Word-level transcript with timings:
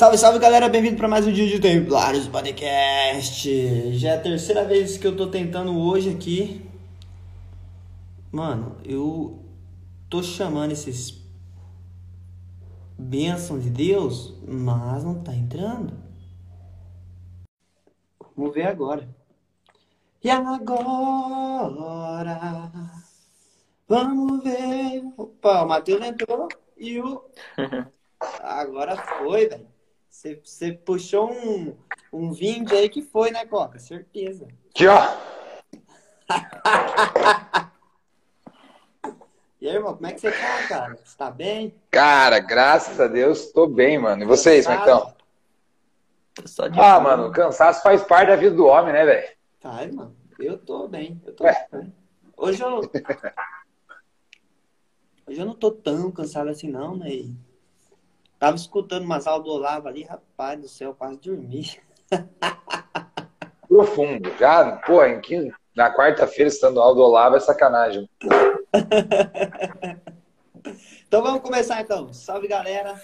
Salve, 0.00 0.16
salve 0.16 0.38
galera, 0.38 0.66
bem-vindo 0.66 0.96
para 0.96 1.06
mais 1.06 1.26
um 1.26 1.30
dia 1.30 1.46
de 1.46 1.60
Templários 1.60 2.26
Podcast. 2.26 3.92
Já 3.98 4.12
é 4.12 4.16
a 4.16 4.18
terceira 4.22 4.64
vez 4.64 4.96
que 4.96 5.06
eu 5.06 5.14
tô 5.14 5.26
tentando 5.26 5.78
hoje 5.78 6.08
aqui. 6.08 6.66
Mano, 8.32 8.78
eu 8.82 9.44
tô 10.08 10.22
chamando 10.22 10.72
esses 10.72 11.22
bênçãos 12.98 13.62
de 13.62 13.68
Deus, 13.68 14.32
mas 14.48 15.04
não 15.04 15.22
tá 15.22 15.34
entrando. 15.34 15.92
Vamos 18.34 18.54
ver 18.54 18.68
agora. 18.68 19.06
E 20.24 20.30
agora? 20.30 21.52
Vamos 23.86 24.42
ver. 24.42 25.04
Opa, 25.18 25.62
o 25.62 25.68
Matheus 25.68 26.02
entrou 26.02 26.48
e 26.78 26.98
o. 26.98 27.22
Agora 28.42 28.96
foi, 28.96 29.46
velho. 29.46 29.69
Você 30.10 30.72
puxou 30.72 31.32
um, 31.32 31.76
um 32.12 32.32
vinho 32.32 32.66
aí 32.72 32.88
que 32.88 33.00
foi, 33.00 33.30
né, 33.30 33.46
Coca? 33.46 33.78
Certeza. 33.78 34.48
Aqui, 34.70 34.86
ó. 34.88 35.00
e 39.60 39.68
aí, 39.68 39.76
irmão, 39.76 39.94
como 39.94 40.06
é 40.06 40.12
que 40.12 40.20
você 40.20 40.32
tá, 40.32 40.68
cara? 40.68 40.98
Você 41.02 41.16
tá 41.16 41.30
bem? 41.30 41.74
Cara, 41.90 42.40
graças 42.40 43.00
a 43.00 43.06
Deus, 43.06 43.52
tô 43.52 43.68
bem, 43.68 43.98
mano. 43.98 44.24
E 44.24 44.26
vocês, 44.26 44.66
como 44.66 44.78
é 44.78 44.82
que 44.82 44.90
estão? 44.90 45.14
Ah, 46.76 46.98
mano, 46.98 47.30
cansaço 47.30 47.82
faz 47.82 48.02
parte 48.02 48.28
da 48.28 48.36
vida 48.36 48.56
do 48.56 48.66
homem, 48.66 48.92
né, 48.92 49.04
velho? 49.04 49.28
Tá, 49.60 49.82
irmão. 49.84 50.14
Eu 50.38 50.58
tô 50.58 50.88
bem. 50.88 51.22
Eu 51.24 51.34
tô 51.34 51.44
bem. 51.44 51.94
Hoje 52.36 52.62
eu. 52.62 52.80
Hoje 55.26 55.40
eu 55.40 55.46
não 55.46 55.54
tô 55.54 55.70
tão 55.70 56.10
cansado 56.10 56.50
assim, 56.50 56.68
não, 56.68 56.96
né? 56.96 57.08
Tava 58.40 58.56
escutando 58.56 59.04
umas 59.04 59.26
aulas 59.26 59.44
do 59.44 59.50
Olavo 59.50 59.86
ali, 59.86 60.02
rapaz 60.02 60.58
do 60.58 60.66
céu, 60.66 60.94
quase 60.94 61.20
dormi. 61.20 61.78
Profundo. 63.68 64.30
Já, 64.38 64.78
pô, 64.78 65.04
em 65.04 65.20
quinta, 65.20 65.54
na 65.76 65.94
quarta-feira, 65.94 66.48
estando 66.48 66.80
aula 66.80 66.94
do 66.94 67.02
Olavo, 67.02 67.36
é 67.36 67.40
sacanagem. 67.40 68.08
então 71.06 71.22
vamos 71.22 71.42
começar 71.42 71.82
então. 71.82 72.10
Salve 72.14 72.48
galera. 72.48 72.98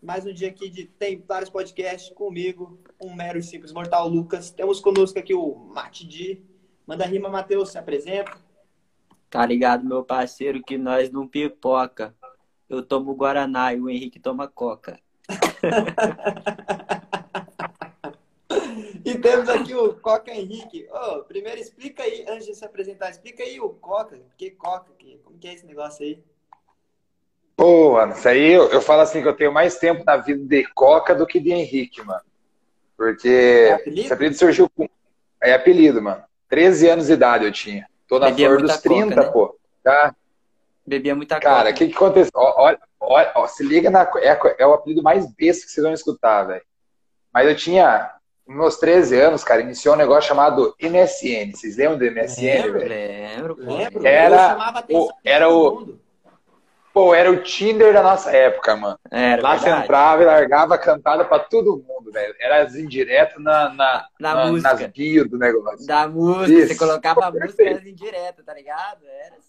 Mais 0.00 0.24
um 0.24 0.32
dia 0.32 0.46
aqui 0.46 0.70
de 0.70 0.84
Templários 0.84 1.50
Podcast 1.50 2.14
comigo, 2.14 2.78
um 3.02 3.12
mero 3.12 3.36
e 3.36 3.42
simples 3.42 3.72
mortal 3.72 4.06
Lucas. 4.06 4.52
Temos 4.52 4.78
conosco 4.78 5.18
aqui 5.18 5.34
o 5.34 5.56
Matidi. 5.74 6.40
Manda 6.86 7.04
rima, 7.04 7.28
Matheus, 7.28 7.70
se 7.70 7.78
apresenta. 7.78 8.30
Tá 9.28 9.44
ligado, 9.44 9.84
meu 9.84 10.04
parceiro, 10.04 10.62
que 10.62 10.78
nós 10.78 11.10
não 11.10 11.26
pipoca 11.26 12.14
eu 12.68 12.82
tomo 12.82 13.14
Guaraná 13.14 13.72
e 13.72 13.80
o 13.80 13.88
Henrique 13.88 14.20
toma 14.20 14.46
Coca. 14.46 15.00
e 19.04 19.18
temos 19.18 19.48
aqui 19.48 19.74
o 19.74 19.94
Coca 19.94 20.30
Henrique. 20.30 20.86
Oh, 20.90 21.22
primeiro 21.24 21.60
explica 21.60 22.02
aí, 22.02 22.24
antes 22.28 22.46
de 22.46 22.54
se 22.54 22.64
apresentar, 22.64 23.10
explica 23.10 23.42
aí 23.42 23.60
o 23.60 23.70
Coca. 23.70 24.18
Que 24.36 24.50
Coca? 24.50 24.92
Que, 24.98 25.18
como 25.24 25.38
que 25.38 25.48
é 25.48 25.54
esse 25.54 25.66
negócio 25.66 26.04
aí? 26.04 26.22
Pô, 27.56 27.94
mano, 27.94 28.12
isso 28.12 28.28
aí 28.28 28.52
eu, 28.52 28.68
eu 28.68 28.80
falo 28.80 29.02
assim 29.02 29.20
que 29.20 29.28
eu 29.28 29.36
tenho 29.36 29.52
mais 29.52 29.78
tempo 29.78 30.04
na 30.04 30.16
vida 30.16 30.44
de 30.44 30.64
Coca 30.74 31.14
do 31.14 31.26
que 31.26 31.40
de 31.40 31.50
Henrique, 31.50 32.04
mano. 32.04 32.22
Porque 32.96 33.28
é 33.28 33.72
apelido? 33.72 34.00
esse 34.02 34.12
apelido 34.12 34.36
surgiu 34.36 34.70
com. 34.70 34.88
É 35.42 35.54
apelido, 35.54 36.02
mano. 36.02 36.22
13 36.48 36.88
anos 36.88 37.06
de 37.06 37.12
idade 37.12 37.44
eu 37.44 37.52
tinha. 37.52 37.88
Tô 38.08 38.18
na 38.18 38.30
Bebia 38.30 38.48
flor 38.48 38.62
dos 38.62 38.78
30, 38.78 39.08
coca, 39.08 39.22
né? 39.22 39.32
pô. 39.32 39.58
Tá? 39.82 40.14
Bebia 40.88 41.14
muita 41.14 41.38
Cara, 41.38 41.70
o 41.70 41.74
que, 41.74 41.86
que 41.86 41.94
aconteceu? 41.94 42.30
Olha, 42.34 42.78
olha, 42.98 43.32
ó, 43.34 43.46
se 43.46 43.62
liga 43.62 43.90
na. 43.90 44.02
É, 44.16 44.38
é, 44.58 44.66
o 44.66 44.72
apelido 44.72 45.02
mais 45.02 45.26
besta 45.34 45.66
que 45.66 45.72
vocês 45.72 45.84
vão 45.84 45.92
escutar, 45.92 46.44
velho. 46.44 46.62
Mas 47.32 47.46
eu 47.46 47.54
tinha. 47.54 48.12
Meus 48.46 48.78
13 48.78 49.20
anos, 49.20 49.44
cara, 49.44 49.60
iniciou 49.60 49.94
um 49.94 49.98
negócio 49.98 50.26
chamado 50.26 50.74
MSN. 50.80 51.52
Vocês 51.54 51.76
lembram 51.76 51.98
do 51.98 52.04
MSN, 52.06 52.40
lembro, 52.40 52.78
velho? 52.78 52.88
Lembro, 52.88 53.56
lembro. 53.60 54.06
Era, 54.06 54.56
o, 54.88 55.12
era 55.22 55.50
o. 55.50 55.98
Pô, 56.98 57.14
era 57.14 57.30
o 57.30 57.42
Tinder 57.42 57.92
da 57.92 58.02
nossa 58.02 58.30
época, 58.30 58.74
mano. 58.74 58.98
Era, 59.10 59.42
Lá 59.42 59.50
verdade. 59.50 59.60
você 59.60 59.84
entrava 59.84 60.22
e 60.22 60.26
largava 60.26 60.78
cantada 60.78 61.24
pra 61.24 61.38
todo 61.38 61.84
mundo, 61.86 62.10
velho. 62.10 62.34
Era 62.40 62.62
as 62.62 62.74
indiretas 62.74 63.40
na, 63.40 63.68
na, 63.68 64.08
na, 64.18 64.34
na, 64.34 64.46
música. 64.46 64.72
nas 64.74 64.86
bios 64.90 65.28
do 65.28 65.38
negócio. 65.38 65.86
Da 65.86 66.08
música, 66.08 66.58
Isso. 66.58 66.68
você 66.68 66.74
colocava 66.78 67.26
a 67.26 67.30
música 67.30 67.70
nas 67.70 67.86
indiretas, 67.86 68.44
tá 68.44 68.54
ligado? 68.54 69.04
Era 69.06 69.36
assim. 69.36 69.47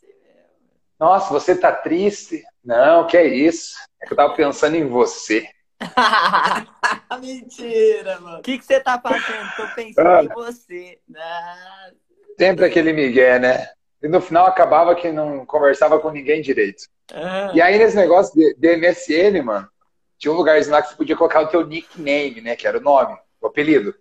Nossa, 1.00 1.32
você 1.32 1.56
tá 1.56 1.72
triste? 1.72 2.44
Não, 2.64 3.08
que 3.08 3.16
é 3.16 3.26
isso? 3.26 3.78
É 4.02 4.06
que 4.06 4.12
eu 4.12 4.18
tava 4.18 4.34
pensando 4.36 4.76
em 4.76 4.86
você. 4.86 5.48
Mentira, 7.22 8.20
mano. 8.20 8.40
O 8.40 8.42
que, 8.42 8.58
que 8.58 8.66
você 8.66 8.82
tá 8.82 9.00
fazendo? 9.00 9.50
Tô 9.56 9.76
pensando 9.76 10.08
ah, 10.08 10.24
em 10.24 10.28
você. 10.28 11.00
Ah. 11.16 11.92
Sempre 12.38 12.66
aquele 12.66 12.92
migué, 12.92 13.40
né? 13.40 13.70
E 14.04 14.08
no 14.10 14.20
final 14.20 14.46
acabava 14.46 14.94
que 14.94 15.10
não 15.12 15.46
conversava 15.46 16.00
com 16.00 16.12
ninguém 16.12 16.42
direito. 16.42 16.84
Ah. 17.14 17.52
E 17.54 17.62
aí 17.62 17.78
nesse 17.78 17.96
negócio 17.96 18.34
de, 18.36 18.54
de, 18.56 18.78
MSN, 18.78 19.42
mano, 19.42 19.70
tinha 20.18 20.34
um 20.34 20.38
lugarzinho 20.38 20.76
lá 20.76 20.82
que 20.82 20.90
você 20.90 20.96
podia 20.96 21.16
colocar 21.16 21.42
o 21.42 21.48
teu 21.48 21.66
nickname, 21.66 22.42
né? 22.42 22.58
Que 22.58 22.68
era 22.68 22.78
o 22.78 22.82
nome, 22.82 23.18
o 23.40 23.48
apelido. 23.48 23.96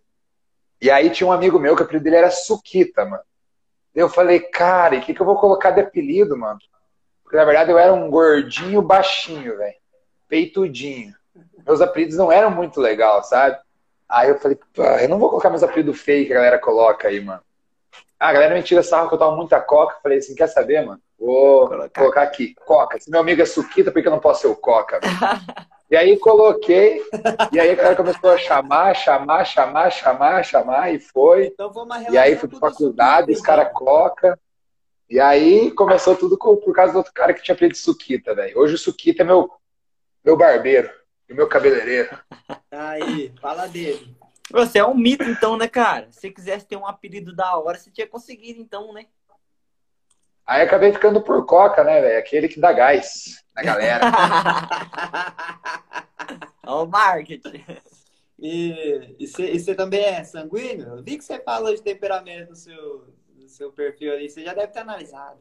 E 0.82 0.90
aí 0.90 1.10
tinha 1.10 1.28
um 1.28 1.32
amigo 1.32 1.60
meu 1.60 1.76
que 1.76 1.82
o 1.82 1.84
apelido 1.84 2.04
dele 2.04 2.16
era 2.16 2.30
Suquita, 2.30 3.04
mano. 3.04 3.22
Eu 3.94 4.08
falei, 4.08 4.40
cara, 4.40 4.96
e 4.96 4.98
o 4.98 5.02
que, 5.02 5.14
que 5.14 5.20
eu 5.20 5.26
vou 5.26 5.38
colocar 5.38 5.70
de 5.70 5.80
apelido, 5.80 6.36
mano? 6.36 6.58
Porque 7.28 7.36
na 7.36 7.44
verdade 7.44 7.70
eu 7.70 7.78
era 7.78 7.92
um 7.92 8.08
gordinho 8.08 8.80
baixinho, 8.80 9.58
velho. 9.58 9.74
Peitudinho. 10.26 11.14
Meus 11.66 11.82
apelidos 11.82 12.16
não 12.16 12.32
eram 12.32 12.50
muito 12.50 12.80
legal, 12.80 13.22
sabe? 13.22 13.58
Aí 14.08 14.30
eu 14.30 14.38
falei, 14.38 14.58
eu 15.02 15.08
não 15.10 15.18
vou 15.18 15.28
colocar 15.28 15.50
meus 15.50 15.62
apelidos 15.62 16.00
fake 16.00 16.28
que 16.28 16.32
a 16.32 16.36
galera 16.36 16.58
coloca 16.58 17.06
aí, 17.06 17.20
mano. 17.20 17.42
Ah, 18.18 18.28
a 18.28 18.32
galera 18.32 18.54
me 18.54 18.62
tira 18.62 18.82
sarro 18.82 19.08
que 19.08 19.14
eu 19.14 19.18
tomo 19.18 19.36
muita 19.36 19.60
coca. 19.60 19.98
Falei 20.02 20.16
assim, 20.16 20.34
quer 20.34 20.46
saber, 20.46 20.86
mano? 20.86 21.02
Vou 21.18 21.68
colocar, 21.68 22.00
colocar 22.00 22.22
aqui, 22.22 22.54
coca. 22.64 22.98
Se 22.98 23.10
meu 23.10 23.20
amigo 23.20 23.42
é 23.42 23.44
suquita, 23.44 23.92
por 23.92 24.00
que 24.00 24.08
eu 24.08 24.12
não 24.12 24.20
posso 24.20 24.40
ser 24.40 24.46
o 24.46 24.56
coca? 24.56 24.98
e 25.90 25.96
aí 25.98 26.16
coloquei, 26.16 27.02
e 27.52 27.60
aí 27.60 27.70
a 27.70 27.74
galera 27.74 27.94
começou 27.94 28.30
a 28.30 28.38
chamar, 28.38 28.94
chamar, 28.94 29.44
chamar, 29.44 29.90
chamar, 29.90 30.42
chamar, 30.42 30.94
e 30.94 30.98
foi. 30.98 31.48
Então, 31.48 31.70
e 32.10 32.16
aí 32.16 32.36
fui 32.36 32.48
pra 32.48 32.58
faculdade, 32.58 33.32
os 33.32 33.42
caras 33.42 33.70
coca. 33.74 34.38
E 35.08 35.18
aí 35.18 35.70
começou 35.70 36.14
tudo 36.14 36.36
por 36.36 36.72
causa 36.74 36.92
do 36.92 36.98
outro 36.98 37.12
cara 37.14 37.32
que 37.32 37.42
tinha 37.42 37.54
apelido 37.54 37.78
Suquita, 37.78 38.34
velho. 38.34 38.58
Hoje 38.58 38.74
o 38.74 38.78
Suquita 38.78 39.22
é 39.22 39.26
meu, 39.26 39.50
meu 40.22 40.36
barbeiro 40.36 40.90
e 41.28 41.32
meu 41.32 41.48
cabeleireiro. 41.48 42.18
Aí, 42.70 43.32
fala 43.40 43.66
dele. 43.66 44.14
Você 44.50 44.78
é 44.78 44.84
um 44.84 44.94
mito, 44.94 45.24
então, 45.24 45.56
né, 45.56 45.66
cara? 45.66 46.08
Se 46.10 46.30
quisesse 46.30 46.66
ter 46.66 46.76
um 46.76 46.86
apelido 46.86 47.34
da 47.34 47.56
hora, 47.56 47.78
você 47.78 47.90
tinha 47.90 48.06
conseguido, 48.06 48.60
então, 48.60 48.92
né? 48.92 49.06
Aí 50.46 50.62
acabei 50.62 50.92
ficando 50.92 51.20
por 51.22 51.44
Coca, 51.44 51.84
né, 51.84 52.00
velho? 52.00 52.18
Aquele 52.18 52.48
que 52.48 52.60
dá 52.60 52.72
gás 52.72 53.44
na 53.54 53.62
galera. 53.62 54.04
Olha 56.66 56.82
o 56.84 56.86
marketing. 56.86 57.64
E 58.38 59.26
você 59.26 59.74
também 59.74 60.04
é 60.04 60.22
sanguíneo? 60.24 60.96
Eu 60.96 61.02
vi 61.02 61.18
que 61.18 61.24
você 61.24 61.38
falou 61.40 61.74
de 61.74 61.82
temperamento 61.82 62.50
no 62.50 62.56
seu, 62.56 63.12
seu 63.48 63.72
perfil 63.72 64.12
ali, 64.12 64.28
você 64.28 64.42
já 64.44 64.54
deve 64.54 64.72
ter 64.72 64.80
analisado. 64.80 65.38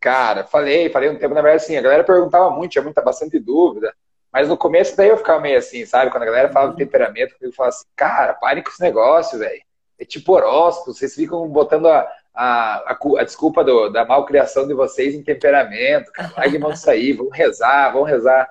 Cara, 0.00 0.44
falei, 0.44 0.88
falei 0.88 1.10
um 1.10 1.18
tempo, 1.18 1.34
na 1.34 1.42
verdade, 1.42 1.62
assim, 1.62 1.76
a 1.76 1.82
galera 1.82 2.02
perguntava 2.02 2.50
muito, 2.50 2.72
tinha 2.72 2.82
muita, 2.82 3.02
bastante 3.02 3.38
dúvida, 3.38 3.94
mas 4.32 4.48
no 4.48 4.56
começo 4.56 4.96
daí 4.96 5.08
eu 5.08 5.18
ficava 5.18 5.40
meio 5.40 5.58
assim, 5.58 5.84
sabe? 5.84 6.10
Quando 6.10 6.22
a 6.22 6.26
galera 6.26 6.48
fala 6.50 6.66
uhum. 6.66 6.72
do 6.72 6.78
temperamento, 6.78 7.34
eu 7.40 7.52
falo 7.52 7.68
assim, 7.68 7.84
cara, 7.94 8.32
parem 8.34 8.62
com 8.62 8.70
esse 8.70 8.80
negócio, 8.80 9.38
velho. 9.38 9.60
É 9.98 10.04
tipo 10.04 10.32
horóscopo, 10.32 10.94
vocês 10.94 11.14
ficam 11.14 11.46
botando 11.48 11.86
a, 11.86 12.08
a, 12.34 12.92
a, 12.92 12.98
a 13.18 13.24
desculpa 13.24 13.62
do, 13.62 13.90
da 13.90 14.04
malcriação 14.06 14.66
de 14.66 14.72
vocês 14.72 15.14
em 15.14 15.22
temperamento, 15.22 16.10
cara, 16.12 16.32
largue 16.36 16.58
mão 16.58 16.72
disso 16.72 16.90
aí, 16.90 17.12
vamos 17.12 17.36
rezar, 17.36 17.92
vamos 17.92 18.08
rezar. 18.08 18.48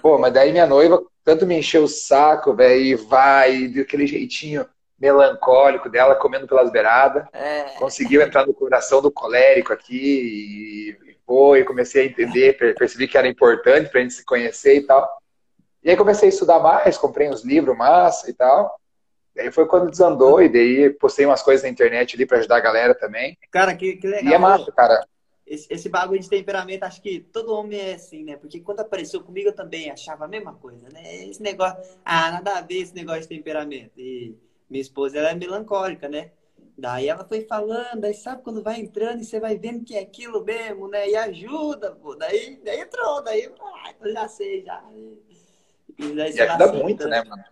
Pô, 0.00 0.16
mas 0.18 0.32
daí 0.32 0.50
minha 0.52 0.66
noiva 0.66 1.02
tanto 1.22 1.44
me 1.44 1.58
encheu 1.58 1.84
o 1.84 1.88
saco, 1.88 2.54
velho, 2.54 2.80
e 2.80 2.94
vai, 2.94 3.68
daquele 3.68 4.06
jeitinho 4.06 4.66
melancólico 4.98 5.88
dela 5.88 6.14
comendo 6.14 6.46
pelas 6.46 6.70
beiradas. 6.70 7.26
É. 7.32 7.64
Conseguiu 7.78 8.22
entrar 8.22 8.46
no 8.46 8.54
coração 8.54 9.02
do 9.02 9.10
colérico 9.10 9.72
aqui 9.72 10.96
e 11.00 11.16
foi, 11.26 11.64
comecei 11.64 12.02
a 12.02 12.06
entender, 12.06 12.56
percebi 12.56 13.08
que 13.08 13.18
era 13.18 13.28
importante 13.28 13.90
pra 13.90 14.00
gente 14.00 14.14
se 14.14 14.24
conhecer 14.24 14.76
e 14.76 14.86
tal. 14.86 15.08
E 15.82 15.90
aí 15.90 15.96
comecei 15.96 16.28
a 16.28 16.32
estudar 16.32 16.58
mais, 16.58 16.96
comprei 16.96 17.28
uns 17.28 17.44
livros 17.44 17.76
massa 17.76 18.30
e 18.30 18.32
tal. 18.34 18.74
E 19.34 19.40
aí 19.40 19.52
foi 19.52 19.66
quando 19.66 19.90
desandou 19.90 20.42
e 20.42 20.48
daí 20.48 20.90
postei 20.90 21.26
umas 21.26 21.42
coisas 21.42 21.62
na 21.62 21.68
internet 21.68 22.16
ali 22.16 22.24
para 22.24 22.38
ajudar 22.38 22.56
a 22.56 22.60
galera 22.60 22.94
também. 22.94 23.36
Cara, 23.50 23.74
que, 23.76 23.96
que 23.96 24.06
legal. 24.06 24.32
E 24.32 24.34
é 24.34 24.38
massa, 24.38 24.72
cara. 24.72 25.06
Esse, 25.46 25.66
esse 25.70 25.88
bagulho 25.88 26.20
de 26.20 26.28
temperamento, 26.28 26.82
acho 26.82 27.00
que 27.00 27.20
todo 27.20 27.52
homem 27.54 27.78
é 27.78 27.94
assim, 27.94 28.24
né? 28.24 28.36
Porque 28.36 28.60
quando 28.60 28.80
apareceu 28.80 29.22
comigo, 29.22 29.50
eu 29.50 29.54
também 29.54 29.90
achava 29.90 30.24
a 30.24 30.28
mesma 30.28 30.54
coisa, 30.54 30.88
né? 30.88 31.24
Esse 31.24 31.40
negócio, 31.40 31.78
ah, 32.04 32.32
nada 32.32 32.58
a 32.58 32.60
ver 32.62 32.80
esse 32.80 32.94
negócio 32.94 33.22
de 33.22 33.28
temperamento. 33.28 33.92
E 33.96 34.34
minha 34.68 34.80
esposa, 34.80 35.18
ela 35.18 35.30
é 35.30 35.34
melancólica, 35.34 36.08
né? 36.08 36.30
Daí 36.78 37.08
ela 37.08 37.24
foi 37.24 37.42
falando, 37.42 38.04
aí 38.04 38.12
sabe 38.12 38.42
quando 38.42 38.62
vai 38.62 38.80
entrando 38.80 39.20
e 39.20 39.24
você 39.24 39.40
vai 39.40 39.56
vendo 39.56 39.84
que 39.84 39.96
é 39.96 40.00
aquilo 40.00 40.44
mesmo, 40.44 40.88
né? 40.88 41.08
E 41.08 41.16
ajuda, 41.16 41.92
pô. 41.92 42.14
Daí, 42.14 42.60
daí 42.62 42.80
entrou, 42.80 43.22
daí, 43.22 43.50
ah, 43.60 43.94
eu 44.00 44.12
já 44.12 44.28
sei, 44.28 44.62
já. 44.62 44.82
E, 45.98 46.12
e 46.12 46.40
ajuda 46.40 46.72
muito, 46.72 47.08
né, 47.08 47.24
mano? 47.24 47.44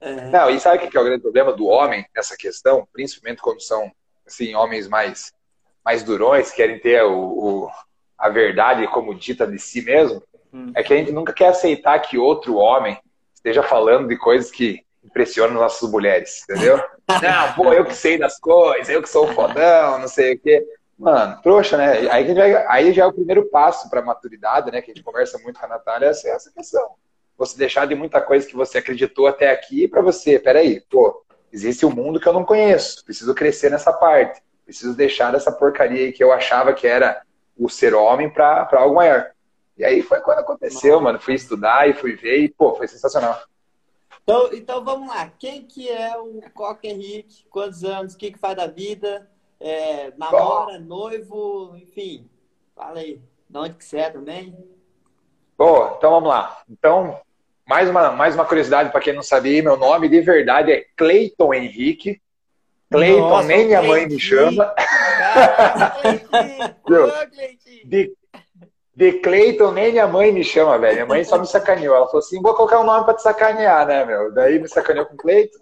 É. 0.00 0.30
Não, 0.30 0.48
e 0.48 0.60
sabe 0.60 0.84
o 0.84 0.88
que 0.88 0.96
é 0.96 1.00
o 1.00 1.04
grande 1.04 1.20
problema 1.20 1.52
do 1.52 1.66
homem 1.66 2.06
nessa 2.14 2.36
questão? 2.36 2.86
Principalmente 2.92 3.42
quando 3.42 3.60
são, 3.60 3.90
assim, 4.26 4.54
homens 4.54 4.86
mais, 4.86 5.32
mais 5.84 6.04
durões, 6.04 6.52
querem 6.52 6.78
ter 6.78 7.02
o, 7.02 7.18
o 7.66 7.70
a 8.16 8.28
verdade 8.28 8.86
como 8.88 9.14
dita 9.14 9.46
de 9.46 9.58
si 9.58 9.82
mesmo, 9.82 10.22
hum. 10.52 10.72
é 10.76 10.82
que 10.82 10.92
a 10.92 10.96
gente 10.96 11.10
nunca 11.10 11.32
quer 11.32 11.48
aceitar 11.48 11.98
que 11.98 12.18
outro 12.18 12.56
homem 12.56 12.96
esteja 13.34 13.62
falando 13.62 14.08
de 14.08 14.16
coisas 14.16 14.50
que 14.50 14.84
impressionam 15.04 15.54
nossas 15.54 15.90
mulheres, 15.90 16.42
entendeu? 16.44 16.82
não, 17.08 17.52
pô, 17.54 17.72
eu 17.72 17.84
que 17.84 17.94
sei 17.94 18.18
das 18.18 18.38
coisas, 18.38 18.88
eu 18.88 19.02
que 19.02 19.08
sou 19.08 19.28
fodão, 19.32 19.98
não 19.98 20.08
sei 20.08 20.34
o 20.34 20.38
quê. 20.38 20.66
Mano, 20.98 21.40
trouxa, 21.42 21.78
né? 21.78 22.10
Aí, 22.10 22.34
vai, 22.34 22.66
aí 22.66 22.92
já 22.92 23.04
é 23.04 23.06
o 23.06 23.12
primeiro 23.12 23.46
passo 23.46 23.88
para 23.88 24.02
maturidade, 24.02 24.70
né? 24.70 24.82
Que 24.82 24.90
a 24.90 24.94
gente 24.94 25.04
conversa 25.04 25.38
muito 25.38 25.58
com 25.58 25.64
a 25.64 25.68
Natália, 25.68 26.06
é 26.06 26.10
essa 26.10 26.52
questão. 26.52 26.90
Você 27.38 27.56
deixar 27.56 27.86
de 27.86 27.94
muita 27.94 28.20
coisa 28.20 28.46
que 28.46 28.54
você 28.54 28.78
acreditou 28.78 29.26
até 29.26 29.50
aqui 29.50 29.88
para 29.88 30.02
você, 30.02 30.38
peraí, 30.38 30.82
pô, 30.90 31.24
existe 31.50 31.86
um 31.86 31.90
mundo 31.90 32.20
que 32.20 32.28
eu 32.28 32.34
não 32.34 32.44
conheço, 32.44 33.02
preciso 33.02 33.34
crescer 33.34 33.70
nessa 33.70 33.92
parte, 33.94 34.42
preciso 34.64 34.94
deixar 34.94 35.34
essa 35.34 35.50
porcaria 35.50 36.04
aí 36.04 36.12
que 36.12 36.22
eu 36.22 36.32
achava 36.32 36.74
que 36.74 36.86
era 36.86 37.22
o 37.56 37.68
ser 37.68 37.94
homem 37.94 38.28
para 38.28 38.68
algo 38.72 38.96
maior. 38.96 39.30
E 39.76 39.84
aí 39.84 40.02
foi 40.02 40.20
quando 40.20 40.40
aconteceu, 40.40 41.00
mano. 41.00 41.18
Fui 41.18 41.32
estudar 41.32 41.88
e 41.88 41.94
fui 41.94 42.14
ver 42.14 42.40
e, 42.40 42.48
pô, 42.50 42.74
foi 42.74 42.86
sensacional. 42.86 43.40
Então, 44.30 44.50
então 44.52 44.84
vamos 44.84 45.08
lá. 45.08 45.28
Quem 45.38 45.62
que 45.62 45.88
é 45.88 46.16
o 46.16 46.40
Coca 46.54 46.86
Henrique? 46.86 47.44
Quantos 47.50 47.82
anos? 47.82 48.14
O 48.14 48.16
que, 48.16 48.30
que 48.30 48.38
faz 48.38 48.56
da 48.56 48.68
vida? 48.68 49.28
É, 49.58 50.12
namora, 50.16 50.78
Bom. 50.78 50.84
noivo, 50.84 51.76
enfim. 51.76 52.30
Fala 52.76 53.00
aí. 53.00 53.20
De 53.48 53.58
onde 53.58 53.74
que 53.74 53.84
você 53.84 53.98
é 53.98 54.10
também? 54.10 54.56
Bom, 55.58 55.96
então 55.98 56.12
vamos 56.12 56.28
lá. 56.28 56.62
Então, 56.70 57.18
mais 57.66 57.90
uma, 57.90 58.12
mais 58.12 58.36
uma 58.36 58.44
curiosidade 58.44 58.92
para 58.92 59.00
quem 59.00 59.12
não 59.12 59.22
sabia, 59.22 59.64
meu 59.64 59.76
nome 59.76 60.08
de 60.08 60.20
verdade 60.20 60.70
é 60.70 60.86
Cleiton 60.96 61.52
Henrique. 61.52 62.22
Cleiton, 62.88 63.42
nem 63.42 63.66
minha 63.66 63.82
mãe 63.82 64.06
me 64.06 64.20
chama. 64.20 64.72
de, 67.84 68.14
de 69.00 69.12
Cleiton, 69.14 69.72
nem 69.72 69.92
minha 69.92 70.06
mãe 70.06 70.30
me 70.30 70.44
chama, 70.44 70.78
velho. 70.78 70.92
Minha 70.92 71.06
mãe 71.06 71.24
só 71.24 71.38
me 71.38 71.46
sacaneou. 71.46 71.96
Ela 71.96 72.04
falou 72.04 72.18
assim: 72.18 72.38
vou 72.42 72.52
colocar 72.52 72.78
um 72.80 72.84
nome 72.84 73.06
pra 73.06 73.14
te 73.14 73.22
sacanear, 73.22 73.86
né, 73.86 74.04
meu? 74.04 74.30
Daí 74.30 74.58
me 74.58 74.68
sacaneou 74.68 75.06
com 75.06 75.16
Cleiton. 75.16 75.58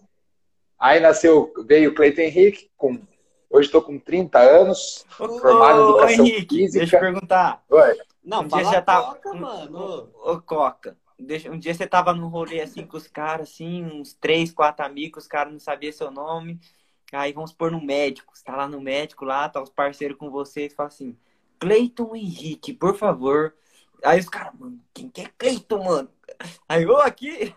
Aí 0.76 0.98
nasceu, 0.98 1.52
veio 1.64 1.94
Cleiton 1.94 2.22
Henrique, 2.22 2.68
com, 2.76 3.00
hoje 3.48 3.66
estou 3.66 3.80
com 3.80 3.96
30 3.96 4.40
anos, 4.40 5.06
ô, 5.20 5.38
formado 5.38 5.78
em 5.78 5.84
educação 5.84 6.26
Henrique, 6.26 6.56
física. 6.56 6.78
Deixa 6.80 6.96
eu 6.96 7.00
perguntar. 7.00 7.62
Oi. 7.70 7.98
Não, 8.24 8.40
um 8.40 8.48
dia 8.48 8.64
já 8.64 8.82
tava. 8.82 9.14
Coca, 9.14 9.34
mano. 9.34 10.10
Ô, 10.24 10.40
Coca. 10.40 10.96
Deixa, 11.16 11.48
um 11.48 11.58
dia 11.58 11.74
você 11.74 11.86
tava 11.86 12.12
num 12.12 12.28
rolê 12.28 12.60
assim 12.60 12.84
com 12.84 12.96
os 12.96 13.06
caras, 13.06 13.50
assim, 13.50 13.84
uns 13.84 14.14
três, 14.14 14.50
quatro 14.50 14.84
amigos, 14.84 15.24
os 15.24 15.28
caras 15.28 15.52
não 15.52 15.60
sabiam 15.60 15.92
seu 15.92 16.10
nome. 16.10 16.58
Aí 17.12 17.32
vamos 17.32 17.52
pôr 17.52 17.70
no 17.70 17.80
médico. 17.80 18.36
Você 18.36 18.42
tá 18.42 18.56
lá 18.56 18.66
no 18.66 18.80
médico, 18.80 19.24
lá, 19.24 19.48
tá 19.48 19.62
os 19.62 19.70
parceiros 19.70 20.18
com 20.18 20.28
você 20.28 20.66
e 20.66 20.70
fala 20.70 20.88
assim: 20.88 21.16
Cleiton 21.58 22.14
Henrique, 22.14 22.72
por 22.72 22.96
favor. 22.96 23.54
Aí 24.04 24.20
os 24.20 24.28
caras, 24.28 24.52
mano, 24.58 24.78
quem 24.94 25.08
que 25.08 25.22
é 25.22 25.30
Cleiton, 25.36 25.84
mano? 25.84 26.10
Aí 26.68 26.84
eu 26.84 26.96
aqui. 26.98 27.54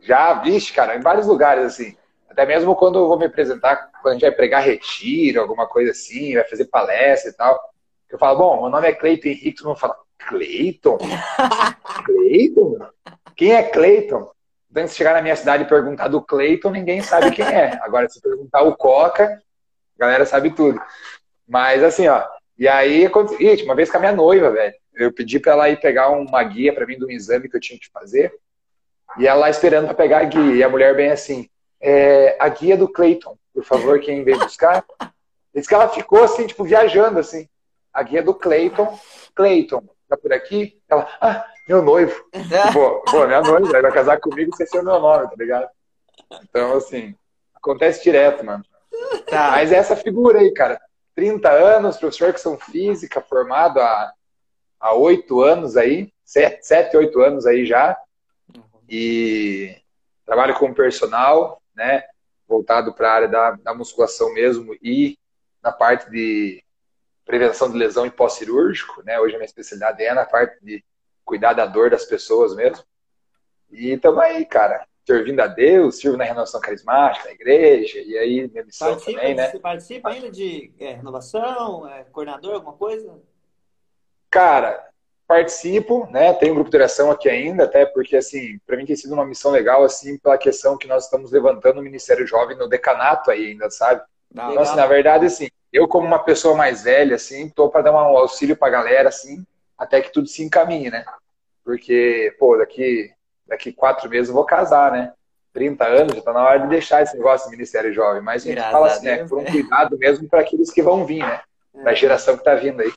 Já, 0.00 0.34
vixe, 0.34 0.72
cara, 0.72 0.96
em 0.96 1.00
vários 1.00 1.26
lugares, 1.26 1.64
assim. 1.64 1.96
Até 2.28 2.44
mesmo 2.44 2.76
quando 2.76 2.98
eu 2.98 3.08
vou 3.08 3.18
me 3.18 3.26
apresentar, 3.26 3.90
quando 4.02 4.08
a 4.08 4.12
gente 4.12 4.22
vai 4.22 4.32
pregar 4.32 4.62
retiro, 4.62 5.40
alguma 5.40 5.66
coisa 5.66 5.92
assim, 5.92 6.34
vai 6.34 6.44
fazer 6.44 6.66
palestra 6.66 7.30
e 7.30 7.34
tal. 7.34 7.58
Eu 8.08 8.18
falo, 8.18 8.38
bom, 8.38 8.62
meu 8.62 8.70
nome 8.70 8.88
é 8.88 8.92
Cleiton 8.92 9.28
Henrique, 9.28 9.56
todo 9.56 9.68
mundo 9.68 9.78
fala, 9.78 9.96
Cleiton? 10.18 10.98
Cleiton? 12.04 12.78
Quem 13.34 13.52
é 13.52 13.62
Cleiton? 13.62 14.30
Então, 14.70 14.86
se 14.86 14.94
chegar 14.94 15.14
na 15.14 15.22
minha 15.22 15.34
cidade 15.34 15.62
e 15.62 15.68
perguntar 15.68 16.08
do 16.08 16.20
Cleiton, 16.20 16.70
ninguém 16.70 17.00
sabe 17.00 17.30
quem 17.30 17.46
é. 17.46 17.78
Agora, 17.82 18.08
se 18.08 18.20
perguntar 18.20 18.62
o 18.62 18.76
Coca, 18.76 19.24
a 19.24 19.98
galera 19.98 20.26
sabe 20.26 20.50
tudo. 20.50 20.78
Mas, 21.46 21.82
assim, 21.82 22.08
ó. 22.08 22.24
E 22.58 22.66
aí, 22.66 23.04
Ih, 23.04 23.62
uma 23.64 23.74
vez 23.74 23.90
com 23.90 23.98
a 23.98 24.00
minha 24.00 24.12
noiva, 24.12 24.50
velho. 24.50 24.74
Eu 24.94 25.12
pedi 25.12 25.38
pra 25.38 25.52
ela 25.52 25.68
ir 25.68 25.78
pegar 25.78 26.08
uma 26.10 26.42
guia 26.42 26.74
para 26.74 26.86
mim 26.86 26.98
de 26.98 27.04
um 27.04 27.10
exame 27.10 27.48
que 27.48 27.56
eu 27.56 27.60
tinha 27.60 27.78
que 27.78 27.90
fazer. 27.92 28.32
E 29.18 29.26
ela 29.26 29.40
lá 29.40 29.50
esperando 29.50 29.86
para 29.86 29.94
pegar 29.94 30.20
a 30.20 30.24
guia. 30.24 30.54
E 30.54 30.62
a 30.62 30.68
mulher 30.68 30.96
bem 30.96 31.10
assim, 31.10 31.48
é, 31.80 32.36
a 32.40 32.48
guia 32.48 32.76
do 32.76 32.88
Cleiton, 32.88 33.36
por 33.52 33.64
favor, 33.64 34.00
quem 34.00 34.24
veio 34.24 34.38
buscar. 34.38 34.84
Diz 35.54 35.66
que 35.66 35.74
ela 35.74 35.88
ficou 35.88 36.22
assim, 36.22 36.46
tipo, 36.46 36.64
viajando, 36.64 37.18
assim. 37.18 37.48
A 37.92 38.02
guia 38.02 38.22
do 38.22 38.34
Cleiton. 38.34 38.98
Cleiton, 39.34 39.82
tá 40.08 40.16
por 40.16 40.32
aqui? 40.32 40.78
Ela, 40.88 41.08
ah, 41.20 41.46
meu 41.68 41.82
noivo. 41.82 42.24
pô, 42.72 43.02
pô, 43.10 43.26
minha 43.26 43.40
noiva 43.40 43.80
vai 43.82 43.92
casar 43.92 44.18
comigo 44.18 44.54
sem 44.56 44.66
ser 44.66 44.80
o 44.80 44.84
meu 44.84 44.98
nome, 44.98 45.28
tá 45.28 45.36
ligado? 45.36 45.68
Então, 46.42 46.76
assim, 46.76 47.14
acontece 47.54 48.02
direto, 48.02 48.44
mano. 48.44 48.64
Tá. 49.26 49.52
Mas 49.52 49.72
é 49.72 49.76
essa 49.76 49.96
figura 49.96 50.40
aí, 50.40 50.52
cara. 50.52 50.80
30 51.16 51.50
anos, 51.50 51.96
professor 51.96 52.32
que 52.32 52.40
são 52.40 52.58
física, 52.58 53.22
formado 53.22 53.80
há, 53.80 54.12
há 54.78 54.94
8 54.94 55.40
anos 55.40 55.76
aí, 55.76 56.12
7, 56.22 56.64
7, 56.64 56.96
8 56.96 57.20
anos 57.22 57.46
aí 57.46 57.64
já. 57.64 57.98
E 58.88 59.74
trabalho 60.26 60.54
com 60.54 60.74
personal, 60.74 61.60
né? 61.74 62.04
Voltado 62.46 62.92
para 62.92 63.10
a 63.10 63.14
área 63.14 63.28
da, 63.28 63.50
da 63.52 63.74
musculação 63.74 64.32
mesmo 64.34 64.76
e 64.82 65.18
na 65.62 65.72
parte 65.72 66.08
de 66.10 66.62
prevenção 67.24 67.70
de 67.70 67.76
lesão 67.76 68.06
e 68.06 68.10
pós-cirúrgico, 68.10 69.02
né? 69.02 69.18
Hoje 69.18 69.34
a 69.34 69.38
minha 69.38 69.46
especialidade 69.46 70.04
é 70.04 70.12
na 70.12 70.26
parte 70.26 70.62
de 70.62 70.84
cuidar 71.24 71.54
da 71.54 71.66
dor 71.66 71.90
das 71.90 72.04
pessoas 72.04 72.54
mesmo. 72.54 72.84
E 73.70 73.92
estamos 73.92 74.20
aí, 74.20 74.44
cara, 74.44 74.86
servindo 75.06 75.40
a 75.40 75.46
Deus, 75.46 75.98
sirvo 75.98 76.16
na 76.16 76.24
renovação 76.24 76.60
carismática, 76.60 77.26
na 77.26 77.34
igreja, 77.34 78.00
e 78.00 78.18
aí 78.18 78.48
minha 78.48 78.64
missão 78.64 78.88
participa, 78.88 79.20
também, 79.20 79.34
né? 79.36 79.50
Você 79.50 79.58
participa 79.60 80.08
ainda 80.08 80.30
de 80.30 80.72
é, 80.80 80.92
renovação, 80.94 81.88
é, 81.88 82.04
coordenador, 82.10 82.54
alguma 82.54 82.72
coisa? 82.72 83.16
Cara, 84.28 84.84
participo, 85.28 86.08
né? 86.10 86.32
Tenho 86.34 86.52
um 86.52 86.54
grupo 86.56 86.70
de 86.70 86.76
oração 86.76 87.10
aqui 87.10 87.28
ainda, 87.28 87.64
até 87.64 87.86
porque, 87.86 88.16
assim, 88.16 88.58
para 88.66 88.76
mim 88.76 88.84
tem 88.84 88.96
sido 88.96 89.14
uma 89.14 89.24
missão 89.24 89.52
legal, 89.52 89.84
assim, 89.84 90.18
pela 90.18 90.36
questão 90.36 90.76
que 90.76 90.88
nós 90.88 91.04
estamos 91.04 91.30
levantando 91.30 91.78
o 91.78 91.82
Ministério 91.82 92.26
Jovem 92.26 92.56
no 92.56 92.68
decanato 92.68 93.30
aí 93.30 93.46
ainda, 93.46 93.70
sabe? 93.70 94.02
Não, 94.34 94.50
então, 94.50 94.62
assim, 94.62 94.76
na 94.76 94.86
verdade, 94.86 95.26
assim, 95.26 95.48
eu 95.72 95.86
como 95.86 96.04
uma 96.04 96.18
pessoa 96.18 96.56
mais 96.56 96.82
velha, 96.82 97.14
assim, 97.14 97.48
tô 97.48 97.68
para 97.68 97.82
dar 97.82 97.92
um 97.92 97.96
auxílio 98.18 98.56
pra 98.56 98.70
galera, 98.70 99.08
assim, 99.08 99.46
até 99.78 100.00
que 100.00 100.12
tudo 100.12 100.26
se 100.26 100.42
encaminhe, 100.42 100.90
né? 100.90 101.04
Porque, 101.64 102.34
pô, 102.38 102.56
daqui, 102.56 103.12
daqui 103.46 103.72
quatro 103.72 104.08
meses 104.08 104.28
eu 104.28 104.34
vou 104.34 104.44
casar, 104.44 104.92
né? 104.92 105.12
30 105.52 105.86
anos, 105.86 106.14
já 106.14 106.20
tá 106.20 106.32
na 106.34 106.44
hora 106.44 106.60
de 106.60 106.68
deixar 106.68 107.02
esse 107.02 107.16
negócio 107.16 107.48
do 107.48 107.52
Ministério 107.52 107.92
Jovem. 107.92 108.20
Mas 108.22 108.42
a 108.42 108.46
gente 108.46 108.56
Graças 108.56 108.72
fala 108.72 108.86
assim, 108.88 109.06
né? 109.06 109.26
Por 109.26 109.38
um 109.38 109.44
cuidado 109.44 109.96
mesmo 109.96 110.28
para 110.28 110.40
aqueles 110.40 110.70
que 110.70 110.82
vão 110.82 111.06
vir, 111.06 111.20
né? 111.20 111.40
Da 111.82 111.94
geração 111.94 112.36
que 112.36 112.44
tá 112.44 112.54
vindo 112.54 112.82
aí. 112.82 112.92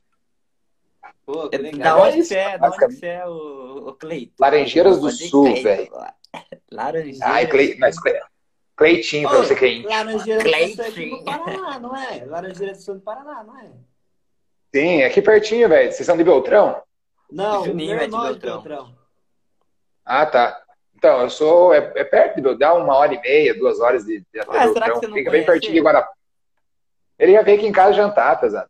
Pô, 1.25 1.47
que 1.47 1.57
legal. 1.57 1.97
Da 1.97 2.03
onde 2.03 2.24
você 2.24 2.35
é, 2.35 2.57
da 2.57 2.67
onde 2.67 2.95
você 2.95 3.05
é 3.05 3.27
o, 3.27 3.89
o 3.89 3.93
Cleiton? 3.93 4.33
Laranjeiras 4.39 5.00
do 5.00 5.09
Sul, 5.09 5.62
velho. 5.62 5.89
Laranjeiras. 6.69 7.21
Ai, 7.21 7.47
Cle... 7.47 7.77
Mas, 7.79 7.95
Cleitinho, 8.75 9.29
pra 9.29 9.38
você 9.38 9.55
que 9.55 9.65
é 9.65 9.74
íntimo. 9.74 9.89
Laranjeiras 9.89 10.75
do 10.75 10.83
Sul 10.83 11.03
é 11.03 11.09
do 11.09 11.24
Paraná, 11.24 11.79
não 11.79 11.95
é? 11.95 12.25
Laranjeiras 12.25 12.77
do 12.79 12.83
Sul 12.83 12.95
do 12.95 13.01
Paraná, 13.01 13.43
não 13.43 13.57
é? 13.57 13.69
Sim, 14.75 15.03
aqui 15.03 15.21
pertinho, 15.21 15.69
velho. 15.69 15.91
Vocês 15.91 16.05
são 16.05 16.17
de 16.17 16.24
Beltrão? 16.24 16.81
Não, 17.31 17.63
Juninho 17.63 17.95
é 17.95 18.05
de 18.05 18.12
Beltrão. 18.12 18.62
Beltrão. 18.62 18.99
Ah, 20.09 20.25
tá. 20.25 20.59
Então, 20.95 21.21
eu 21.21 21.29
sou. 21.29 21.71
É, 21.71 21.77
é 21.95 22.03
perto 22.03 22.41
de 22.41 22.57
dá 22.57 22.73
uma 22.73 22.95
hora 22.95 23.13
e 23.13 23.21
meia, 23.21 23.53
duas 23.53 23.79
horas 23.79 24.03
de, 24.03 24.25
de 24.33 24.39
até 24.39 24.51
Beltrão. 24.51 24.73
Será 24.73 24.89
que 24.89 24.99
você 24.99 25.07
não 25.07 25.13
Fica 25.13 25.29
bem 25.29 25.45
pertinho 25.45 25.73
de 25.73 25.81
Guarapá. 25.81 26.11
Ele 27.19 27.33
ia 27.33 27.43
vir 27.43 27.59
aqui 27.59 27.67
em 27.67 27.71
casa 27.71 27.93
jantar, 27.93 28.39
pesado. 28.39 28.67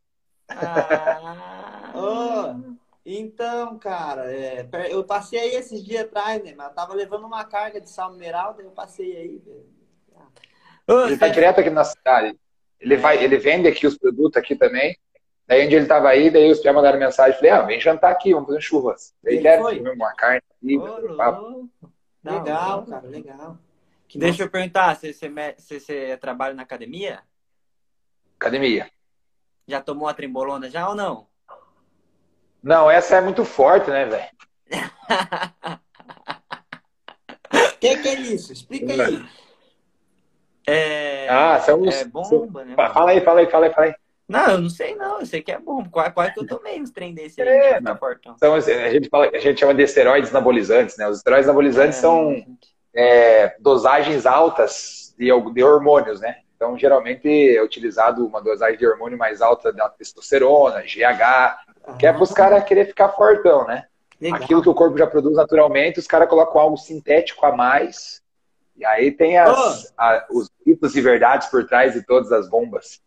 Ah, 0.50 1.94
oh, 1.96 2.76
então, 3.06 3.80
cara, 3.80 4.30
é, 4.30 4.68
eu 4.90 5.02
passei 5.06 5.40
aí 5.40 5.56
esses 5.56 5.82
dias 5.82 6.04
atrás, 6.04 6.44
né? 6.44 6.54
Mas 6.58 6.68
eu 6.68 6.74
tava 6.74 6.94
levando 6.94 7.26
uma 7.26 7.46
carga 7.46 7.80
de 7.80 7.90
sal 7.90 8.12
mineral, 8.12 8.54
daí 8.54 8.66
eu 8.66 8.72
passei 8.72 9.16
aí. 9.16 9.42
Ele 11.06 11.18
tá 11.18 11.30
direto 11.30 11.62
aqui 11.62 11.70
na 11.70 11.86
cidade. 11.86 12.38
Ele, 12.82 12.98
vai, 12.98 13.24
ele 13.24 13.38
vende 13.38 13.68
aqui 13.68 13.88
os 13.88 13.98
produtos 13.98 14.36
aqui 14.36 14.56
também. 14.58 14.98
Daí 15.50 15.66
onde 15.66 15.76
ele 15.78 15.88
tava 15.88 16.10
aí, 16.10 16.30
daí 16.30 16.52
os 16.52 16.60
pés 16.60 16.76
mandaram 16.76 17.00
mensagem, 17.00 17.36
falei, 17.36 17.50
ah, 17.50 17.64
vem 17.64 17.82
jantar 17.82 18.12
aqui, 18.12 18.36
vamos 18.36 18.50
fazer 18.50 18.62
churras. 18.62 19.16
Daí 19.24 19.38
ele 19.38 19.58
comer 19.58 19.96
uma 19.96 20.14
carne 20.14 20.44
aqui, 20.56 20.78
oh, 20.78 21.68
Legal, 22.24 22.86
cara, 22.86 23.08
legal. 23.08 23.58
Que 24.08 24.20
Deixa 24.20 24.44
eu 24.44 24.50
perguntar, 24.50 24.96
você, 24.96 25.12
você, 25.12 25.28
você, 25.58 25.80
você 25.80 26.18
trabalha 26.18 26.54
na 26.54 26.62
academia? 26.62 27.24
Academia. 28.40 28.92
Já 29.68 29.82
tomou 29.82 30.08
a 30.08 30.14
trembolona 30.14 30.70
já 30.70 30.88
ou 30.88 30.94
não? 30.94 31.26
Não, 32.62 32.92
essa 32.92 33.16
é 33.16 33.22
muito 33.22 33.44
forte, 33.44 33.90
né, 33.90 34.06
velho? 34.06 34.30
O 37.52 37.74
que, 37.80 37.98
que, 37.98 38.08
é 38.08 38.20
isso? 38.20 38.54
Explica 38.54 38.94
aí. 38.94 39.26
É, 40.68 41.28
ah, 41.28 41.60
são 41.60 41.82
os... 41.82 41.96
É 41.96 42.06
bomba, 42.06 42.64
né? 42.64 42.76
Fala 42.76 43.10
aí, 43.10 43.22
fala 43.22 43.40
aí, 43.40 43.50
fala 43.50 43.66
aí, 43.66 43.74
fala 43.74 43.88
aí. 43.88 43.96
Não, 44.30 44.52
eu 44.52 44.62
não 44.62 44.70
sei 44.70 44.96
não, 44.96 45.20
eu 45.20 45.26
sei 45.26 45.42
que 45.42 45.52
é 45.52 45.58
bom. 45.58 45.84
Quase, 45.90 46.12
quase 46.14 46.34
que 46.36 46.42
eu 46.42 46.48
tomei 46.48 46.80
uns 46.80 46.92
trem 46.92 47.16
desse 47.16 47.42
aí, 47.42 47.48
é, 47.48 47.82
não. 47.82 47.98
Então, 48.36 48.54
assim, 48.54 48.72
a 48.74 48.92
gente, 48.92 49.10
fala, 49.10 49.28
a 49.34 49.40
gente 49.40 49.60
chama 49.60 49.74
de 49.74 49.82
esteroides 49.82 50.30
anabolizantes, 50.30 50.96
né? 50.98 51.10
Os 51.10 51.18
esteroides 51.18 51.50
anabolizantes 51.50 51.98
é, 51.98 52.02
são 52.02 52.46
é, 52.96 53.56
dosagens 53.60 54.28
altas 54.28 55.16
de, 55.18 55.30
de 55.52 55.64
hormônios, 55.64 56.22
né? 56.22 56.38
Então, 56.56 56.78
geralmente 56.78 57.28
é 57.28 57.64
utilizado 57.64 58.24
uma 58.24 58.40
dosagem 58.40 58.78
de 58.78 58.86
hormônio 58.86 59.18
mais 59.18 59.42
alta 59.42 59.74
da 59.74 59.90
testosterona, 59.90 60.84
GH, 60.84 61.98
que 61.98 62.06
é 62.06 62.14
para 62.14 62.22
os 62.22 62.32
caras 62.32 62.64
querer 62.66 62.86
ficar 62.86 63.10
fortão, 63.10 63.66
né? 63.66 63.86
Legal. 64.22 64.44
Aquilo 64.44 64.62
que 64.62 64.70
o 64.70 64.76
corpo 64.76 64.96
já 64.96 65.08
produz 65.08 65.36
naturalmente, 65.36 65.98
os 65.98 66.06
caras 66.06 66.30
colocam 66.30 66.62
algo 66.62 66.78
sintético 66.78 67.46
a 67.48 67.52
mais. 67.52 68.22
E 68.78 68.86
aí 68.86 69.12
tem 69.12 69.40
as, 69.40 69.86
oh. 69.86 69.94
a, 69.98 70.28
os 70.30 70.52
mitos 70.64 70.96
e 70.96 71.02
verdades 71.02 71.48
por 71.48 71.66
trás 71.66 71.94
de 71.94 72.06
todas 72.06 72.32
as 72.32 72.48
bombas. 72.48 73.02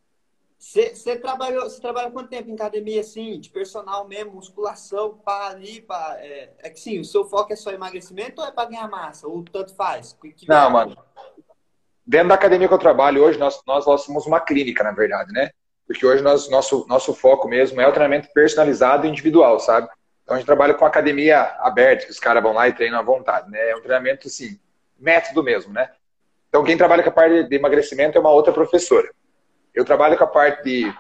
Você 0.63 1.17
trabalhou, 1.17 1.65
você 1.65 1.81
trabalha 1.81 2.09
quanto 2.13 2.31
tempo 2.31 2.49
em 2.49 2.55
academia, 2.55 3.01
assim, 3.01 3.41
de 3.41 3.51
personal 3.51 4.07
mesmo, 4.07 4.35
musculação, 4.35 5.19
para 5.25 5.49
ali, 5.49 5.81
para... 5.81 6.19
É, 6.21 6.51
é, 6.61 6.71
que 6.71 6.79
sim, 6.79 7.01
o 7.01 7.05
seu 7.05 7.25
foco 7.25 7.53
é 7.53 7.57
só 7.57 7.73
emagrecimento 7.73 8.41
ou 8.41 8.47
é 8.47 8.53
para 8.53 8.71
ganhar 8.71 8.89
massa? 8.89 9.27
Ou 9.27 9.43
tanto 9.43 9.75
faz? 9.75 10.17
Que 10.23 10.49
Não, 10.49 10.71
mano. 10.71 10.97
Dentro 12.07 12.29
da 12.29 12.37
academia 12.37 12.69
que 12.69 12.75
eu 12.75 12.79
trabalho 12.79 13.25
hoje, 13.25 13.41
nós, 13.41 13.61
nós, 13.67 13.85
nós 13.85 14.03
somos 14.03 14.25
uma 14.25 14.39
clínica, 14.39 14.85
na 14.85 14.93
verdade, 14.93 15.33
né? 15.33 15.51
Porque 15.85 16.07
hoje 16.07 16.23
nós, 16.23 16.49
nosso, 16.49 16.87
nosso 16.89 17.13
foco 17.13 17.49
mesmo 17.49 17.81
é 17.81 17.89
o 17.89 17.93
treinamento 17.93 18.29
personalizado 18.33 19.05
e 19.05 19.11
individual, 19.11 19.59
sabe? 19.59 19.89
Então 20.23 20.37
a 20.37 20.39
gente 20.39 20.47
trabalha 20.47 20.75
com 20.75 20.85
academia 20.85 21.41
aberta, 21.59 22.07
que 22.07 22.13
os 22.13 22.21
caras 22.21 22.41
vão 22.41 22.53
lá 22.53 22.69
e 22.69 22.73
treinam 22.73 23.01
à 23.01 23.03
vontade, 23.03 23.51
né? 23.51 23.71
É 23.71 23.77
um 23.77 23.81
treinamento, 23.81 24.29
assim, 24.29 24.61
método 24.97 25.43
mesmo, 25.43 25.73
né? 25.73 25.91
Então 26.49 26.63
quem 26.63 26.77
trabalha 26.77 27.03
com 27.03 27.09
a 27.09 27.13
parte 27.13 27.49
de 27.49 27.57
emagrecimento 27.57 28.17
é 28.17 28.21
uma 28.21 28.31
outra 28.31 28.53
professora. 28.53 29.11
Eu 29.75 29.85
trabalho 29.85 30.17
com 30.17 30.25
a 30.25 30.29
parte 30.29 30.63
de 30.65 30.95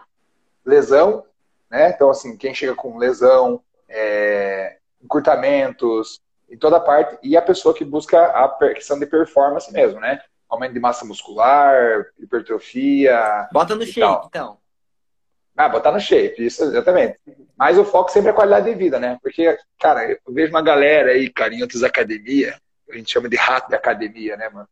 lesão, 0.64 1.24
né? 1.70 1.90
Então, 1.90 2.10
assim, 2.10 2.36
quem 2.36 2.54
chega 2.54 2.74
com 2.74 2.98
lesão, 2.98 3.62
é, 3.88 4.78
encurtamentos, 5.02 6.20
em 6.50 6.56
toda 6.56 6.76
a 6.76 6.80
parte, 6.80 7.18
e 7.22 7.36
a 7.36 7.42
pessoa 7.42 7.74
que 7.74 7.84
busca 7.84 8.24
a 8.24 8.48
questão 8.74 8.98
de 8.98 9.06
performance 9.06 9.72
mesmo, 9.72 10.00
né? 10.00 10.20
Aumento 10.48 10.74
de 10.74 10.80
massa 10.80 11.04
muscular, 11.04 12.06
hipertrofia. 12.18 13.48
Bota 13.52 13.74
no 13.74 13.84
shape, 13.86 14.00
tal. 14.00 14.24
então. 14.28 14.58
Ah, 15.56 15.68
botar 15.68 15.92
no 15.92 16.00
shape, 16.00 16.44
isso 16.44 16.64
exatamente. 16.64 17.18
Mas 17.56 17.78
o 17.78 17.84
foco 17.84 18.10
sempre 18.10 18.28
é 18.28 18.32
a 18.32 18.34
qualidade 18.34 18.66
de 18.66 18.74
vida, 18.74 18.98
né? 18.98 19.18
Porque, 19.22 19.56
cara, 19.78 20.10
eu 20.10 20.18
vejo 20.28 20.52
uma 20.52 20.62
galera 20.62 21.12
aí, 21.12 21.30
cara, 21.30 21.54
em 21.54 21.62
outras 21.62 21.82
academias, 21.82 22.58
a 22.90 22.96
gente 22.96 23.10
chama 23.10 23.28
de 23.28 23.36
rato 23.36 23.68
de 23.68 23.74
academia, 23.74 24.36
né, 24.36 24.48
mano? 24.48 24.68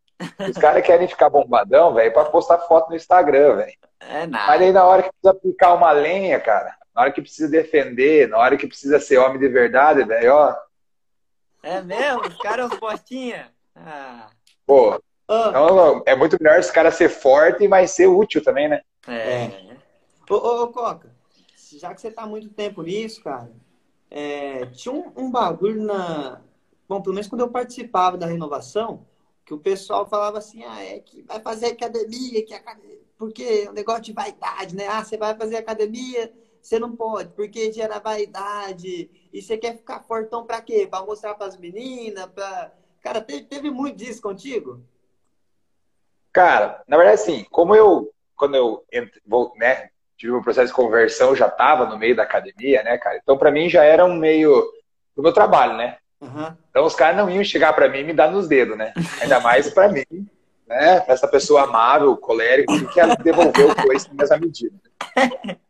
Os 0.48 0.56
caras 0.56 0.84
querem 0.84 1.08
ficar 1.08 1.30
bombadão, 1.30 1.94
velho, 1.94 2.12
pra 2.12 2.26
postar 2.26 2.58
foto 2.58 2.90
no 2.90 2.96
Instagram, 2.96 3.56
velho. 3.56 3.72
É 4.00 4.26
nada. 4.26 4.46
Mas 4.46 4.62
aí 4.62 4.72
na 4.72 4.84
hora 4.84 5.02
que 5.02 5.10
precisa 5.10 5.34
picar 5.34 5.74
uma 5.74 5.92
lenha, 5.92 6.38
cara, 6.40 6.76
na 6.94 7.02
hora 7.02 7.12
que 7.12 7.22
precisa 7.22 7.48
defender, 7.48 8.28
na 8.28 8.38
hora 8.38 8.56
que 8.56 8.66
precisa 8.66 8.98
ser 9.00 9.18
homem 9.18 9.38
de 9.38 9.48
verdade, 9.48 10.04
velho, 10.04 10.34
ó. 10.34 10.54
É 11.62 11.80
mesmo? 11.82 12.22
Os 12.26 12.36
caras 12.38 12.74
postinha. 12.74 13.50
Ah. 13.74 14.28
Pô, 14.66 15.00
oh. 15.28 15.48
então, 15.48 16.02
é 16.06 16.14
muito 16.14 16.36
melhor 16.40 16.58
os 16.58 16.70
caras 16.70 16.94
ser 16.94 17.08
forte, 17.08 17.66
mas 17.68 17.90
ser 17.90 18.06
útil 18.06 18.42
também, 18.42 18.68
né? 18.68 18.80
É. 19.06 19.44
é. 19.44 19.76
Ô, 20.28 20.34
ô, 20.34 20.62
ô, 20.64 20.68
Coca, 20.68 21.10
já 21.78 21.94
que 21.94 22.00
você 22.00 22.10
tá 22.10 22.22
há 22.22 22.26
muito 22.26 22.48
tempo 22.50 22.82
nisso, 22.82 23.22
cara, 23.22 23.50
é, 24.10 24.66
tinha 24.66 24.94
um, 24.94 25.12
um 25.16 25.30
bagulho 25.30 25.82
na. 25.82 26.40
Bom, 26.88 27.00
pelo 27.00 27.14
menos 27.14 27.28
quando 27.28 27.42
eu 27.42 27.50
participava 27.50 28.16
da 28.16 28.26
renovação, 28.26 29.06
que 29.50 29.54
o 29.54 29.59
pessoal 29.59 30.07
falava 30.07 30.38
assim, 30.38 30.62
ah, 30.62 30.80
é 30.80 31.00
que 31.00 31.23
vai 31.23 31.40
fazer 31.40 31.66
academia, 31.66 32.45
que 32.47 32.54
academia, 32.54 33.00
porque 33.19 33.64
é 33.66 33.69
um 33.69 33.73
negócio 33.73 34.02
de 34.02 34.12
vaidade, 34.12 34.76
né? 34.76 34.87
Ah, 34.87 35.02
você 35.02 35.16
vai 35.16 35.37
fazer 35.37 35.57
academia, 35.57 36.33
você 36.62 36.78
não 36.78 36.95
pode, 36.95 37.30
porque 37.30 37.73
gera 37.73 37.99
vaidade, 37.99 39.11
e 39.33 39.42
você 39.42 39.59
quer 39.59 39.76
ficar 39.76 40.04
fortão 40.04 40.47
pra 40.47 40.61
quê? 40.61 40.87
Pra 40.88 41.04
mostrar 41.04 41.35
pras 41.35 41.57
meninas, 41.57 42.26
pra... 42.26 42.73
Cara, 43.00 43.21
teve, 43.21 43.42
teve 43.42 43.73
muito 43.73 43.97
disso 43.97 44.23
contigo? 44.23 44.85
Cara, 46.33 46.85
na 46.87 46.97
verdade, 46.97 47.21
assim, 47.21 47.45
como 47.50 47.75
eu, 47.75 48.09
quando 48.37 48.54
eu 48.54 48.85
vou, 49.26 49.52
né, 49.57 49.90
tive 50.16 50.33
um 50.33 50.42
processo 50.42 50.69
de 50.69 50.75
conversão, 50.75 51.35
já 51.35 51.50
tava 51.50 51.87
no 51.87 51.99
meio 51.99 52.14
da 52.14 52.23
academia, 52.23 52.85
né, 52.85 52.97
cara? 52.99 53.19
Então, 53.21 53.37
para 53.37 53.50
mim, 53.50 53.69
já 53.69 53.83
era 53.83 54.04
um 54.04 54.14
meio 54.14 54.62
do 55.16 55.25
meu 55.25 55.33
trabalho, 55.33 55.76
né? 55.76 55.99
Uhum. 56.20 56.54
Então 56.70 56.84
os 56.84 56.94
caras 56.94 57.16
não 57.16 57.30
iam 57.30 57.42
chegar 57.42 57.72
para 57.72 57.88
mim 57.88 58.00
e 58.00 58.04
me 58.04 58.12
dar 58.12 58.30
nos 58.30 58.46
dedos, 58.46 58.76
né? 58.76 58.92
Ainda 59.22 59.40
mais 59.40 59.70
para 59.70 59.88
mim, 59.88 60.04
né? 60.66 61.00
Pra 61.00 61.14
essa 61.14 61.26
pessoa 61.26 61.62
amável, 61.62 62.16
colérica, 62.16 62.78
que 62.78 62.86
quer 62.92 63.16
devolver 63.22 63.70
o 63.70 63.74
coice 63.74 64.08
na 64.08 64.14
mesma 64.14 64.36
medida. 64.36 64.76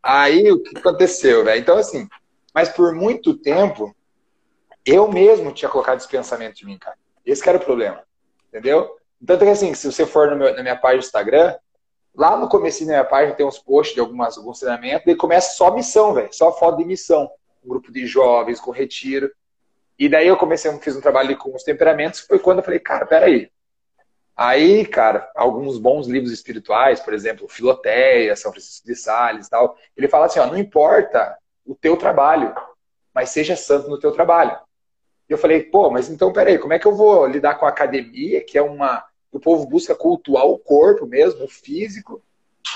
Aí 0.02 0.50
o 0.50 0.60
que 0.62 0.76
aconteceu, 0.78 1.44
velho? 1.44 1.60
Então, 1.60 1.78
assim, 1.78 2.08
mas 2.52 2.68
por 2.68 2.92
muito 2.94 3.34
tempo, 3.34 3.94
eu 4.84 5.10
mesmo 5.10 5.52
tinha 5.52 5.68
colocado 5.68 5.98
esse 5.98 6.08
pensamento 6.08 6.62
em 6.62 6.66
mim, 6.66 6.78
cara. 6.78 6.96
Esse 7.24 7.48
era 7.48 7.58
o 7.58 7.64
problema. 7.64 8.02
Entendeu? 8.48 8.96
Que 9.24 9.44
assim, 9.44 9.74
se 9.74 9.90
você 9.90 10.04
for 10.04 10.34
meu, 10.34 10.54
na 10.54 10.62
minha 10.62 10.76
página 10.76 11.00
do 11.00 11.04
Instagram, 11.04 11.54
lá 12.14 12.36
no 12.36 12.48
começo 12.48 12.80
da 12.80 12.86
minha 12.86 13.04
página 13.04 13.36
tem 13.36 13.46
uns 13.46 13.58
posts 13.58 13.94
de 13.94 14.00
algumas, 14.00 14.36
alguns 14.36 14.58
treinamentos, 14.58 15.06
e 15.06 15.14
começa 15.14 15.54
só 15.54 15.72
missão, 15.72 16.12
velho. 16.12 16.32
Só 16.32 16.50
foto 16.52 16.78
de 16.78 16.84
missão. 16.84 17.30
Um 17.64 17.68
grupo 17.68 17.92
de 17.92 18.06
jovens 18.06 18.58
com 18.58 18.72
retiro. 18.72 19.30
E 20.00 20.08
daí 20.08 20.28
eu 20.28 20.36
comecei, 20.38 20.72
fiz 20.78 20.96
um 20.96 21.00
trabalho 21.02 21.36
com 21.36 21.54
os 21.54 21.62
temperamentos, 21.62 22.20
foi 22.20 22.38
quando 22.38 22.60
eu 22.60 22.64
falei, 22.64 22.80
cara, 22.80 23.04
peraí. 23.04 23.50
Aí, 24.34 24.86
cara, 24.86 25.30
alguns 25.36 25.76
bons 25.76 26.06
livros 26.06 26.32
espirituais, 26.32 27.00
por 27.00 27.12
exemplo, 27.12 27.46
Filoteia, 27.46 28.34
São 28.34 28.50
Francisco 28.50 28.86
de 28.86 28.96
Sales 28.96 29.46
e 29.46 29.50
tal, 29.50 29.76
ele 29.94 30.08
fala 30.08 30.24
assim, 30.24 30.40
ó, 30.40 30.46
não 30.46 30.56
importa 30.56 31.36
o 31.66 31.74
teu 31.74 31.98
trabalho, 31.98 32.54
mas 33.14 33.28
seja 33.28 33.54
santo 33.54 33.90
no 33.90 34.00
teu 34.00 34.10
trabalho. 34.10 34.58
E 35.28 35.32
eu 35.34 35.36
falei, 35.36 35.64
pô, 35.64 35.90
mas 35.90 36.08
então, 36.08 36.32
peraí, 36.32 36.58
como 36.58 36.72
é 36.72 36.78
que 36.78 36.86
eu 36.86 36.96
vou 36.96 37.26
lidar 37.26 37.56
com 37.56 37.66
a 37.66 37.68
academia, 37.68 38.42
que 38.42 38.56
é 38.56 38.62
uma... 38.62 39.04
O 39.30 39.38
povo 39.38 39.66
busca 39.66 39.94
cultuar 39.94 40.46
o 40.46 40.58
corpo 40.58 41.04
mesmo, 41.04 41.44
o 41.44 41.48
físico, 41.48 42.22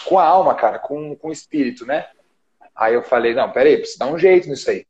com 0.04 0.19
a 0.19 0.25
alma, 0.25 0.54
cara, 0.54 0.78
com, 0.78 1.16
com 1.16 1.28
o 1.28 1.33
espírito, 1.33 1.87
né? 1.87 2.07
Aí 2.76 2.93
eu 2.93 3.02
falei, 3.02 3.33
não, 3.33 3.50
peraí, 3.50 3.78
preciso 3.78 3.99
dar 3.99 4.09
um 4.09 4.19
jeito 4.19 4.47
nisso 4.47 4.69
aí. 4.69 4.87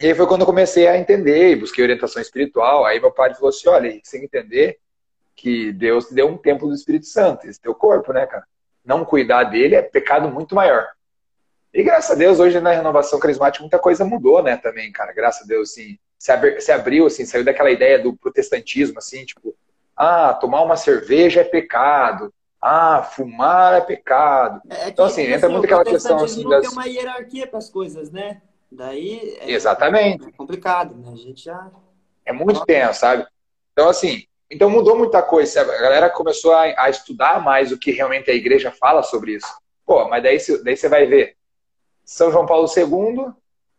E 0.00 0.06
aí 0.06 0.14
foi 0.14 0.26
quando 0.26 0.40
eu 0.40 0.46
comecei 0.46 0.86
a 0.86 0.98
entender 0.98 1.50
e 1.52 1.56
busquei 1.56 1.84
orientação 1.84 2.20
espiritual. 2.20 2.84
Aí 2.84 3.00
meu 3.00 3.12
pai 3.12 3.34
falou 3.34 3.48
assim: 3.48 3.68
olha, 3.68 4.00
sem 4.02 4.24
entender 4.24 4.78
que 5.34 5.72
Deus 5.72 6.08
te 6.08 6.14
deu 6.14 6.28
um 6.28 6.36
templo 6.36 6.68
do 6.68 6.74
Espírito 6.74 7.06
Santo, 7.06 7.46
esse 7.46 7.60
teu 7.60 7.74
corpo, 7.74 8.12
né, 8.12 8.26
cara? 8.26 8.44
Não 8.84 9.04
cuidar 9.04 9.44
dele 9.44 9.74
é 9.74 9.82
pecado 9.82 10.28
muito 10.28 10.54
maior. 10.54 10.86
E 11.72 11.82
graças 11.82 12.12
a 12.12 12.14
Deus, 12.14 12.38
hoje 12.38 12.60
na 12.60 12.70
renovação 12.70 13.18
carismática, 13.18 13.62
muita 13.62 13.78
coisa 13.78 14.04
mudou, 14.04 14.42
né, 14.42 14.56
também, 14.56 14.92
cara. 14.92 15.12
Graças 15.12 15.42
a 15.42 15.46
Deus, 15.46 15.70
assim, 15.70 15.98
se, 16.16 16.60
se 16.60 16.70
abriu, 16.72 17.06
assim, 17.06 17.24
saiu 17.24 17.44
daquela 17.44 17.70
ideia 17.70 17.98
do 17.98 18.14
protestantismo, 18.16 18.98
assim, 18.98 19.24
tipo, 19.24 19.56
ah, 19.96 20.34
tomar 20.34 20.62
uma 20.62 20.76
cerveja 20.76 21.40
é 21.40 21.44
pecado. 21.44 22.32
Ah, 22.60 23.02
fumar 23.02 23.74
é 23.74 23.80
pecado. 23.80 24.62
É, 24.70 24.84
é 24.84 24.88
então, 24.88 25.04
assim, 25.04 25.22
entra 25.22 25.46
assim, 25.46 25.48
muito 25.48 25.64
aquela 25.64 25.84
questão 25.84 26.22
assim. 26.22 26.48
Das... 26.48 26.62
tem 26.62 26.70
uma 26.70 26.86
hierarquia 26.86 27.46
para 27.46 27.58
as 27.58 27.68
coisas, 27.68 28.10
né? 28.10 28.40
Daí 28.74 29.36
é, 29.40 29.52
Exatamente. 29.52 30.26
É 30.28 30.32
complicado, 30.32 30.96
né? 30.96 31.10
A 31.12 31.16
gente 31.16 31.44
já. 31.44 31.70
É 32.26 32.32
muito 32.32 32.64
tenso, 32.64 33.00
sabe? 33.00 33.26
Então, 33.72 33.88
assim, 33.88 34.24
então 34.50 34.68
mudou 34.68 34.96
muita 34.96 35.22
coisa. 35.22 35.60
A 35.60 35.64
galera 35.64 36.10
começou 36.10 36.52
a, 36.52 36.62
a, 36.84 36.90
estudar 36.90 37.40
mais 37.40 37.70
o 37.70 37.78
que 37.78 37.92
realmente 37.92 38.30
a 38.30 38.34
igreja 38.34 38.72
fala 38.72 39.02
sobre 39.02 39.34
isso. 39.36 39.46
Pô, 39.86 40.08
mas 40.08 40.22
daí, 40.22 40.38
daí 40.64 40.76
você 40.76 40.88
vai 40.88 41.06
ver. 41.06 41.36
São 42.04 42.32
João 42.32 42.46
Paulo 42.46 42.68
II, 42.74 42.84
o 42.86 43.34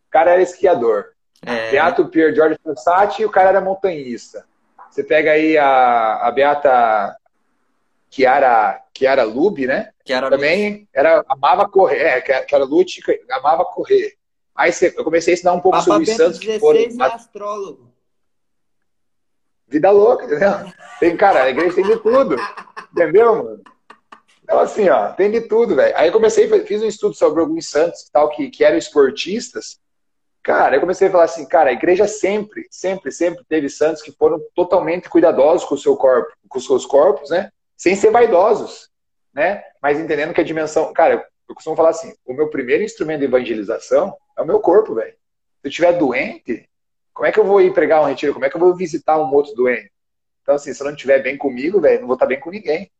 cara 0.10 0.32
era 0.32 0.42
esquiador. 0.42 1.14
É. 1.46 1.72
Beato 1.72 2.08
Pier 2.08 2.34
George 2.34 2.58
Fossati, 2.64 3.26
o 3.26 3.30
cara 3.30 3.50
era 3.50 3.62
montanhista. 3.62 4.46
Você 4.90 5.04
pega 5.04 5.32
aí 5.32 5.58
a, 5.58 6.28
a 6.28 6.32
Beata 6.32 7.18
Chiara, 8.10 8.82
Chiara 8.98 9.24
Lube, 9.24 9.68
né? 9.68 9.92
Chiara 10.06 10.30
Também 10.30 10.88
era, 10.94 11.24
amava 11.28 11.68
correr. 11.68 12.02
É, 12.02 12.48
Chiara 12.48 12.64
Lute 12.64 13.02
amava 13.30 13.66
correr. 13.66 14.16
Aí 14.56 14.72
eu 14.96 15.04
comecei 15.04 15.34
a 15.34 15.36
ensinar 15.36 15.54
um 15.54 15.60
pouco 15.60 15.78
Papa 15.78 15.92
sobre 15.92 16.06
Bento 16.06 16.18
Santos. 16.18 16.40
16 16.40 16.62
foram... 16.62 16.80
é 16.80 17.14
astrólogo. 17.14 17.92
Vida 19.68 19.92
louca, 19.92 20.26
entendeu? 20.26 20.72
Tem, 21.00 21.18
cara, 21.18 21.44
a 21.44 21.50
igreja 21.50 21.76
tem 21.76 21.84
de 21.84 21.98
tudo. 21.98 22.36
Entendeu, 22.92 23.44
mano? 23.44 23.62
Então, 24.44 24.60
assim, 24.60 24.88
ó, 24.90 25.12
tem 25.12 25.32
de 25.32 25.42
tudo, 25.42 25.76
velho. 25.76 25.94
Aí 25.98 26.08
eu 26.08 26.14
comecei, 26.14 26.48
fiz 26.66 26.82
um 26.82 26.88
estudo 26.88 27.16
sobre 27.16 27.42
alguns 27.42 27.68
santos 27.68 28.08
tal, 28.14 28.30
que, 28.30 28.50
que 28.50 28.64
eram 28.64 28.78
esportistas. 28.78 29.80
Cara, 30.44 30.76
eu 30.76 30.80
comecei 30.80 31.08
a 31.08 31.12
falar 31.12 31.24
assim, 31.24 31.48
cara, 31.48 31.72
a 31.72 31.74
igreja 31.74 32.08
sempre, 32.08 32.68
sempre, 32.70 33.12
sempre 33.12 33.44
teve 33.50 33.68
santos 33.68 34.04
que 34.04 34.12
foram 34.12 34.40
totalmente 34.54 35.10
cuidadosos 35.10 35.68
com 35.68 35.74
o 35.74 35.80
seu 35.80 35.98
corpo, 35.98 36.32
com 36.48 36.60
os 36.60 36.66
seus 36.66 36.86
corpos, 36.86 37.32
né? 37.32 37.50
Sem 37.76 37.96
ser 37.96 38.12
vaidosos, 38.12 38.92
né? 39.34 39.64
Mas 39.82 40.00
entendendo 40.00 40.34
que 40.34 40.42
a 40.42 40.46
dimensão. 40.46 40.94
Cara, 40.94 41.26
eu 41.48 41.56
costumo 41.56 41.76
falar 41.76 41.90
assim: 41.90 42.14
o 42.26 42.34
meu 42.34 42.50
primeiro 42.50 42.84
instrumento 42.84 43.20
de 43.20 43.26
evangelização 43.26 44.16
é 44.38 44.42
o 44.42 44.46
meu 44.46 44.60
corpo, 44.60 44.96
velho. 44.96 45.14
Se 45.14 45.68
eu 45.68 45.70
estiver 45.70 45.94
doente, 45.98 46.70
como 47.14 47.28
é 47.28 47.32
que 47.32 47.40
eu 47.40 47.46
vou 47.46 47.62
ir 47.62 47.74
pregar 47.74 48.02
um 48.02 48.06
retiro? 48.06 48.34
Como 48.34 48.46
é 48.46 48.50
que 48.50 48.56
eu 48.56 48.60
vou 48.60 48.76
visitar 48.76 49.18
um 49.18 49.34
outro 49.34 49.54
doente? 49.56 49.92
Então, 50.42 50.56
assim, 50.56 50.74
se 50.74 50.82
eu 50.82 50.86
não 50.86 50.94
estiver 50.94 51.24
bem 51.24 51.38
comigo, 51.38 51.82
velho, 51.82 52.02
não 52.02 52.08
vou 52.08 52.16
estar 52.16 52.26
bem 52.26 52.40
com 52.40 52.52
ninguém. 52.52 52.92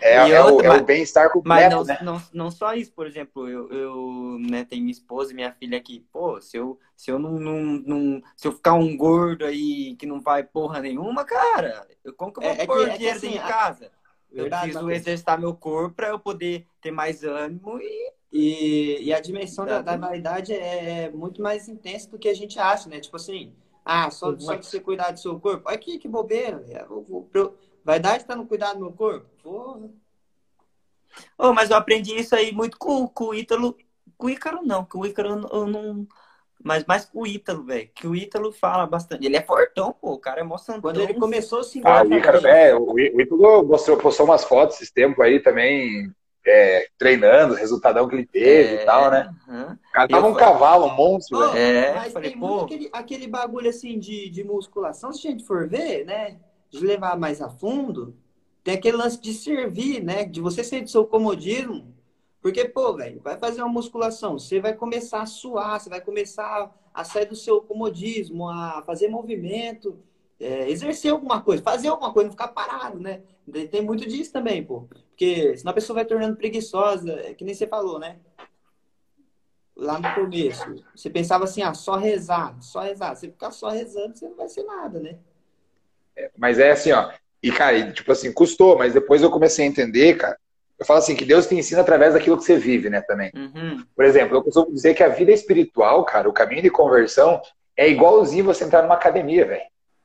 É, 0.00 0.14
é, 0.14 0.30
é, 0.30 0.44
o, 0.44 0.60
é 0.60 0.70
o 0.70 0.84
bem-estar 0.84 1.30
completo, 1.30 1.46
mas 1.46 1.72
não, 1.72 1.84
né? 1.84 1.98
não, 2.02 2.22
não 2.32 2.50
só 2.50 2.74
isso, 2.74 2.92
por 2.92 3.06
exemplo, 3.06 3.48
eu, 3.48 3.70
eu 3.70 4.36
né, 4.40 4.64
tenho 4.64 4.82
minha 4.82 4.92
esposa 4.92 5.30
e 5.30 5.34
minha 5.34 5.52
filha 5.52 5.78
aqui. 5.78 6.04
Pô, 6.12 6.40
se 6.40 6.56
eu, 6.56 6.78
se 6.96 7.10
eu 7.10 7.18
não, 7.18 7.32
não, 7.32 7.62
não, 7.62 8.22
Se 8.36 8.48
eu 8.48 8.52
ficar 8.52 8.74
um 8.74 8.96
gordo 8.96 9.44
aí 9.44 9.94
que 9.96 10.04
não 10.04 10.20
vai 10.20 10.42
porra 10.42 10.80
nenhuma, 10.80 11.24
cara, 11.24 11.86
eu, 12.04 12.12
como 12.14 12.32
que 12.32 12.40
eu 12.40 12.42
vou 12.42 12.52
é, 12.52 12.66
pôr 12.66 12.88
é 12.88 12.90
que, 12.90 12.98
dinheiro 12.98 13.16
é 13.16 13.20
que, 13.20 13.26
assim, 13.26 13.36
em 13.36 13.40
casa? 13.40 13.92
Eu 14.32 14.48
preciso 14.48 14.90
exercitar 14.90 15.38
meu 15.38 15.54
corpo 15.54 15.96
para 15.96 16.08
eu 16.08 16.18
poder 16.18 16.66
ter 16.80 16.90
mais 16.90 17.22
ânimo 17.22 17.78
e. 17.80 18.12
E, 18.34 18.96
e 19.02 19.12
a 19.12 19.20
dimensão 19.20 19.66
da, 19.66 19.82
da 19.82 19.94
vaidade 19.94 20.54
é 20.54 21.10
muito 21.10 21.42
mais 21.42 21.68
intensa 21.68 22.08
do 22.08 22.18
que 22.18 22.30
a 22.30 22.34
gente 22.34 22.58
acha, 22.58 22.88
né? 22.88 22.98
Tipo 22.98 23.16
assim, 23.16 23.52
ah, 23.84 24.10
só, 24.10 24.34
só 24.38 24.54
de 24.54 24.64
você 24.64 24.80
cuidar 24.80 25.10
do 25.10 25.20
seu 25.20 25.38
corpo. 25.38 25.68
Olha 25.68 25.76
que, 25.76 25.98
que 25.98 26.08
bobeira. 26.08 26.64
Vaidade 27.84 28.24
tá 28.24 28.34
no 28.34 28.46
cuidar 28.46 28.72
do 28.72 28.80
meu 28.80 28.92
corpo? 28.92 29.26
Porra. 29.42 29.90
Oh, 31.36 31.52
mas 31.52 31.70
eu 31.70 31.76
aprendi 31.76 32.18
isso 32.18 32.34
aí 32.34 32.52
muito 32.52 32.78
com, 32.78 33.06
com 33.06 33.26
o 33.26 33.34
Ítalo. 33.34 33.76
Com 34.16 34.28
o 34.28 34.30
Ícaro 34.30 34.62
não, 34.62 34.84
com 34.84 35.00
o 35.00 35.06
Ícaro 35.06 35.46
eu 35.52 35.66
não. 35.66 36.06
Mas 36.62 36.84
mais 36.84 37.04
com 37.04 37.22
o 37.22 37.26
Ítalo, 37.26 37.64
velho. 37.64 37.88
Que 37.94 38.06
o 38.06 38.14
Ítalo 38.14 38.52
fala 38.52 38.86
bastante. 38.86 39.24
Ele 39.24 39.36
é 39.36 39.42
fortão, 39.42 39.92
pô. 39.92 40.12
O 40.12 40.18
cara 40.18 40.40
é 40.40 40.44
mó 40.44 40.56
Quando 40.80 41.00
ele 41.00 41.14
começou 41.14 41.60
a 41.60 41.64
se 41.64 41.80
Ah, 41.84 42.04
o 42.04 42.14
Ícaro, 42.14 42.46
é. 42.46 42.74
O 42.74 42.98
Ítalo 42.98 43.64
mostrou, 43.64 43.96
postou 43.96 44.26
umas 44.26 44.44
fotos 44.44 44.80
esse 44.80 44.92
tempo 44.92 45.22
aí 45.22 45.40
também. 45.40 46.10
É, 46.44 46.88
treinando, 46.98 47.54
o 47.54 47.56
resultadão 47.56 48.08
que 48.08 48.16
ele 48.16 48.26
teve 48.26 48.74
é, 48.74 48.82
e 48.82 48.84
tal, 48.84 49.12
né? 49.12 49.32
Uhum. 49.46 49.74
O 49.74 49.92
cara 49.92 50.08
tava 50.08 50.26
um 50.26 50.34
cavalo, 50.34 50.86
um 50.86 50.96
monstro, 50.96 51.38
oh, 51.38 51.56
É, 51.56 51.94
mas 51.94 52.12
falei, 52.12 52.30
tem 52.30 52.40
pô... 52.40 52.62
aquele, 52.62 52.90
aquele 52.92 53.28
bagulho 53.28 53.70
assim 53.70 53.96
de, 53.96 54.28
de 54.28 54.42
musculação, 54.42 55.12
se 55.12 55.28
a 55.28 55.30
gente 55.30 55.44
for 55.44 55.68
ver, 55.68 56.04
né? 56.04 56.40
De 56.68 56.84
levar 56.84 57.16
mais 57.16 57.40
a 57.40 57.48
fundo, 57.48 58.16
tem 58.64 58.74
aquele 58.74 58.96
lance 58.96 59.20
de 59.20 59.32
servir, 59.32 60.02
né? 60.02 60.24
De 60.24 60.40
você 60.40 60.64
ser 60.64 60.80
do 60.80 60.90
seu 60.90 61.06
comodismo. 61.06 61.94
Porque, 62.42 62.64
pô, 62.64 62.92
velho, 62.94 63.20
vai 63.20 63.38
fazer 63.38 63.62
uma 63.62 63.72
musculação, 63.72 64.36
você 64.36 64.60
vai 64.60 64.74
começar 64.74 65.22
a 65.22 65.26
suar, 65.26 65.78
você 65.78 65.88
vai 65.88 66.00
começar 66.00 66.74
a 66.92 67.04
sair 67.04 67.26
do 67.26 67.36
seu 67.36 67.60
comodismo, 67.60 68.48
a 68.48 68.82
fazer 68.84 69.06
movimento, 69.06 69.96
é, 70.40 70.68
exercer 70.68 71.12
alguma 71.12 71.40
coisa, 71.40 71.62
fazer 71.62 71.86
alguma 71.86 72.12
coisa, 72.12 72.26
não 72.26 72.32
ficar 72.32 72.48
parado, 72.48 72.98
né? 72.98 73.22
Tem 73.70 73.80
muito 73.80 74.06
disso 74.08 74.32
também, 74.32 74.64
pô. 74.64 74.88
Porque 75.10 75.56
senão 75.56 75.70
a 75.70 75.74
pessoa 75.74 75.94
vai 75.94 76.04
tornando 76.04 76.36
preguiçosa, 76.36 77.12
é 77.12 77.32
que 77.32 77.44
nem 77.44 77.54
você 77.54 77.66
falou, 77.66 78.00
né? 78.00 78.18
Lá 79.76 80.00
no 80.00 80.14
começo, 80.14 80.84
você 80.94 81.08
pensava 81.08 81.44
assim, 81.44 81.62
ah, 81.62 81.74
só 81.74 81.94
rezar, 81.94 82.60
só 82.60 82.80
rezar. 82.80 83.14
Você 83.14 83.28
ficar 83.28 83.52
só 83.52 83.68
rezando, 83.68 84.18
você 84.18 84.28
não 84.28 84.36
vai 84.36 84.48
ser 84.48 84.64
nada, 84.64 84.98
né? 84.98 85.16
É, 86.16 86.30
mas 86.36 86.58
é 86.58 86.72
assim, 86.72 86.90
ó, 86.90 87.12
e, 87.40 87.50
cara, 87.50 87.92
tipo 87.92 88.10
assim, 88.10 88.32
custou, 88.32 88.76
mas 88.76 88.92
depois 88.92 89.22
eu 89.22 89.30
comecei 89.30 89.64
a 89.64 89.68
entender, 89.68 90.16
cara. 90.16 90.38
Eu 90.82 90.86
falo 90.86 90.98
assim, 90.98 91.14
que 91.14 91.24
Deus 91.24 91.46
te 91.46 91.54
ensina 91.54 91.80
através 91.80 92.12
daquilo 92.12 92.36
que 92.36 92.42
você 92.42 92.56
vive, 92.56 92.90
né, 92.90 93.00
também. 93.02 93.30
Uhum. 93.36 93.84
Por 93.94 94.04
exemplo, 94.04 94.36
eu 94.36 94.42
costumo 94.42 94.74
dizer 94.74 94.94
que 94.94 95.04
a 95.04 95.08
vida 95.08 95.30
espiritual, 95.30 96.04
cara, 96.04 96.28
o 96.28 96.32
caminho 96.32 96.60
de 96.60 96.70
conversão, 96.70 97.40
é 97.76 97.88
igualzinho 97.88 98.44
você 98.44 98.64
entrar 98.64 98.82
numa 98.82 98.96
academia, 98.96 99.46
velho. 99.46 99.62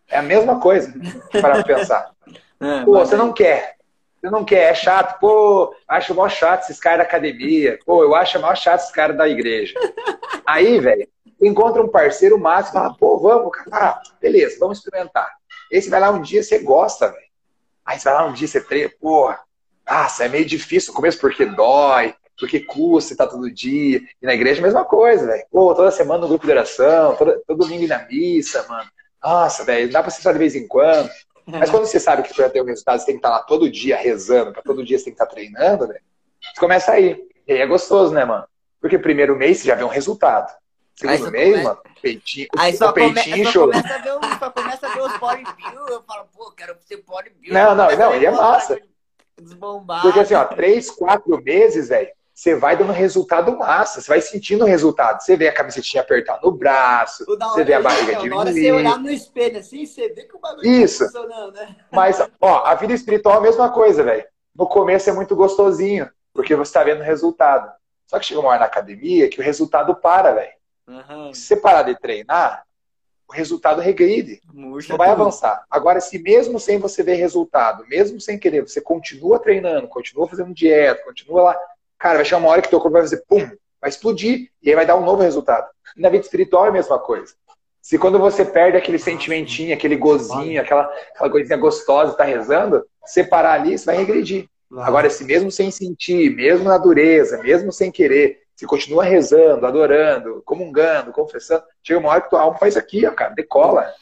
É 0.07 0.17
a 0.19 0.22
mesma 0.22 0.60
coisa, 0.60 0.93
para 1.41 1.63
pensar. 1.63 2.12
É, 2.60 2.84
pô, 2.84 2.98
você 2.98 3.15
não 3.15 3.31
quer. 3.31 3.75
Você 4.19 4.31
não 4.31 4.43
quer, 4.43 4.72
é 4.72 4.74
chato. 4.74 5.19
Pô, 5.19 5.75
acho 5.88 6.15
mó 6.15 6.27
chato 6.27 6.63
esses 6.63 6.79
caras 6.79 6.98
da 6.98 7.03
academia. 7.03 7.77
Pô, 7.86 8.03
eu 8.03 8.15
acho 8.15 8.39
mó 8.39 8.55
chato 8.55 8.79
esses 8.79 8.91
caras 8.91 9.15
da 9.15 9.29
igreja. 9.29 9.75
Aí, 10.43 10.79
velho, 10.79 11.07
encontra 11.39 11.84
um 11.84 11.88
parceiro 11.88 12.36
e 12.36 12.41
fala, 12.41 12.96
pô, 12.96 13.19
vamos, 13.19 13.51
cara. 13.51 13.69
Ah, 13.72 14.01
beleza, 14.19 14.57
vamos 14.60 14.79
experimentar. 14.79 15.31
Esse 15.69 15.88
vai 15.88 16.00
lá 16.00 16.10
um 16.10 16.19
dia, 16.19 16.41
você 16.41 16.57
gosta, 16.57 17.10
velho. 17.10 17.27
Aí 17.86 18.00
você 18.00 18.10
vai 18.10 18.13
lá 18.15 18.25
um 18.25 18.34
dia, 18.34 18.48
você 18.48 18.60
treina, 18.60 18.89
porra, 19.00 19.39
nossa, 19.89 20.25
é 20.25 20.29
meio 20.29 20.46
difícil 20.46 20.91
no 20.91 20.96
começo 20.96 21.20
porque 21.20 21.46
dói, 21.46 22.13
porque 22.39 22.60
custa 22.60 23.13
e 23.13 23.17
tá 23.17 23.25
todo 23.25 23.51
dia. 23.51 24.01
E 24.22 24.25
na 24.25 24.34
igreja 24.34 24.62
a 24.62 24.63
mesma 24.63 24.86
coisa, 24.86 25.25
velho. 25.25 25.46
Pô, 25.51 25.74
toda 25.74 25.91
semana 25.91 26.22
no 26.22 26.27
grupo 26.27 26.46
de 26.46 26.51
oração, 26.51 27.15
todo, 27.15 27.41
todo 27.48 27.60
domingo 27.60 27.84
ir 27.84 27.88
na 27.88 28.06
missa, 28.06 28.65
mano. 28.67 28.89
Nossa, 29.24 29.63
velho, 29.63 29.91
dá 29.91 30.01
pra 30.01 30.12
você 30.12 30.22
só 30.22 30.32
de 30.32 30.38
vez 30.38 30.56
em 30.56 30.67
quando. 30.67 31.10
Mas 31.46 31.70
quando 31.70 31.86
você 31.86 32.00
sabe 32.00 32.24
que 32.24 32.34
para 32.34 32.50
ter 32.50 32.62
um 32.62 32.65
resultado, 32.65 33.00
você 33.00 33.06
tem 33.06 33.15
que 33.15 33.20
estar 33.20 33.29
tá 33.29 33.36
lá 33.38 33.41
todo 33.44 33.72
dia 33.72 33.96
rezando, 33.96 34.51
para 34.51 34.62
todo 34.62 34.83
dia 34.83 34.98
você 34.98 35.05
tem 35.05 35.14
que 35.14 35.16
estar 35.16 35.25
tá 35.25 35.31
treinando, 35.31 35.88
velho. 35.88 36.01
Você 36.42 36.59
começa 36.59 36.92
aí. 36.92 37.25
E 37.48 37.53
aí 37.53 37.59
é 37.59 37.66
gostoso, 37.66 38.14
né, 38.14 38.25
mano? 38.25 38.46
Porque 38.81 39.00
primeiro 39.00 39.35
mês 39.35 39.59
você 39.59 39.68
já 39.68 39.75
vê 39.75 39.83
um 39.83 39.90
resultado. 39.90 40.53
Segundo 40.94 41.31
mês, 41.31 41.51
começa... 41.51 41.70
mano, 41.70 41.81
peitinho, 42.01 42.48
aí 42.57 42.75
só 42.75 42.90
o 42.90 42.94
peitinho 42.94 43.38
come... 43.38 43.46
show. 43.46 43.68
Começa 43.68 43.94
a 43.94 43.98
ver, 44.00 44.40
só 44.40 44.50
começa 44.50 44.88
a 44.88 44.94
ver 44.94 45.01
os 45.01 45.18
bodybuilders, 45.18 45.90
eu 45.90 46.03
falo, 46.03 46.27
pô, 46.35 46.51
quero 46.51 46.75
ser 46.81 46.98
bodybuilder. 46.98 47.53
Não, 47.53 47.75
não, 47.75 47.96
não, 47.96 48.16
e 48.16 48.25
é 48.25 48.31
massa. 48.31 48.81
Desbombar. 49.39 50.01
Porque 50.01 50.19
assim, 50.19 50.33
ó, 50.33 50.43
três, 50.45 50.89
quatro 50.89 51.41
meses, 51.43 51.89
velho, 51.89 52.09
você 52.37 52.55
vai 52.55 52.77
dando 52.77 52.91
resultado 52.91 53.57
massa, 53.57 54.00
você 54.00 54.07
vai 54.07 54.21
sentindo 54.21 54.63
o 54.63 54.67
resultado. 54.67 55.21
Você 55.21 55.35
vê 55.35 55.47
a 55.47 55.53
camisetinha 55.53 56.03
apertar 56.03 56.39
no 56.43 56.51
braço, 56.51 57.25
você 57.25 57.63
vê 57.63 57.73
a 57.73 57.81
barriga 57.81 58.17
diminuir. 58.17 58.29
Na 58.29 58.37
hora 58.37 58.53
você 58.53 58.71
olhar 58.71 59.00
no 59.00 59.09
espelho 59.09 59.57
assim, 59.57 59.87
você 59.87 60.09
vê 60.09 60.23
que 60.23 60.35
o 60.35 60.39
bagulho 60.39 60.67
Isso. 60.67 61.00
tá 61.00 61.05
funcionando, 61.05 61.53
né? 61.53 61.75
Mas, 61.91 62.21
ó, 62.39 62.63
a 62.63 62.75
vida 62.75 62.93
espiritual 62.93 63.35
é 63.35 63.37
a 63.39 63.41
mesma 63.41 63.71
coisa, 63.71 64.03
velho. 64.03 64.23
No 64.55 64.67
começo 64.67 65.09
é 65.09 65.13
muito 65.13 65.35
gostosinho, 65.35 66.07
porque 66.31 66.55
você 66.55 66.73
tá 66.73 66.83
vendo 66.83 67.00
o 67.00 67.03
resultado. 67.03 67.71
Só 68.05 68.19
que 68.19 68.25
chega 68.27 68.39
uma 68.39 68.50
hora 68.50 68.59
na 68.59 68.65
academia 68.65 69.29
que 69.29 69.39
o 69.39 69.43
resultado 69.43 69.95
para, 69.95 70.33
velho. 70.33 70.53
Uhum. 70.87 71.33
Se 71.33 71.41
você 71.41 71.55
parar 71.55 71.81
de 71.81 72.00
treinar, 72.00 72.67
o 73.27 73.33
resultado 73.33 73.81
regride. 73.81 74.42
Murcha 74.53 74.90
não 74.90 74.98
vai 74.98 75.09
tudo. 75.09 75.22
avançar. 75.22 75.66
Agora, 75.70 76.00
se 76.00 76.18
mesmo 76.18 76.59
sem 76.59 76.79
você 76.79 77.03
ver 77.03 77.16
resultado, 77.16 77.85
mesmo 77.87 78.20
sem 78.22 78.40
querer, 78.40 78.61
você 78.61 78.79
continua 78.79 79.40
treinando, 79.40 79.87
continua 79.87 80.27
fazendo 80.27 80.53
dieta, 80.53 81.03
continua 81.03 81.42
lá, 81.42 81.57
cara, 82.00 82.16
vai 82.16 82.25
chegar 82.25 82.37
uma 82.37 82.50
hora 82.50 82.61
que 82.61 82.70
teu 82.70 82.79
corpo 82.79 82.94
vai 82.94 83.01
fazer 83.01 83.24
pum, 83.27 83.50
vai 83.81 83.90
explodir 83.90 84.50
e 84.63 84.70
aí 84.70 84.75
vai 84.75 84.85
dar 84.85 84.96
um 84.96 85.03
novo 85.03 85.22
resultado. 85.22 85.68
E 85.96 86.01
na 86.01 86.09
vida 86.09 86.24
espiritual 86.24 86.66
é 86.66 86.70
a 86.70 86.74
mesma 86.74 86.98
coisa. 87.00 87.33
Se 87.81 87.98
quando 87.98 88.20
você 88.20 88.44
perde 88.44 88.77
aquele 88.77 89.00
sentimentinho, 89.00 89.74
aquele 89.74 89.96
gozinho, 89.96 90.59
aquela, 90.59 90.83
aquela 91.13 91.29
coisinha 91.29 91.57
gostosa, 91.57 92.13
tá 92.13 92.24
rezando, 92.24 92.85
você 93.05 93.24
parar 93.24 93.53
ali, 93.53 93.77
você 93.77 93.85
vai 93.85 93.96
regredir. 93.98 94.50
Agora, 94.79 95.09
se 95.09 95.24
mesmo 95.24 95.50
sem 95.50 95.72
sentir, 95.72 96.35
mesmo 96.35 96.66
na 96.66 96.77
dureza, 96.77 97.42
mesmo 97.42 97.72
sem 97.72 97.90
querer, 97.90 98.42
você 98.57 98.65
continua 98.65 99.03
rezando, 99.03 99.67
adorando, 99.67 100.41
comungando, 100.43 101.11
confessando. 101.11 101.63
Chega 101.83 102.00
uma 102.00 102.09
hora 102.09 102.22
que 102.22 102.29
tua 102.31 102.41
alma 102.41 102.57
faz 102.57 102.75
aqui, 102.75 103.05
ó, 103.05 103.11
cara, 103.11 103.35
decola. 103.35 103.93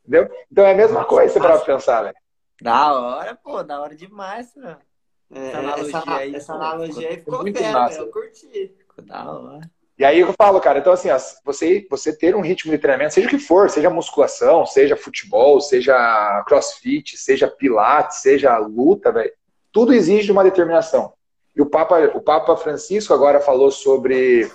Entendeu? 0.00 0.34
Então 0.50 0.64
é 0.64 0.72
a 0.72 0.74
mesma 0.74 1.00
Nossa, 1.00 1.08
coisa 1.08 1.38
para 1.38 1.58
pensar, 1.58 2.02
velho. 2.04 2.16
Da 2.62 2.98
hora, 2.98 3.34
pô, 3.34 3.62
da 3.62 3.78
hora 3.78 3.94
demais, 3.94 4.54
né? 4.56 4.78
Essa 5.30 5.58
analogia 5.58 5.98
essa, 5.98 6.14
aí. 6.14 6.34
Essa 6.34 6.54
analogia 6.54 7.08
aí 7.10 7.16
ficou 7.18 7.42
muito 7.42 7.62
massa. 7.62 8.00
eu 8.00 8.10
curti. 8.10 8.74
Ficou 8.78 9.04
da 9.04 9.30
hora. 9.30 9.70
E 9.98 10.04
aí 10.04 10.20
eu 10.20 10.32
falo, 10.32 10.58
cara, 10.58 10.78
então 10.78 10.94
assim, 10.94 11.10
você, 11.44 11.86
você 11.90 12.16
ter 12.16 12.34
um 12.34 12.40
ritmo 12.40 12.72
de 12.72 12.78
treinamento, 12.78 13.12
seja 13.12 13.26
o 13.26 13.30
que 13.30 13.38
for, 13.38 13.68
seja 13.68 13.90
musculação, 13.90 14.64
seja 14.64 14.96
futebol, 14.96 15.60
seja 15.60 16.44
crossfit, 16.46 17.18
seja 17.18 17.46
pilates, 17.46 18.22
seja 18.22 18.56
luta, 18.56 19.12
velho, 19.12 19.32
tudo 19.70 19.92
exige 19.92 20.32
uma 20.32 20.44
determinação. 20.44 21.12
E 21.58 21.62
o 21.62 21.66
Papa, 21.66 21.98
o 22.14 22.20
Papa 22.20 22.56
Francisco 22.56 23.12
agora 23.12 23.40
falou 23.40 23.72
sobre. 23.72 24.48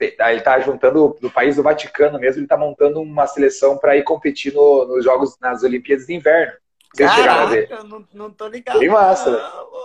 Ele 0.00 0.38
está 0.38 0.58
juntando 0.58 1.16
do 1.20 1.30
país 1.30 1.56
do 1.56 1.62
Vaticano 1.62 2.18
mesmo, 2.18 2.38
ele 2.38 2.46
está 2.46 2.56
montando 2.56 3.00
uma 3.00 3.26
seleção 3.26 3.76
para 3.76 3.96
ir 3.96 4.02
competir 4.02 4.52
no, 4.52 4.86
nos 4.86 5.04
Jogos, 5.04 5.36
nas 5.38 5.62
Olimpíadas 5.62 6.06
de 6.06 6.14
Inverno. 6.14 6.54
Vocês 6.92 7.10
Caraca, 7.10 7.22
chegaram 7.22 7.42
a 7.42 7.50
ver? 7.50 7.68
Não, 7.84 8.04
não 8.14 8.30
tô 8.30 8.48
ligado. 8.48 8.78
Bem 8.78 8.88
massa. 8.88 9.30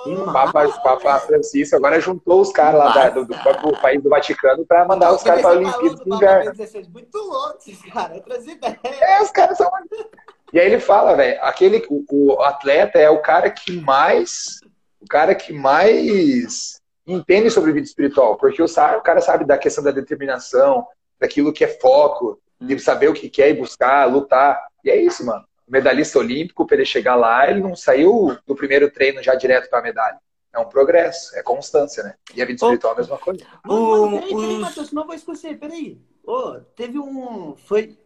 Não, 0.05 0.23
o 0.23 0.33
Papa, 0.33 0.67
o 0.67 0.81
Papa 0.83 1.19
Francisco 1.19 1.75
agora 1.75 1.99
juntou 1.99 2.41
os 2.41 2.51
caras 2.51 2.79
lá 2.79 3.09
do, 3.09 3.25
do, 3.25 3.33
do, 3.33 3.81
país 3.81 4.01
do 4.01 4.09
Vaticano 4.09 4.65
para 4.65 4.85
mandar 4.85 5.13
os 5.13 5.21
caras 5.21 5.41
para 5.41 5.51
a 5.51 5.57
Olimpíada 5.57 6.03
de 6.03 6.13
Inverno. 6.13 6.53
Muito 6.89 7.17
louco 7.17 7.57
esses 7.57 7.81
caras, 7.91 8.17
outras 8.17 8.47
ideias. 8.47 8.77
É, 8.83 9.21
os 9.21 9.31
caras 9.31 9.57
são. 9.57 9.69
E 10.53 10.59
aí 10.59 10.67
ele 10.67 10.79
fala, 10.79 11.15
velho, 11.15 11.37
aquele 11.41 11.85
o, 11.89 12.03
o 12.09 12.41
atleta 12.41 12.97
é 12.97 13.09
o 13.09 13.21
cara 13.21 13.49
que 13.49 13.79
mais 13.81 14.59
o 15.01 15.07
cara 15.07 15.33
que 15.33 15.53
mais 15.53 16.79
entende 17.07 17.49
sobre 17.49 17.71
vida 17.71 17.87
espiritual, 17.87 18.37
porque 18.37 18.61
o, 18.61 18.67
cara 19.01 19.21
sabe 19.21 19.45
da 19.45 19.57
questão 19.57 19.83
da 19.83 19.91
determinação, 19.91 20.85
daquilo 21.19 21.53
que 21.53 21.63
é 21.63 21.67
foco, 21.67 22.39
de 22.59 22.75
hum. 22.75 22.79
saber 22.79 23.09
o 23.09 23.13
que 23.13 23.29
quer 23.29 23.49
e 23.49 23.53
buscar, 23.53 24.05
lutar. 24.05 24.59
E 24.83 24.89
é 24.89 24.95
isso, 24.95 25.25
mano. 25.25 25.43
O 25.67 25.71
medalhista 25.71 26.19
olímpico, 26.19 26.65
para 26.65 26.77
ele 26.77 26.85
chegar 26.85 27.15
lá, 27.15 27.49
ele 27.49 27.61
não 27.61 27.75
saiu 27.75 28.37
do 28.45 28.55
primeiro 28.55 28.91
treino 28.91 29.23
já 29.23 29.35
direto 29.35 29.69
para 29.69 29.79
a 29.79 29.83
medalha. 29.83 30.17
É 30.51 30.59
um 30.59 30.67
progresso, 30.67 31.35
é 31.37 31.43
constância, 31.43 32.03
né? 32.03 32.15
E 32.33 32.41
a 32.41 32.45
vida 32.45 32.55
espiritual 32.55 32.93
é 32.93 32.95
a 32.95 32.99
mesma 32.99 33.17
coisa. 33.19 33.45
Mano, 33.63 34.01
mano, 34.01 34.19
peraí, 34.19 34.35
peraí, 34.35 34.57
Matheus, 34.57 34.91
não 34.91 35.05
vou 35.05 35.15
esquecer, 35.15 35.59
peraí. 35.59 36.01
Oh, 36.25 36.59
teve 36.75 36.97
um. 36.97 37.55
Foi, 37.55 37.97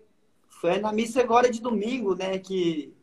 foi 0.49 0.77
na 0.77 0.91
missa 0.91 1.21
agora 1.21 1.49
de 1.49 1.61
domingo, 1.61 2.15
né? 2.15 2.37
Que 2.37 2.93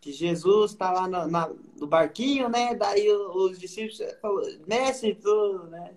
que 0.00 0.12
Jesus 0.12 0.72
está 0.72 0.90
lá 0.92 1.08
no, 1.08 1.26
na, 1.26 1.50
no, 1.78 1.86
barquinho, 1.86 2.48
né? 2.48 2.74
Daí 2.74 3.10
os 3.10 3.58
discípulos 3.58 4.00
falam, 4.20 4.44
mestre, 4.66 5.14
tu, 5.14 5.64
né? 5.70 5.94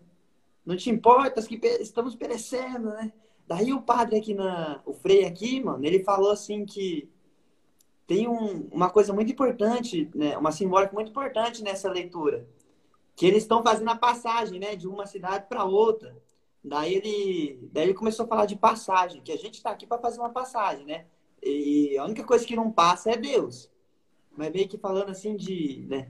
Não 0.65 0.75
te 0.75 0.89
importas 0.89 1.47
que 1.47 1.59
estamos 1.79 2.15
perecendo, 2.15 2.89
né? 2.89 3.11
Daí 3.47 3.73
o 3.73 3.81
padre 3.81 4.17
aqui 4.17 4.33
na, 4.33 4.81
o 4.85 4.93
Frei 4.93 5.25
aqui, 5.25 5.63
mano, 5.63 5.83
ele 5.83 6.03
falou 6.03 6.31
assim 6.31 6.65
que 6.65 7.09
tem 8.05 8.27
um, 8.27 8.67
uma 8.71 8.89
coisa 8.89 9.13
muito 9.13 9.31
importante, 9.31 10.09
né? 10.15 10.37
Uma 10.37 10.51
simbólica 10.51 10.93
muito 10.93 11.11
importante 11.11 11.63
nessa 11.63 11.91
leitura. 11.91 12.47
Que 13.15 13.25
eles 13.25 13.43
estão 13.43 13.61
fazendo 13.61 13.89
a 13.89 13.95
passagem, 13.95 14.59
né? 14.59 14.75
De 14.75 14.87
uma 14.87 15.05
cidade 15.05 15.45
para 15.47 15.63
outra. 15.63 16.15
Daí 16.63 16.95
ele, 16.95 17.69
daí 17.71 17.83
ele 17.85 17.93
começou 17.93 18.25
a 18.25 18.27
falar 18.27 18.45
de 18.45 18.55
passagem, 18.55 19.21
que 19.21 19.31
a 19.31 19.37
gente 19.37 19.55
está 19.55 19.71
aqui 19.71 19.85
para 19.85 20.01
fazer 20.01 20.19
uma 20.19 20.31
passagem, 20.31 20.85
né? 20.85 21.05
E 21.41 21.97
a 21.97 22.05
única 22.05 22.23
coisa 22.23 22.45
que 22.45 22.55
não 22.55 22.71
passa 22.71 23.11
é 23.11 23.17
Deus. 23.17 23.69
Mas 24.35 24.51
meio 24.51 24.67
que 24.67 24.77
falando 24.77 25.09
assim 25.09 25.35
de, 25.35 25.85
né? 25.89 26.09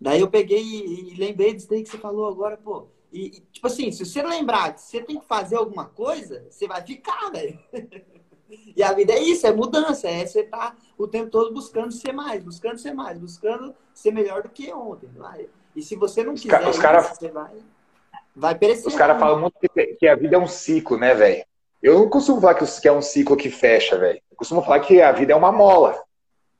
Daí 0.00 0.20
eu 0.20 0.28
peguei 0.28 0.62
e, 0.62 1.12
e 1.12 1.14
lembrei 1.16 1.54
disso 1.54 1.68
daí 1.68 1.82
que 1.82 1.88
você 1.88 1.98
falou 1.98 2.26
agora, 2.26 2.56
pô. 2.56 2.88
E, 3.12 3.42
tipo 3.52 3.66
assim, 3.66 3.90
se 3.90 4.04
você 4.04 4.22
lembrar 4.22 4.74
que 4.74 4.82
você 4.82 5.00
tem 5.02 5.18
que 5.18 5.26
fazer 5.26 5.56
alguma 5.56 5.86
coisa, 5.86 6.46
você 6.50 6.66
vai 6.66 6.82
ficar, 6.82 7.30
velho. 7.30 7.58
e 8.76 8.82
a 8.82 8.92
vida 8.92 9.12
é 9.12 9.18
isso, 9.18 9.46
é 9.46 9.52
mudança. 9.52 10.08
É 10.08 10.26
você 10.26 10.42
tá 10.42 10.76
o 10.96 11.08
tempo 11.08 11.30
todo 11.30 11.52
buscando 11.52 11.90
ser 11.92 12.12
mais, 12.12 12.42
buscando 12.42 12.78
ser 12.78 12.92
mais, 12.92 13.18
buscando 13.18 13.74
ser 13.94 14.12
melhor 14.12 14.42
do 14.42 14.50
que 14.50 14.72
ontem. 14.72 15.08
Vai. 15.16 15.48
E 15.74 15.82
se 15.82 15.96
você 15.96 16.22
não 16.22 16.34
quiser, 16.34 16.68
os 16.68 16.78
cara... 16.78 17.02
você 17.02 17.30
vai, 17.30 17.56
vai 18.36 18.54
perecer. 18.54 18.86
Os 18.86 18.94
caras 18.94 19.18
falam 19.18 19.40
muito 19.40 19.56
que 19.98 20.06
a 20.06 20.14
vida 20.14 20.36
é 20.36 20.38
um 20.38 20.48
ciclo, 20.48 20.98
né, 20.98 21.14
velho? 21.14 21.44
Eu 21.82 21.98
não 22.00 22.10
costumo 22.10 22.40
falar 22.40 22.54
que 22.54 22.88
é 22.88 22.92
um 22.92 23.02
ciclo 23.02 23.36
que 23.36 23.50
fecha, 23.50 23.96
velho. 23.96 24.20
Eu 24.30 24.36
costumo 24.36 24.62
falar 24.62 24.80
que 24.80 25.00
a 25.00 25.12
vida 25.12 25.32
é 25.32 25.36
uma 25.36 25.52
mola. 25.52 26.02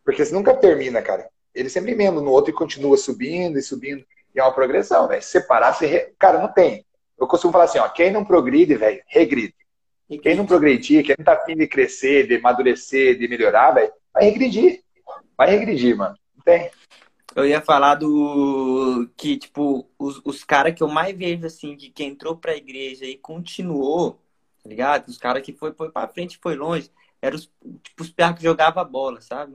Porque 0.09 0.25
você 0.25 0.33
nunca 0.33 0.55
termina, 0.55 1.03
cara. 1.03 1.29
Ele 1.55 1.69
sempre 1.69 1.93
emenda 1.93 2.19
no 2.19 2.31
outro 2.31 2.51
e 2.51 2.55
continua 2.55 2.97
subindo 2.97 3.59
e 3.59 3.63
subindo. 3.63 4.03
E 4.35 4.41
é 4.41 4.43
uma 4.43 4.55
progressão, 4.55 5.07
velho. 5.07 5.23
Separar, 5.23 5.75
você. 5.75 5.85
Re... 5.85 6.15
Cara, 6.19 6.41
não 6.41 6.49
tem. 6.49 6.83
Eu 7.21 7.27
costumo 7.27 7.53
falar 7.53 7.65
assim, 7.65 7.79
ó, 7.79 7.87
quem 7.91 8.11
não 8.11 8.25
progride, 8.25 8.75
velho, 8.75 9.03
regride. 9.07 9.55
E 10.09 10.19
quem 10.19 10.35
não 10.35 10.47
progredir, 10.47 11.05
quem 11.05 11.15
não 11.19 11.23
tá 11.27 11.35
afim 11.35 11.55
de 11.55 11.67
crescer, 11.67 12.27
de 12.27 12.37
amadurecer, 12.37 13.19
de 13.19 13.29
melhorar, 13.29 13.73
velho, 13.73 13.93
vai 14.11 14.25
regredir. 14.25 14.83
Vai 15.37 15.51
regredir, 15.51 15.95
mano. 15.95 16.17
Não 16.35 16.43
tem. 16.43 16.71
Eu 17.37 17.45
ia 17.45 17.61
falar 17.61 17.97
do 17.97 19.11
que, 19.15 19.37
tipo, 19.37 19.87
os, 19.99 20.23
os 20.25 20.43
caras 20.43 20.75
que 20.75 20.83
eu 20.83 20.89
mais 20.89 21.15
vejo, 21.15 21.45
assim, 21.45 21.77
de 21.77 21.91
quem 21.91 22.13
entrou 22.13 22.35
pra 22.35 22.57
igreja 22.57 23.05
e 23.05 23.19
continuou, 23.19 24.13
tá 24.63 24.71
ligado? 24.71 25.07
Os 25.07 25.19
caras 25.19 25.43
que 25.43 25.53
foi, 25.53 25.75
foi 25.75 25.91
pra 25.91 26.09
frente 26.09 26.39
foi 26.43 26.57
longe, 26.57 26.91
eram 27.21 27.37
os, 27.37 27.53
tipo, 27.83 28.03
os 28.03 28.11
piá 28.11 28.33
que 28.33 28.43
jogava 28.43 28.83
bola, 28.83 29.21
sabe? 29.21 29.55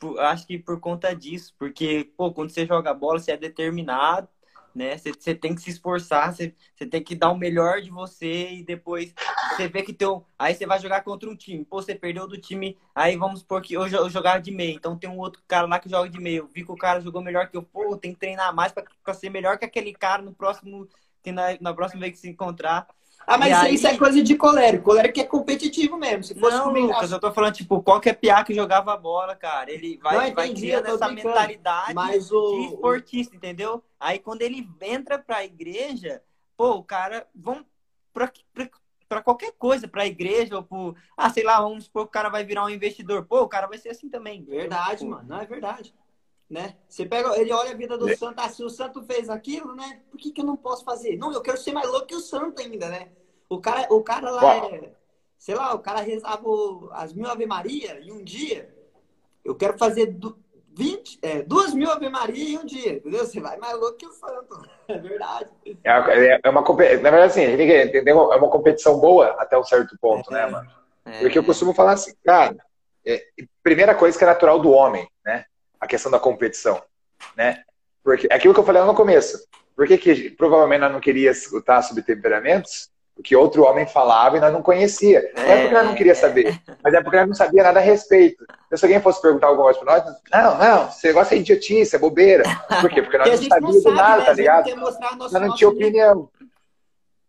Por, 0.00 0.18
acho 0.20 0.46
que 0.46 0.58
por 0.58 0.80
conta 0.80 1.14
disso, 1.14 1.54
porque, 1.58 2.12
pô, 2.16 2.32
quando 2.32 2.50
você 2.50 2.66
joga 2.66 2.94
bola, 2.94 3.20
você 3.20 3.32
é 3.32 3.36
determinado, 3.36 4.28
né? 4.74 4.96
Você, 4.98 5.12
você 5.12 5.34
tem 5.34 5.54
que 5.54 5.60
se 5.62 5.70
esforçar, 5.70 6.32
você, 6.34 6.54
você 6.74 6.86
tem 6.86 7.02
que 7.02 7.14
dar 7.14 7.30
o 7.30 7.36
melhor 7.36 7.80
de 7.82 7.90
você 7.90 8.50
e 8.50 8.64
depois 8.64 9.14
você 9.50 9.68
vê 9.68 9.82
que 9.82 9.92
teu. 9.92 10.24
Aí 10.38 10.54
você 10.54 10.66
vai 10.66 10.80
jogar 10.80 11.02
contra 11.02 11.28
um 11.28 11.36
time. 11.36 11.64
Pô, 11.64 11.82
você 11.82 11.94
perdeu 11.94 12.26
do 12.26 12.40
time. 12.40 12.78
Aí 12.94 13.16
vamos 13.16 13.40
supor 13.40 13.60
que 13.62 13.74
eu, 13.74 13.86
eu 13.86 14.08
jogava 14.10 14.40
de 14.40 14.50
meio. 14.50 14.76
Então 14.76 14.96
tem 14.98 15.10
um 15.10 15.18
outro 15.18 15.42
cara 15.46 15.66
lá 15.66 15.78
que 15.78 15.88
joga 15.88 16.08
de 16.08 16.20
meio. 16.20 16.44
Eu 16.44 16.48
vi 16.48 16.64
que 16.64 16.72
o 16.72 16.76
cara 16.76 17.00
jogou 17.00 17.22
melhor 17.22 17.48
que 17.48 17.56
eu. 17.56 17.62
Pô, 17.62 17.96
tem 17.96 18.12
que 18.12 18.18
treinar 18.20 18.54
mais 18.54 18.72
para 18.72 19.14
ser 19.14 19.30
melhor 19.30 19.58
que 19.58 19.64
aquele 19.64 19.92
cara 19.92 20.22
no 20.22 20.32
próximo. 20.34 20.88
Na, 21.26 21.58
na 21.60 21.74
próxima 21.74 22.00
vez 22.00 22.12
que 22.12 22.18
se 22.18 22.28
encontrar. 22.30 22.88
Ah, 23.26 23.38
mas 23.38 23.52
aí... 23.52 23.74
isso 23.74 23.86
é 23.86 23.96
coisa 23.96 24.22
de 24.22 24.36
colérico. 24.36 24.84
Colérico 24.84 25.20
é 25.20 25.24
competitivo 25.24 25.96
mesmo. 25.96 26.24
Se 26.24 26.34
fosse 26.34 26.56
não, 26.56 26.64
comigo, 26.64 26.88
Lucas, 26.88 27.12
eu 27.12 27.20
tô 27.20 27.32
falando, 27.32 27.54
tipo, 27.54 27.82
qualquer 27.82 28.14
piá 28.14 28.42
que 28.42 28.54
jogava 28.54 28.96
bola, 28.96 29.36
cara, 29.36 29.70
ele 29.70 29.98
vai, 30.02 30.28
não, 30.28 30.34
vai 30.34 30.52
criando 30.52 30.86
essa 30.86 31.06
brincando. 31.06 31.28
mentalidade 31.28 31.94
mas 31.94 32.30
o... 32.32 32.50
de 32.52 32.74
esportista, 32.74 33.36
entendeu? 33.36 33.82
Aí 33.98 34.18
quando 34.18 34.42
ele 34.42 34.68
entra 34.80 35.18
pra 35.18 35.44
igreja, 35.44 36.22
pô, 36.56 36.72
o 36.72 36.82
cara, 36.82 37.26
vão 37.34 37.64
pra, 38.12 38.32
pra, 38.52 38.68
pra 39.08 39.22
qualquer 39.22 39.52
coisa, 39.52 39.86
pra 39.86 40.06
igreja, 40.06 40.56
ou 40.56 40.62
pro, 40.62 40.96
ah, 41.16 41.30
sei 41.30 41.44
lá, 41.44 41.60
vamos 41.60 41.84
supor 41.84 42.04
que 42.04 42.08
o 42.08 42.12
cara 42.12 42.28
vai 42.28 42.44
virar 42.44 42.64
um 42.64 42.70
investidor. 42.70 43.24
Pô, 43.26 43.42
o 43.42 43.48
cara 43.48 43.66
vai 43.66 43.78
ser 43.78 43.90
assim 43.90 44.08
também. 44.08 44.42
Verdade, 44.44 45.04
mano, 45.04 45.28
não 45.28 45.40
é 45.40 45.46
verdade 45.46 45.94
né? 46.50 46.74
Você 46.88 47.06
pega, 47.06 47.40
ele 47.40 47.52
olha 47.52 47.70
a 47.70 47.76
vida 47.76 47.96
do 47.96 48.10
é. 48.10 48.16
santo, 48.16 48.40
ah, 48.40 48.48
se 48.48 48.64
o 48.64 48.68
santo 48.68 49.00
fez 49.02 49.30
aquilo, 49.30 49.74
né? 49.74 50.00
Por 50.10 50.18
que, 50.18 50.32
que 50.32 50.40
eu 50.40 50.44
não 50.44 50.56
posso 50.56 50.84
fazer? 50.84 51.16
Não, 51.16 51.32
eu 51.32 51.40
quero 51.40 51.56
ser 51.56 51.72
mais 51.72 51.88
louco 51.88 52.06
que 52.06 52.14
o 52.16 52.20
santo 52.20 52.60
ainda, 52.60 52.88
né? 52.88 53.08
O 53.48 53.60
cara, 53.60 53.86
o 53.90 54.02
cara 54.02 54.30
lá 54.30 54.56
é, 54.66 54.92
sei 55.38 55.54
lá, 55.54 55.72
o 55.74 55.78
cara 55.78 56.00
rezava 56.00 56.48
as 56.92 57.12
mil 57.12 57.28
Ave 57.28 57.46
Maria 57.46 58.00
em 58.00 58.10
um 58.10 58.22
dia. 58.22 58.74
Eu 59.44 59.54
quero 59.54 59.78
fazer 59.78 60.06
du, 60.06 60.36
20, 60.76 61.18
é, 61.22 61.42
duas 61.42 61.72
mil 61.72 61.90
Ave 61.90 62.08
Maria 62.08 62.50
em 62.50 62.58
um 62.58 62.64
dia, 62.64 62.94
entendeu? 62.94 63.24
Você 63.24 63.38
vai 63.38 63.56
mais 63.56 63.78
louco 63.78 63.96
que 63.96 64.06
o 64.06 64.12
santo, 64.12 64.60
é 64.88 64.98
verdade. 64.98 65.50
É, 65.84 65.90
é, 65.90 66.40
é 66.42 66.50
uma, 66.50 66.62
na 66.62 66.74
verdade, 66.74 67.24
assim, 67.24 67.44
a 67.44 67.46
gente 67.46 67.58
tem 67.58 67.68
que 67.68 67.74
entender, 67.74 68.10
é 68.10 68.14
uma 68.14 68.50
competição 68.50 68.98
boa 68.98 69.28
até 69.38 69.56
um 69.56 69.64
certo 69.64 69.96
ponto, 70.00 70.30
né, 70.32 70.42
é, 70.42 70.46
né, 70.46 70.50
mano? 70.50 70.70
Porque 71.20 71.38
eu 71.38 71.44
costumo 71.44 71.74
falar 71.74 71.92
assim, 71.92 72.12
cara, 72.24 72.56
é, 73.04 73.24
primeira 73.62 73.94
coisa 73.94 74.16
que 74.16 74.22
é 74.22 74.26
natural 74.26 74.58
do 74.60 74.70
homem, 74.70 75.08
né? 75.24 75.44
A 75.80 75.86
questão 75.86 76.12
da 76.12 76.20
competição, 76.20 76.80
né? 77.36 77.62
Porque 78.04 78.28
é 78.30 78.34
aquilo 78.34 78.54
que 78.54 78.60
eu 78.60 78.64
falei 78.64 78.82
no 78.82 78.94
começo. 78.94 79.38
Por 79.74 79.86
que, 79.86 79.96
que 79.96 80.30
provavelmente 80.30 80.80
nós 80.80 80.92
não 80.92 81.00
queríamos 81.00 81.38
escutar 81.38 81.82
sobre 81.82 82.02
temperamentos? 82.02 82.90
Porque 83.14 83.36
outro 83.36 83.64
homem 83.64 83.86
falava 83.86 84.36
e 84.36 84.40
nós 84.40 84.52
não 84.52 84.62
conhecia. 84.62 85.30
Não 85.36 85.42
é 85.44 85.60
porque 85.60 85.74
nós 85.74 85.86
não 85.86 85.94
queria 85.94 86.14
saber, 86.14 86.58
mas 86.82 86.94
é 86.94 87.02
porque 87.02 87.16
nós 87.18 87.28
não 87.28 87.34
sabia 87.34 87.62
nada 87.62 87.78
a 87.78 87.82
respeito. 87.82 88.44
Então, 88.66 88.78
se 88.78 88.84
alguém 88.84 89.00
fosse 89.00 89.20
perguntar 89.20 89.48
alguma 89.48 89.64
coisa 89.64 89.80
para 89.80 89.92
nós, 89.92 90.16
não, 90.32 90.58
não, 90.58 90.88
esse 90.88 91.06
negócio 91.06 91.34
é 91.34 91.38
idiotice, 91.38 91.96
é 91.96 91.98
bobeira. 91.98 92.44
Por 92.80 92.88
quê? 92.88 93.02
Porque 93.02 93.18
nós 93.18 93.28
não 93.28 93.48
sabíamos 93.48 93.82
de 93.82 93.90
nada, 93.90 94.18
né? 94.18 94.24
tá 94.24 94.32
ligado? 94.32 94.70
Nós 95.18 95.32
não 95.32 95.54
tinha 95.54 95.68
opinião. 95.68 96.30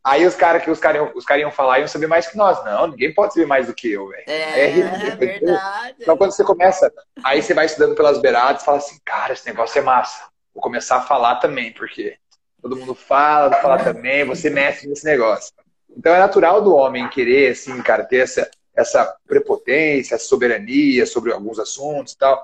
Aí 0.03 0.25
os 0.25 0.35
caras 0.35 0.63
que 0.63 0.71
os 0.71 0.79
caras 0.79 1.11
os 1.13 1.25
cara 1.25 1.41
iam 1.41 1.51
falar 1.51 1.79
iam 1.79 1.87
saber 1.87 2.07
mais 2.07 2.27
que 2.27 2.35
nós. 2.35 2.63
Não, 2.65 2.87
ninguém 2.87 3.13
pode 3.13 3.33
saber 3.33 3.45
mais 3.45 3.67
do 3.67 3.73
que 3.73 3.91
eu, 3.91 4.07
velho. 4.07 4.23
É, 4.27 4.33
é, 4.33 4.79
é 4.79 5.15
verdade. 5.15 5.95
Então 5.99 6.17
quando 6.17 6.31
você 6.31 6.43
começa, 6.43 6.91
aí 7.23 7.41
você 7.41 7.53
vai 7.53 7.65
estudando 7.65 7.95
pelas 7.95 8.19
beiradas 8.19 8.61
e 8.61 8.65
fala 8.65 8.77
assim, 8.77 8.97
cara, 9.05 9.33
esse 9.33 9.45
negócio 9.45 9.77
é 9.77 9.81
massa. 9.81 10.29
Vou 10.53 10.61
começar 10.61 10.97
a 10.97 11.01
falar 11.01 11.35
também, 11.35 11.71
porque 11.71 12.17
todo 12.61 12.75
mundo 12.75 12.95
fala, 12.95 13.49
vou 13.49 13.61
falar 13.61 13.83
também, 13.83 14.25
você 14.25 14.49
mexe 14.49 14.87
nesse 14.87 15.05
negócio. 15.05 15.53
Então 15.95 16.13
é 16.13 16.19
natural 16.19 16.61
do 16.61 16.75
homem 16.75 17.07
querer, 17.09 17.51
assim, 17.51 17.79
cara, 17.81 18.03
ter 18.03 18.17
essa, 18.17 18.49
essa 18.75 19.15
prepotência, 19.27 20.15
essa 20.15 20.25
soberania 20.25 21.05
sobre 21.05 21.31
alguns 21.31 21.59
assuntos 21.59 22.13
e 22.13 22.17
tal. 22.17 22.43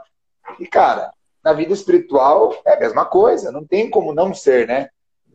E, 0.59 0.67
cara, 0.67 1.11
na 1.43 1.53
vida 1.53 1.73
espiritual 1.73 2.61
é 2.65 2.73
a 2.73 2.79
mesma 2.79 3.05
coisa, 3.05 3.51
não 3.51 3.65
tem 3.65 3.89
como 3.89 4.13
não 4.13 4.33
ser, 4.33 4.67
né? 4.67 4.89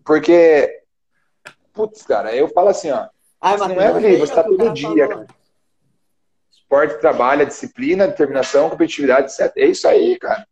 Porque 0.04 0.81
Putz, 1.72 2.02
cara, 2.02 2.34
eu 2.34 2.48
falo 2.48 2.68
assim, 2.68 2.90
ó. 2.90 3.06
Ai, 3.40 3.56
não 3.56 3.80
é 3.80 3.92
livre, 4.00 4.16
você 4.18 4.34
tá 4.34 4.44
todo 4.44 4.72
dia, 4.72 5.08
cara. 5.08 5.26
Esporte, 6.50 7.00
trabalho, 7.00 7.46
disciplina, 7.46 8.06
determinação, 8.06 8.70
competitividade, 8.70 9.32
etc. 9.32 9.52
É 9.56 9.66
isso 9.66 9.86
aí, 9.88 10.18
cara. 10.18 10.46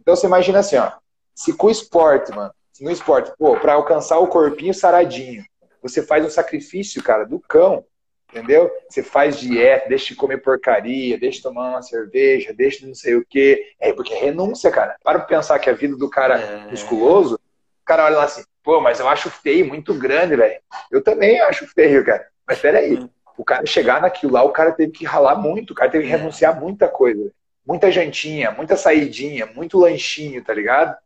Então 0.00 0.14
você 0.14 0.26
imagina 0.26 0.60
assim, 0.60 0.76
ó. 0.76 0.92
Se 1.34 1.52
com 1.52 1.66
o 1.66 1.70
esporte, 1.70 2.32
mano, 2.32 2.52
se 2.72 2.84
no 2.84 2.90
esporte, 2.90 3.32
pô, 3.38 3.58
pra 3.58 3.74
alcançar 3.74 4.18
o 4.18 4.28
corpinho 4.28 4.72
saradinho, 4.72 5.44
você 5.82 6.02
faz 6.02 6.24
um 6.24 6.30
sacrifício, 6.30 7.02
cara, 7.02 7.24
do 7.24 7.40
cão, 7.40 7.84
entendeu? 8.30 8.70
Você 8.88 9.02
faz 9.02 9.38
dieta, 9.38 9.88
deixa 9.88 10.08
de 10.08 10.16
comer 10.16 10.38
porcaria, 10.38 11.18
deixa 11.18 11.38
de 11.38 11.42
tomar 11.42 11.70
uma 11.70 11.82
cerveja, 11.82 12.52
deixa 12.52 12.80
de 12.80 12.86
não 12.86 12.94
sei 12.94 13.14
o 13.14 13.24
quê. 13.28 13.72
É, 13.80 13.92
porque 13.92 14.12
é 14.12 14.18
renúncia, 14.18 14.70
cara. 14.70 14.96
Para 15.02 15.18
pra 15.20 15.28
pensar 15.28 15.58
que 15.58 15.70
a 15.70 15.74
vida 15.74 15.96
do 15.96 16.08
cara 16.08 16.38
é... 16.38 16.70
musculoso, 16.70 17.34
o 17.34 17.45
cara 17.86 18.04
olha 18.04 18.16
lá 18.16 18.24
assim, 18.24 18.42
Pô, 18.66 18.80
mas 18.80 18.98
eu 18.98 19.08
acho 19.08 19.30
feio, 19.30 19.64
muito 19.64 19.94
grande, 19.94 20.34
velho. 20.34 20.60
Eu 20.90 21.00
também 21.00 21.40
acho 21.42 21.68
feio, 21.68 22.04
cara. 22.04 22.26
Mas 22.44 22.58
peraí, 22.58 22.98
hum. 22.98 23.08
o 23.38 23.44
cara 23.44 23.64
chegar 23.64 24.00
naquilo 24.00 24.32
lá, 24.32 24.42
o 24.42 24.50
cara 24.50 24.72
teve 24.72 24.90
que 24.90 25.04
ralar 25.04 25.36
muito, 25.36 25.70
o 25.70 25.74
cara 25.74 25.88
teve 25.88 26.04
que 26.04 26.12
é. 26.12 26.16
renunciar 26.16 26.60
muita 26.60 26.88
coisa. 26.88 27.30
Muita 27.64 27.92
jantinha, 27.92 28.50
muita 28.50 28.76
saidinha, 28.76 29.46
muito 29.46 29.78
lanchinho, 29.78 30.42
tá 30.42 30.52
ligado? 30.52 30.96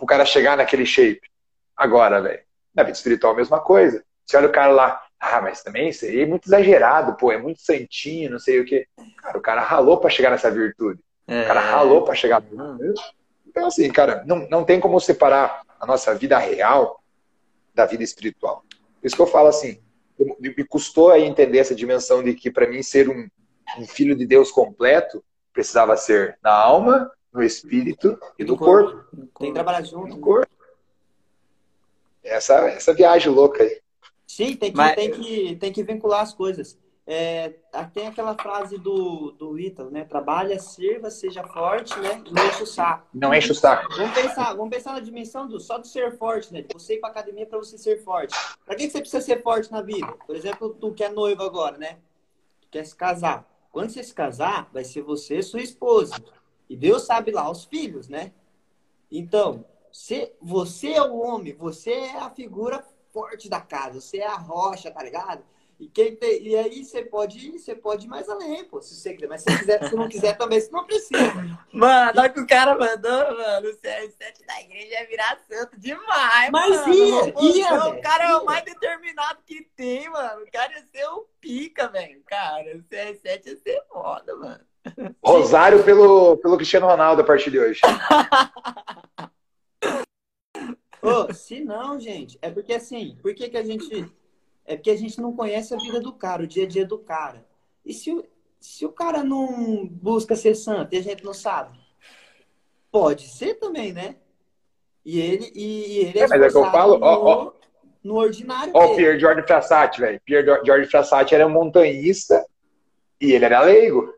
O 0.00 0.04
cara 0.04 0.24
chegar 0.24 0.56
naquele 0.56 0.84
shape. 0.84 1.30
Agora, 1.76 2.20
velho, 2.20 2.40
na 2.74 2.82
vida 2.82 2.96
espiritual 2.96 3.34
a 3.34 3.36
mesma 3.36 3.60
coisa. 3.60 4.02
Você 4.24 4.36
olha 4.36 4.48
o 4.48 4.52
cara 4.52 4.72
lá, 4.72 5.00
ah, 5.20 5.40
mas 5.40 5.62
também 5.62 5.90
isso 5.90 6.06
aí 6.06 6.22
é 6.22 6.26
muito 6.26 6.48
exagerado, 6.48 7.14
pô, 7.14 7.30
é 7.30 7.38
muito 7.38 7.60
santinho, 7.60 8.32
não 8.32 8.40
sei 8.40 8.58
o 8.58 8.64
quê. 8.64 8.84
Cara, 9.22 9.38
o 9.38 9.42
cara 9.42 9.60
ralou 9.60 9.98
para 9.98 10.10
chegar 10.10 10.30
nessa 10.30 10.50
virtude. 10.50 10.98
É. 11.28 11.42
O 11.42 11.46
cara 11.46 11.60
é. 11.60 11.70
ralou 11.70 12.02
para 12.02 12.16
chegar. 12.16 12.42
Então, 13.46 13.66
assim, 13.66 13.88
cara, 13.92 14.24
não, 14.26 14.48
não 14.50 14.64
tem 14.64 14.80
como 14.80 15.00
separar 15.00 15.64
a 15.80 15.86
nossa 15.86 16.14
vida 16.14 16.38
real 16.38 17.02
da 17.74 17.86
vida 17.86 18.02
espiritual. 18.02 18.64
Por 19.00 19.06
isso 19.06 19.16
que 19.16 19.22
eu 19.22 19.26
falo 19.26 19.48
assim, 19.48 19.80
me 20.40 20.64
custou 20.64 21.10
aí 21.10 21.24
entender 21.24 21.58
essa 21.58 21.74
dimensão 21.74 22.22
de 22.22 22.34
que 22.34 22.50
para 22.50 22.68
mim 22.68 22.82
ser 22.82 23.08
um, 23.08 23.28
um, 23.78 23.86
filho 23.86 24.16
de 24.16 24.26
Deus 24.26 24.50
completo 24.50 25.22
precisava 25.52 25.96
ser 25.96 26.38
na 26.42 26.52
alma, 26.52 27.10
no 27.32 27.42
espírito 27.42 28.18
e 28.38 28.44
no, 28.44 28.56
corpo. 28.56 28.92
corpo. 28.92 29.28
Tem 29.38 29.48
que 29.48 29.54
trabalhar 29.54 29.82
junto. 29.82 30.08
No 30.08 30.20
corpo. 30.20 30.50
Essa, 32.24 32.54
essa 32.68 32.94
viagem 32.94 33.30
louca 33.30 33.62
aí. 33.62 33.80
Sim, 34.26 34.56
tem 34.56 34.70
que, 34.70 34.76
Mas... 34.76 34.94
tem, 34.94 35.10
que, 35.10 35.56
tem 35.56 35.72
que 35.72 35.82
vincular 35.82 36.22
as 36.22 36.34
coisas. 36.34 36.78
É, 37.08 37.54
tem 37.94 38.08
aquela 38.08 38.34
frase 38.34 38.78
do, 38.78 39.30
do 39.30 39.56
Ítalo, 39.56 39.90
né? 39.90 40.04
Trabalha, 40.04 40.58
sirva, 40.58 41.08
seja 41.08 41.44
forte, 41.44 41.96
né? 42.00 42.20
Não 42.28 42.44
enche 42.48 42.62
o 42.64 42.66
saco. 42.66 43.06
Não 43.14 43.32
enche 43.32 43.52
o 43.52 43.54
saco. 43.54 43.94
Vamos 43.94 44.12
pensar, 44.12 44.54
vamos 44.54 44.70
pensar 44.70 44.92
na 44.92 45.00
dimensão 45.00 45.46
do, 45.46 45.60
só 45.60 45.78
do 45.78 45.86
ser 45.86 46.18
forte, 46.18 46.52
né? 46.52 46.64
Você 46.72 46.94
ir 46.94 46.98
pra 46.98 47.10
academia 47.10 47.46
para 47.46 47.58
você 47.58 47.78
ser 47.78 48.02
forte. 48.02 48.34
Para 48.64 48.74
que, 48.74 48.86
que 48.86 48.90
você 48.90 48.98
precisa 48.98 49.22
ser 49.22 49.40
forte 49.40 49.70
na 49.70 49.82
vida? 49.82 50.12
Por 50.26 50.34
exemplo, 50.34 50.74
tu 50.80 50.92
que 50.92 51.04
é 51.04 51.08
noivo 51.08 51.44
agora, 51.44 51.78
né? 51.78 51.98
Tu 52.60 52.68
quer 52.72 52.84
se 52.84 52.96
casar. 52.96 53.48
Quando 53.70 53.90
você 53.90 54.02
se 54.02 54.12
casar, 54.12 54.68
vai 54.72 54.82
ser 54.82 55.02
você 55.02 55.38
e 55.38 55.42
sua 55.44 55.60
esposa. 55.60 56.16
E 56.68 56.76
Deus 56.76 57.04
sabe 57.04 57.30
lá 57.30 57.48
os 57.48 57.64
filhos, 57.64 58.08
né? 58.08 58.32
Então, 59.12 59.64
se, 59.92 60.32
você 60.42 60.94
é 60.94 61.02
o 61.02 61.18
homem, 61.18 61.54
você 61.54 61.92
é 61.92 62.18
a 62.18 62.30
figura 62.30 62.84
forte 63.12 63.48
da 63.48 63.60
casa, 63.60 64.00
você 64.00 64.18
é 64.18 64.26
a 64.26 64.36
rocha, 64.36 64.90
tá 64.90 65.02
ligado? 65.04 65.44
E, 65.78 65.88
quem 65.88 66.16
tem, 66.16 66.42
e 66.42 66.56
aí 66.56 66.82
você 66.82 67.02
pode 67.02 67.38
ir, 67.38 67.58
você 67.58 67.74
pode 67.74 68.06
ir 68.06 68.08
mais 68.08 68.28
além, 68.30 68.64
pô, 68.64 68.80
se 68.80 68.94
você 68.94 69.12
quiser. 69.12 69.28
Mas 69.28 69.42
se, 69.42 69.58
quiser, 69.58 69.86
se 69.88 69.94
não 69.94 70.08
quiser 70.08 70.36
também, 70.36 70.58
você 70.58 70.70
não 70.70 70.86
precisa. 70.86 71.34
Mano, 71.70 72.12
olha 72.18 72.30
que 72.30 72.40
o 72.40 72.46
cara 72.46 72.78
mandou, 72.78 73.36
mano, 73.36 73.68
o 73.68 73.72
CR7 73.72 74.46
da 74.46 74.60
igreja 74.62 75.00
ia 75.00 75.06
virar 75.06 75.38
santo 75.46 75.78
demais, 75.78 76.50
Mas 76.50 76.80
mano. 76.80 76.94
ia, 76.94 77.34
ia, 77.58 77.74
O 77.88 78.00
cara 78.00 78.24
é 78.24 78.36
o 78.36 78.44
mais 78.46 78.64
determinado 78.64 79.40
que 79.44 79.68
tem, 79.76 80.08
mano. 80.08 80.44
O 80.44 80.50
cara 80.50 80.72
ia 80.72 80.82
ser 80.86 81.06
o 81.08 81.28
pica, 81.40 81.88
velho. 81.88 82.22
Cara, 82.24 82.74
o 82.74 82.82
CR7 82.82 83.46
ia 83.46 83.56
ser 83.56 83.82
foda, 83.92 84.34
mano. 84.34 84.64
Rosário 85.22 85.84
pelo, 85.84 86.38
pelo 86.38 86.56
Cristiano 86.56 86.86
Ronaldo 86.86 87.20
a 87.20 87.24
partir 87.24 87.50
de 87.50 87.58
hoje. 87.58 87.80
Ô, 91.02 91.32
se 91.34 91.60
não, 91.60 92.00
gente, 92.00 92.38
é 92.40 92.50
porque 92.50 92.72
assim, 92.72 93.16
por 93.20 93.34
que, 93.34 93.48
que 93.48 93.56
a 93.56 93.62
gente 93.62 94.10
é 94.66 94.76
porque 94.76 94.90
a 94.90 94.96
gente 94.96 95.20
não 95.20 95.34
conhece 95.34 95.74
a 95.74 95.78
vida 95.78 96.00
do 96.00 96.12
cara, 96.12 96.42
o 96.42 96.46
dia 96.46 96.64
a 96.64 96.68
dia 96.68 96.84
do 96.84 96.98
cara. 96.98 97.44
E 97.84 97.94
se, 97.94 98.12
o, 98.12 98.24
se 98.60 98.84
o 98.84 98.90
cara 98.90 99.22
não 99.22 99.86
busca 99.86 100.34
ser 100.34 100.54
santo 100.54 100.94
e 100.94 100.98
a 100.98 101.02
gente 101.02 101.24
não 101.24 101.32
sabe? 101.32 101.78
Pode 102.90 103.28
ser 103.28 103.54
também, 103.54 103.92
né? 103.92 104.16
E 105.04 105.20
ele, 105.20 105.52
e, 105.54 105.98
ele 105.98 106.18
é, 106.18 106.22
é 106.22 106.26
mas 106.28 106.42
é 106.42 106.48
que 106.48 106.56
eu 106.56 106.70
falo, 106.70 106.98
no, 106.98 107.06
ó, 107.06 107.24
ó, 107.24 107.52
no 108.02 108.16
ordinário. 108.16 108.72
Ó, 108.74 108.92
o 108.92 108.96
Pierre 108.96 109.20
George 109.20 109.42
Frassati, 109.46 110.00
velho. 110.00 110.20
Pierre 110.24 110.64
George 110.64 110.90
Frassati 110.90 111.34
era 111.34 111.46
um 111.46 111.50
montanhista 111.50 112.44
e 113.20 113.32
ele 113.32 113.44
era 113.44 113.62
leigo. 113.62 114.12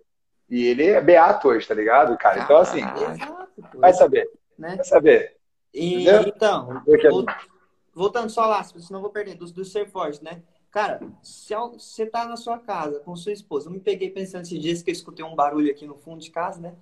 E 0.49 0.67
ele 0.67 0.87
é 0.87 1.01
beato 1.01 1.49
hoje, 1.49 1.69
tá 1.69 1.75
ligado, 1.75 2.17
cara? 2.17 2.41
Então, 2.41 2.57
assim, 2.57 2.81
Exato, 2.81 3.49
vai 3.75 3.93
saber. 3.93 4.31
Né? 4.59 4.77
Vai 4.77 4.85
saber. 4.85 5.37
E, 5.75 6.09
então, 6.09 6.83
voltando 7.99 8.31
só 8.31 8.47
lá, 8.47 8.63
senão 8.63 9.01
vou 9.01 9.11
perder, 9.11 9.35
do, 9.35 9.45
do 9.47 9.65
ser 9.65 9.91
forte, 9.91 10.23
né? 10.23 10.43
Cara, 10.71 11.01
se 11.23 11.55
você 11.55 12.07
tá 12.07 12.25
na 12.27 12.37
sua 12.37 12.59
casa 12.59 13.01
com 13.01 13.17
sua 13.17 13.33
esposa, 13.33 13.69
eu 13.69 13.73
me 13.73 13.81
peguei 13.81 14.11
pensando 14.11 14.43
esses 14.43 14.61
dias 14.61 14.83
que 14.83 14.91
eu 14.91 14.93
escutei 14.93 15.25
um 15.25 15.35
barulho 15.35 15.71
aqui 15.71 15.87
no 15.87 15.97
fundo 15.97 16.21
de 16.21 16.31
casa, 16.31 16.61
né? 16.61 16.77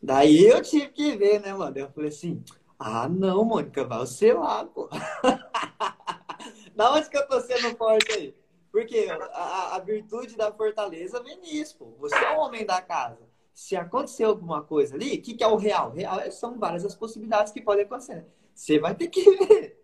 Daí 0.00 0.46
eu 0.46 0.62
tive 0.62 0.88
que 0.88 1.16
ver, 1.16 1.40
né, 1.40 1.52
mano? 1.52 1.76
Eu 1.76 1.90
falei 1.90 2.10
assim, 2.10 2.42
ah, 2.78 3.08
não, 3.08 3.44
Mônica, 3.44 3.84
vai 3.84 4.06
sei 4.06 4.32
lá, 4.32 4.64
pô. 4.64 4.88
da 6.76 6.92
onde 6.92 7.10
que 7.10 7.18
eu 7.18 7.26
tô 7.26 7.40
sendo 7.40 7.76
forte 7.76 8.12
aí? 8.12 8.34
Porque 8.70 9.08
a, 9.10 9.74
a 9.74 9.78
virtude 9.80 10.36
da 10.36 10.52
fortaleza 10.52 11.22
vem 11.22 11.40
nisso, 11.40 11.76
pô. 11.78 11.86
Você 11.98 12.14
é 12.14 12.36
o 12.36 12.40
homem 12.40 12.64
da 12.64 12.80
casa. 12.80 13.18
Se 13.52 13.74
acontecer 13.74 14.24
alguma 14.24 14.62
coisa 14.62 14.94
ali, 14.94 15.16
o 15.16 15.22
que, 15.22 15.34
que 15.34 15.42
é 15.42 15.46
o 15.48 15.56
real? 15.56 15.90
Real 15.90 16.20
é, 16.20 16.30
são 16.30 16.58
várias 16.58 16.84
as 16.84 16.94
possibilidades 16.94 17.52
que 17.52 17.60
podem 17.60 17.84
acontecer. 17.84 18.24
Você 18.54 18.78
vai 18.78 18.94
ter 18.94 19.08
que 19.08 19.22
ver 19.44 19.79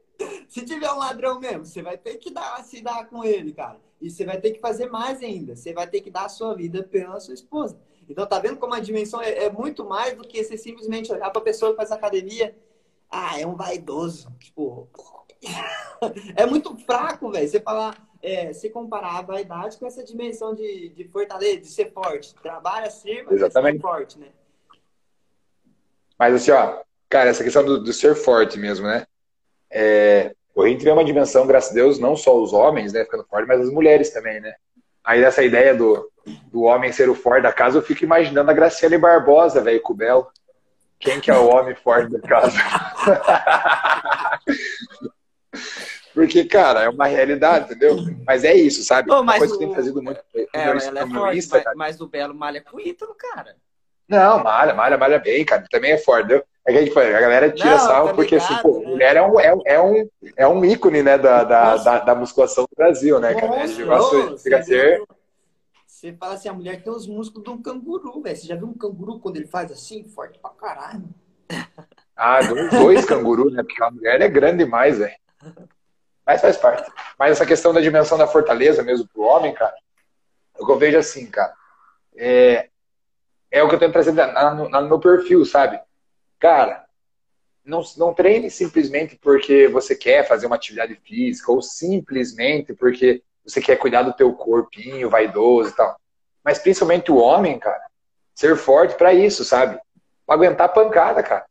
se 0.56 0.64
tiver 0.64 0.90
um 0.90 0.96
ladrão 0.96 1.38
mesmo, 1.38 1.66
você 1.66 1.82
vai 1.82 1.98
ter 1.98 2.16
que 2.16 2.30
dar, 2.30 2.64
se 2.64 2.80
dar 2.80 3.06
com 3.10 3.22
ele, 3.22 3.52
cara. 3.52 3.78
E 4.00 4.10
você 4.10 4.24
vai 4.24 4.40
ter 4.40 4.52
que 4.52 4.58
fazer 4.58 4.88
mais 4.88 5.22
ainda. 5.22 5.54
Você 5.54 5.74
vai 5.74 5.86
ter 5.86 6.00
que 6.00 6.10
dar 6.10 6.24
a 6.24 6.30
sua 6.30 6.54
vida 6.54 6.82
pela 6.82 7.20
sua 7.20 7.34
esposa. 7.34 7.78
Então, 8.08 8.26
tá 8.26 8.38
vendo 8.38 8.56
como 8.56 8.72
a 8.72 8.80
dimensão 8.80 9.20
é, 9.20 9.44
é 9.44 9.50
muito 9.50 9.84
mais 9.84 10.16
do 10.16 10.26
que 10.26 10.42
você 10.42 10.56
simplesmente 10.56 11.12
olhar 11.12 11.28
pra 11.28 11.42
pessoa 11.42 11.72
que 11.72 11.76
faz 11.76 11.92
academia. 11.92 12.56
Ah, 13.10 13.38
é 13.38 13.46
um 13.46 13.54
vaidoso. 13.54 14.34
Tipo, 14.38 14.88
é 16.34 16.46
muito 16.46 16.74
fraco, 16.78 17.30
velho. 17.30 17.46
Você 17.46 17.60
falar, 17.60 18.08
é, 18.22 18.50
se 18.54 18.70
comparar 18.70 19.18
a 19.18 19.22
vaidade 19.22 19.76
com 19.76 19.86
essa 19.86 20.02
dimensão 20.02 20.54
de, 20.54 20.88
de 20.88 21.04
fortaleza, 21.08 21.60
de 21.60 21.68
ser 21.68 21.92
forte. 21.92 22.34
Trabalha, 22.36 22.88
sirva, 22.88 23.34
Exatamente. 23.34 23.76
ser 23.76 23.82
forte, 23.82 24.18
né? 24.18 24.28
Mas 26.18 26.34
assim, 26.34 26.50
ó, 26.50 26.82
cara, 27.10 27.28
essa 27.28 27.44
questão 27.44 27.62
do, 27.62 27.78
do 27.84 27.92
ser 27.92 28.14
forte 28.14 28.58
mesmo, 28.58 28.86
né? 28.86 29.06
É, 29.70 30.34
o 30.56 30.66
gente 30.66 30.82
vê 30.82 30.90
uma 30.90 31.04
dimensão, 31.04 31.46
graças 31.46 31.70
a 31.70 31.74
Deus, 31.74 31.98
não 31.98 32.16
só 32.16 32.34
os 32.36 32.52
homens, 32.52 32.92
né, 32.92 33.04
ficando 33.04 33.24
forte, 33.24 33.46
mas 33.46 33.60
as 33.60 33.70
mulheres 33.70 34.10
também, 34.10 34.40
né? 34.40 34.54
Aí 35.04 35.20
nessa 35.20 35.42
ideia 35.42 35.74
do, 35.74 36.10
do 36.50 36.62
homem 36.62 36.90
ser 36.92 37.08
o 37.10 37.14
forte 37.14 37.42
da 37.42 37.52
casa, 37.52 37.76
eu 37.78 37.82
fico 37.82 38.02
imaginando 38.02 38.50
a 38.50 38.54
Graciele 38.54 38.96
Barbosa, 38.96 39.60
velho, 39.60 39.80
com 39.82 39.92
o 39.92 39.96
Belo. 39.96 40.26
Quem 40.98 41.20
que 41.20 41.30
é 41.30 41.36
o 41.36 41.48
homem 41.48 41.74
forte 41.74 42.10
da 42.10 42.20
casa? 42.26 42.58
Porque, 46.14 46.46
cara, 46.46 46.84
é 46.84 46.88
uma 46.88 47.06
realidade, 47.06 47.66
entendeu? 47.66 47.98
Mas 48.26 48.42
é 48.42 48.54
isso, 48.54 48.82
sabe? 48.82 49.12
Ô, 49.12 49.20
uma 49.20 49.36
coisa 49.36 49.54
o... 49.54 49.58
que 49.58 49.64
tem 49.64 49.74
trazido 49.74 50.02
muito. 50.02 50.18
É, 50.34 50.48
ela 50.54 50.78
é 50.78 51.06
forte, 51.06 51.48
mas, 51.50 51.64
mas, 51.76 52.00
o 52.00 52.08
Belo 52.08 52.34
malha 52.34 52.62
com 52.62 52.78
o 52.78 52.80
Ítalo, 52.80 53.14
cara. 53.14 53.54
Não, 54.08 54.42
malha, 54.42 54.72
malha, 54.72 54.96
malha 54.96 55.18
bem, 55.18 55.44
cara. 55.44 55.66
Também 55.70 55.92
é 55.92 55.98
forte, 55.98 56.24
entendeu? 56.24 56.46
É 56.66 56.72
que 56.72 56.78
a, 56.78 56.82
gente, 56.82 56.98
a 56.98 57.20
galera 57.20 57.50
tira 57.50 57.70
não, 57.70 57.78
sarro 57.78 58.08
tá 58.08 58.14
porque, 58.14 58.36
assim, 58.36 58.54
ligado, 58.54 58.68
assim, 58.68 58.74
pô, 58.74 58.80
né? 58.80 58.90
mulher 58.90 59.16
é 59.16 59.22
um, 59.22 59.40
é, 59.40 59.58
é, 59.66 59.80
um, 59.80 60.08
é 60.36 60.48
um 60.48 60.64
ícone, 60.64 61.02
né, 61.02 61.16
da, 61.16 61.44
da, 61.44 61.76
da, 61.76 61.98
da, 62.00 62.14
musculação 62.14 62.64
do 62.64 62.76
Brasil, 62.76 63.20
né, 63.20 63.34
cara? 63.34 63.46
Nossa, 63.46 63.78
negócio 63.78 64.38
ser... 64.38 65.06
Você 65.86 66.12
fala 66.12 66.34
assim, 66.34 66.48
a 66.48 66.52
mulher 66.52 66.82
tem 66.82 66.92
os 66.92 67.06
músculos 67.06 67.44
de 67.44 67.50
um 67.50 67.62
canguru, 67.62 68.20
velho. 68.20 68.36
Você 68.36 68.46
já 68.46 68.54
viu 68.54 68.66
um 68.66 68.74
canguru 68.74 69.18
quando 69.18 69.36
ele 69.36 69.46
faz 69.46 69.72
assim, 69.72 70.04
forte 70.04 70.38
pra 70.38 70.50
caralho? 70.50 71.04
Ah, 72.14 72.40
dois 72.70 73.04
cangurus, 73.06 73.52
né? 73.52 73.62
Porque 73.62 73.82
a 73.82 73.90
mulher 73.90 74.20
é 74.20 74.28
grande 74.28 74.64
demais, 74.64 74.98
velho. 74.98 75.14
Mas 76.26 76.40
faz 76.40 76.56
parte. 76.56 76.90
Mas 77.18 77.32
essa 77.32 77.46
questão 77.46 77.72
da 77.72 77.80
dimensão 77.80 78.18
da 78.18 78.26
fortaleza 78.26 78.82
mesmo 78.82 79.08
pro 79.08 79.22
homem, 79.22 79.54
cara, 79.54 79.74
é 80.58 80.62
o 80.62 80.66
que 80.66 80.72
eu 80.72 80.78
vejo 80.78 80.98
assim, 80.98 81.30
cara. 81.30 81.54
É, 82.14 82.68
é 83.50 83.62
o 83.62 83.68
que 83.68 83.74
eu 83.76 83.78
tenho 83.78 83.92
trazido 83.92 84.20
no 84.20 84.88
meu 84.88 84.98
perfil, 84.98 85.44
sabe? 85.44 85.80
Cara, 86.38 86.86
não, 87.64 87.82
não 87.96 88.14
treine 88.14 88.50
simplesmente 88.50 89.16
porque 89.16 89.66
você 89.68 89.96
quer 89.96 90.26
fazer 90.26 90.46
uma 90.46 90.56
atividade 90.56 90.94
física 91.04 91.50
ou 91.50 91.60
simplesmente 91.60 92.72
porque 92.72 93.22
você 93.44 93.60
quer 93.60 93.76
cuidar 93.76 94.02
do 94.02 94.12
teu 94.12 94.32
corpinho 94.32 95.10
vaidoso 95.10 95.70
e 95.70 95.72
tal. 95.72 95.96
Mas 96.44 96.58
principalmente 96.58 97.10
o 97.10 97.16
homem, 97.16 97.58
cara, 97.58 97.82
ser 98.34 98.56
forte 98.56 98.94
para 98.94 99.12
isso, 99.12 99.44
sabe? 99.44 99.80
Aguentar 100.28 100.72
pancada, 100.72 101.22
cara. 101.22 101.46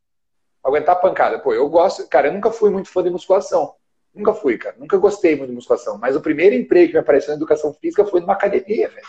Aguentar 0.63 0.99
pancada. 0.99 1.39
Pô, 1.39 1.53
eu 1.53 1.67
gosto, 1.69 2.07
cara, 2.07 2.27
eu 2.27 2.33
nunca 2.33 2.51
fui 2.51 2.69
muito 2.69 2.89
fã 2.89 3.03
de 3.03 3.09
musculação. 3.09 3.75
Nunca 4.13 4.33
fui, 4.33 4.57
cara. 4.57 4.75
Nunca 4.79 4.97
gostei 4.97 5.35
muito 5.35 5.49
de 5.49 5.55
musculação. 5.55 5.97
Mas 5.97 6.15
o 6.15 6.21
primeiro 6.21 6.55
emprego 6.55 6.87
que 6.87 6.93
me 6.93 6.99
apareceu 6.99 7.29
na 7.29 7.35
educação 7.35 7.73
física 7.73 8.05
foi 8.05 8.21
numa 8.21 8.33
academia, 8.33 8.87
velho. 8.89 9.07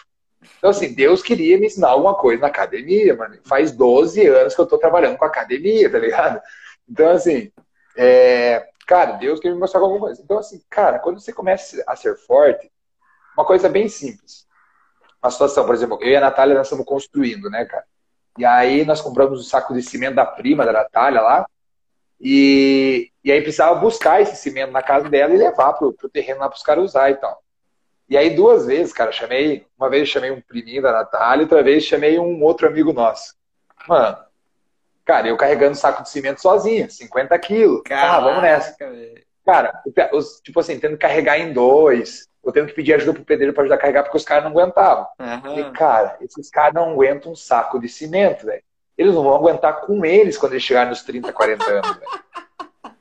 Então, 0.58 0.70
assim, 0.70 0.92
Deus 0.92 1.22
queria 1.22 1.58
me 1.58 1.66
ensinar 1.66 1.88
alguma 1.88 2.14
coisa 2.14 2.42
na 2.42 2.48
academia, 2.48 3.14
mano. 3.14 3.36
Faz 3.44 3.72
12 3.72 4.26
anos 4.26 4.54
que 4.54 4.60
eu 4.60 4.66
tô 4.66 4.78
trabalhando 4.78 5.16
com 5.16 5.24
academia, 5.24 5.90
tá 5.90 5.98
ligado? 5.98 6.40
Então, 6.88 7.10
assim, 7.10 7.50
é... 7.96 8.68
cara, 8.86 9.12
Deus 9.12 9.40
queria 9.40 9.54
me 9.54 9.60
mostrar 9.60 9.80
alguma 9.80 10.00
coisa. 10.00 10.22
Então, 10.22 10.38
assim, 10.38 10.62
cara, 10.70 10.98
quando 10.98 11.20
você 11.20 11.32
começa 11.32 11.82
a 11.86 11.96
ser 11.96 12.16
forte, 12.16 12.70
uma 13.36 13.44
coisa 13.44 13.68
bem 13.68 13.88
simples. 13.88 14.46
Uma 15.22 15.30
situação, 15.30 15.66
por 15.66 15.74
exemplo, 15.74 15.98
eu 16.00 16.10
e 16.10 16.16
a 16.16 16.20
Natália, 16.20 16.54
nós 16.54 16.66
estamos 16.66 16.86
construindo, 16.86 17.50
né, 17.50 17.64
cara? 17.64 17.84
E 18.38 18.44
aí 18.44 18.84
nós 18.84 19.00
compramos 19.00 19.40
um 19.40 19.44
saco 19.44 19.74
de 19.74 19.82
cimento 19.82 20.14
da 20.14 20.26
prima 20.26 20.64
da 20.64 20.72
Natália 20.72 21.20
lá, 21.20 21.46
e, 22.20 23.10
e 23.22 23.30
aí 23.30 23.40
precisava 23.42 23.78
buscar 23.78 24.20
esse 24.20 24.36
cimento 24.36 24.72
na 24.72 24.82
casa 24.82 25.08
dela 25.08 25.34
e 25.34 25.38
levar 25.38 25.74
pro, 25.74 25.92
pro 25.92 26.08
terreno 26.08 26.40
lá 26.40 26.48
para 26.48 26.56
os 26.56 26.62
caras 26.62 26.84
usar 26.84 27.10
e 27.10 27.16
tal. 27.16 27.42
E 28.08 28.16
aí, 28.16 28.30
duas 28.30 28.66
vezes, 28.66 28.92
cara, 28.92 29.10
chamei. 29.10 29.66
Uma 29.76 29.90
vez 29.90 30.08
chamei 30.08 30.30
um 30.30 30.40
priminho 30.40 30.82
da 30.82 30.92
Natália, 30.92 31.42
outra 31.42 31.62
vez 31.62 31.84
chamei 31.84 32.18
um 32.18 32.42
outro 32.42 32.68
amigo 32.68 32.92
nosso. 32.92 33.34
Mano, 33.88 34.16
cara, 35.04 35.28
eu 35.28 35.36
carregando 35.36 35.74
saco 35.74 36.02
de 36.02 36.10
cimento 36.10 36.40
sozinho, 36.40 36.90
50 36.90 37.38
quilos. 37.40 37.82
Caraca, 37.84 38.16
ah, 38.16 38.20
vamos 38.20 38.42
nessa. 38.42 38.76
Cara, 39.44 39.82
os, 40.12 40.40
tipo 40.40 40.60
assim, 40.60 40.78
tendo 40.78 40.92
que 40.92 41.06
carregar 41.06 41.38
em 41.38 41.52
dois. 41.52 42.28
Eu 42.44 42.52
tendo 42.52 42.68
que 42.68 42.74
pedir 42.74 42.94
ajuda 42.94 43.12
pro 43.12 43.24
pedreiro 43.24 43.52
para 43.52 43.62
ajudar 43.64 43.74
a 43.74 43.78
carregar 43.78 44.02
porque 44.04 44.16
os 44.16 44.24
caras 44.24 44.44
não 44.44 44.52
aguentavam. 44.52 45.06
Uhum. 45.18 45.58
E, 45.58 45.72
cara, 45.72 46.16
esses 46.20 46.48
caras 46.48 46.74
não 46.74 46.92
aguentam 46.92 47.32
um 47.32 47.36
saco 47.36 47.80
de 47.80 47.88
cimento, 47.88 48.46
velho. 48.46 48.62
Eles 48.96 49.14
não 49.14 49.24
vão 49.24 49.34
aguentar 49.34 49.80
com 49.80 50.04
eles 50.04 50.38
quando 50.38 50.52
eles 50.52 50.62
chegarem 50.62 50.90
nos 50.90 51.02
30, 51.02 51.32
40 51.32 51.64
anos, 51.64 51.96
velho. 51.96 52.94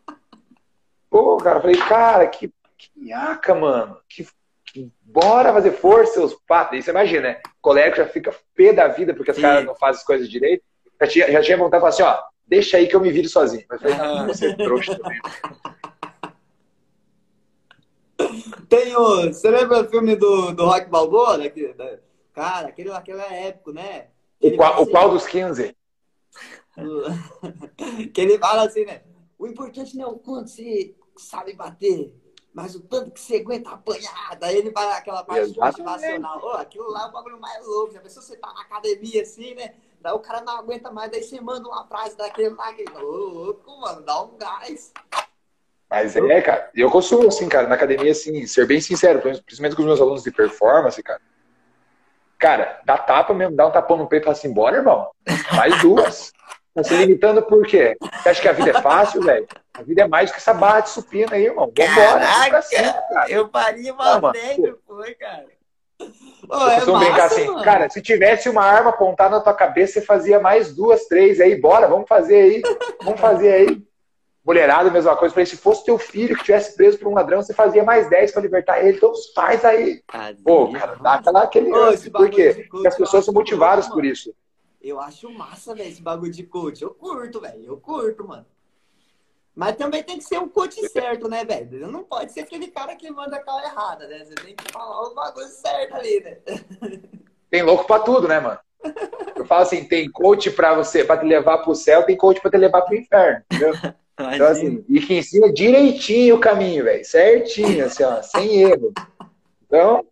Pô, 1.11 1.37
cara, 1.37 1.59
eu 1.59 1.61
falei, 1.61 1.77
cara, 1.77 2.27
que, 2.27 2.51
que 2.75 2.89
minhaca, 2.95 3.53
mano. 3.53 3.97
Que 4.09 4.27
bora 5.01 5.53
fazer 5.53 5.71
força, 5.71 6.13
seus 6.13 6.33
patos. 6.47 6.73
Aí 6.73 6.81
você 6.81 6.91
imagina, 6.91 7.21
né? 7.21 7.41
O 7.45 7.61
colega 7.61 7.95
já 7.95 8.07
fica 8.07 8.35
pé 8.55 8.73
da 8.73 8.87
vida 8.87 9.13
porque 9.13 9.31
os 9.31 9.37
caras 9.37 9.65
não 9.65 9.75
fazem 9.75 9.99
as 9.99 10.05
coisas 10.05 10.29
direito. 10.29 10.63
Já 10.99 11.07
tinha, 11.07 11.31
já 11.31 11.41
tinha 11.41 11.57
vontade 11.57 11.83
de 11.83 11.89
falar 11.89 11.89
assim, 11.89 12.03
ó, 12.03 12.23
deixa 12.45 12.77
aí 12.77 12.87
que 12.87 12.95
eu 12.95 13.01
me 13.01 13.11
viro 13.11 13.29
sozinho. 13.29 13.65
Mas 13.69 13.81
eu 13.81 13.89
falei, 13.89 14.07
não, 14.07 14.27
você 14.27 14.47
é 14.47 14.55
trouxa 14.55 14.97
também. 14.97 15.19
Tem 18.69 18.95
o... 18.95 19.27
Você 19.27 19.49
lembra 19.49 19.83
do 19.83 19.89
filme 19.89 20.15
do, 20.15 20.51
do 20.51 20.65
Rock 20.65 20.89
Balboa? 20.89 21.37
Né? 21.37 21.51
Cara, 22.33 22.69
aquele, 22.69 22.91
aquele 22.91 23.21
é 23.21 23.47
épico, 23.47 23.71
né? 23.71 24.07
O 24.41 24.55
qual, 24.55 24.73
assim, 24.73 24.83
o 24.83 24.87
qual 24.87 25.09
dos 25.09 25.27
15? 25.27 25.75
que 28.13 28.21
ele 28.21 28.37
fala 28.37 28.65
assim, 28.65 28.85
né? 28.85 29.01
O 29.37 29.47
importante 29.47 29.97
não 29.97 30.05
é 30.05 30.07
o 30.07 30.17
quanto 30.17 30.49
você 30.49 30.95
sabe 31.17 31.53
bater, 31.53 32.13
mas 32.55 32.73
o 32.73 32.79
tanto 32.79 33.11
que 33.11 33.19
você 33.19 33.35
aguenta 33.35 33.69
apanhar, 33.71 34.33
daí 34.39 34.55
ele 34.55 34.71
vai 34.71 34.89
aquela 34.93 35.25
parte 35.25 35.53
motivacional. 35.59 36.39
Oh, 36.41 36.51
aquilo 36.51 36.89
lá 36.89 37.03
é 37.03 37.07
o 37.07 37.11
bagulho 37.11 37.37
mais 37.37 37.67
louco. 37.67 37.93
Já 37.93 37.99
pensou 37.99 38.23
você 38.23 38.37
tá 38.37 38.47
na 38.53 38.61
academia 38.61 39.23
assim, 39.23 39.53
né? 39.55 39.73
Daí 39.99 40.13
o 40.13 40.19
cara 40.19 40.39
não 40.39 40.57
aguenta 40.57 40.89
mais, 40.89 41.11
daí 41.11 41.21
você 41.21 41.41
manda 41.41 41.67
uma 41.67 41.85
frase 41.85 42.15
daquele 42.15 42.55
lá, 42.55 42.71
que 42.71 42.85
louco, 42.85 43.81
mano, 43.81 44.01
dá 44.03 44.21
um 44.21 44.37
gás. 44.37 44.93
Mas 45.89 46.15
é, 46.15 46.41
cara, 46.41 46.69
eu 46.73 46.89
consumo, 46.89 47.27
assim, 47.27 47.49
cara, 47.49 47.67
na 47.67 47.75
academia, 47.75 48.11
assim, 48.11 48.47
ser 48.47 48.65
bem 48.65 48.79
sincero, 48.79 49.19
principalmente 49.19 49.75
com 49.75 49.81
os 49.81 49.87
meus 49.87 49.99
alunos 49.99 50.23
de 50.23 50.31
performance, 50.31 51.03
cara. 51.03 51.21
Cara, 52.37 52.79
dá 52.85 52.97
tapa 52.97 53.33
mesmo, 53.33 53.55
dá 53.55 53.67
um 53.67 53.71
tapão 53.71 53.97
no 53.97 54.07
peito 54.07 54.23
e 54.23 54.25
fala 54.25 54.37
assim, 54.37 54.53
bora, 54.53 54.77
irmão. 54.77 55.09
Mais 55.57 55.81
duas. 55.81 56.31
Tá 56.73 56.83
se 56.83 56.95
limitando 56.95 57.41
por 57.41 57.65
quê? 57.67 57.97
Você 58.21 58.29
acha 58.29 58.41
que 58.41 58.47
a 58.47 58.53
vida 58.53 58.69
é 58.69 58.81
fácil, 58.81 59.21
velho? 59.21 59.45
A 59.77 59.83
vida 59.83 60.03
é 60.03 60.07
mais 60.07 60.31
que 60.31 60.37
essa 60.37 60.53
barra 60.53 60.79
de 60.81 60.89
supina 60.89 61.33
aí, 61.33 61.45
irmão. 61.45 61.71
Vambora. 61.77 62.19
Caraca, 62.19 62.63
cara. 62.69 63.29
eu 63.29 63.49
faria 63.49 63.93
mal 63.93 64.31
negro, 64.31 64.79
foi, 64.87 65.13
cara. 65.15 65.45
Oh, 66.49 66.69
é 66.69 66.85
massa, 66.85 66.99
brincar 66.99 67.25
assim, 67.25 67.47
mano. 67.47 67.63
cara, 67.63 67.89
se 67.89 68.01
tivesse 68.01 68.49
uma 68.49 68.63
arma 68.63 68.91
apontada 68.91 69.35
na 69.35 69.41
tua 69.41 69.53
cabeça, 69.53 69.93
você 69.93 70.01
fazia 70.01 70.39
mais 70.39 70.73
duas, 70.73 71.05
três 71.05 71.41
aí, 71.41 71.59
bora, 71.59 71.87
vamos 71.87 72.07
fazer 72.07 72.35
aí, 72.35 72.61
vamos 73.03 73.19
fazer 73.19 73.53
aí. 73.53 73.83
Mulherada, 74.45 74.91
mesma 74.91 75.15
coisa. 75.15 75.33
Falei, 75.33 75.47
se 75.47 75.57
fosse 75.57 75.83
teu 75.83 75.97
filho 75.97 76.37
que 76.37 76.43
tivesse 76.43 76.75
preso 76.75 76.99
por 76.99 77.07
um 77.07 77.15
ladrão, 77.15 77.41
você 77.41 77.51
fazia 77.51 77.83
mais 77.83 78.07
10 78.09 78.31
para 78.31 78.41
libertar 78.43 78.79
ele. 78.79 78.95
Então 78.95 79.11
faz 79.33 79.65
aí. 79.65 80.03
Pô, 80.43 80.71
cara, 80.71 80.95
dá 81.01 81.13
aquela, 81.15 81.43
aquele 81.43 81.71
lance. 81.71 82.11
Por 82.11 82.29
quê? 82.29 82.67
Porque 82.69 82.87
as 82.87 82.95
pessoas 82.95 83.25
são 83.25 83.33
motivadas 83.33 83.87
por 83.87 84.05
isso. 84.05 84.31
Eu 84.79 84.99
acho 84.99 85.31
massa, 85.31 85.73
velho, 85.73 85.89
esse 85.89 85.99
bagulho 85.99 86.31
de 86.31 86.43
coach. 86.43 86.83
Eu 86.83 86.93
curto, 86.93 87.41
velho. 87.41 87.65
Eu 87.65 87.77
curto, 87.77 88.27
mano. 88.27 88.45
Mas 89.55 89.77
também 89.77 90.03
tem 90.03 90.17
que 90.17 90.23
ser 90.23 90.37
um 90.37 90.49
coach 90.49 90.75
certo, 90.89 91.29
né, 91.29 91.45
velho? 91.45 91.87
Não 91.87 92.03
pode 92.03 92.33
ser 92.33 92.41
aquele 92.41 92.67
cara 92.67 92.93
que 92.95 93.09
manda 93.09 93.37
a 93.37 93.43
cara 93.43 93.65
errada, 93.65 94.07
né? 94.07 94.25
Você 94.25 94.35
tem 94.35 94.53
que 94.53 94.71
falar 94.71 95.01
os 95.03 95.15
bagulhos 95.15 95.53
certos 95.53 95.97
ali, 95.97 96.19
né? 96.19 96.37
Tem 97.49 97.63
louco 97.63 97.85
pra 97.85 97.99
tudo, 97.99 98.27
né, 98.27 98.39
mano? 98.39 98.59
Eu 99.35 99.45
falo 99.45 99.61
assim, 99.61 99.85
tem 99.85 100.11
coach 100.11 100.51
pra 100.51 100.73
você, 100.73 101.05
pra 101.05 101.17
te 101.17 101.25
levar 101.25 101.59
pro 101.59 101.73
céu, 101.73 102.03
tem 102.03 102.17
coach 102.17 102.41
pra 102.41 102.51
te 102.51 102.57
levar 102.57 102.81
pro 102.81 102.95
inferno, 102.95 103.43
entendeu? 103.49 103.73
Então, 104.17 104.47
assim, 104.47 104.83
e 104.87 105.01
que 105.01 105.13
ensina 105.13 105.51
direitinho 105.51 106.35
o 106.37 106.39
caminho, 106.39 106.85
velho. 106.85 107.03
Certinho, 107.03 107.85
assim, 107.85 108.01
ó, 108.01 108.21
sem 108.21 108.61
erro. 108.61 108.93
Então, 109.65 110.05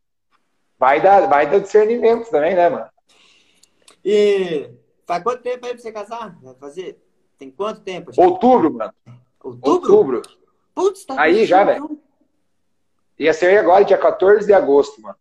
vai 0.78 1.02
dar, 1.02 1.28
vai 1.30 1.50
dar 1.50 1.60
discernimento 1.60 2.30
também, 2.30 2.54
né, 2.54 2.70
mano? 2.70 2.90
E 4.04 4.70
faz 5.06 5.24
quanto 5.24 5.42
tempo 5.42 5.66
aí 5.66 5.72
pra 5.72 5.82
você 5.82 5.92
casar? 5.92 6.38
Vai 6.42 6.54
fazer? 6.56 7.02
Tem 7.40 7.50
quanto 7.50 7.80
tempo? 7.80 8.12
Gente? 8.12 8.26
Outubro, 8.26 8.74
mano. 8.74 8.94
Outubro? 9.44 9.72
Outubro. 9.72 10.22
Putz, 10.74 11.06
tá 11.06 11.16
Aí 11.20 11.46
já, 11.46 11.64
velho. 11.64 12.00
Ia 13.20 13.34
ser 13.34 13.58
agora, 13.58 13.86
dia 13.86 13.98
14 13.98 14.48
de 14.48 14.54
agosto, 14.54 15.02
mano. 15.02 15.16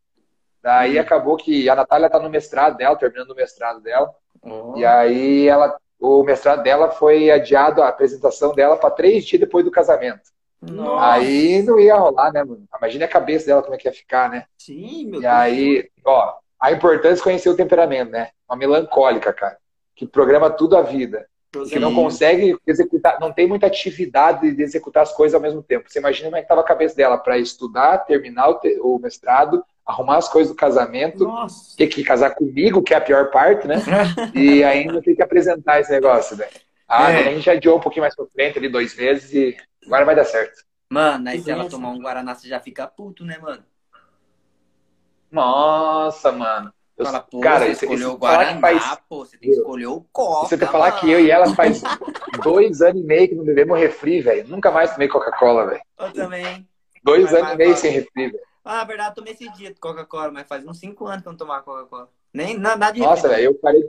Daí 0.62 0.96
hum. 0.96 1.00
acabou 1.00 1.36
que 1.36 1.68
a 1.68 1.74
Natália 1.74 2.08
tá 2.08 2.18
no 2.18 2.30
mestrado 2.30 2.76
dela, 2.76 2.96
terminando 2.96 3.30
o 3.32 3.36
mestrado 3.36 3.80
dela. 3.80 4.14
Oh. 4.42 4.74
E 4.76 4.84
aí 4.84 5.48
ela 5.48 5.76
o 6.02 6.24
mestrado 6.24 6.64
dela 6.64 6.90
foi 6.90 7.30
adiado, 7.30 7.80
a 7.80 7.88
apresentação 7.88 8.52
dela 8.52 8.76
para 8.76 8.90
três 8.90 9.24
dias 9.24 9.38
depois 9.38 9.64
do 9.64 9.70
casamento. 9.70 10.32
Nossa. 10.60 11.12
Aí 11.12 11.62
não 11.62 11.78
ia 11.78 11.94
rolar, 11.96 12.32
né, 12.32 12.42
mano? 12.42 12.64
Imagina 12.76 13.04
a 13.04 13.08
cabeça 13.08 13.46
dela 13.46 13.62
como 13.62 13.74
é 13.74 13.78
que 13.78 13.86
ia 13.86 13.92
ficar, 13.92 14.28
né? 14.28 14.46
Sim, 14.58 15.06
meu 15.06 15.20
E 15.20 15.22
Deus. 15.22 15.32
aí, 15.32 15.90
ó, 16.04 16.34
a 16.60 16.72
importância 16.72 17.16
de 17.16 17.22
conhecer 17.22 17.48
o 17.48 17.56
temperamento, 17.56 18.10
né? 18.10 18.30
Uma 18.48 18.56
melancólica, 18.56 19.32
cara, 19.32 19.56
que 19.94 20.04
programa 20.04 20.50
tudo 20.50 20.76
a 20.76 20.82
vida. 20.82 21.28
Que 21.68 21.78
não 21.78 21.94
consegue 21.94 22.56
executar, 22.66 23.20
não 23.20 23.30
tem 23.30 23.46
muita 23.46 23.66
atividade 23.66 24.52
de 24.52 24.62
executar 24.62 25.02
as 25.02 25.12
coisas 25.12 25.34
ao 25.34 25.40
mesmo 25.40 25.62
tempo. 25.62 25.84
Você 25.86 25.98
imagina 25.98 26.28
como 26.28 26.36
é 26.36 26.40
que 26.40 26.46
estava 26.46 26.62
a 26.62 26.64
cabeça 26.64 26.96
dela 26.96 27.18
para 27.18 27.36
estudar, 27.36 27.98
terminar 27.98 28.48
o, 28.80 28.98
mestrado, 28.98 29.62
arrumar 29.84 30.16
as 30.16 30.30
coisas 30.30 30.50
do 30.50 30.56
casamento, 30.56 31.24
Nossa. 31.24 31.76
ter 31.76 31.88
que 31.88 32.02
casar 32.02 32.34
comigo, 32.34 32.82
que 32.82 32.94
é 32.94 32.96
a 32.96 33.02
pior 33.02 33.30
parte, 33.30 33.68
né? 33.68 33.76
e 34.34 34.64
ainda 34.64 35.02
ter 35.02 35.14
que 35.14 35.22
apresentar 35.22 35.80
esse 35.80 35.92
negócio, 35.92 36.36
velho. 36.36 36.50
Ah, 36.88 37.10
é. 37.10 37.28
a 37.28 37.34
gente 37.34 37.50
adiou 37.50 37.76
um 37.76 37.80
pouquinho 37.80 38.02
mais 38.02 38.16
pra 38.16 38.26
frente, 38.26 38.58
ali 38.58 38.68
dois 38.68 38.94
vezes, 38.94 39.32
e 39.34 39.56
agora 39.84 40.06
vai 40.06 40.16
dar 40.16 40.24
certo. 40.24 40.64
Mano, 40.88 41.28
aí 41.28 41.40
se 41.40 41.50
ela 41.50 41.68
tomar 41.68 41.90
um 41.90 41.98
Guaraná, 41.98 42.34
você 42.34 42.48
já 42.48 42.60
fica 42.60 42.86
puto, 42.86 43.24
né, 43.24 43.38
mano? 43.38 43.62
Nossa, 45.30 46.32
mano. 46.32 46.72
Eu, 46.96 47.06
Fala, 47.06 47.20
pô, 47.20 47.40
cara, 47.40 47.64
você 47.64 47.86
escolheu 47.86 48.12
o 48.12 48.18
Guaraná, 48.18 48.60
faz... 48.60 48.98
pô, 49.08 49.24
você 49.24 49.38
tem 49.38 49.50
que 49.50 49.56
escolher 49.56 49.86
o 49.86 50.06
Coca. 50.12 50.48
Você 50.48 50.58
tem 50.58 50.66
que 50.66 50.72
falar 50.72 50.90
mano. 50.90 51.00
que 51.00 51.10
eu 51.10 51.20
e 51.20 51.30
ela 51.30 51.54
faz 51.54 51.82
dois 52.44 52.82
anos 52.82 53.00
e 53.00 53.04
meio 53.04 53.28
que 53.28 53.34
não 53.34 53.44
bebemos 53.44 53.78
refri, 53.78 54.20
velho. 54.20 54.46
Nunca 54.46 54.70
mais 54.70 54.92
tomei 54.92 55.08
Coca-Cola, 55.08 55.66
velho. 55.66 55.82
Eu 55.98 56.12
também. 56.12 56.68
Dois 57.02 57.30
vai, 57.30 57.40
anos 57.40 57.46
vai, 57.46 57.54
e 57.54 57.58
meio 57.58 57.70
vai. 57.70 57.78
sem 57.78 57.90
refri, 57.92 58.30
velho. 58.30 58.44
Ah, 58.64 58.76
na 58.76 58.84
verdade, 58.84 59.10
eu 59.10 59.14
tomei 59.14 59.32
esse 59.32 59.48
dia 59.52 59.72
de 59.72 59.80
Coca-Cola, 59.80 60.30
mas 60.30 60.46
faz 60.46 60.64
uns 60.66 60.78
5 60.78 61.06
anos 61.06 61.22
que 61.22 61.28
eu 61.28 61.32
não 61.32 61.38
tomava 61.38 61.62
Coca-Cola. 61.62 62.08
Nem 62.32 62.58
nada 62.58 62.90
de 62.90 63.00
Nossa, 63.00 63.28
velho, 63.28 63.44
eu 63.44 63.54
parei. 63.54 63.82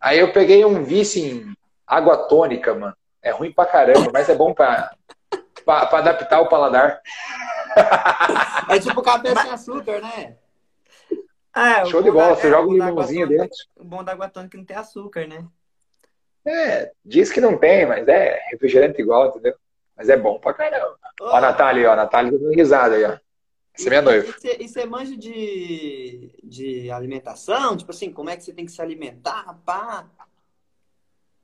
Aí 0.00 0.18
eu 0.18 0.32
peguei 0.32 0.64
um 0.64 0.82
vício 0.82 1.24
em 1.24 1.56
água 1.86 2.16
tônica, 2.28 2.74
mano. 2.74 2.96
É 3.22 3.30
ruim 3.30 3.52
pra 3.52 3.64
caramba, 3.64 4.10
mas 4.12 4.28
é 4.28 4.34
bom 4.34 4.52
pra, 4.52 4.92
pra, 5.64 5.86
pra 5.86 5.98
adaptar 5.98 6.40
o 6.40 6.48
paladar. 6.48 7.00
É 8.68 8.78
tipo 8.80 9.00
café 9.00 9.34
sem 9.34 9.50
açúcar, 9.50 10.00
né? 10.00 10.36
É, 11.54 11.84
Show 11.84 12.02
de 12.02 12.10
bola, 12.10 12.34
você 12.34 12.48
joga 12.48 12.68
um 12.68 12.72
limãozinho 12.72 13.28
dentro. 13.28 13.56
O 13.76 13.84
bom 13.84 14.02
da 14.02 14.12
água 14.12 14.28
tônica 14.28 14.56
não 14.56 14.64
tem 14.64 14.76
açúcar, 14.76 15.26
né? 15.26 15.44
É, 16.44 16.90
diz 17.04 17.30
que 17.30 17.40
não 17.40 17.58
tem, 17.58 17.86
mas 17.86 18.08
é 18.08 18.40
refrigerante 18.50 19.00
igual, 19.00 19.28
entendeu? 19.28 19.54
Mas 19.96 20.08
é 20.08 20.16
bom 20.16 20.38
pra 20.38 20.54
caramba. 20.54 20.98
Ó, 21.20 21.36
a 21.36 21.40
Natália, 21.40 21.90
ó, 21.90 21.92
a 21.92 21.96
Natália 21.96 22.32
dando 22.32 22.50
risada 22.50 22.94
aí, 22.94 23.04
ó. 23.04 23.18
Essa 23.74 23.88
é 23.88 23.90
minha 23.90 24.02
noiva. 24.02 24.34
E 24.58 24.68
você 24.68 24.84
manja 24.84 25.16
de, 25.16 26.34
de 26.42 26.90
alimentação? 26.90 27.76
Tipo 27.76 27.90
assim, 27.90 28.12
como 28.12 28.28
é 28.28 28.36
que 28.36 28.44
você 28.44 28.52
tem 28.52 28.66
que 28.66 28.72
se 28.72 28.82
alimentar, 28.82 29.58
pá? 29.64 30.06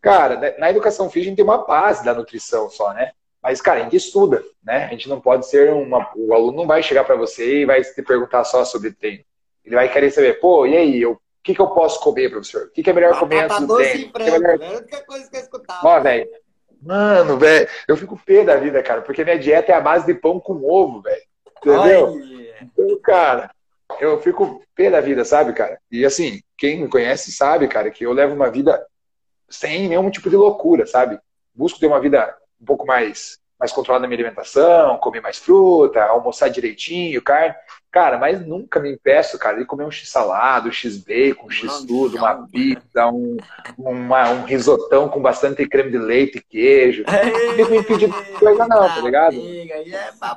Cara, 0.00 0.56
na 0.58 0.70
educação 0.70 1.08
física 1.10 1.20
a 1.20 1.28
gente 1.30 1.36
tem 1.36 1.44
uma 1.44 1.66
base 1.66 2.04
da 2.04 2.14
nutrição 2.14 2.68
só, 2.70 2.92
né? 2.92 3.12
Mas, 3.42 3.60
cara, 3.60 3.80
a 3.80 3.82
gente 3.84 3.96
estuda, 3.96 4.42
né? 4.62 4.86
A 4.86 4.88
gente 4.88 5.08
não 5.08 5.20
pode 5.20 5.46
ser 5.46 5.72
uma... 5.72 6.10
O 6.16 6.34
aluno 6.34 6.56
não 6.56 6.66
vai 6.66 6.82
chegar 6.82 7.04
para 7.04 7.16
você 7.16 7.60
e 7.60 7.66
vai 7.66 7.82
te 7.82 8.02
perguntar 8.02 8.44
só 8.44 8.64
sobre 8.64 8.92
treino. 8.92 9.24
Ele 9.68 9.76
vai 9.76 9.92
querer 9.92 10.10
saber, 10.10 10.40
pô, 10.40 10.66
e 10.66 10.76
aí, 10.76 11.02
eu, 11.02 11.12
o 11.12 11.20
que, 11.42 11.54
que 11.54 11.60
eu 11.60 11.68
posso 11.68 12.00
comer, 12.00 12.30
professor? 12.30 12.64
O 12.64 12.70
que, 12.70 12.82
que 12.82 12.90
é 12.90 12.92
melhor 12.92 13.18
comer 13.18 13.44
antes 13.44 13.60
do 13.60 13.76
treino? 13.76 14.10
Frango, 14.10 14.30
é 14.30 14.38
melhor... 14.38 14.84
É 14.90 14.96
a 14.96 15.04
coisa 15.04 15.30
que 15.30 15.36
eu 15.36 15.40
escutava. 15.40 15.86
Ó, 15.86 16.00
velho, 16.00 16.28
Mano, 16.80 17.36
velho, 17.36 17.68
eu 17.88 17.96
fico 17.96 18.20
pé 18.24 18.44
da 18.44 18.56
vida, 18.56 18.82
cara, 18.82 19.02
porque 19.02 19.24
minha 19.24 19.38
dieta 19.38 19.72
é 19.72 19.74
a 19.74 19.80
base 19.80 20.06
de 20.06 20.14
pão 20.14 20.38
com 20.38 20.64
ovo, 20.64 21.02
velho. 21.02 21.22
Entendeu? 21.58 22.14
Ai. 22.14 22.48
Então, 22.62 23.00
cara, 23.00 23.50
eu 24.00 24.20
fico 24.20 24.62
pé 24.74 24.90
da 24.90 25.00
vida, 25.00 25.24
sabe, 25.24 25.52
cara? 25.52 25.78
E 25.90 26.04
assim, 26.04 26.40
quem 26.56 26.80
me 26.80 26.88
conhece 26.88 27.32
sabe, 27.32 27.66
cara, 27.66 27.90
que 27.90 28.06
eu 28.06 28.12
levo 28.12 28.34
uma 28.34 28.50
vida 28.50 28.84
sem 29.48 29.88
nenhum 29.88 30.10
tipo 30.10 30.30
de 30.30 30.36
loucura, 30.36 30.86
sabe? 30.86 31.18
Busco 31.54 31.80
ter 31.80 31.86
uma 31.86 32.00
vida 32.00 32.36
um 32.60 32.64
pouco 32.64 32.86
mais 32.86 33.38
mais 33.58 33.72
controlada 33.72 34.02
na 34.02 34.08
minha 34.08 34.16
alimentação, 34.18 34.98
comer 34.98 35.20
mais 35.20 35.38
fruta, 35.38 36.02
almoçar 36.04 36.48
direitinho, 36.48 37.20
carne. 37.20 37.54
Cara, 37.90 38.18
mas 38.18 38.46
nunca 38.46 38.78
me 38.78 38.92
impeço, 38.92 39.38
cara, 39.38 39.58
de 39.58 39.64
comer 39.64 39.84
um 39.84 39.90
x-salado, 39.90 40.68
um 40.68 40.72
x-bacon, 40.72 41.46
um 41.46 41.50
x-tudo, 41.50 42.18
uma 42.18 42.46
pizza, 42.46 43.06
um, 43.08 43.38
uma, 43.78 44.30
um 44.30 44.44
risotão 44.44 45.08
com 45.08 45.20
bastante 45.20 45.66
creme 45.66 45.90
de 45.90 45.98
leite 45.98 46.38
e 46.38 46.42
queijo. 46.42 47.04
Não 47.56 47.70
me 47.70 47.78
impedir 47.78 48.10
coisa 48.38 48.66
não, 48.68 48.86
tá 48.86 49.00
ligado? 49.00 49.36
É 49.36 49.82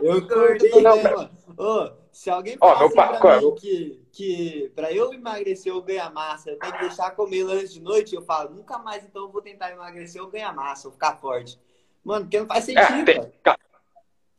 eu 0.01 0.81
não, 0.81 1.29
Ô, 1.57 1.91
se 2.11 2.29
alguém 2.29 2.57
falar 2.57 2.85
assim 2.85 2.95
pra 2.95 3.41
mim 3.41 3.55
que, 3.55 4.01
que 4.11 4.71
pra 4.73 4.91
eu 4.91 5.13
emagrecer 5.13 5.73
ou 5.73 5.81
ganhar 5.81 6.11
massa, 6.11 6.51
eu 6.51 6.57
tenho 6.57 6.73
que 6.73 6.79
deixar 6.79 7.11
comer 7.11 7.43
lanche 7.43 7.73
de 7.73 7.81
noite, 7.81 8.15
eu 8.15 8.21
falo, 8.21 8.55
nunca 8.55 8.77
mais 8.77 9.03
então 9.03 9.23
eu 9.23 9.29
vou 9.29 9.41
tentar 9.41 9.71
emagrecer 9.71 10.21
ou 10.21 10.29
ganhar 10.29 10.53
massa, 10.53 10.87
ou 10.87 10.93
ficar 10.93 11.17
forte. 11.17 11.59
Mano, 12.03 12.25
porque 12.25 12.39
não 12.39 12.47
faz 12.47 12.67
é, 12.69 12.85
sentido. 12.85 13.09
É, 13.09 13.13
tem, 13.13 13.31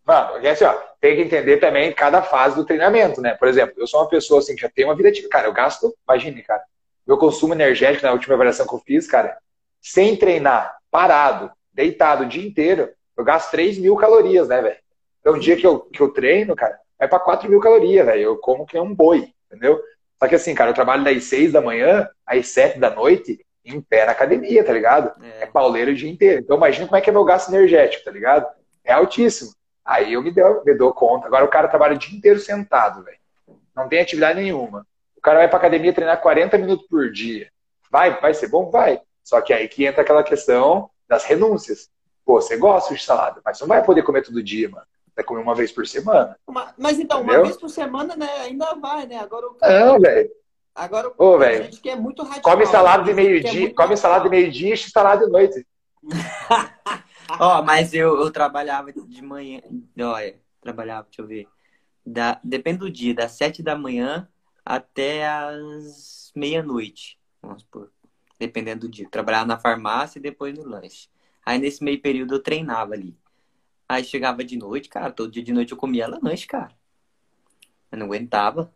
mano, 0.04 0.48
assim, 0.48 0.64
ó, 0.64 0.72
tem 1.00 1.16
que 1.16 1.22
entender 1.22 1.58
também 1.58 1.92
cada 1.92 2.22
fase 2.22 2.56
do 2.56 2.64
treinamento, 2.64 3.20
né? 3.20 3.34
Por 3.34 3.48
exemplo, 3.48 3.74
eu 3.76 3.86
sou 3.86 4.00
uma 4.00 4.08
pessoa 4.08 4.40
assim 4.40 4.54
que 4.54 4.62
já 4.62 4.70
tem 4.70 4.84
uma 4.84 4.96
vida 4.96 5.08
ativa. 5.08 5.28
Cara, 5.28 5.46
eu 5.46 5.52
gasto, 5.52 5.94
imagine, 6.08 6.42
cara, 6.42 6.62
meu 7.06 7.16
consumo 7.16 7.54
energético 7.54 8.04
na 8.04 8.12
última 8.12 8.34
avaliação 8.34 8.66
que 8.66 8.74
eu 8.74 8.80
fiz, 8.80 9.06
cara, 9.06 9.36
sem 9.80 10.16
treinar, 10.16 10.76
parado, 10.90 11.50
deitado 11.72 12.24
o 12.24 12.28
dia 12.28 12.46
inteiro, 12.46 12.90
eu 13.16 13.24
gasto 13.24 13.50
3 13.50 13.78
mil 13.78 13.96
calorias, 13.96 14.48
né, 14.48 14.60
velho? 14.60 14.76
Então, 15.20 15.34
um 15.34 15.38
dia 15.38 15.56
que 15.56 15.66
eu, 15.66 15.80
que 15.80 16.00
eu 16.00 16.12
treino, 16.12 16.54
cara, 16.56 16.78
vai 16.98 17.08
pra 17.08 17.18
4 17.18 17.48
mil 17.48 17.60
calorias, 17.60 18.06
velho. 18.06 18.22
Eu 18.22 18.36
como 18.38 18.66
que 18.66 18.76
é 18.76 18.82
um 18.82 18.94
boi, 18.94 19.32
entendeu? 19.46 19.80
Só 20.18 20.28
que 20.28 20.34
assim, 20.34 20.54
cara, 20.54 20.70
eu 20.70 20.74
trabalho 20.74 21.04
das 21.04 21.24
6 21.24 21.52
da 21.52 21.60
manhã 21.60 22.08
às 22.26 22.48
7 22.48 22.78
da 22.78 22.90
noite 22.90 23.44
em 23.64 23.80
pé 23.80 24.06
na 24.06 24.12
academia, 24.12 24.64
tá 24.64 24.72
ligado? 24.72 25.12
É, 25.22 25.44
é 25.44 25.46
pauleiro 25.46 25.90
o 25.90 25.94
dia 25.94 26.10
inteiro. 26.10 26.40
Então 26.40 26.56
imagina 26.56 26.86
como 26.86 26.96
é 26.96 27.00
que 27.00 27.10
é 27.10 27.12
meu 27.12 27.24
gasto 27.24 27.48
energético, 27.50 28.04
tá 28.04 28.10
ligado? 28.10 28.46
É 28.84 28.92
altíssimo. 28.92 29.52
Aí 29.84 30.12
eu 30.12 30.22
me, 30.22 30.30
deu, 30.30 30.62
me 30.64 30.74
dou 30.74 30.92
conta. 30.92 31.26
Agora 31.26 31.44
o 31.44 31.48
cara 31.48 31.68
trabalha 31.68 31.94
o 31.94 31.98
dia 31.98 32.16
inteiro 32.16 32.38
sentado, 32.38 33.02
velho. 33.02 33.18
Não 33.74 33.88
tem 33.88 34.00
atividade 34.00 34.40
nenhuma. 34.40 34.86
O 35.16 35.20
cara 35.20 35.38
vai 35.38 35.48
pra 35.48 35.58
academia 35.58 35.92
treinar 35.92 36.20
40 36.20 36.58
minutos 36.58 36.86
por 36.88 37.10
dia. 37.10 37.50
Vai, 37.90 38.20
vai 38.20 38.34
ser 38.34 38.48
bom? 38.48 38.70
Vai. 38.70 39.00
Só 39.22 39.40
que 39.40 39.52
aí 39.52 39.68
que 39.68 39.84
entra 39.84 40.02
aquela 40.02 40.22
questão 40.22 40.90
das 41.08 41.24
renúncias. 41.24 41.90
Pô, 42.24 42.40
você 42.40 42.56
gosta 42.56 42.94
de 42.94 43.02
salada, 43.02 43.40
mas 43.44 43.58
você 43.58 43.64
não 43.64 43.68
vai 43.68 43.84
poder 43.84 44.02
comer 44.02 44.22
todo 44.22 44.42
dia, 44.42 44.68
mano. 44.68 44.86
Vai 45.14 45.24
comer 45.24 45.42
uma 45.42 45.54
vez 45.54 45.70
por 45.70 45.86
semana. 45.86 46.36
Mas 46.78 46.98
então, 46.98 47.18
Entendeu? 47.18 47.40
uma 47.40 47.44
vez 47.44 47.56
por 47.56 47.68
semana, 47.68 48.16
né? 48.16 48.30
Ainda 48.40 48.74
vai, 48.74 49.06
né? 49.06 49.18
Agora 49.18 49.46
o 49.46 49.54
cara... 49.54 49.86
Não, 49.86 50.00
velho. 50.00 50.30
Agora, 50.74 51.12
Ô, 51.18 51.38
velho. 51.38 51.70
que 51.70 51.90
é 51.90 51.96
muito 51.96 52.22
radical. 52.22 52.52
Come 52.52 52.66
salada 52.66 53.04
de 53.04 53.12
meio-dia, 53.12 53.68
é 53.68 53.74
come 53.74 53.96
salada 53.96 54.24
de 54.24 54.30
meio-dia 54.30 54.74
e 54.74 54.76
salada 54.76 55.26
de 55.26 55.30
noite. 55.30 55.66
Ó, 57.38 57.60
oh, 57.60 57.62
mas 57.62 57.94
eu, 57.94 58.20
eu 58.20 58.30
trabalhava 58.30 58.92
de 58.92 59.22
manhã. 59.22 59.60
Olha, 60.00 60.38
trabalhava, 60.60 61.06
deixa 61.08 61.22
eu 61.22 61.26
ver. 61.26 61.48
Da, 62.04 62.40
depende 62.42 62.78
do 62.78 62.90
dia, 62.90 63.14
das 63.14 63.32
sete 63.32 63.62
da 63.62 63.76
manhã 63.76 64.28
até 64.64 65.28
as 65.28 66.32
meia-noite. 66.34 67.18
Vamos 67.40 67.62
supor. 67.62 67.90
Dependendo 68.38 68.86
do 68.86 68.90
dia. 68.90 69.08
Trabalhava 69.08 69.46
na 69.46 69.58
farmácia 69.58 70.18
e 70.18 70.22
depois 70.22 70.56
no 70.56 70.64
lanche. 70.64 71.08
Aí 71.44 71.58
nesse 71.58 71.82
meio 71.84 72.00
período 72.00 72.34
eu 72.34 72.42
treinava 72.42 72.94
ali. 72.94 73.16
Aí 73.88 74.04
chegava 74.04 74.42
de 74.42 74.56
noite, 74.56 74.88
cara, 74.88 75.12
todo 75.12 75.30
dia 75.30 75.42
de 75.42 75.52
noite 75.52 75.72
eu 75.72 75.78
comia 75.78 76.06
lanche, 76.08 76.46
cara. 76.46 76.72
Eu 77.90 77.98
não 77.98 78.06
aguentava. 78.06 78.72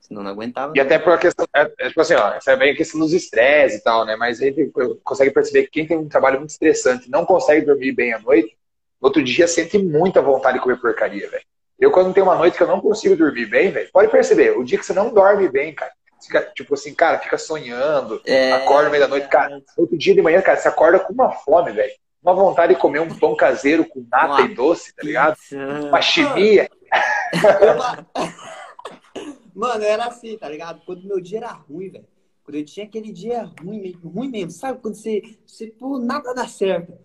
Senão 0.00 0.22
não 0.22 0.30
aguentava. 0.30 0.72
E 0.74 0.80
até 0.80 0.98
por 0.98 1.12
a 1.12 1.18
questão, 1.18 1.46
é, 1.54 1.70
é, 1.80 1.88
tipo 1.88 2.00
assim, 2.00 2.14
ó, 2.14 2.32
essa 2.32 2.52
é 2.52 2.56
bem 2.56 2.72
a 2.72 2.76
questão 2.76 3.00
dos 3.00 3.12
estresses 3.12 3.80
e 3.80 3.84
tal, 3.84 4.06
né? 4.06 4.16
Mas 4.16 4.40
a 4.40 4.46
gente 4.46 4.70
consegue 5.04 5.30
perceber 5.30 5.64
que 5.64 5.70
quem 5.70 5.86
tem 5.86 5.98
um 5.98 6.08
trabalho 6.08 6.38
muito 6.38 6.50
estressante 6.50 7.10
não 7.10 7.24
consegue 7.24 7.66
dormir 7.66 7.92
bem 7.92 8.14
à 8.14 8.18
noite, 8.18 8.56
no 9.00 9.08
outro 9.08 9.22
dia 9.22 9.46
sente 9.46 9.78
muita 9.78 10.22
vontade 10.22 10.58
de 10.58 10.62
comer 10.62 10.80
porcaria, 10.80 11.28
velho. 11.28 11.44
Eu, 11.78 11.90
quando 11.92 12.12
tem 12.12 12.22
uma 12.22 12.34
noite 12.34 12.56
que 12.56 12.62
eu 12.62 12.66
não 12.66 12.80
consigo 12.80 13.14
dormir 13.16 13.46
bem, 13.46 13.70
velho, 13.70 13.88
pode 13.92 14.10
perceber, 14.10 14.56
o 14.56 14.64
dia 14.64 14.78
que 14.78 14.84
você 14.84 14.92
não 14.92 15.12
dorme 15.12 15.48
bem, 15.48 15.74
cara, 15.74 15.92
fica, 16.20 16.42
tipo 16.54 16.74
assim, 16.74 16.92
cara, 16.94 17.18
fica 17.18 17.38
sonhando, 17.38 18.20
é, 18.26 18.52
acorda 18.52 18.86
no 18.86 18.90
meio 18.90 19.02
da 19.02 19.08
noite, 19.08 19.28
cara, 19.28 19.60
outro 19.76 19.96
dia 19.96 20.14
de 20.14 20.22
manhã, 20.22 20.42
cara, 20.42 20.58
você 20.58 20.68
acorda 20.68 20.98
com 20.98 21.12
uma 21.12 21.30
fome, 21.30 21.72
velho. 21.72 21.92
Uma 22.20 22.34
vontade 22.34 22.74
de 22.74 22.80
comer 22.80 22.98
um 22.98 23.08
pão 23.08 23.36
caseiro 23.36 23.84
com 23.84 24.04
nata 24.10 24.42
e 24.42 24.48
doce, 24.48 24.92
tá 24.94 25.02
ligado? 25.04 25.36
Uma 25.88 26.02
chimia. 26.02 26.68
Mano, 29.58 29.82
era 29.82 30.04
assim, 30.04 30.38
tá 30.38 30.48
ligado? 30.48 30.80
Quando 30.86 31.02
meu 31.02 31.20
dia 31.20 31.38
era 31.38 31.50
ruim, 31.50 31.90
velho. 31.90 32.06
Quando 32.44 32.54
eu 32.54 32.64
tinha 32.64 32.86
aquele 32.86 33.10
dia 33.10 33.50
ruim, 33.60 33.90
ruim 34.04 34.28
mesmo, 34.28 34.52
sabe? 34.52 34.80
Quando 34.80 34.94
você, 34.94 35.20
você 35.44 35.66
por 35.66 35.98
nada 35.98 36.32
dá 36.32 36.46
certo. 36.46 36.96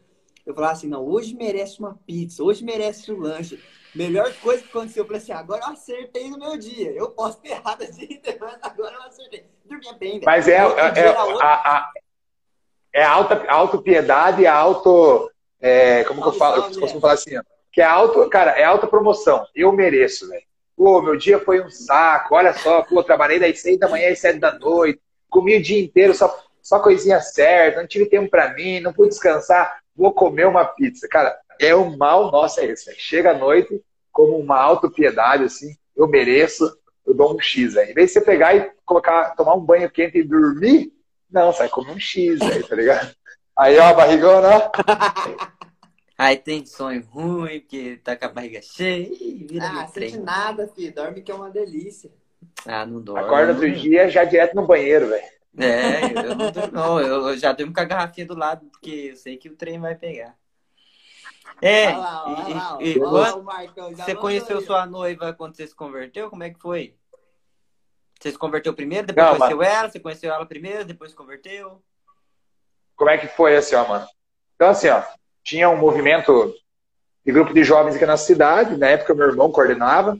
Eu 0.45 0.53
falava 0.53 0.73
assim, 0.73 0.87
não, 0.87 1.03
hoje 1.03 1.33
merece 1.35 1.79
uma 1.79 1.95
pizza, 2.05 2.43
hoje 2.43 2.63
merece 2.63 3.11
um 3.11 3.19
lanche. 3.19 3.59
Melhor 3.95 4.31
coisa 4.35 4.61
que 4.61 4.69
aconteceu, 4.69 5.01
eu 5.01 5.07
falei 5.07 5.19
assim, 5.19 5.31
agora 5.31 5.63
eu 5.65 5.69
acertei 5.69 6.29
no 6.29 6.37
meu 6.37 6.55
dia. 6.55 6.91
Eu 6.91 7.09
posso 7.09 7.41
ter 7.41 7.53
errado 7.53 7.81
assim, 7.81 8.21
mas 8.39 8.59
agora 8.61 8.95
eu 8.97 9.01
acertei. 9.01 9.45
Dormia 9.65 9.93
bem, 9.93 10.11
velho. 10.11 10.25
Mas 10.25 10.47
é, 10.47 10.57
é, 10.57 10.59
é, 10.59 11.07
a, 11.07 11.53
a, 11.77 11.91
é 12.93 13.03
alta, 13.03 13.51
autopiedade, 13.51 14.45
auto. 14.45 15.27
É, 15.59 16.03
como 16.03 16.21
que 16.21 16.27
eu 16.27 16.33
falo? 16.33 16.57
Eu 16.57 16.63
costumo 16.65 17.01
falar 17.01 17.13
assim, 17.13 17.35
ó, 17.35 17.41
que 17.71 17.81
é 17.81 17.85
auto, 17.85 18.29
cara, 18.29 18.51
é 18.51 18.63
alta 18.63 18.85
promoção. 18.85 19.43
Eu 19.55 19.71
mereço, 19.71 20.29
velho. 20.29 20.52
Pô, 20.75 21.01
meu 21.01 21.15
dia 21.15 21.39
foi 21.39 21.61
um 21.61 21.69
saco, 21.69 22.35
olha 22.35 22.53
só, 22.53 22.81
pô, 22.81 23.03
trabalhei 23.03 23.39
das 23.39 23.59
seis 23.59 23.79
da 23.79 23.87
manhã 23.87 24.11
às 24.11 24.19
sete 24.19 24.39
da 24.39 24.57
noite, 24.57 24.99
comi 25.29 25.57
o 25.57 25.61
dia 25.61 25.83
inteiro 25.83 26.13
só, 26.13 26.43
só 26.61 26.79
coisinha 26.79 27.19
certa, 27.19 27.79
não 27.79 27.87
tive 27.87 28.07
tempo 28.07 28.29
para 28.29 28.53
mim, 28.53 28.79
não 28.79 28.93
pude 28.93 29.09
descansar, 29.09 29.79
vou 29.95 30.11
comer 30.11 30.47
uma 30.47 30.65
pizza. 30.65 31.07
Cara, 31.07 31.37
é 31.59 31.75
o 31.75 31.95
mal 31.95 32.31
nosso 32.31 32.59
é 32.59 32.65
esse. 32.65 32.93
Chega 32.95 33.31
à 33.31 33.37
noite, 33.37 33.81
como 34.11 34.37
uma 34.37 34.59
autopiedade, 34.59 35.43
assim, 35.43 35.75
eu 35.95 36.07
mereço, 36.07 36.75
eu 37.05 37.13
dou 37.13 37.35
um 37.35 37.39
X 37.39 37.77
aí. 37.77 37.91
Em 37.91 37.93
vez 37.93 38.07
de 38.07 38.13
você 38.13 38.21
pegar 38.21 38.55
e 38.55 38.71
colocar, 38.85 39.35
tomar 39.35 39.55
um 39.55 39.61
banho 39.61 39.89
quente 39.89 40.17
e 40.17 40.23
dormir, 40.23 40.91
não, 41.29 41.51
sai 41.51 41.69
comer 41.69 41.91
um 41.91 41.99
X 41.99 42.41
aí, 42.41 42.63
tá 42.63 42.75
ligado? 42.75 43.13
Aí, 43.57 43.77
ó, 43.77 43.93
barrigona. 43.93 44.71
Aí 46.17 46.37
tem 46.37 46.65
sonho 46.65 47.03
ruim, 47.05 47.59
porque 47.59 47.99
tá 48.03 48.15
com 48.15 48.25
a 48.25 48.29
barriga 48.29 48.61
cheia. 48.61 49.07
Ih, 49.07 49.47
vira 49.49 49.65
ah, 49.65 49.87
sente 49.87 50.17
nada, 50.17 50.67
filho. 50.67 50.93
Dorme 50.93 51.21
que 51.21 51.31
é 51.31 51.35
uma 51.35 51.49
delícia. 51.49 52.11
Ah, 52.65 52.85
não 52.85 53.01
dorme. 53.01 53.25
Acorda 53.25 53.53
outro 53.53 53.71
dia 53.71 54.09
já 54.09 54.23
direto 54.23 54.55
no 54.55 54.67
banheiro, 54.67 55.07
velho. 55.07 55.33
É, 55.57 56.05
eu 56.25 56.35
não 56.35 56.51
durmo, 56.51 56.71
não. 56.71 56.99
Eu 56.99 57.37
já 57.37 57.51
durmo 57.51 57.73
com 57.73 57.79
a 57.79 57.85
garrafinha 57.85 58.27
do 58.27 58.35
lado, 58.35 58.65
porque 58.67 59.09
eu 59.11 59.15
sei 59.15 59.37
que 59.37 59.49
o 59.49 59.55
trem 59.55 59.79
vai 59.79 59.95
pegar. 59.95 60.35
É, 61.61 61.87
olha 61.87 61.97
lá, 61.97 62.25
olha 62.25 62.55
lá, 62.55 62.77
e, 62.81 62.89
e, 62.89 62.99
quando 62.99 63.43
Marcão, 63.43 63.95
você 63.95 64.15
conheceu 64.15 64.57
aí. 64.57 64.65
sua 64.65 64.85
noiva 64.85 65.33
quando 65.33 65.55
você 65.55 65.67
se 65.67 65.75
converteu? 65.75 66.29
Como 66.29 66.43
é 66.43 66.49
que 66.49 66.59
foi? 66.59 66.95
Você 68.19 68.31
se 68.31 68.37
converteu 68.37 68.73
primeiro, 68.73 69.07
depois 69.07 69.25
não, 69.27 69.37
conheceu 69.37 69.61
ela, 69.61 69.89
você 69.89 69.99
conheceu 69.99 70.33
ela 70.33 70.45
primeiro, 70.45 70.85
depois 70.85 71.11
se 71.11 71.17
converteu? 71.17 71.83
Como 72.95 73.09
é 73.09 73.17
que 73.17 73.27
foi 73.27 73.55
assim, 73.55 73.75
ó, 73.75 73.87
mano? 73.87 74.07
Então, 74.55 74.69
assim, 74.69 74.87
ó, 74.87 75.03
tinha 75.43 75.69
um 75.69 75.77
movimento 75.77 76.53
de 77.25 77.31
grupo 77.31 77.53
de 77.53 77.63
jovens 77.63 77.95
aqui 77.95 78.05
na 78.05 78.17
cidade, 78.17 78.77
na 78.77 78.87
época 78.87 79.13
meu 79.13 79.27
irmão 79.27 79.51
coordenava, 79.51 80.17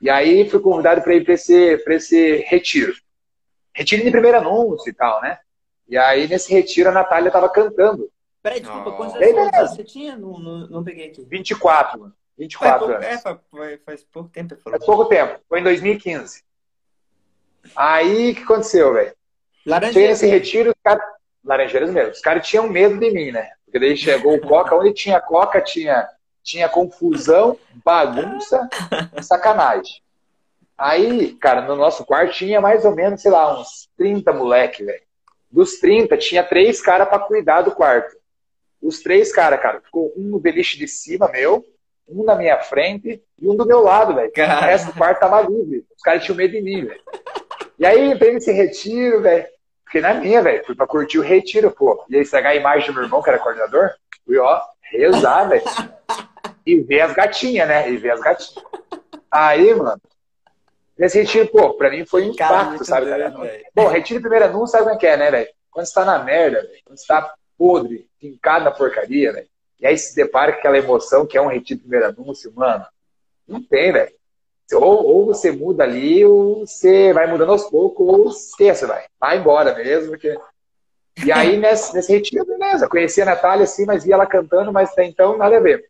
e 0.00 0.08
aí 0.08 0.48
fui 0.48 0.60
convidado 0.60 1.02
para 1.02 1.14
ir 1.14 1.24
para 1.24 1.34
esse, 1.34 1.82
esse 1.86 2.36
retiro. 2.48 2.94
Retiro 3.74 4.04
de 4.04 4.10
primeiro 4.10 4.38
anúncio 4.38 4.90
e 4.90 4.92
tal, 4.92 5.20
né? 5.22 5.38
E 5.88 5.96
aí 5.96 6.28
nesse 6.28 6.52
retiro 6.52 6.90
a 6.90 6.92
Natália 6.92 7.28
estava 7.28 7.48
cantando. 7.48 8.10
Peraí, 8.42 8.60
desculpa, 8.60 8.92
quantos 8.92 9.16
anos 9.16 9.70
você 9.70 9.84
tinha? 9.84 10.16
Não, 10.16 10.38
não, 10.38 10.68
não 10.68 10.84
peguei 10.84 11.08
aqui. 11.08 11.24
24, 11.24 11.98
mano. 11.98 12.14
24 12.38 12.78
pouco, 12.78 12.92
anos. 12.94 13.06
É, 13.06 13.18
faz, 13.18 13.38
faz 13.84 14.04
pouco 14.04 14.28
tempo. 14.30 14.56
Faz 14.62 14.84
pouco 14.84 15.04
tempo. 15.06 15.40
Foi 15.48 15.60
em 15.60 15.64
2015. 15.64 16.42
Aí, 17.74 18.30
o 18.30 18.34
que 18.36 18.42
aconteceu, 18.42 18.94
velho? 18.94 19.12
Cheguei 19.86 20.08
nesse 20.08 20.26
retiro, 20.26 20.70
os 20.70 20.76
caras... 20.82 21.02
Laranjeiras 21.44 21.90
mesmo. 21.90 22.12
Os 22.12 22.20
caras 22.20 22.46
tinham 22.46 22.68
medo 22.68 22.98
de 22.98 23.10
mim, 23.10 23.32
né? 23.32 23.50
Porque 23.68 23.78
daí 23.78 23.96
chegou 23.96 24.34
o 24.34 24.40
Coca, 24.40 24.74
onde 24.74 24.94
tinha 24.94 25.20
Coca, 25.20 25.60
tinha, 25.60 26.08
tinha 26.42 26.68
confusão, 26.68 27.58
bagunça 27.84 28.66
e 29.14 29.22
sacanagem. 29.22 30.02
Aí, 30.76 31.34
cara, 31.34 31.60
no 31.62 31.76
nosso 31.76 32.04
quarto 32.04 32.32
tinha 32.32 32.60
mais 32.60 32.84
ou 32.86 32.94
menos, 32.94 33.20
sei 33.20 33.30
lá, 33.30 33.60
uns 33.60 33.90
30 33.98 34.32
moleque, 34.32 34.82
velho. 34.82 35.02
Dos 35.50 35.78
30, 35.80 36.16
tinha 36.16 36.42
três 36.42 36.80
caras 36.80 37.08
para 37.08 37.18
cuidar 37.18 37.62
do 37.62 37.72
quarto. 37.72 38.16
Os 38.80 39.02
três 39.02 39.32
caras, 39.32 39.60
cara, 39.60 39.80
ficou 39.80 40.12
um 40.16 40.22
no 40.22 40.38
beliche 40.38 40.78
de 40.78 40.88
cima, 40.88 41.28
meu, 41.28 41.64
um 42.08 42.24
na 42.24 42.36
minha 42.36 42.58
frente 42.60 43.22
e 43.38 43.48
um 43.48 43.54
do 43.54 43.66
meu 43.66 43.80
lado, 43.80 44.14
velho. 44.14 44.32
O 44.34 44.60
resto 44.64 44.86
do 44.86 44.96
quarto 44.96 45.20
tava 45.20 45.42
livre. 45.42 45.84
Os 45.94 46.02
caras 46.02 46.24
tinham 46.24 46.36
medo 46.36 46.52
de 46.52 46.62
mim, 46.62 46.86
velho. 46.86 47.02
E 47.78 47.84
aí, 47.84 48.12
entrei 48.12 48.32
nesse 48.32 48.52
retiro, 48.52 49.20
velho. 49.20 49.46
Fiquei 49.88 50.02
na 50.02 50.14
minha, 50.14 50.42
velho. 50.42 50.64
Fui 50.66 50.74
pra 50.74 50.86
curtir 50.86 51.18
o 51.18 51.22
retiro, 51.22 51.70
pô. 51.70 52.04
E 52.10 52.16
aí, 52.16 52.22
estragar 52.22 52.52
a 52.52 52.56
imagem 52.56 52.88
do 52.88 52.94
meu 52.94 53.04
irmão, 53.04 53.22
que 53.22 53.30
era 53.30 53.38
coordenador. 53.38 53.90
Fui, 54.24 54.36
ó, 54.36 54.60
rezar, 54.82 55.48
velho. 55.48 55.64
E 56.66 56.78
ver 56.80 57.00
as 57.00 57.14
gatinhas, 57.14 57.66
né? 57.66 57.90
E 57.90 57.96
ver 57.96 58.10
as 58.10 58.20
gatinhas. 58.20 58.64
Aí, 59.30 59.74
mano. 59.74 60.00
Nesse 60.96 61.20
retiro, 61.20 61.48
pô, 61.48 61.74
pra 61.74 61.90
mim 61.90 62.04
foi 62.04 62.24
um 62.24 62.32
impacto, 62.32 62.84
sabe, 62.84 63.06
cara? 63.08 63.32
Bom, 63.74 63.88
retiro 63.88 64.20
primeiro 64.20 64.44
anúncio, 64.44 64.72
sabe 64.72 64.84
como 64.84 64.96
é 64.96 64.98
que 64.98 65.06
é, 65.06 65.16
né, 65.16 65.30
velho? 65.30 65.48
Quando 65.70 65.86
você 65.86 65.94
tá 65.94 66.04
na 66.04 66.18
merda, 66.18 66.60
velho. 66.60 66.80
Quando 66.84 66.98
você 66.98 67.06
tá 67.06 67.34
podre, 67.56 68.06
fincado 68.20 68.64
na 68.64 68.70
porcaria, 68.70 69.32
velho. 69.32 69.48
E 69.80 69.86
aí 69.86 69.96
se 69.96 70.14
depara 70.14 70.52
com 70.52 70.58
aquela 70.58 70.76
emoção 70.76 71.26
que 71.26 71.38
é 71.38 71.40
um 71.40 71.46
retiro 71.46 71.80
primeiro 71.80 72.06
anúncio, 72.06 72.52
mano. 72.54 72.84
Não 73.46 73.62
tem, 73.62 73.92
velho. 73.92 74.12
Ou, 74.72 75.06
ou 75.06 75.26
você 75.26 75.50
muda 75.50 75.84
ali, 75.84 76.24
ou 76.24 76.66
você 76.66 77.12
vai 77.12 77.26
mudando 77.26 77.52
aos 77.52 77.64
poucos, 77.64 78.06
ou 78.06 78.28
esqueça, 78.28 78.86
vai. 78.86 79.04
Vai 79.18 79.38
embora 79.38 79.74
mesmo, 79.74 80.10
porque... 80.10 80.36
E 81.24 81.32
aí, 81.32 81.56
nesse, 81.60 81.94
nesse 81.94 82.12
retiro, 82.12 82.44
beleza. 82.44 82.88
Conheci 82.88 83.22
a 83.22 83.26
Natália, 83.26 83.64
assim, 83.64 83.86
mas 83.86 84.04
via 84.04 84.14
ela 84.14 84.26
cantando, 84.26 84.72
mas 84.72 84.90
até 84.90 85.04
então 85.04 85.36
nada 85.36 85.56
a 85.56 85.60
ver. 85.60 85.88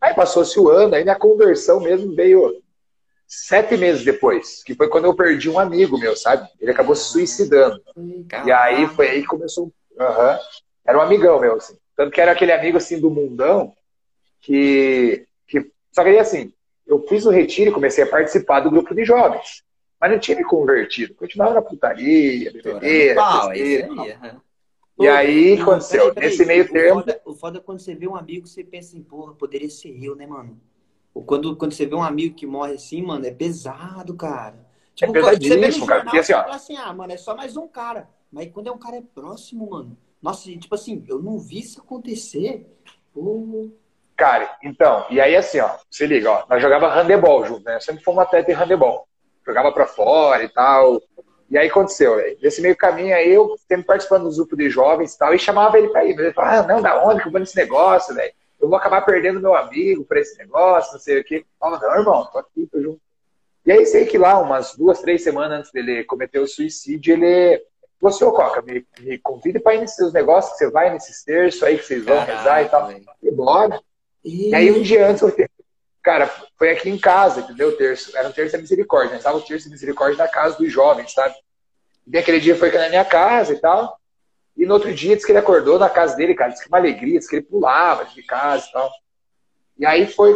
Aí 0.00 0.14
passou-se 0.14 0.58
o 0.58 0.68
ano, 0.68 0.94
aí 0.94 1.04
minha 1.04 1.18
conversão 1.18 1.80
mesmo 1.80 2.14
veio 2.14 2.60
sete 3.26 3.76
meses 3.76 4.04
depois, 4.04 4.62
que 4.62 4.74
foi 4.74 4.88
quando 4.88 5.04
eu 5.04 5.14
perdi 5.14 5.48
um 5.48 5.58
amigo 5.58 5.96
meu, 5.96 6.14
sabe? 6.14 6.46
Ele 6.60 6.70
acabou 6.70 6.94
se 6.94 7.04
suicidando. 7.04 7.80
E 8.44 8.52
aí 8.52 8.86
foi 8.88 9.08
aí 9.08 9.22
que 9.22 9.28
começou. 9.28 9.72
Uhum. 9.92 10.38
Era 10.84 10.98
um 10.98 11.00
amigão 11.00 11.40
meu, 11.40 11.54
assim. 11.54 11.78
Tanto 11.96 12.10
que 12.10 12.20
era 12.20 12.32
aquele 12.32 12.52
amigo 12.52 12.76
assim 12.76 13.00
do 13.00 13.10
mundão 13.10 13.72
que. 14.40 15.26
que... 15.46 15.70
Só 15.92 16.02
que 16.02 16.10
aí 16.10 16.18
assim, 16.18 16.52
eu 16.86 17.06
fiz 17.06 17.26
o 17.26 17.30
retiro 17.30 17.70
e 17.70 17.74
comecei 17.74 18.04
a 18.04 18.06
participar 18.06 18.60
do 18.60 18.70
grupo 18.70 18.94
de 18.94 19.04
jovens. 19.04 19.62
Mas 20.00 20.10
não 20.10 20.18
tinha 20.18 20.36
me 20.36 20.44
convertido. 20.44 21.14
Continuava 21.14 21.54
na 21.54 21.62
putaria, 21.62 22.52
bebedeira. 22.52 23.14
Pau, 23.14 23.50
aí, 23.50 23.88
E 24.98 25.08
aí, 25.08 25.60
aconteceu? 25.60 26.12
Peraí, 26.12 26.14
peraí. 26.14 26.30
Nesse 26.30 26.44
meio 26.44 26.64
o 26.64 26.68
termo. 26.68 27.00
Foda, 27.00 27.22
o 27.24 27.34
foda 27.34 27.58
é 27.58 27.60
quando 27.60 27.78
você 27.78 27.94
vê 27.94 28.08
um 28.08 28.16
amigo, 28.16 28.46
você 28.46 28.64
pensa 28.64 28.96
em, 28.96 29.02
porra, 29.02 29.32
poderia 29.34 29.70
ser 29.70 29.96
eu, 30.02 30.16
né, 30.16 30.26
mano? 30.26 30.60
Ou 31.14 31.22
quando, 31.22 31.56
quando 31.56 31.72
você 31.72 31.86
vê 31.86 31.94
um 31.94 32.02
amigo 32.02 32.34
que 32.34 32.46
morre 32.46 32.72
assim, 32.72 33.02
mano, 33.02 33.24
é 33.26 33.30
pesado, 33.30 34.14
cara. 34.14 34.66
Tipo, 34.94 35.16
é 35.16 35.20
pesadíssimo, 35.20 35.86
cara. 35.86 36.02
Porque 36.02 36.18
assim, 36.18 36.32
ó. 36.32 36.40
assim, 36.50 36.76
ah, 36.76 36.92
mano, 36.92 37.12
é 37.12 37.16
só 37.16 37.36
mais 37.36 37.56
um 37.56 37.68
cara. 37.68 38.08
Mas 38.30 38.50
quando 38.50 38.68
é 38.68 38.72
um 38.72 38.78
cara 38.78 38.96
é 38.96 39.02
próximo, 39.02 39.70
mano. 39.70 39.96
Nossa, 40.20 40.50
tipo 40.50 40.74
assim, 40.74 41.04
eu 41.08 41.22
não 41.22 41.38
vi 41.38 41.60
isso 41.60 41.80
acontecer. 41.80 42.66
Pô. 43.12 43.70
Cara, 44.16 44.50
então, 44.62 45.06
e 45.10 45.20
aí 45.20 45.34
assim, 45.34 45.60
ó, 45.60 45.70
se 45.90 46.06
liga, 46.06 46.30
ó, 46.30 46.44
nós 46.48 46.60
jogava 46.62 46.88
handebol 46.88 47.44
junto, 47.44 47.64
né? 47.64 47.80
sempre 47.80 48.04
fomos 48.04 48.22
atleta 48.22 48.52
de 48.52 48.58
handebol. 48.58 49.06
Jogava 49.44 49.72
pra 49.72 49.86
fora 49.86 50.42
e 50.44 50.48
tal. 50.48 51.00
E 51.50 51.58
aí 51.58 51.68
aconteceu, 51.68 52.16
velho. 52.16 52.38
Nesse 52.40 52.62
meio 52.62 52.76
caminho 52.76 53.14
aí, 53.14 53.30
eu 53.30 53.56
sempre 53.68 53.84
participando 53.84 54.28
do 54.28 54.34
grupo 54.34 54.56
de 54.56 54.70
jovens 54.70 55.14
e 55.14 55.18
tal, 55.18 55.34
e 55.34 55.38
chamava 55.38 55.76
ele 55.76 55.88
pra 55.88 56.04
ir. 56.04 56.14
Mas 56.14 56.24
ele 56.24 56.32
falava, 56.32 56.60
ah, 56.60 56.66
não, 56.66 56.80
da 56.80 57.04
onde 57.04 57.20
que 57.20 57.28
eu 57.28 57.32
vou 57.32 57.40
nesse 57.40 57.56
negócio, 57.56 58.14
velho? 58.14 58.32
Eu 58.60 58.68
vou 58.68 58.78
acabar 58.78 59.02
perdendo 59.02 59.40
meu 59.40 59.54
amigo 59.54 60.04
pra 60.04 60.20
esse 60.20 60.38
negócio, 60.38 60.92
não 60.92 61.00
sei 61.00 61.20
o 61.20 61.24
quê. 61.24 61.44
Fala, 61.58 61.80
não, 61.80 61.98
irmão, 61.98 62.24
tô 62.32 62.38
aqui, 62.38 62.66
tô 62.70 62.80
junto. 62.80 63.00
E 63.66 63.72
aí 63.72 63.84
sei 63.86 64.06
que 64.06 64.16
lá, 64.16 64.38
umas 64.38 64.74
duas, 64.76 65.00
três 65.00 65.22
semanas 65.22 65.58
antes 65.58 65.72
dele 65.72 66.04
cometer 66.04 66.38
o 66.38 66.46
suicídio, 66.46 67.14
ele 67.14 67.62
falou 68.00 68.14
assim, 68.14 68.24
ô 68.24 68.32
Coca, 68.32 68.62
me, 68.62 68.86
me 69.00 69.18
convide 69.18 69.60
para 69.60 69.74
ir 69.74 69.80
nesses 69.80 70.12
negócios 70.12 70.52
que 70.52 70.58
você 70.58 70.70
vai 70.70 70.92
nesses 70.92 71.22
terços 71.22 71.62
aí 71.62 71.76
que 71.76 71.84
vocês 71.84 72.04
vão 72.04 72.18
rezar 72.24 72.62
e 72.62 72.68
tal. 72.68 72.90
E 73.22 73.30
bora. 73.30 73.80
E... 74.24 74.50
e 74.50 74.54
aí 74.54 74.70
um 74.70 74.82
dia 74.82 75.08
antes, 75.08 75.22
cara, 76.02 76.30
foi 76.58 76.70
aqui 76.70 76.90
em 76.90 76.98
casa, 76.98 77.40
entendeu? 77.40 77.68
O 77.68 77.76
terço. 77.76 78.16
Era 78.16 78.28
um 78.28 78.32
terço 78.32 78.52
da 78.52 78.58
misericórdia, 78.58 79.12
né? 79.12 79.18
Estava 79.18 79.38
o 79.38 79.42
terço 79.42 79.66
da 79.66 79.72
misericórdia 79.72 80.18
na 80.18 80.28
casa 80.28 80.58
dos 80.58 80.70
jovens, 80.70 81.12
sabe? 81.12 81.34
E 82.06 82.18
aquele 82.18 82.40
dia 82.40 82.56
foi 82.56 82.70
na 82.72 82.88
minha 82.88 83.04
casa 83.04 83.52
e 83.52 83.58
tal. 83.58 83.98
E 84.56 84.66
no 84.66 84.74
outro 84.74 84.92
dia, 84.92 85.14
disse 85.14 85.26
que 85.26 85.32
ele 85.32 85.38
acordou 85.38 85.78
na 85.78 85.88
casa 85.88 86.14
dele, 86.16 86.34
cara, 86.34 86.50
disse 86.50 86.62
que 86.62 86.68
uma 86.68 86.78
alegria, 86.78 87.18
disse 87.18 87.30
que 87.30 87.36
ele 87.36 87.46
pulava 87.46 88.04
de 88.04 88.22
casa 88.22 88.66
e 88.68 88.72
tal. 88.72 88.90
E 89.78 89.86
aí 89.86 90.06
foi 90.06 90.34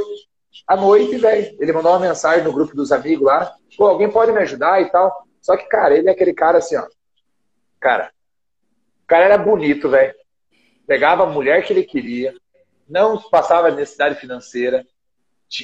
à 0.66 0.76
noite, 0.76 1.16
velho. 1.18 1.56
Ele 1.60 1.72
mandou 1.72 1.92
uma 1.92 2.00
mensagem 2.00 2.44
no 2.44 2.52
grupo 2.52 2.74
dos 2.74 2.92
amigos 2.92 3.26
lá. 3.26 3.54
Pô, 3.76 3.86
alguém 3.86 4.10
pode 4.10 4.32
me 4.32 4.38
ajudar 4.38 4.80
e 4.80 4.90
tal. 4.90 5.26
Só 5.40 5.56
que, 5.56 5.64
cara, 5.66 5.96
ele 5.96 6.08
é 6.08 6.12
aquele 6.12 6.32
cara 6.32 6.58
assim, 6.58 6.76
ó. 6.76 6.86
Cara, 7.78 8.10
o 9.04 9.06
cara 9.06 9.26
era 9.26 9.38
bonito, 9.38 9.88
velho. 9.88 10.14
Pegava 10.86 11.24
a 11.24 11.26
mulher 11.26 11.64
que 11.64 11.72
ele 11.72 11.84
queria, 11.84 12.34
não 12.88 13.20
passava 13.30 13.70
necessidade 13.70 14.20
financeira, 14.20 14.86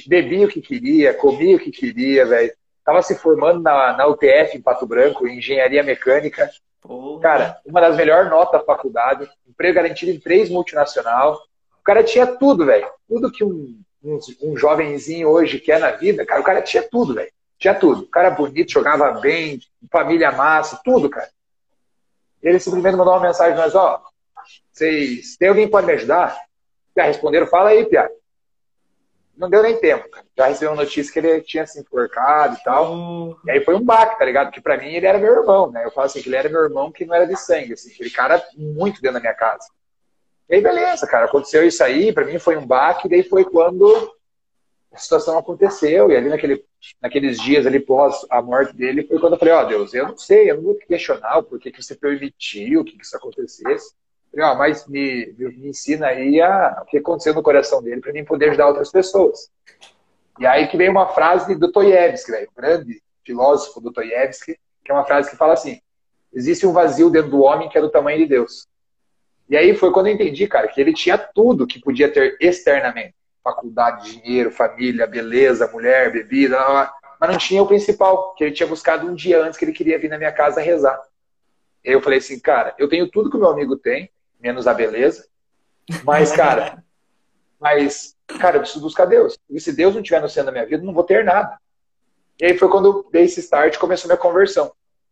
bebia 0.07 0.45
o 0.45 0.49
que 0.49 0.61
queria, 0.61 1.13
comia 1.13 1.55
o 1.55 1.59
que 1.59 1.71
queria, 1.71 2.25
velho. 2.25 2.53
Tava 2.83 3.01
se 3.01 3.15
formando 3.15 3.61
na, 3.61 3.95
na 3.95 4.07
UTF 4.07 4.57
em 4.57 4.61
Pato 4.61 4.85
Branco, 4.85 5.27
em 5.27 5.37
engenharia 5.37 5.83
mecânica. 5.83 6.49
Porra. 6.81 7.21
Cara, 7.21 7.61
uma 7.65 7.79
das 7.79 7.95
melhores 7.95 8.29
notas 8.29 8.59
da 8.59 8.65
faculdade, 8.65 9.29
emprego 9.47 9.75
garantido 9.75 10.11
em 10.11 10.19
três 10.19 10.49
multinacional. 10.49 11.41
O 11.79 11.83
cara 11.83 12.03
tinha 12.03 12.27
tudo, 12.27 12.65
velho. 12.65 12.87
Tudo 13.07 13.31
que 13.31 13.43
um, 13.43 13.79
um, 14.03 14.19
um 14.41 14.57
jovenzinho 14.57 15.29
hoje 15.29 15.59
quer 15.59 15.79
na 15.79 15.91
vida, 15.91 16.25
cara, 16.25 16.41
o 16.41 16.43
cara 16.43 16.61
tinha 16.61 16.83
tudo, 16.83 17.13
velho. 17.13 17.31
Tinha 17.57 17.73
tudo. 17.73 18.01
O 18.01 18.07
cara 18.07 18.29
bonito, 18.31 18.71
jogava 18.71 19.11
bem, 19.21 19.61
família 19.89 20.31
massa, 20.31 20.81
tudo, 20.83 21.09
cara. 21.09 21.29
Ele 22.41 22.59
simplesmente 22.59 22.97
mandou 22.97 23.13
uma 23.13 23.21
mensagem 23.21 23.55
nós, 23.55 23.73
ó, 23.73 24.03
vocês, 24.71 25.37
tem 25.37 25.47
alguém 25.47 25.65
que 25.65 25.71
pode 25.71 25.87
me 25.87 25.93
ajudar? 25.93 26.37
Já 26.95 27.05
responderam, 27.05 27.47
fala 27.47 27.69
aí, 27.69 27.85
Piá. 27.85 28.09
Não 29.35 29.49
deu 29.49 29.63
nem 29.63 29.77
tempo, 29.77 30.07
cara. 30.09 30.25
Já 30.37 30.47
recebeu 30.47 30.75
notícia 30.75 31.11
que 31.11 31.19
ele 31.19 31.41
tinha 31.41 31.65
se 31.65 31.79
enforcado 31.79 32.55
e 32.55 32.63
tal. 32.63 32.93
Uhum. 32.93 33.35
E 33.45 33.51
aí 33.51 33.65
foi 33.65 33.73
um 33.75 33.83
baque, 33.83 34.19
tá 34.19 34.25
ligado? 34.25 34.47
Porque 34.47 34.61
pra 34.61 34.77
mim 34.77 34.93
ele 34.93 35.07
era 35.07 35.17
meu 35.17 35.33
irmão, 35.33 35.71
né? 35.71 35.83
Eu 35.83 35.91
falo 35.91 36.05
assim, 36.05 36.21
que 36.21 36.29
ele 36.29 36.35
era 36.35 36.49
meu 36.49 36.63
irmão 36.63 36.91
que 36.91 37.03
não 37.03 37.15
era 37.15 37.25
de 37.25 37.35
sangue, 37.35 37.73
assim. 37.73 37.91
Aquele 37.91 38.11
cara 38.11 38.43
muito 38.55 39.01
dentro 39.01 39.15
da 39.15 39.19
minha 39.19 39.33
casa. 39.33 39.67
E 40.47 40.55
aí, 40.55 40.61
beleza, 40.61 41.07
cara. 41.07 41.25
Aconteceu 41.25 41.65
isso 41.65 41.83
aí, 41.83 42.13
pra 42.13 42.25
mim 42.25 42.37
foi 42.37 42.57
um 42.57 42.65
baque. 42.65 43.07
E 43.07 43.09
daí 43.09 43.23
foi 43.23 43.43
quando 43.43 44.13
a 44.91 44.97
situação 44.97 45.35
aconteceu. 45.35 46.11
E 46.11 46.15
ali 46.15 46.29
naquele, 46.29 46.63
naqueles 47.01 47.41
dias 47.41 47.65
ali 47.65 47.79
pós 47.79 48.23
a 48.29 48.39
morte 48.39 48.75
dele, 48.75 49.07
foi 49.07 49.19
quando 49.19 49.33
eu 49.33 49.39
falei, 49.39 49.53
ó, 49.55 49.63
oh, 49.63 49.65
Deus, 49.65 49.93
eu 49.95 50.09
não 50.09 50.17
sei, 50.17 50.51
eu 50.51 50.57
não 50.57 50.63
vou 50.63 50.75
questionar 50.75 51.39
o 51.39 51.43
porquê 51.43 51.71
que 51.71 51.81
você 51.81 51.95
permitiu 51.95 52.83
que 52.83 52.95
isso 53.01 53.17
acontecesse. 53.17 53.95
Falei, 54.33 54.57
mas 54.57 54.87
me, 54.87 55.33
me 55.37 55.69
ensina 55.69 56.07
aí 56.07 56.41
a, 56.41 56.81
o 56.81 56.85
que 56.85 56.97
aconteceu 56.97 57.33
no 57.33 57.43
coração 57.43 57.83
dele 57.83 58.01
para 58.01 58.11
mim 58.11 58.25
poder 58.25 58.49
ajudar 58.49 58.67
outras 58.67 58.91
pessoas. 58.91 59.49
E 60.39 60.45
aí 60.45 60.67
que 60.67 60.75
vem 60.75 60.89
uma 60.89 61.07
frase 61.09 61.53
do 61.53 61.59
Dostoiévski, 61.59 62.31
o 62.31 62.55
grande 62.55 63.01
filósofo 63.23 63.79
do 63.79 63.91
Dostoiévski, 63.91 64.57
que 64.83 64.91
é 64.91 64.93
uma 64.93 65.05
frase 65.05 65.29
que 65.29 65.37
fala 65.37 65.53
assim: 65.53 65.79
existe 66.33 66.65
um 66.65 66.73
vazio 66.73 67.09
dentro 67.09 67.29
do 67.29 67.41
homem 67.41 67.69
que 67.69 67.77
é 67.77 67.81
do 67.81 67.91
tamanho 67.91 68.17
de 68.17 68.25
Deus. 68.25 68.67
E 69.47 69.55
aí 69.55 69.75
foi 69.75 69.91
quando 69.91 70.07
eu 70.07 70.13
entendi, 70.13 70.47
cara, 70.47 70.67
que 70.67 70.81
ele 70.81 70.93
tinha 70.93 71.17
tudo 71.17 71.67
que 71.67 71.79
podia 71.79 72.11
ter 72.11 72.37
externamente 72.39 73.13
faculdade, 73.43 74.19
dinheiro, 74.19 74.49
família, 74.49 75.05
beleza, 75.05 75.69
mulher, 75.71 76.11
bebida, 76.11 76.57
mas 77.19 77.29
não 77.29 77.37
tinha 77.37 77.61
o 77.61 77.67
principal, 77.67 78.33
que 78.35 78.43
ele 78.45 78.53
tinha 78.53 78.65
buscado 78.65 79.05
um 79.05 79.13
dia 79.13 79.43
antes 79.43 79.59
que 79.59 79.65
ele 79.65 79.73
queria 79.73 79.99
vir 79.99 80.09
na 80.09 80.17
minha 80.17 80.31
casa 80.31 80.61
rezar. 80.61 80.99
E 81.83 81.91
eu 81.91 82.01
falei 82.01 82.19
assim, 82.19 82.39
cara, 82.39 82.73
eu 82.79 82.87
tenho 82.87 83.09
tudo 83.09 83.29
que 83.29 83.35
o 83.35 83.39
meu 83.39 83.49
amigo 83.49 83.75
tem, 83.75 84.09
menos 84.43 84.67
a 84.67 84.73
beleza, 84.73 85.25
mas, 86.03 86.31
cara, 86.35 86.83
mas, 87.59 88.15
cara, 88.39 88.57
eu 88.57 88.61
preciso 88.61 88.81
buscar 88.81 89.05
Deus. 89.05 89.39
E 89.49 89.59
se 89.59 89.73
Deus 89.73 89.93
não 89.93 90.01
estiver 90.01 90.21
no 90.21 90.27
centro 90.27 90.47
da 90.47 90.51
minha 90.51 90.65
vida, 90.65 90.83
não 90.83 90.93
vou 90.93 91.03
ter 91.03 91.23
nada. 91.23 91.57
E 92.39 92.45
aí 92.45 92.57
foi 92.57 92.69
quando 92.69 92.87
eu 92.87 93.09
dei 93.09 93.23
esse 93.23 93.39
start 93.39 93.77
começou 93.77 94.07
minha 94.07 94.17
conversão. 94.17 94.71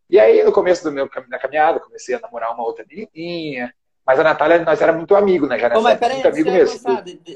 E 0.09 0.19
aí, 0.19 0.43
no 0.43 0.51
começo 0.51 0.83
do 0.83 0.91
meu, 0.91 1.09
da 1.29 1.39
caminhada, 1.39 1.79
comecei 1.79 2.13
a 2.13 2.19
namorar 2.19 2.53
uma 2.53 2.65
outra 2.65 2.85
menininha, 2.85 3.73
mas 4.05 4.19
a 4.19 4.23
Natália, 4.23 4.59
nós 4.65 4.81
éramos 4.81 4.99
muito 4.99 5.15
amigos, 5.15 5.47
né? 5.47 5.57
Já 5.57 5.69
nessa, 5.69 5.81
mas 5.81 5.97
peraí, 5.97 6.15
muito 6.15 6.27
amigo 6.27 6.51
mesmo. 6.51 6.79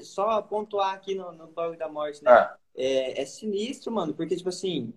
só 0.04 0.42
pontuar 0.42 0.94
aqui 0.94 1.16
no, 1.16 1.32
no 1.32 1.48
blog 1.48 1.78
da 1.78 1.88
morte, 1.88 2.22
né? 2.22 2.30
Ah. 2.30 2.56
É, 2.76 3.22
é, 3.22 3.26
sinistro, 3.26 3.94
mano, 3.94 4.14
porque, 4.14 4.36
tipo 4.36 4.50
assim, 4.50 4.94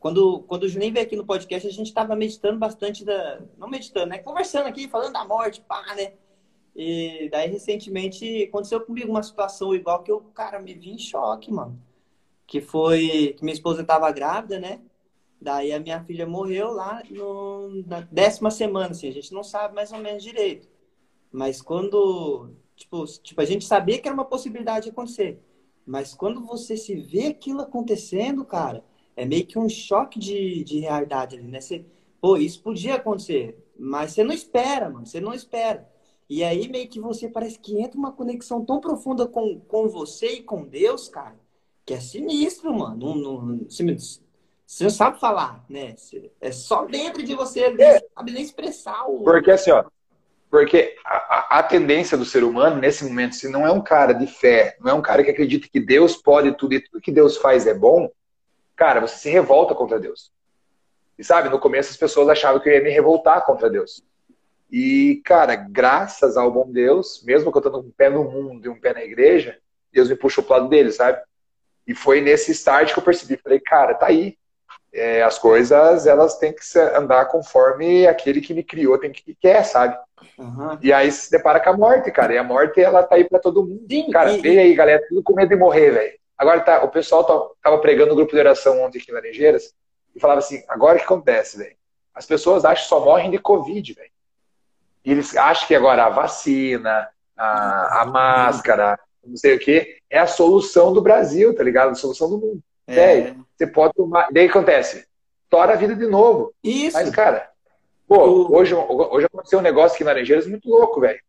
quando, 0.00 0.40
quando 0.48 0.62
o 0.62 0.68
Juninho 0.68 0.94
veio 0.94 1.04
aqui 1.04 1.16
no 1.16 1.26
podcast, 1.26 1.68
a 1.68 1.72
gente 1.72 1.92
tava 1.92 2.16
meditando 2.16 2.58
bastante 2.58 3.04
da. 3.04 3.40
Não 3.58 3.68
meditando, 3.68 4.06
né? 4.06 4.18
Conversando 4.18 4.66
aqui, 4.66 4.88
falando 4.88 5.12
da 5.12 5.24
morte, 5.24 5.60
pá, 5.60 5.84
né? 5.94 6.12
E 6.78 7.28
daí, 7.30 7.50
recentemente, 7.50 8.44
aconteceu 8.44 8.80
comigo 8.80 9.10
uma 9.10 9.22
situação 9.24 9.74
igual 9.74 10.04
que 10.04 10.12
eu, 10.12 10.20
cara, 10.32 10.60
me 10.60 10.74
vi 10.74 10.90
em 10.92 10.98
choque, 10.98 11.50
mano. 11.52 11.82
Que 12.46 12.60
foi 12.60 13.34
que 13.36 13.44
minha 13.44 13.54
esposa 13.54 13.84
tava 13.84 14.10
grávida, 14.12 14.60
né? 14.60 14.80
Daí 15.40 15.72
a 15.72 15.80
minha 15.80 16.04
filha 16.04 16.26
morreu 16.26 16.70
lá 16.72 17.02
no, 17.10 17.84
na 17.86 18.02
décima 18.02 18.50
semana, 18.50 18.90
assim, 18.92 19.08
a 19.08 19.12
gente 19.12 19.32
não 19.34 19.42
sabe 19.42 19.74
mais 19.74 19.92
ou 19.92 19.98
menos 19.98 20.22
direito. 20.22 20.68
Mas 21.32 21.62
quando, 21.62 22.50
tipo, 22.76 23.04
tipo, 23.22 23.40
a 23.40 23.44
gente 23.44 23.64
sabia 23.64 23.98
que 24.00 24.08
era 24.08 24.14
uma 24.14 24.24
possibilidade 24.24 24.86
de 24.86 24.90
acontecer. 24.92 25.40
Mas 25.86 26.14
quando 26.14 26.44
você 26.46 26.76
se 26.76 26.94
vê 26.96 27.28
aquilo 27.28 27.62
acontecendo, 27.62 28.44
cara, 28.44 28.84
é 29.16 29.24
meio 29.24 29.46
que 29.46 29.58
um 29.58 29.68
choque 29.68 30.18
de, 30.18 30.64
de 30.64 30.80
realidade 30.80 31.36
ali, 31.36 31.48
né? 31.48 31.60
Você, 31.60 31.84
pô, 32.20 32.36
isso 32.36 32.62
podia 32.62 32.96
acontecer, 32.96 33.58
mas 33.78 34.12
você 34.12 34.24
não 34.24 34.34
espera, 34.34 34.90
mano, 34.90 35.06
você 35.06 35.20
não 35.20 35.34
espera. 35.34 35.88
E 36.28 36.44
aí 36.44 36.68
meio 36.68 36.88
que 36.88 37.00
você 37.00 37.28
parece 37.28 37.58
que 37.58 37.80
entra 37.80 37.98
uma 37.98 38.12
conexão 38.12 38.64
tão 38.64 38.80
profunda 38.80 39.26
com, 39.26 39.58
com 39.60 39.88
você 39.88 40.34
e 40.34 40.42
com 40.42 40.64
Deus, 40.64 41.08
cara, 41.08 41.36
que 41.86 41.94
é 41.94 42.00
sinistro, 42.00 42.72
mano. 42.72 42.96
Não, 42.96 43.14
não, 43.14 43.58
você, 43.64 43.84
você 44.66 44.84
não 44.84 44.90
sabe 44.90 45.18
falar, 45.18 45.64
né? 45.68 45.94
É 46.40 46.52
só 46.52 46.84
dentro 46.84 47.22
de 47.22 47.34
você, 47.34 47.70
não 47.70 47.82
é. 47.82 48.00
sabe 48.14 48.32
nem 48.32 48.42
expressar 48.42 49.06
o. 49.08 49.22
Porque 49.22 49.50
assim, 49.50 49.70
ó, 49.70 49.84
porque 50.50 50.96
a, 51.04 51.58
a, 51.58 51.62
tendência 51.62 52.16
do 52.16 52.24
ser 52.24 52.44
humano, 52.44 52.76
nesse 52.76 53.04
momento, 53.04 53.34
se 53.34 53.48
não 53.48 53.66
é 53.66 53.72
um 53.72 53.82
cara 53.82 54.12
de 54.12 54.26
fé, 54.26 54.76
não 54.80 54.90
é 54.90 54.94
um 54.94 55.02
cara 55.02 55.22
que 55.22 55.30
acredita 55.30 55.68
que 55.70 55.80
Deus 55.80 56.16
pode 56.16 56.52
tudo 56.56 56.74
e 56.74 56.80
tudo 56.80 57.00
que 57.00 57.12
Deus 57.12 57.36
faz 57.36 57.66
é 57.66 57.74
bom, 57.74 58.10
cara, 58.74 59.00
você 59.00 59.16
se 59.16 59.30
revolta 59.30 59.74
contra 59.74 59.98
Deus. 59.98 60.30
E 61.18 61.24
sabe, 61.24 61.48
no 61.48 61.58
começo 61.58 61.90
as 61.90 61.96
pessoas 61.96 62.28
achavam 62.28 62.60
que 62.60 62.68
eu 62.68 62.74
ia 62.74 62.82
me 62.82 62.90
revoltar 62.90 63.44
contra 63.44 63.68
Deus. 63.68 64.02
E, 64.70 65.22
cara, 65.24 65.56
graças 65.56 66.36
ao 66.36 66.50
bom 66.50 66.70
Deus, 66.70 67.22
mesmo 67.24 67.50
que 67.50 67.58
eu 67.58 67.62
tô 67.62 67.78
um 67.78 67.90
pé 67.90 68.10
no 68.10 68.24
mundo 68.24 68.66
e 68.66 68.68
um 68.68 68.78
pé 68.78 68.92
na 68.92 69.02
igreja, 69.02 69.58
Deus 69.92 70.08
me 70.08 70.16
puxou 70.16 70.44
pro 70.44 70.54
lado 70.54 70.68
dele, 70.68 70.92
sabe? 70.92 71.18
E 71.86 71.94
foi 71.94 72.20
nesse 72.20 72.52
start 72.52 72.92
que 72.92 72.98
eu 72.98 73.02
percebi. 73.02 73.38
Falei, 73.38 73.60
cara, 73.60 73.94
tá 73.94 74.06
aí. 74.06 74.36
É, 74.92 75.22
as 75.22 75.38
coisas, 75.38 76.06
elas 76.06 76.38
têm 76.38 76.52
que 76.52 76.78
andar 76.78 77.26
conforme 77.26 78.06
aquele 78.06 78.40
que 78.40 78.54
me 78.54 78.62
criou 78.62 78.98
tem 78.98 79.12
que 79.12 79.34
quer, 79.34 79.62
sabe? 79.64 79.96
Uhum. 80.38 80.78
E 80.82 80.92
aí 80.92 81.10
se 81.10 81.30
depara 81.30 81.60
com 81.60 81.70
a 81.70 81.76
morte, 81.76 82.10
cara. 82.10 82.34
E 82.34 82.38
a 82.38 82.42
morte, 82.42 82.80
ela 82.80 83.02
tá 83.02 83.16
aí 83.16 83.24
pra 83.24 83.38
todo 83.38 83.64
mundo. 83.64 83.84
Sim, 83.88 84.10
cara, 84.10 84.32
e... 84.32 84.58
aí, 84.58 84.74
galera, 84.74 85.04
tudo 85.08 85.22
com 85.22 85.34
medo 85.34 85.48
de 85.48 85.56
morrer, 85.56 85.90
velho. 85.90 86.18
Agora, 86.36 86.60
tá, 86.60 86.84
o 86.84 86.88
pessoal 86.88 87.24
tá, 87.24 87.38
tava 87.62 87.80
pregando 87.80 88.10
no 88.10 88.16
grupo 88.16 88.32
de 88.32 88.38
oração 88.38 88.82
ontem 88.82 88.98
aqui 88.98 89.10
em 89.10 89.14
Laranjeiras 89.14 89.74
e 90.14 90.20
falava 90.20 90.38
assim, 90.38 90.62
agora 90.68 90.96
o 90.96 90.98
que 90.98 91.04
acontece, 91.04 91.58
velho? 91.58 91.76
As 92.14 92.26
pessoas 92.26 92.64
acham 92.64 92.82
que 92.82 92.88
só 92.88 93.04
morrem 93.04 93.30
de 93.30 93.38
Covid, 93.38 93.94
velho. 93.94 94.10
E 95.04 95.12
eles 95.12 95.36
acham 95.36 95.66
que 95.66 95.74
agora 95.74 96.04
a 96.04 96.10
vacina, 96.10 97.08
a, 97.36 98.02
a 98.02 98.06
máscara, 98.06 98.98
não 99.24 99.36
sei 99.36 99.56
o 99.56 99.58
quê, 99.58 99.98
é 100.10 100.18
a 100.18 100.26
solução 100.26 100.92
do 100.92 101.02
Brasil, 101.02 101.54
tá 101.54 101.62
ligado? 101.62 101.90
A 101.90 101.94
solução 101.94 102.28
do 102.28 102.38
mundo. 102.38 102.60
É. 102.86 103.34
Você 103.56 103.66
pode 103.66 103.94
tomar. 103.94 104.28
Daí 104.32 104.46
acontece? 104.46 105.06
Tora 105.50 105.74
a 105.74 105.76
vida 105.76 105.94
de 105.94 106.06
novo. 106.06 106.52
Isso. 106.62 106.96
Mas, 106.96 107.10
cara, 107.10 107.48
pô, 108.06 108.54
hoje, 108.54 108.74
hoje 108.74 109.26
aconteceu 109.26 109.58
um 109.58 109.62
negócio 109.62 109.94
aqui 109.94 110.02
em 110.02 110.06
Laranjeiras 110.06 110.46
muito 110.46 110.68
louco, 110.68 111.00
velho. 111.00 111.20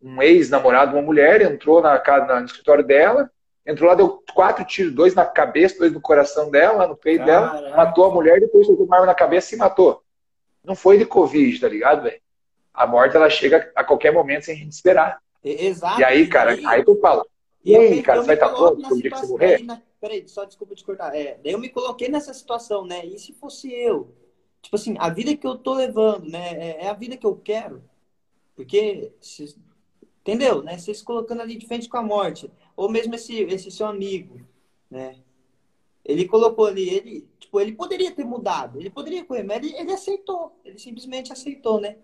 Um 0.00 0.22
ex-namorado 0.22 0.92
de 0.92 0.96
uma 0.96 1.02
mulher 1.02 1.42
entrou 1.42 1.80
na, 1.82 2.00
na, 2.00 2.40
no 2.40 2.46
escritório 2.46 2.84
dela, 2.84 3.28
entrou 3.66 3.88
lá, 3.88 3.96
deu 3.96 4.22
quatro 4.32 4.64
tiros, 4.64 4.92
dois 4.92 5.14
na 5.14 5.24
cabeça, 5.24 5.78
dois 5.78 5.92
no 5.92 6.00
coração 6.00 6.50
dela, 6.50 6.86
no 6.86 6.96
peito 6.96 7.24
Caraca. 7.24 7.60
dela, 7.60 7.76
matou 7.76 8.04
a 8.04 8.14
mulher, 8.14 8.40
depois 8.40 8.66
jogou 8.66 8.86
uma 8.86 8.96
arma 8.96 9.06
na 9.06 9.14
cabeça 9.14 9.54
e 9.54 9.58
matou. 9.58 10.02
Não 10.64 10.76
foi 10.76 10.98
de 10.98 11.04
Covid, 11.04 11.60
tá 11.60 11.68
ligado, 11.68 12.02
velho? 12.02 12.20
A 12.72 12.86
morte, 12.86 13.16
ela 13.16 13.28
chega 13.28 13.70
a 13.74 13.82
qualquer 13.82 14.12
momento 14.12 14.44
sem 14.44 14.54
a 14.54 14.58
gente 14.58 14.72
esperar. 14.72 15.20
Exato. 15.42 16.00
E 16.00 16.04
aí, 16.04 16.26
cara, 16.26 16.52
aí, 16.52 16.66
aí 16.66 16.84
tu 16.84 16.96
fala, 17.00 17.24
e 17.64 17.76
aí, 17.76 18.02
cara, 18.02 18.20
você 18.20 18.26
vai 18.26 18.36
estar 18.36 18.48
pronto 18.48 18.82
pro 18.82 18.96
dia 18.96 19.10
que 19.10 19.18
você 19.18 19.26
morrer? 19.26 19.62
Na... 19.64 19.82
Peraí, 20.00 20.28
só 20.28 20.44
desculpa 20.44 20.74
te 20.74 20.84
cortar. 20.84 21.14
É, 21.14 21.38
daí 21.42 21.52
eu 21.52 21.58
me 21.58 21.68
coloquei 21.68 22.08
nessa 22.08 22.32
situação, 22.32 22.86
né? 22.86 23.04
E 23.04 23.18
se 23.18 23.32
fosse 23.32 23.72
eu? 23.72 24.14
Tipo 24.62 24.76
assim, 24.76 24.96
a 24.98 25.08
vida 25.08 25.36
que 25.36 25.46
eu 25.46 25.56
tô 25.56 25.74
levando, 25.74 26.28
né? 26.28 26.52
É, 26.52 26.84
é 26.84 26.88
a 26.88 26.92
vida 26.92 27.16
que 27.16 27.26
eu 27.26 27.36
quero. 27.36 27.82
Porque, 28.54 29.12
se, 29.20 29.56
entendeu? 30.20 30.62
Né? 30.62 30.78
Você 30.78 30.94
se 30.94 31.04
colocando 31.04 31.42
ali 31.42 31.56
de 31.56 31.66
frente 31.66 31.88
com 31.88 31.96
a 31.96 32.02
morte. 32.02 32.50
Ou 32.76 32.88
mesmo 32.88 33.14
esse, 33.14 33.42
esse 33.42 33.70
seu 33.70 33.86
amigo, 33.86 34.40
né? 34.90 35.16
Ele 36.04 36.26
colocou 36.26 36.66
ali, 36.66 36.88
ele, 36.88 37.28
tipo, 37.38 37.60
ele 37.60 37.72
poderia 37.72 38.10
ter 38.10 38.24
mudado, 38.24 38.80
ele 38.80 38.88
poderia 38.88 39.24
correr, 39.24 39.42
mas 39.42 39.58
ele, 39.58 39.76
ele 39.76 39.92
aceitou, 39.92 40.58
ele 40.64 40.78
simplesmente 40.78 41.30
aceitou, 41.32 41.80
né? 41.80 41.98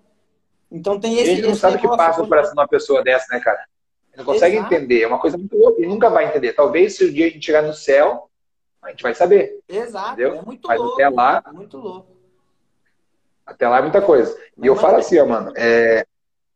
Então 0.75 0.99
tem 0.99 1.19
esse. 1.19 1.31
Ele 1.31 1.43
não 1.43 1.51
esse 1.53 1.61
sabe 1.61 1.77
o 1.77 1.81
que 1.81 1.89
passa 1.89 2.21
no 2.21 2.29
coração 2.29 2.53
de 2.53 2.61
uma 2.61 2.67
pessoa 2.67 3.03
dessa, 3.03 3.33
né, 3.33 3.41
cara? 3.41 3.65
Não 4.17 4.25
consegue 4.25 4.57
Exato. 4.57 4.75
entender, 4.75 5.03
é 5.03 5.07
uma 5.07 5.19
coisa 5.21 5.39
muito 5.39 5.57
louca, 5.57 5.81
ele 5.81 5.89
nunca 5.89 6.11
vai 6.11 6.27
entender. 6.27 6.53
Talvez 6.53 6.97
se 6.97 7.05
o 7.05 7.13
dia 7.13 7.27
a 7.27 7.31
gente 7.31 7.47
chegar 7.47 7.63
no 7.63 7.73
céu, 7.73 8.29
a 8.83 8.91
gente 8.91 9.03
vai 9.03 9.15
saber. 9.15 9.61
Exato, 9.69 10.21
entendeu? 10.21 10.41
é 10.41 10.43
muito 10.43 10.69
Mas 10.69 10.79
louco. 10.79 10.95
até 10.95 11.09
lá. 11.09 11.43
É 11.47 11.53
muito 11.53 11.79
louco. 11.79 12.15
Até 13.47 13.69
lá 13.69 13.79
é 13.79 13.83
muita 13.83 14.03
coisa. 14.03 14.37
E 14.61 14.67
eu 14.67 14.75
falo 14.75 14.97
assim, 14.97 15.19
ó, 15.19 15.27
mano, 15.27 15.53
é, 15.57 16.07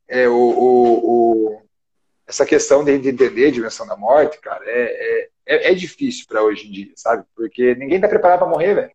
é 0.09 0.29
o, 0.29 0.35
o, 0.35 1.11
o, 1.11 1.63
essa 2.27 2.47
questão 2.47 2.85
de 2.85 2.93
entender 2.93 3.47
a 3.47 3.53
dimensão 3.53 3.87
da 3.87 3.97
morte, 3.97 4.41
cara, 4.41 4.65
é, 4.65 4.81
é, 4.81 5.29
é, 5.47 5.73
é 5.73 5.75
difícil 5.75 6.27
para 6.29 6.43
hoje 6.43 6.67
em 6.67 6.73
dia, 6.73 6.93
sabe? 6.97 7.25
Porque 7.35 7.75
ninguém 7.75 8.01
tá 8.01 8.09
preparado 8.09 8.39
para 8.39 8.49
morrer, 8.49 8.75
velho. 8.75 8.93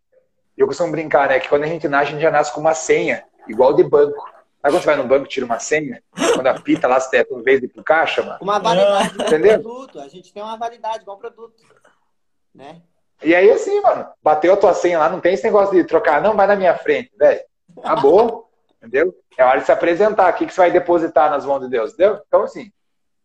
E 0.56 0.60
eu 0.60 0.66
costumo 0.66 0.90
brincar, 0.90 1.28
né, 1.28 1.38
que 1.38 1.48
quando 1.48 1.64
a 1.64 1.68
gente 1.68 1.86
nasce, 1.88 2.08
a 2.08 2.12
gente 2.12 2.22
já 2.22 2.30
nasce 2.30 2.52
com 2.52 2.60
uma 2.60 2.74
senha, 2.74 3.24
igual 3.48 3.74
de 3.74 3.84
banco. 3.84 4.33
Aí 4.64 4.70
quando 4.72 4.80
você 4.80 4.86
vai 4.86 4.96
no 4.96 5.06
banco 5.06 5.28
tira 5.28 5.44
uma 5.44 5.58
senha, 5.58 6.02
quando 6.32 6.46
apita 6.46 6.88
lá, 6.88 6.98
você 6.98 7.22
tem 7.22 7.42
vez 7.42 7.60
de 7.60 7.68
pro 7.68 7.84
caixa, 7.84 8.22
mano. 8.22 8.38
Uma 8.40 8.58
validade 8.58 9.14
Entendeu? 9.14 9.60
produto. 9.60 10.00
A 10.00 10.08
gente 10.08 10.32
tem 10.32 10.42
uma 10.42 10.56
validade 10.56 11.02
igual 11.02 11.18
produto. 11.18 11.62
Né? 12.54 12.80
E 13.22 13.34
aí, 13.34 13.50
assim, 13.50 13.78
mano, 13.82 14.08
bateu 14.22 14.54
a 14.54 14.56
tua 14.56 14.72
senha 14.72 14.98
lá, 14.98 15.10
não 15.10 15.20
tem 15.20 15.34
esse 15.34 15.44
negócio 15.44 15.74
de 15.74 15.84
trocar, 15.84 16.22
não, 16.22 16.34
vai 16.34 16.46
na 16.46 16.56
minha 16.56 16.74
frente, 16.78 17.12
velho. 17.14 17.42
Acabou, 17.82 18.50
entendeu? 18.80 19.14
É 19.36 19.44
hora 19.44 19.60
de 19.60 19.66
se 19.66 19.72
apresentar. 19.72 20.32
O 20.32 20.36
que, 20.36 20.46
que 20.46 20.54
você 20.54 20.62
vai 20.62 20.70
depositar 20.70 21.28
nas 21.28 21.44
mãos 21.44 21.60
de 21.60 21.68
Deus, 21.68 21.92
entendeu? 21.92 22.22
Então, 22.26 22.44
assim. 22.44 22.72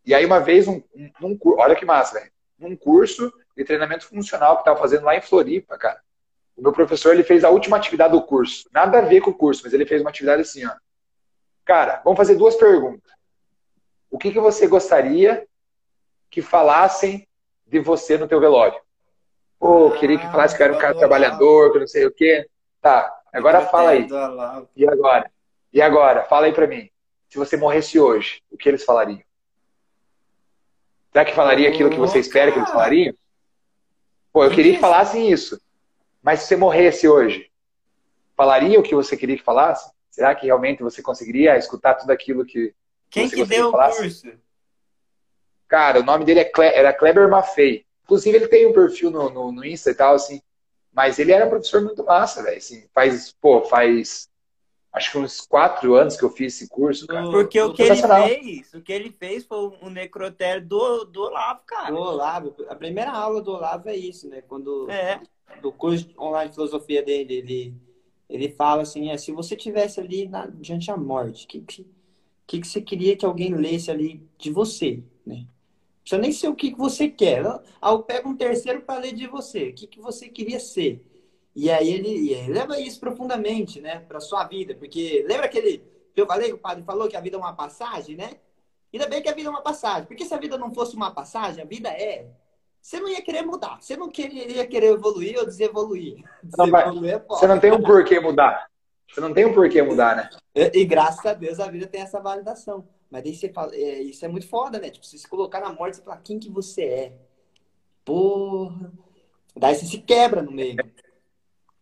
E 0.04 0.14
aí, 0.14 0.26
uma 0.26 0.40
vez, 0.40 0.68
um, 0.68 0.82
um, 0.94 1.10
um 1.22 1.38
olha 1.56 1.74
que 1.74 1.86
massa, 1.86 2.18
velho. 2.18 2.30
Num 2.58 2.76
curso 2.76 3.32
de 3.56 3.64
treinamento 3.64 4.06
funcional 4.06 4.56
que 4.56 4.60
eu 4.60 4.64
tava 4.64 4.78
fazendo 4.78 5.04
lá 5.04 5.16
em 5.16 5.22
Floripa, 5.22 5.78
cara. 5.78 6.00
O 6.54 6.60
meu 6.60 6.72
professor, 6.72 7.14
ele 7.14 7.24
fez 7.24 7.44
a 7.44 7.48
última 7.48 7.78
atividade 7.78 8.12
do 8.12 8.20
curso. 8.20 8.68
Nada 8.70 8.98
a 8.98 9.02
ver 9.02 9.22
com 9.22 9.30
o 9.30 9.34
curso, 9.34 9.62
mas 9.64 9.72
ele 9.72 9.86
fez 9.86 10.02
uma 10.02 10.10
atividade 10.10 10.42
assim, 10.42 10.66
ó. 10.66 10.72
Cara, 11.64 12.00
vamos 12.04 12.16
fazer 12.16 12.34
duas 12.34 12.56
perguntas. 12.56 13.10
O 14.10 14.18
que, 14.18 14.32
que 14.32 14.40
você 14.40 14.66
gostaria 14.66 15.46
que 16.30 16.42
falassem 16.42 17.26
de 17.66 17.78
você 17.78 18.18
no 18.18 18.26
teu 18.26 18.40
velório? 18.40 18.80
Pô, 19.58 19.86
oh, 19.86 19.90
queria 19.92 20.18
que 20.18 20.30
falasse 20.30 20.56
que 20.56 20.62
era 20.62 20.72
um 20.72 20.78
cara 20.78 20.98
trabalhador, 20.98 21.72
que 21.72 21.78
não 21.78 21.86
sei 21.86 22.06
o 22.06 22.12
quê. 22.12 22.48
Tá, 22.80 23.14
agora 23.32 23.66
fala 23.66 23.90
aí. 23.90 24.08
E 24.74 24.88
agora? 24.88 25.30
E 25.72 25.82
agora? 25.82 26.24
Fala 26.24 26.46
aí 26.46 26.52
pra 26.52 26.66
mim. 26.66 26.90
Se 27.28 27.38
você 27.38 27.56
morresse 27.56 28.00
hoje, 28.00 28.42
o 28.50 28.56
que 28.56 28.68
eles 28.68 28.84
falariam? 28.84 29.22
Será 31.12 31.24
que 31.24 31.34
falaria 31.34 31.68
aquilo 31.68 31.90
que 31.90 31.98
você 31.98 32.18
espera 32.18 32.50
que 32.50 32.58
eles 32.58 32.70
falariam? 32.70 33.14
Pô, 34.32 34.44
eu 34.44 34.50
queria 34.50 34.74
que 34.74 34.80
falassem 34.80 35.30
isso. 35.30 35.60
Mas 36.22 36.40
se 36.40 36.46
você 36.46 36.56
morresse 36.56 37.08
hoje, 37.08 37.50
falaria 38.36 38.78
o 38.78 38.82
que 38.82 38.94
você 38.94 39.16
queria 39.16 39.36
que 39.36 39.42
falasse? 39.42 39.92
Será 40.20 40.34
que 40.34 40.44
realmente 40.44 40.82
você 40.82 41.00
conseguiria 41.00 41.56
escutar 41.56 41.94
tudo 41.94 42.10
aquilo 42.10 42.44
que. 42.44 42.74
Quem 43.08 43.26
que 43.26 43.42
deu 43.42 43.70
o 43.70 43.72
curso? 43.72 44.30
Cara, 45.66 46.00
o 46.00 46.02
nome 46.02 46.26
dele 46.26 46.40
é 46.40 46.44
Cle... 46.44 46.66
era 46.66 46.92
Kleber 46.92 47.26
Maffei. 47.26 47.86
Inclusive, 48.04 48.36
ele 48.36 48.46
tem 48.46 48.66
um 48.66 48.72
perfil 48.74 49.10
no, 49.10 49.30
no, 49.30 49.50
no 49.50 49.64
Insta 49.64 49.90
e 49.90 49.94
tal, 49.94 50.16
assim. 50.16 50.42
Mas 50.92 51.18
ele 51.18 51.32
era 51.32 51.46
um 51.46 51.48
professor 51.48 51.80
muito 51.80 52.04
massa, 52.04 52.42
velho. 52.42 52.58
Assim, 52.58 52.86
faz, 52.92 53.32
pô, 53.32 53.62
faz 53.62 54.28
acho 54.92 55.10
que 55.10 55.16
uns 55.16 55.40
quatro 55.40 55.94
anos 55.94 56.18
que 56.18 56.22
eu 56.22 56.28
fiz 56.28 56.54
esse 56.54 56.68
curso, 56.68 57.06
cara. 57.06 57.30
Porque 57.30 57.58
o 57.58 57.72
que 57.72 57.80
ele 57.80 57.96
fez, 57.96 58.74
o 58.74 58.82
que 58.82 58.92
ele 58.92 59.10
fez 59.10 59.46
foi 59.46 59.72
um 59.80 59.88
necrotério 59.88 60.66
do, 60.66 61.04
do 61.06 61.22
Olavo, 61.22 61.62
cara. 61.64 61.90
Do 61.90 61.98
Olavo. 61.98 62.54
A 62.68 62.74
primeira 62.74 63.10
aula 63.10 63.40
do 63.40 63.52
Olavo 63.52 63.88
é 63.88 63.96
isso, 63.96 64.28
né? 64.28 64.42
Quando 64.42 64.86
é. 64.90 65.18
do 65.62 65.72
curso 65.72 66.10
online 66.18 66.50
de 66.50 66.56
filosofia 66.56 67.02
dele, 67.02 67.36
ele, 67.36 67.89
ele 68.30 68.48
fala 68.50 68.82
assim, 68.82 69.10
é, 69.10 69.18
se 69.18 69.32
você 69.32 69.56
tivesse 69.56 70.00
ali 70.00 70.28
na, 70.28 70.46
diante 70.46 70.86
da 70.86 70.96
morte, 70.96 71.44
o 71.44 71.48
que, 71.48 71.60
que, 71.60 71.86
que, 72.46 72.60
que 72.60 72.66
você 72.66 72.80
queria 72.80 73.16
que 73.16 73.26
alguém 73.26 73.54
lesse 73.54 73.90
ali 73.90 74.26
de 74.38 74.50
você, 74.50 75.02
né? 75.26 75.46
precisa 76.02 76.20
nem 76.20 76.32
ser 76.32 76.48
o 76.48 76.54
que 76.54 76.74
você 76.74 77.08
quer. 77.08 77.44
Ah, 77.80 77.90
eu 77.90 78.02
pego 78.02 78.28
um 78.28 78.36
terceiro 78.36 78.82
para 78.82 79.00
ler 79.00 79.14
de 79.14 79.26
você. 79.26 79.68
O 79.68 79.74
que, 79.74 79.86
que 79.86 80.00
você 80.00 80.28
queria 80.28 80.58
ser? 80.58 81.04
E 81.54 81.70
aí 81.70 81.92
ele, 81.92 82.30
ele 82.30 82.52
leva 82.52 82.80
isso 82.80 82.98
profundamente, 83.00 83.80
né, 83.80 83.98
para 84.00 84.20
sua 84.20 84.44
vida, 84.44 84.74
porque 84.74 85.24
lembra 85.28 85.46
aquele 85.46 85.78
que 86.14 86.20
eu 86.20 86.26
falei 86.26 86.48
que 86.48 86.54
o 86.54 86.58
padre 86.58 86.84
falou 86.84 87.08
que 87.08 87.16
a 87.16 87.20
vida 87.20 87.36
é 87.36 87.40
uma 87.40 87.52
passagem, 87.52 88.16
né? 88.16 88.38
Ainda 88.92 89.06
bem 89.08 89.22
que 89.22 89.28
a 89.28 89.34
vida 89.34 89.48
é 89.48 89.50
uma 89.50 89.62
passagem, 89.62 90.06
porque 90.06 90.24
se 90.24 90.34
a 90.34 90.38
vida 90.38 90.58
não 90.58 90.72
fosse 90.72 90.96
uma 90.96 91.10
passagem, 91.12 91.62
a 91.62 91.66
vida 91.66 91.88
é. 91.88 92.28
Você 92.80 92.98
não 92.98 93.08
ia 93.08 93.22
querer 93.22 93.42
mudar, 93.42 93.78
você 93.80 93.96
não 93.96 94.08
queria 94.08 94.66
querer 94.66 94.92
evoluir 94.92 95.38
ou 95.38 95.44
desevoluir. 95.44 96.24
desevoluir 96.42 97.14
é 97.14 97.18
você 97.18 97.46
não 97.46 97.60
tem 97.60 97.72
um 97.72 97.82
porquê 97.82 98.18
mudar. 98.18 98.68
Você 99.08 99.20
não 99.20 99.34
tem 99.34 99.44
um 99.44 99.52
porquê 99.52 99.82
mudar, 99.82 100.16
né? 100.16 100.30
E, 100.54 100.80
e 100.80 100.84
graças 100.84 101.24
a 101.26 101.34
Deus 101.34 101.58
a 101.60 101.68
vida 101.70 101.86
tem 101.86 102.00
essa 102.00 102.20
validação. 102.20 102.86
Mas 103.10 103.24
daí 103.24 103.34
você 103.34 103.48
fala, 103.48 103.74
é, 103.74 104.00
isso 104.02 104.24
é 104.24 104.28
muito 104.28 104.48
foda, 104.48 104.78
né? 104.78 104.88
Tipo, 104.88 105.04
você 105.04 105.18
se 105.18 105.28
colocar 105.28 105.60
na 105.60 105.72
morte, 105.72 105.96
você 105.96 106.02
fala, 106.02 106.20
quem 106.22 106.38
que 106.38 106.48
você 106.48 106.84
é? 106.84 107.12
Porra. 108.04 108.92
Daí 109.56 109.74
você 109.74 109.84
se 109.84 109.98
quebra 109.98 110.40
no 110.40 110.52
meio. 110.52 110.76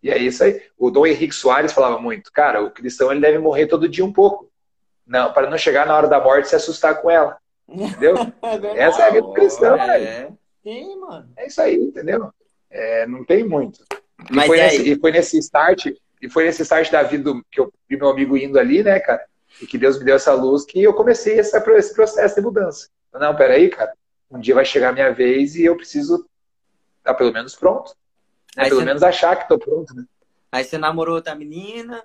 E 0.03 0.11
é 0.11 0.17
isso 0.17 0.43
aí. 0.43 0.63
O 0.79 0.91
Dom 0.91 1.07
Henrique 1.07 1.35
Soares 1.35 1.73
falava 1.73 1.99
muito, 1.99 2.33
cara, 2.33 2.63
o 2.63 2.71
cristão 2.71 3.11
ele 3.13 3.21
deve 3.21 3.39
morrer 3.39 3.67
todo 3.67 3.89
dia 3.89 4.05
um 4.05 4.13
pouco. 4.13 4.51
Não, 5.07 5.33
para 5.33 5.51
não 5.51 5.59
chegar 5.59 5.87
na 5.87 5.97
hora 5.97 6.09
da 6.09 6.21
morte 6.21 6.47
e 6.47 6.49
se 6.49 6.57
assustar 6.57 7.01
com 7.03 7.11
ela. 7.11 7.39
Entendeu? 7.69 8.17
é 8.43 8.83
Essa 8.83 9.03
é 9.03 9.07
a 9.09 9.11
vida 9.11 9.27
do 9.27 9.33
cristão, 9.33 9.77
é. 9.77 10.31
Tem, 10.69 11.01
mano. 11.01 11.31
É 11.35 11.47
isso 11.47 11.63
aí, 11.63 11.77
entendeu? 11.77 12.31
É, 12.69 13.07
não 13.07 13.25
tem 13.25 13.43
muito. 13.43 13.83
E, 14.31 14.37
Mas 14.37 14.47
foi 14.47 14.59
nesse, 14.59 14.93
e 14.93 15.01
foi 15.01 15.11
nesse 15.11 15.39
start, 15.39 15.87
e 16.21 16.29
foi 16.29 16.45
nesse 16.45 16.61
start 16.61 16.91
da 16.91 17.03
vida 17.03 17.25
do, 17.25 17.43
que 17.51 17.59
eu 17.59 17.73
vi 17.89 17.97
meu 17.97 18.11
amigo 18.11 18.37
indo 18.37 18.59
ali, 18.59 18.83
né, 18.83 19.01
cara? 19.01 19.25
E 19.63 19.67
que 19.67 19.79
Deus 19.79 19.99
me 19.99 20.05
deu 20.05 20.17
essa 20.17 20.35
luz 20.35 20.67
que 20.67 20.83
eu 20.83 20.93
comecei 20.93 21.39
essa, 21.41 21.65
esse 21.75 21.95
processo 21.95 22.35
de 22.35 22.43
mudança. 22.43 22.91
Não, 23.15 23.35
peraí, 23.35 23.71
cara. 23.71 23.95
Um 24.31 24.39
dia 24.39 24.55
vai 24.55 24.65
chegar 24.67 24.91
a 24.91 24.93
minha 24.93 25.11
vez 25.11 25.57
e 25.57 25.65
eu 25.65 25.75
preciso 25.75 26.29
estar 26.99 27.15
pelo 27.15 27.33
menos 27.33 27.57
pronto. 27.57 27.95
Né? 28.55 28.65
Pelo 28.65 28.81
você... 28.81 28.85
menos 28.85 29.03
achar 29.03 29.37
que 29.37 29.45
estou 29.45 29.59
pronto, 29.59 29.95
né? 29.95 30.05
Aí 30.53 30.65
você 30.65 30.77
namorou 30.77 31.15
outra 31.15 31.35
menina, 31.35 32.05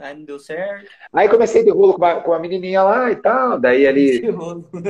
aí 0.00 0.16
não 0.16 0.24
deu 0.24 0.38
certo. 0.38 0.90
Aí 1.12 1.28
comecei 1.28 1.62
de 1.62 1.70
rolo 1.70 1.92
com 1.92 2.04
a, 2.06 2.22
com 2.22 2.32
a 2.32 2.38
menininha 2.38 2.82
lá 2.82 3.10
e 3.10 3.16
tal. 3.16 3.60
Daí 3.60 3.86
ali 3.86 4.22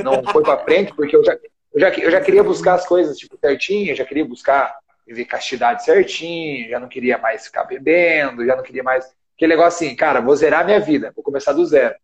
não 0.01 0.23
foi 0.31 0.41
para 0.41 0.63
frente, 0.63 0.95
porque 0.95 1.17
eu 1.17 1.23
já, 1.25 1.37
eu, 1.73 1.79
já, 1.79 1.89
eu 1.89 2.11
já 2.11 2.21
queria 2.21 2.43
buscar 2.43 2.75
as 2.75 2.85
coisas 2.85 3.17
tipo, 3.17 3.37
certinho, 3.37 3.91
eu 3.91 3.95
já 3.95 4.05
queria 4.05 4.25
buscar 4.25 4.77
viver 5.05 5.25
castidade 5.25 5.83
certinho, 5.83 6.69
já 6.69 6.79
não 6.79 6.87
queria 6.87 7.17
mais 7.17 7.45
ficar 7.45 7.65
bebendo, 7.65 8.45
já 8.45 8.55
não 8.55 8.63
queria 8.63 8.83
mais 8.83 9.13
Aquele 9.35 9.55
negócio 9.55 9.85
assim, 9.85 9.95
cara, 9.95 10.21
vou 10.21 10.35
zerar 10.35 10.63
minha 10.63 10.79
vida, 10.79 11.11
vou 11.15 11.23
começar 11.23 11.53
do 11.53 11.65
zero. 11.65 11.95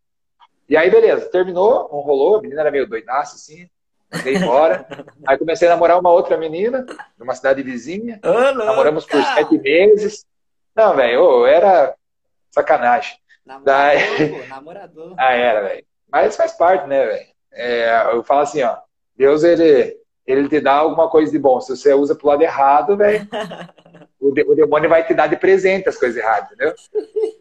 E 0.68 0.76
aí, 0.76 0.90
beleza, 0.90 1.30
terminou, 1.30 1.90
não 1.92 2.00
rolou, 2.00 2.38
a 2.38 2.42
menina 2.42 2.62
era 2.62 2.72
meio 2.72 2.88
doidaça, 2.88 3.36
assim, 3.36 3.70
mandei 4.12 4.36
embora. 4.36 4.86
aí 5.28 5.38
comecei 5.38 5.68
a 5.68 5.72
namorar 5.72 6.00
uma 6.00 6.12
outra 6.12 6.38
menina, 6.38 6.86
numa 7.18 7.36
cidade 7.36 7.62
vizinha. 7.64 8.20
Oh, 8.24 8.54
Namoramos 8.54 9.06
por 9.06 9.24
sete 9.24 9.58
meses. 9.58 10.26
Não, 10.76 10.96
velho, 10.96 11.46
era 11.46 11.96
sacanagem. 12.52 13.18
Namorador, 13.46 13.66
Daí... 13.66 14.48
namorador. 14.48 15.16
ah, 15.18 15.34
era, 15.34 15.62
velho. 15.62 15.86
Mas 16.12 16.36
faz 16.36 16.54
parte, 16.54 16.88
né, 16.88 17.06
velho? 17.06 17.28
É, 17.52 18.04
eu 18.12 18.24
falo 18.24 18.42
assim, 18.42 18.62
ó, 18.64 18.78
Deus, 19.20 19.44
ele, 19.44 19.98
ele 20.26 20.48
te 20.48 20.62
dá 20.62 20.76
alguma 20.76 21.10
coisa 21.10 21.30
de 21.30 21.38
bom. 21.38 21.60
Se 21.60 21.76
você 21.76 21.94
usa 21.94 22.16
pro 22.16 22.30
lado 22.30 22.42
errado, 22.42 22.96
velho, 22.96 23.28
o, 24.18 24.32
de, 24.32 24.44
o 24.44 24.56
demônio 24.56 24.90
vai 24.90 25.06
te 25.06 25.14
dar 25.14 25.28
de 25.28 25.36
presente 25.36 25.90
as 25.90 25.98
coisas 25.98 26.16
erradas, 26.16 26.50
entendeu? 26.54 26.74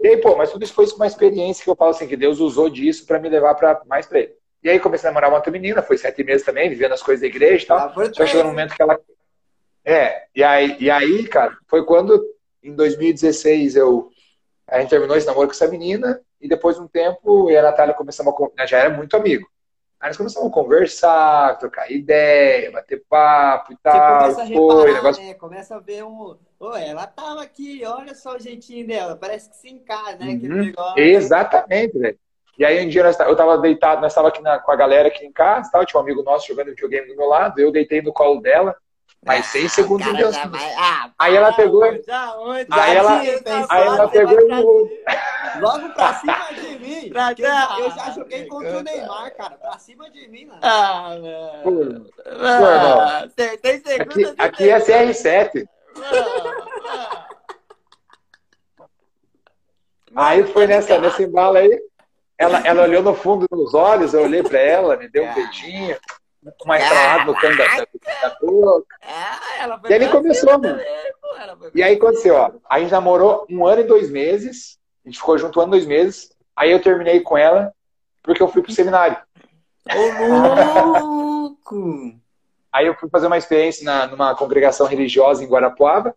E 0.03 0.09
aí, 0.09 0.17
pô, 0.17 0.35
mas 0.35 0.51
tudo 0.51 0.65
isso 0.65 0.75
foi 0.75 0.87
uma 0.97 1.07
experiência 1.07 1.63
que 1.63 1.71
eu 1.71 1.77
falo 1.77 1.93
assim, 1.93 2.09
que 2.09 2.17
Deus 2.17 2.41
usou 2.41 2.69
disso 2.69 3.07
para 3.07 3.21
me 3.21 3.29
levar 3.29 3.55
para 3.55 3.81
mais 3.87 4.07
pra 4.07 4.19
ele. 4.19 4.35
E 4.61 4.69
aí 4.69 4.81
comecei 4.81 5.09
a 5.09 5.13
namorar 5.13 5.31
uma 5.31 5.37
outra 5.37 5.53
menina, 5.53 5.81
foi 5.81 5.97
sete 5.97 6.25
meses 6.25 6.45
também, 6.45 6.69
vivendo 6.69 6.93
as 6.93 7.03
coisas 7.03 7.21
da 7.21 7.29
igreja 7.29 7.63
e 7.63 7.69
tal. 7.69 7.79
Ah, 7.79 7.95
Só 8.13 8.27
chegou 8.27 8.43
no 8.43 8.51
momento 8.51 8.75
que 8.75 8.83
ela. 8.83 8.99
É, 9.85 10.25
e 10.35 10.43
aí, 10.43 10.77
e 10.81 10.91
aí, 10.91 11.29
cara, 11.29 11.57
foi 11.69 11.85
quando, 11.85 12.21
em 12.61 12.75
2016, 12.75 13.77
eu. 13.77 14.11
A 14.67 14.81
gente 14.81 14.91
terminou 14.91 15.17
esse 15.17 15.27
namoro 15.27 15.47
com 15.47 15.55
essa 15.55 15.69
menina, 15.69 16.21
e 16.41 16.49
depois 16.49 16.75
de 16.75 16.83
um 16.83 16.89
tempo, 16.89 17.49
eu 17.49 17.55
e 17.55 17.57
a 17.57 17.63
Natália 17.63 17.95
começamos 17.95 18.35
a. 18.59 18.67
Já 18.67 18.79
era 18.79 18.91
muito 18.91 19.17
amigo. 19.17 19.49
Aí 20.01 20.09
nós 20.09 20.17
começamos 20.17 20.49
a 20.49 20.53
conversar, 20.53 21.59
trocar 21.59 21.91
ideia, 21.91 22.71
bater 22.71 23.03
papo 23.09 23.73
e 23.73 23.77
tal. 23.79 24.31
Você 24.31 24.35
começa 24.35 24.41
a 24.41 24.45
reparar, 24.45 24.83
foi, 24.83 24.93
negócio... 24.95 25.23
né? 25.25 25.35
Começa 25.35 25.77
a 25.77 25.81
ver 25.81 26.05
um. 26.05 26.37
Ô, 26.61 26.77
ela 26.77 27.07
tava 27.07 27.43
aqui, 27.43 27.83
olha 27.85 28.15
só 28.15 28.37
o 28.37 28.39
jeitinho 28.39 28.87
dela. 28.87 29.17
Parece 29.17 29.51
que 29.51 29.57
se 29.57 29.69
encaixa, 29.69 30.19
né? 30.19 30.39
Uhum. 30.41 30.73
Exatamente, 30.97 31.99
velho. 31.99 32.19
E 32.59 32.65
aí 32.65 32.85
um 32.85 32.89
dia 32.89 33.05
nós, 33.05 33.19
eu 33.19 33.37
tava 33.37 33.59
deitado, 33.59 34.01
nós 34.01 34.13
tava 34.13 34.29
aqui 34.29 34.43
na, 34.43 34.59
com 34.59 34.73
a 34.73 34.77
galera 34.77 35.09
aqui 35.09 35.25
em 35.25 35.33
casa, 35.33 35.71
tal, 35.71 35.87
tinha 35.87 36.01
um 36.01 36.03
amigo 36.03 36.25
nosso 36.25 36.47
jogando 36.49 36.71
videogame 36.71 37.07
do 37.07 37.17
meu 37.17 37.29
lado, 37.29 37.61
eu 37.61 37.71
deitei 37.71 38.03
no 38.03 38.13
colo 38.13 38.41
dela, 38.41 38.77
mas 39.25 39.47
ah, 39.47 39.49
seis 39.49 39.73
segundos 39.73 40.07
de 40.07 40.17
Deus. 40.17 40.37
Vai... 40.37 40.75
Ah, 40.77 41.11
aí 41.19 41.37
ela 41.37 41.53
pegou. 41.53 41.85
Já, 42.03 42.39
onde? 42.39 42.67
Aí 42.71 42.97
ela, 42.97 43.21
aí 43.69 43.87
ela 43.87 44.09
pegou 44.09 44.41
e. 44.41 45.61
Logo 45.61 45.89
pra 45.91 46.15
cima 46.15 46.49
de 46.55 46.79
mim. 46.79 47.11
Pra 47.11 47.33
eu, 47.33 47.37
já, 47.37 47.77
eu 47.81 47.91
já 47.91 48.11
joguei 48.13 48.47
contra 48.47 48.79
o 48.79 48.83
Neymar, 48.83 49.37
cara. 49.37 49.57
Pra 49.57 49.79
cima 49.79 50.09
de 50.11 50.29
mim, 50.29 50.45
né? 50.45 50.59
Ah, 50.63 51.17
mano. 51.21 52.07
Pô, 52.09 52.25
ah, 52.45 53.29
tem, 53.35 53.59
tem 53.59 54.01
aqui, 54.01 54.35
aqui 54.39 54.71
é 54.71 54.79
CR7. 54.79 55.69
Aí 60.15 60.45
foi 60.53 60.67
nessa, 60.67 60.99
nessa 60.99 61.23
embala 61.23 61.59
aí. 61.59 61.81
Ela, 62.39 62.61
ela 62.61 62.83
olhou 62.85 63.03
no 63.03 63.15
fundo 63.15 63.47
dos 63.51 63.75
olhos, 63.75 64.15
eu 64.15 64.23
olhei 64.23 64.45
pra 64.45 64.61
ela, 64.61 64.97
me 64.97 65.09
deu 65.09 65.25
um 65.25 65.35
beijinho, 65.35 65.97
uma 66.65 66.77
entrada 66.77 67.25
no 67.25 67.35
canto 67.35 67.57
da, 67.57 68.29
da 68.29 68.37
boca. 68.41 68.97
É, 69.03 69.91
e 69.91 69.95
aí 69.95 70.09
começou, 70.09 70.59
mano. 70.59 70.81
E 71.75 71.83
aí 71.83 71.97
aconteceu, 71.97 72.35
ó. 72.35 72.53
A 72.69 72.81
gente 72.81 72.91
namorou 72.91 73.47
um 73.51 73.67
ano 73.67 73.83
e 73.83 73.85
dois 73.85 74.11
meses. 74.11 74.79
A 75.05 75.09
gente 75.09 75.19
ficou 75.19 75.39
junto 75.39 75.59
um 75.59 75.63
ano 75.63 75.71
e 75.71 75.79
dois 75.79 75.87
meses. 75.87 76.31
Aí 76.57 76.71
eu 76.71 76.83
terminei 76.83 77.21
com 77.21 77.37
ela 77.37 77.73
porque 78.23 78.43
eu 78.43 78.49
fui 78.49 78.63
pro 78.63 78.73
seminário. 78.73 79.17
Ô, 79.91 80.99
louco! 80.99 82.19
Aí 82.71 82.87
eu 82.87 82.95
fui 82.95 83.09
fazer 83.09 83.27
uma 83.27 83.39
experiência 83.39 83.85
na, 83.85 84.07
numa 84.07 84.35
congregação 84.35 84.87
religiosa 84.87 85.43
em 85.43 85.49
Guarapuava. 85.49 86.15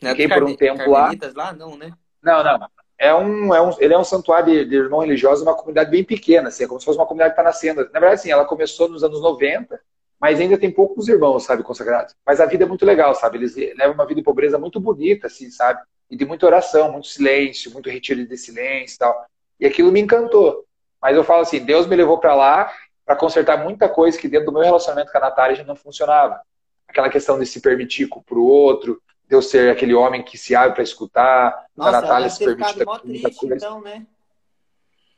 Não 0.00 0.10
é 0.10 0.12
Fiquei 0.12 0.28
por 0.28 0.44
um 0.44 0.54
tempo 0.54 0.88
lá. 0.88 1.10
lá. 1.34 1.52
Não, 1.52 1.76
né? 1.76 1.92
Não, 2.22 2.44
não. 2.44 2.68
É 2.98 3.14
um, 3.14 3.54
é 3.54 3.62
um, 3.62 3.70
ele 3.78 3.94
é 3.94 3.98
um 3.98 4.04
santuário 4.04 4.52
de, 4.52 4.64
de 4.64 4.76
irmão 4.76 5.00
religioso, 5.00 5.44
uma 5.44 5.54
comunidade 5.54 5.90
bem 5.90 6.02
pequena, 6.02 6.48
assim, 6.48 6.64
é 6.64 6.66
como 6.66 6.80
se 6.80 6.84
fosse 6.84 6.98
uma 6.98 7.06
comunidade 7.06 7.34
que 7.34 7.40
está 7.40 7.48
nascendo. 7.48 7.84
Na 7.92 8.00
verdade, 8.00 8.14
assim, 8.14 8.30
ela 8.30 8.44
começou 8.44 8.88
nos 8.88 9.04
anos 9.04 9.22
90, 9.22 9.80
mas 10.20 10.40
ainda 10.40 10.58
tem 10.58 10.70
poucos 10.70 11.06
irmãos, 11.06 11.44
sabe, 11.44 11.62
consagrados. 11.62 12.14
Mas 12.26 12.40
a 12.40 12.46
vida 12.46 12.64
é 12.64 12.66
muito 12.66 12.84
legal, 12.84 13.14
sabe? 13.14 13.38
Eles 13.38 13.54
levam 13.54 13.94
uma 13.94 14.04
vida 14.04 14.20
de 14.20 14.24
pobreza 14.24 14.58
muito 14.58 14.80
bonita, 14.80 15.28
assim, 15.28 15.48
sabe? 15.48 15.80
E 16.10 16.16
de 16.16 16.24
muita 16.24 16.46
oração, 16.46 16.90
muito 16.90 17.06
silêncio, 17.06 17.70
muito 17.70 17.88
retiro 17.88 18.26
de 18.26 18.36
silêncio 18.36 18.96
e 18.96 18.98
tal. 18.98 19.26
E 19.60 19.66
aquilo 19.66 19.92
me 19.92 20.00
encantou. 20.00 20.64
Mas 21.00 21.16
eu 21.16 21.22
falo 21.22 21.42
assim, 21.42 21.60
Deus 21.60 21.86
me 21.86 21.94
levou 21.94 22.18
para 22.18 22.34
lá 22.34 22.72
para 23.06 23.14
consertar 23.16 23.56
muita 23.62 23.88
coisa 23.88 24.18
que 24.18 24.28
dentro 24.28 24.46
do 24.46 24.52
meu 24.52 24.62
relacionamento 24.62 25.12
com 25.12 25.18
a 25.18 25.20
Natália 25.22 25.56
já 25.56 25.64
não 25.64 25.76
funcionava. 25.76 26.40
Aquela 26.86 27.08
questão 27.08 27.38
de 27.38 27.46
se 27.46 27.60
permitir 27.60 28.08
para 28.08 28.38
o 28.38 28.44
outro, 28.44 29.00
de 29.28 29.34
eu 29.34 29.42
ser 29.42 29.70
aquele 29.70 29.94
homem 29.94 30.22
que 30.22 30.38
se 30.38 30.56
abre 30.56 30.74
para 30.74 30.82
escutar, 30.82 31.66
Nossa, 31.76 31.98
a 31.98 32.00
Natália 32.00 32.30
se 32.30 32.44
permite 32.44 32.84
muita 33.04 33.30
coisa. 33.34 33.56
Então, 33.56 33.80
né? 33.82 34.06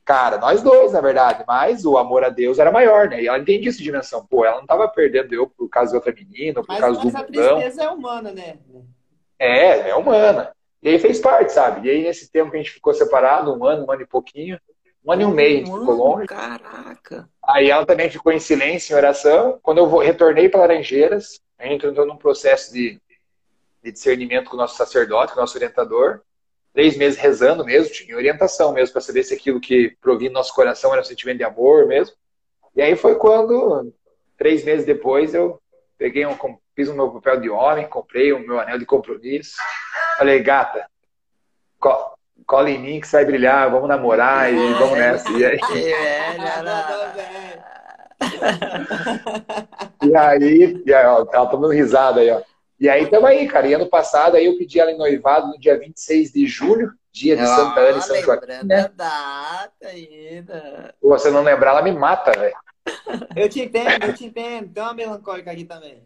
Cara, 0.05 0.39
nós 0.39 0.61
dois, 0.61 0.93
na 0.93 1.01
verdade, 1.01 1.45
mas 1.47 1.85
o 1.85 1.97
amor 1.97 2.25
a 2.25 2.29
Deus 2.29 2.59
era 2.59 2.73
maior, 2.73 3.09
né? 3.09 3.23
E 3.23 3.29
ela 3.29 3.39
entendia 3.39 3.71
essa 3.71 3.79
dimensão. 3.79 4.27
Pô, 4.27 4.45
ela 4.45 4.57
não 4.57 4.63
estava 4.63 4.89
perdendo 4.89 5.33
eu 5.33 5.47
por 5.47 5.69
causa 5.69 5.91
de 5.93 5.97
outra 5.97 6.13
menina, 6.13 6.55
por 6.55 6.69
mas, 6.69 6.81
causa 6.81 7.01
mas 7.05 7.13
do 7.13 7.19
mundão. 7.19 7.25
Mas 7.29 7.47
a 7.47 7.53
tristeza 7.55 7.85
é 7.85 7.89
humana, 7.89 8.33
né? 8.33 8.59
É, 9.39 9.91
é 9.91 9.95
humana. 9.95 10.51
E 10.83 10.89
aí 10.89 10.99
fez 10.99 11.21
parte, 11.21 11.53
sabe? 11.53 11.87
E 11.87 11.91
aí 11.91 12.03
nesse 12.03 12.31
tempo 12.33 12.51
que 12.51 12.57
a 12.57 12.61
gente 12.61 12.73
ficou 12.73 12.93
separado, 12.93 13.55
um 13.55 13.65
ano, 13.65 13.87
um 13.87 13.93
ano 13.93 14.03
e 14.03 14.07
pouquinho, 14.07 14.59
um 15.05 15.13
ano 15.13 15.23
e 15.23 15.25
um 15.25 15.39
a 15.39 15.43
gente 15.43 15.71
ficou 15.71 15.95
longe. 15.95 16.27
Caraca! 16.27 17.29
Aí 17.45 17.71
ela 17.71 17.87
também 17.87 18.11
ficou 18.11 18.33
em 18.33 18.41
silêncio, 18.41 18.95
em 18.95 18.97
oração. 18.97 19.61
Quando 19.63 19.79
eu 19.79 19.99
retornei 19.99 20.49
para 20.49 20.61
Laranjeiras, 20.61 21.41
a 21.57 21.67
gente 21.67 21.87
entrou 21.87 22.07
num 22.07 22.17
processo 22.17 22.73
de, 22.73 23.01
de 23.83 23.93
discernimento 23.93 24.51
com 24.51 24.57
o 24.57 24.59
nosso 24.59 24.76
sacerdote, 24.76 25.33
com 25.33 25.39
o 25.39 25.43
nosso 25.43 25.57
orientador. 25.57 26.20
Três 26.72 26.97
meses 26.97 27.18
rezando 27.18 27.64
mesmo, 27.64 27.93
tinha 27.93 28.16
orientação 28.16 28.72
mesmo, 28.72 28.93
para 28.93 29.03
saber 29.03 29.24
se 29.24 29.35
aquilo 29.35 29.61
que 29.61 29.97
provia 30.01 30.28
no 30.28 30.35
nosso 30.35 30.55
coração 30.55 30.93
era 30.93 31.01
um 31.01 31.05
sentimento 31.05 31.39
de 31.39 31.45
amor 31.45 31.87
mesmo. 31.87 32.14
E 32.76 32.83
aí 32.83 32.95
foi 32.95 33.16
quando, 33.16 33.93
três 34.39 34.64
meses 34.64 34.87
depois, 34.87 35.35
eu 35.35 35.61
peguei 35.99 36.24
um, 36.24 36.37
fiz 36.74 36.89
o 36.89 36.95
meu 36.95 37.11
papel 37.11 37.41
de 37.41 37.51
homem, 37.51 37.89
comprei 37.89 38.33
o 38.33 38.39
meu 38.39 38.61
anel 38.61 38.78
de 38.78 38.87
compromisso. 38.87 39.57
Falei, 40.16 40.41
gata, 40.41 40.87
co 41.78 42.14
cola 42.47 42.70
em 42.70 42.78
mim 42.78 43.01
que 43.01 43.07
você 43.07 43.16
vai 43.16 43.26
brilhar, 43.26 43.70
vamos 43.70 43.89
namorar 43.89 44.53
e 44.53 44.72
vamos 44.74 44.99
nessa. 44.99 45.31
E 45.31 45.45
aí, 45.45 45.59
e 50.03 50.16
aí, 50.16 50.83
e 50.85 50.95
aí 50.95 51.07
ó, 51.07 51.26
ela 51.33 51.47
dando 51.47 51.68
risada 51.68 52.20
aí, 52.20 52.31
ó. 52.31 52.43
E 52.81 52.89
aí 52.89 53.11
tamo 53.11 53.26
aí, 53.26 53.47
cara. 53.47 53.68
E 53.68 53.74
ano 53.74 53.87
passado 53.87 54.37
aí 54.37 54.47
eu 54.47 54.57
pedi 54.57 54.81
ela 54.81 54.91
em 54.91 54.97
noivado 54.97 55.49
no 55.49 55.61
dia 55.61 55.78
26 55.78 56.33
de 56.33 56.47
julho, 56.47 56.93
dia 57.12 57.37
de 57.37 57.47
Santa 57.47 57.78
Ana 57.78 57.99
e 57.99 58.03
São 58.03 58.22
Joaquim. 58.22 58.47
Né? 58.64 58.91
data 58.95 59.87
ainda. 59.87 60.95
Se 60.99 61.07
você 61.07 61.31
não 61.31 61.43
lembrar, 61.43 61.72
ela 61.72 61.83
me 61.83 61.93
mata, 61.93 62.33
velho. 62.33 62.57
Eu 63.37 63.49
te 63.51 63.61
entendo, 63.61 64.05
eu 64.05 64.14
te 64.14 64.24
entendo. 64.24 64.72
Tem 64.72 64.83
uma 64.83 64.95
melancólica 64.95 65.51
aqui 65.51 65.64
também. 65.64 66.03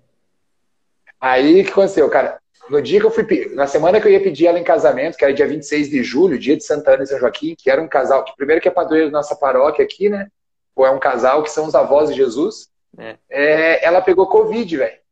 Aí 1.20 1.60
o 1.60 1.64
que 1.64 1.70
aconteceu, 1.70 2.10
cara? 2.10 2.40
No 2.68 2.82
dia 2.82 2.98
que 2.98 3.06
eu 3.06 3.10
fui, 3.10 3.54
na 3.54 3.66
semana 3.66 4.00
que 4.00 4.08
eu 4.08 4.12
ia 4.12 4.22
pedir 4.22 4.46
ela 4.46 4.58
em 4.58 4.64
casamento, 4.64 5.16
que 5.16 5.24
era 5.24 5.32
dia 5.32 5.46
26 5.46 5.90
de 5.90 6.02
julho, 6.02 6.38
dia 6.38 6.56
de 6.56 6.64
Santa 6.64 6.94
Ana 6.94 7.04
e 7.04 7.06
São 7.06 7.20
Joaquim, 7.20 7.54
que 7.56 7.70
era 7.70 7.80
um 7.80 7.86
casal, 7.86 8.24
que 8.24 8.34
primeiro 8.36 8.60
que 8.60 8.66
é 8.66 8.70
padroeiro 8.70 9.10
da 9.10 9.18
nossa 9.18 9.36
paróquia 9.36 9.84
aqui, 9.84 10.08
né? 10.08 10.28
Ou 10.74 10.84
é 10.84 10.90
um 10.90 10.98
casal 10.98 11.42
que 11.44 11.50
são 11.50 11.66
os 11.66 11.74
avós 11.74 12.10
de 12.10 12.16
Jesus. 12.16 12.68
É. 12.98 13.16
É, 13.30 13.84
ela 13.84 14.02
pegou 14.02 14.26
Covid, 14.26 14.76
velho. 14.76 15.03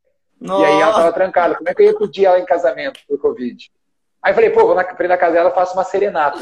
E 0.43 0.64
aí 0.64 0.80
ela 0.80 0.93
tava 0.93 1.12
trancada. 1.12 1.55
Como 1.55 1.68
é 1.68 1.74
que 1.74 1.82
eu 1.82 1.86
ia 1.86 1.99
pedir 1.99 2.26
ela 2.26 2.38
em 2.38 2.45
casamento 2.45 3.01
por 3.09 3.18
Covid? 3.18 3.70
Aí 4.20 4.34
falei, 4.34 4.51
pô, 4.51 4.66
vou 4.66 4.74
na, 4.74 4.82
na 4.82 5.18
casa 5.18 5.32
dela, 5.32 5.51
faço 5.51 5.74
uma 5.74 5.84
serenata. 5.84 6.40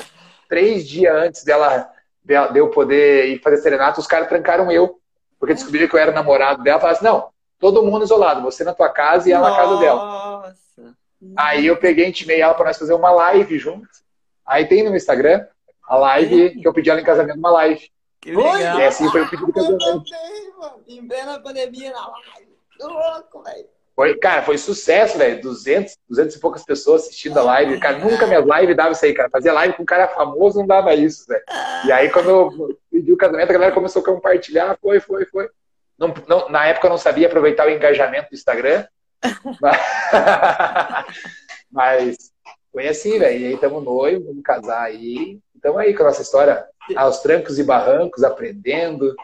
Três 0.48 0.88
dias 0.88 1.14
antes 1.14 1.44
dela, 1.44 1.90
de 2.24 2.58
eu 2.58 2.70
poder 2.70 3.26
ir 3.28 3.40
fazer 3.40 3.58
serenata, 3.58 4.00
os 4.00 4.06
caras 4.06 4.28
trancaram 4.28 4.70
eu. 4.70 4.98
Porque 5.38 5.54
descobriram 5.54 5.88
que 5.88 5.94
eu 5.94 6.00
era 6.00 6.12
namorado 6.12 6.62
dela. 6.62 6.78
Falaram 6.78 6.96
assim, 6.96 7.06
não, 7.06 7.28
todo 7.58 7.82
mundo 7.82 8.04
isolado. 8.04 8.42
Você 8.42 8.64
na 8.64 8.74
tua 8.74 8.90
casa 8.90 9.28
e 9.28 9.32
ela 9.32 9.48
Nossa. 9.48 9.56
na 9.56 9.68
casa 9.68 9.80
dela. 9.80 10.54
Aí 11.36 11.66
eu 11.66 11.76
peguei, 11.76 12.06
intimei 12.06 12.40
ela 12.40 12.54
para 12.54 12.66
nós 12.66 12.78
fazer 12.78 12.94
uma 12.94 13.10
live 13.10 13.58
juntos. 13.58 14.02
Aí 14.46 14.66
tem 14.66 14.82
no 14.82 14.96
Instagram 14.96 15.46
a 15.86 15.96
live 15.96 16.60
que 16.60 16.66
eu 16.66 16.72
pedi 16.72 16.90
ela 16.90 17.00
em 17.00 17.04
casamento, 17.04 17.38
uma 17.38 17.50
live. 17.50 17.90
Que 18.20 18.34
legal. 18.34 18.78
E 18.78 18.84
assim 18.84 19.08
foi 19.10 19.22
o 19.22 19.30
pedido 19.30 19.46
de 19.46 19.52
casamento. 19.52 20.04
Em 20.86 21.06
plena 21.06 21.40
pandemia 21.40 21.90
na 21.90 22.08
live. 22.08 22.50
Que 22.76 22.84
louco, 22.84 23.42
velho. 23.42 23.68
Foi, 23.94 24.16
cara, 24.16 24.42
foi 24.42 24.56
sucesso, 24.56 25.18
velho. 25.18 25.40
200, 25.42 25.96
200 26.08 26.36
e 26.36 26.40
poucas 26.40 26.64
pessoas 26.64 27.02
assistindo 27.02 27.38
a 27.38 27.42
live. 27.42 27.78
Cara, 27.80 27.98
nunca 27.98 28.26
minha 28.26 28.44
live 28.44 28.74
dava 28.74 28.92
isso 28.92 29.04
aí, 29.04 29.12
cara. 29.12 29.28
Fazia 29.30 29.52
live 29.52 29.74
com 29.74 29.82
um 29.82 29.86
cara 29.86 30.08
famoso 30.08 30.58
não 30.58 30.66
dava 30.66 30.94
isso, 30.94 31.26
velho. 31.26 31.42
E 31.86 31.92
aí, 31.92 32.10
quando 32.10 32.30
eu 32.30 32.78
pedi 32.90 33.12
o 33.12 33.16
casamento, 33.16 33.50
a 33.50 33.52
galera 33.52 33.74
começou 33.74 34.00
a 34.02 34.04
compartilhar. 34.04 34.78
Foi, 34.80 35.00
foi, 35.00 35.26
foi. 35.26 35.48
Não, 35.98 36.14
não, 36.26 36.48
na 36.48 36.66
época 36.66 36.86
eu 36.86 36.90
não 36.90 36.98
sabia 36.98 37.26
aproveitar 37.26 37.66
o 37.66 37.70
engajamento 37.70 38.30
do 38.30 38.34
Instagram. 38.34 38.86
mas, 39.60 39.76
mas 41.70 42.16
foi 42.72 42.88
assim, 42.88 43.18
velho. 43.18 43.38
E 43.38 43.46
aí 43.48 43.54
estamos 43.54 43.84
noivos, 43.84 44.26
vamos 44.26 44.42
casar 44.42 44.82
aí. 44.84 45.38
Estamos 45.54 45.78
aí 45.78 45.92
com 45.94 46.02
a 46.04 46.06
nossa 46.06 46.22
história 46.22 46.64
aos 46.96 47.20
trancos 47.20 47.58
e 47.58 47.62
barrancos, 47.62 48.24
aprendendo, 48.24 49.14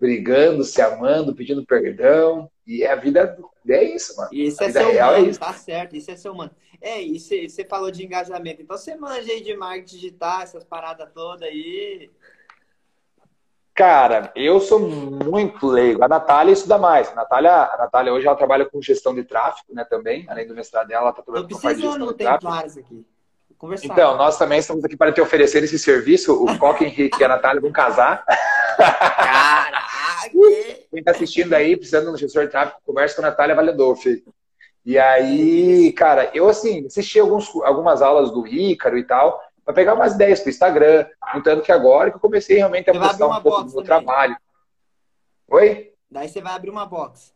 brigando, 0.00 0.64
se 0.64 0.80
amando, 0.80 1.34
pedindo 1.34 1.66
perdão. 1.66 2.50
E 2.66 2.84
a 2.86 2.96
vida 2.96 3.36
é 3.68 3.84
isso, 3.84 4.16
mano. 4.16 4.30
Isso 4.32 4.62
é 4.62 4.70
seu 4.72 4.90
real 4.90 5.14
é 5.14 5.20
isso. 5.20 5.38
tá 5.38 5.52
certo, 5.52 5.94
isso 5.94 6.10
é 6.10 6.16
seu 6.16 6.34
mano. 6.34 6.50
É, 6.80 7.00
e 7.00 7.18
você 7.18 7.64
falou 7.64 7.90
de 7.90 8.04
engajamento, 8.04 8.62
então 8.62 8.76
você 8.76 8.96
manja 8.96 9.30
aí 9.30 9.42
de 9.42 9.56
marketing 9.56 9.96
digital, 9.96 10.42
essas 10.42 10.64
paradas 10.64 11.08
todas 11.14 11.42
aí. 11.42 12.10
Cara, 13.74 14.30
eu 14.36 14.60
sou 14.60 14.80
muito 14.80 15.66
leigo. 15.66 16.04
A 16.04 16.08
Natália 16.08 16.52
estuda 16.52 16.76
mais. 16.76 17.10
A 17.10 17.14
Natália, 17.14 17.52
a 17.52 17.78
Natália 17.78 18.12
hoje 18.12 18.26
ela 18.26 18.36
trabalha 18.36 18.66
com 18.66 18.82
gestão 18.82 19.14
de 19.14 19.24
tráfego, 19.24 19.74
né, 19.74 19.84
também. 19.84 20.26
Além 20.28 20.46
do 20.46 20.54
mestrado 20.54 20.88
dela, 20.88 21.04
ela 21.04 21.12
tá 21.12 21.22
trabalhando 21.22 21.48
com 21.48 21.56
de 21.56 21.80
gestão 21.80 22.06
de 22.06 22.14
tráfego. 22.14 22.80
aqui. 22.80 23.06
Conversar. 23.62 23.86
Então, 23.86 24.16
nós 24.16 24.36
também 24.36 24.58
estamos 24.58 24.84
aqui 24.84 24.96
para 24.96 25.12
te 25.12 25.20
oferecer 25.20 25.62
esse 25.62 25.78
serviço. 25.78 26.34
O 26.34 26.46
Coca 26.58 26.82
Henrique 26.82 27.20
e 27.20 27.24
a 27.24 27.28
Natália 27.28 27.60
vão 27.60 27.70
casar. 27.70 28.24
Caraca! 28.76 29.92
Quem 30.90 30.98
está 30.98 31.12
assistindo 31.12 31.52
aí, 31.54 31.76
precisando 31.76 32.06
de 32.06 32.10
um 32.10 32.16
gestor 32.16 32.46
de 32.46 32.50
tráfego, 32.50 32.80
conversa 32.84 33.14
com 33.14 33.22
a 33.22 33.30
Natália 33.30 33.54
Valedolfi. 33.54 34.24
E 34.84 34.98
aí, 34.98 35.92
cara, 35.92 36.28
eu 36.34 36.48
assim, 36.48 36.86
assisti 36.86 37.20
alguns, 37.20 37.54
algumas 37.62 38.02
aulas 38.02 38.32
do 38.32 38.44
Ícaro 38.48 38.98
e 38.98 39.04
tal, 39.04 39.40
para 39.64 39.72
pegar 39.72 39.94
umas 39.94 40.14
ideias 40.14 40.40
para 40.40 40.48
o 40.48 40.50
Instagram, 40.50 41.06
tanto 41.44 41.62
que 41.62 41.70
agora 41.70 42.10
que 42.10 42.16
eu 42.16 42.20
comecei 42.20 42.56
realmente 42.56 42.90
a 42.90 42.92
postar 42.92 43.28
um 43.28 43.40
pouco 43.40 43.62
do 43.62 43.74
meu 43.74 43.84
trabalho. 43.84 44.36
Oi? 45.48 45.92
Daí 46.10 46.28
você 46.28 46.40
vai 46.40 46.54
abrir 46.54 46.70
uma 46.70 46.84
box. 46.84 47.32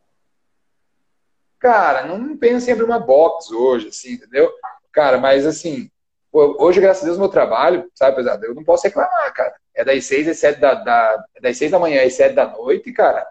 Cara, 1.61 2.05
não 2.05 2.37
penso 2.37 2.69
em 2.69 2.73
abrir 2.73 2.85
uma 2.85 2.99
box 2.99 3.53
hoje, 3.53 3.89
assim, 3.89 4.15
entendeu? 4.15 4.53
Cara, 4.93 5.19
mas 5.19 5.47
assim, 5.47 5.89
hoje, 6.37 6.81
graças 6.81 7.03
a 7.03 7.07
Deus, 7.07 7.19
meu 7.19 7.29
trabalho, 7.29 7.91
sabe, 7.95 8.17
pesado, 8.17 8.45
eu 8.45 8.55
não 8.55 8.65
posso 8.65 8.85
reclamar, 8.85 9.33
cara. 9.33 9.55
É 9.75 9.85
das 9.85 10.05
seis 10.05 10.29
às 10.29 10.39
sete 10.39 10.61
da, 10.61 10.75
da, 10.75 11.25
é 11.35 11.41
das 11.41 11.57
seis 11.57 11.71
da 11.71 11.79
manhã 11.79 12.05
às 12.05 12.15
sete 12.15 12.35
da 12.35 12.47
noite, 12.47 12.93
cara. 12.93 13.27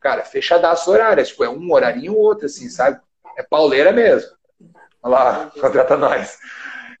Cara, 0.00 0.22
fechadaço 0.22 0.90
horário. 0.90 1.24
Tipo, 1.24 1.44
é 1.44 1.48
um 1.48 1.72
horarinho 1.72 2.14
ou 2.14 2.18
outro, 2.18 2.46
assim, 2.46 2.68
sabe? 2.68 3.00
É 3.36 3.42
pauleira 3.42 3.92
mesmo. 3.92 4.30
Olha 5.02 5.14
lá, 5.14 5.52
contrata 5.60 5.96
nós. 5.96 6.38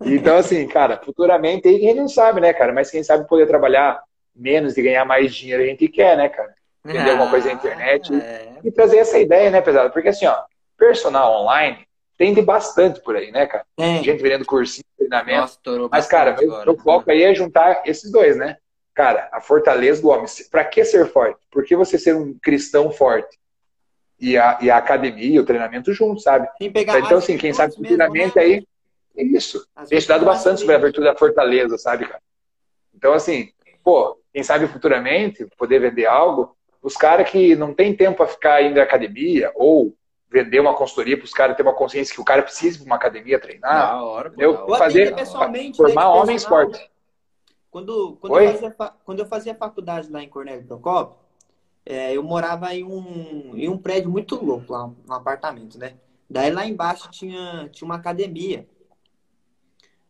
Então, 0.02 0.36
assim, 0.36 0.66
cara, 0.66 1.00
futuramente, 1.02 1.68
aí 1.68 1.78
quem 1.78 1.94
não 1.94 2.08
sabe, 2.08 2.40
né, 2.40 2.52
cara? 2.52 2.72
Mas 2.72 2.90
quem 2.90 3.02
sabe 3.02 3.28
poder 3.28 3.46
trabalhar 3.46 4.02
menos 4.34 4.76
e 4.76 4.82
ganhar 4.82 5.04
mais 5.04 5.34
dinheiro 5.34 5.62
a 5.62 5.66
gente 5.66 5.88
quer, 5.88 6.16
né, 6.16 6.28
cara? 6.28 6.54
Vender 6.84 7.10
ah, 7.10 7.12
alguma 7.12 7.30
coisa 7.30 7.48
na 7.48 7.54
internet 7.54 8.14
é. 8.14 8.54
e 8.62 8.70
trazer 8.70 8.98
essa 8.98 9.18
ideia, 9.18 9.50
né, 9.50 9.60
pesado? 9.60 9.90
Porque, 9.92 10.08
assim, 10.08 10.26
ó, 10.26 10.36
personal 10.76 11.42
online 11.42 11.86
tem 12.16 12.34
de 12.34 12.42
bastante 12.42 13.00
por 13.00 13.16
aí, 13.16 13.30
né, 13.30 13.46
cara? 13.46 13.64
É. 13.78 14.02
Gente 14.02 14.22
vendendo 14.22 14.44
cursinho, 14.44 14.84
treinamento. 14.96 15.58
Nossa, 15.66 15.88
Mas, 15.90 16.06
cara, 16.06 16.36
meu, 16.36 16.78
foco 16.78 17.10
aí 17.10 17.22
é 17.22 17.34
juntar 17.34 17.82
esses 17.84 18.10
dois, 18.10 18.36
né? 18.36 18.56
Cara, 18.94 19.28
a 19.32 19.40
fortaleza 19.40 20.00
do 20.00 20.08
homem. 20.08 20.26
Para 20.50 20.64
que 20.64 20.84
ser 20.84 21.10
forte? 21.10 21.40
Por 21.50 21.64
que 21.64 21.74
você 21.74 21.98
ser 21.98 22.14
um 22.14 22.38
cristão 22.40 22.92
forte? 22.92 23.36
e 24.18 24.36
a, 24.36 24.58
e 24.60 24.70
a 24.70 24.76
academia, 24.76 25.40
o 25.40 25.44
treinamento 25.44 25.92
junto, 25.92 26.20
sabe? 26.20 26.48
Então, 26.60 27.18
assim, 27.18 27.36
quem 27.36 27.52
sabe 27.52 27.74
futuramente 27.74 28.36
mesmo, 28.36 28.40
né? 28.40 28.42
aí. 28.42 28.66
É 29.16 29.22
isso. 29.22 29.66
Tem 29.88 29.98
estudado 29.98 30.24
bastante 30.24 30.60
sobre 30.60 30.74
a 30.74 30.78
virtude 30.78 31.06
da 31.06 31.16
fortaleza, 31.16 31.78
sabe, 31.78 32.06
cara? 32.06 32.20
Então, 32.94 33.12
assim, 33.12 33.50
pô, 33.82 34.18
quem 34.32 34.42
sabe 34.42 34.66
futuramente 34.66 35.46
poder 35.56 35.78
vender 35.78 36.06
algo, 36.06 36.56
os 36.82 36.96
caras 36.96 37.30
que 37.30 37.54
não 37.54 37.72
tem 37.72 37.94
tempo 37.94 38.16
para 38.16 38.26
ficar 38.26 38.62
indo 38.62 38.80
à 38.80 38.82
academia 38.82 39.52
ou 39.54 39.94
vender 40.34 40.58
uma 40.58 40.74
consultoria 40.74 41.16
para 41.16 41.24
os 41.24 41.32
caras 41.32 41.56
ter 41.56 41.62
uma 41.62 41.72
consciência 41.72 42.12
que 42.12 42.20
o 42.20 42.24
cara 42.24 42.42
precisa 42.42 42.78
de 42.78 42.84
uma 42.84 42.96
academia 42.96 43.38
treinar. 43.38 43.92
Na 43.92 44.02
hora, 44.02 44.34
eu 44.36 44.66
fazer 44.76 45.14
formar 45.76 46.06
né, 46.06 46.06
homem 46.08 46.34
esporte. 46.34 46.80
Né? 46.80 46.86
Quando, 47.70 48.16
quando, 48.20 48.40
eu 48.40 48.52
fazia, 48.52 48.76
quando 49.04 49.18
eu 49.20 49.26
fazia 49.26 49.54
faculdade 49.54 50.10
lá 50.10 50.20
em 50.20 50.28
Cornélio 50.28 50.66
Procópio, 50.66 51.16
é, 51.86 52.16
eu 52.16 52.22
morava 52.24 52.74
em 52.74 52.82
um, 52.82 53.52
em 53.54 53.68
um 53.68 53.78
prédio 53.78 54.10
muito 54.10 54.34
louco 54.44 54.72
lá, 54.72 54.86
um 54.86 55.12
apartamento, 55.12 55.78
né? 55.78 55.94
Daí 56.28 56.50
lá 56.50 56.66
embaixo 56.66 57.08
tinha, 57.12 57.68
tinha 57.70 57.86
uma 57.86 57.96
academia. 57.96 58.66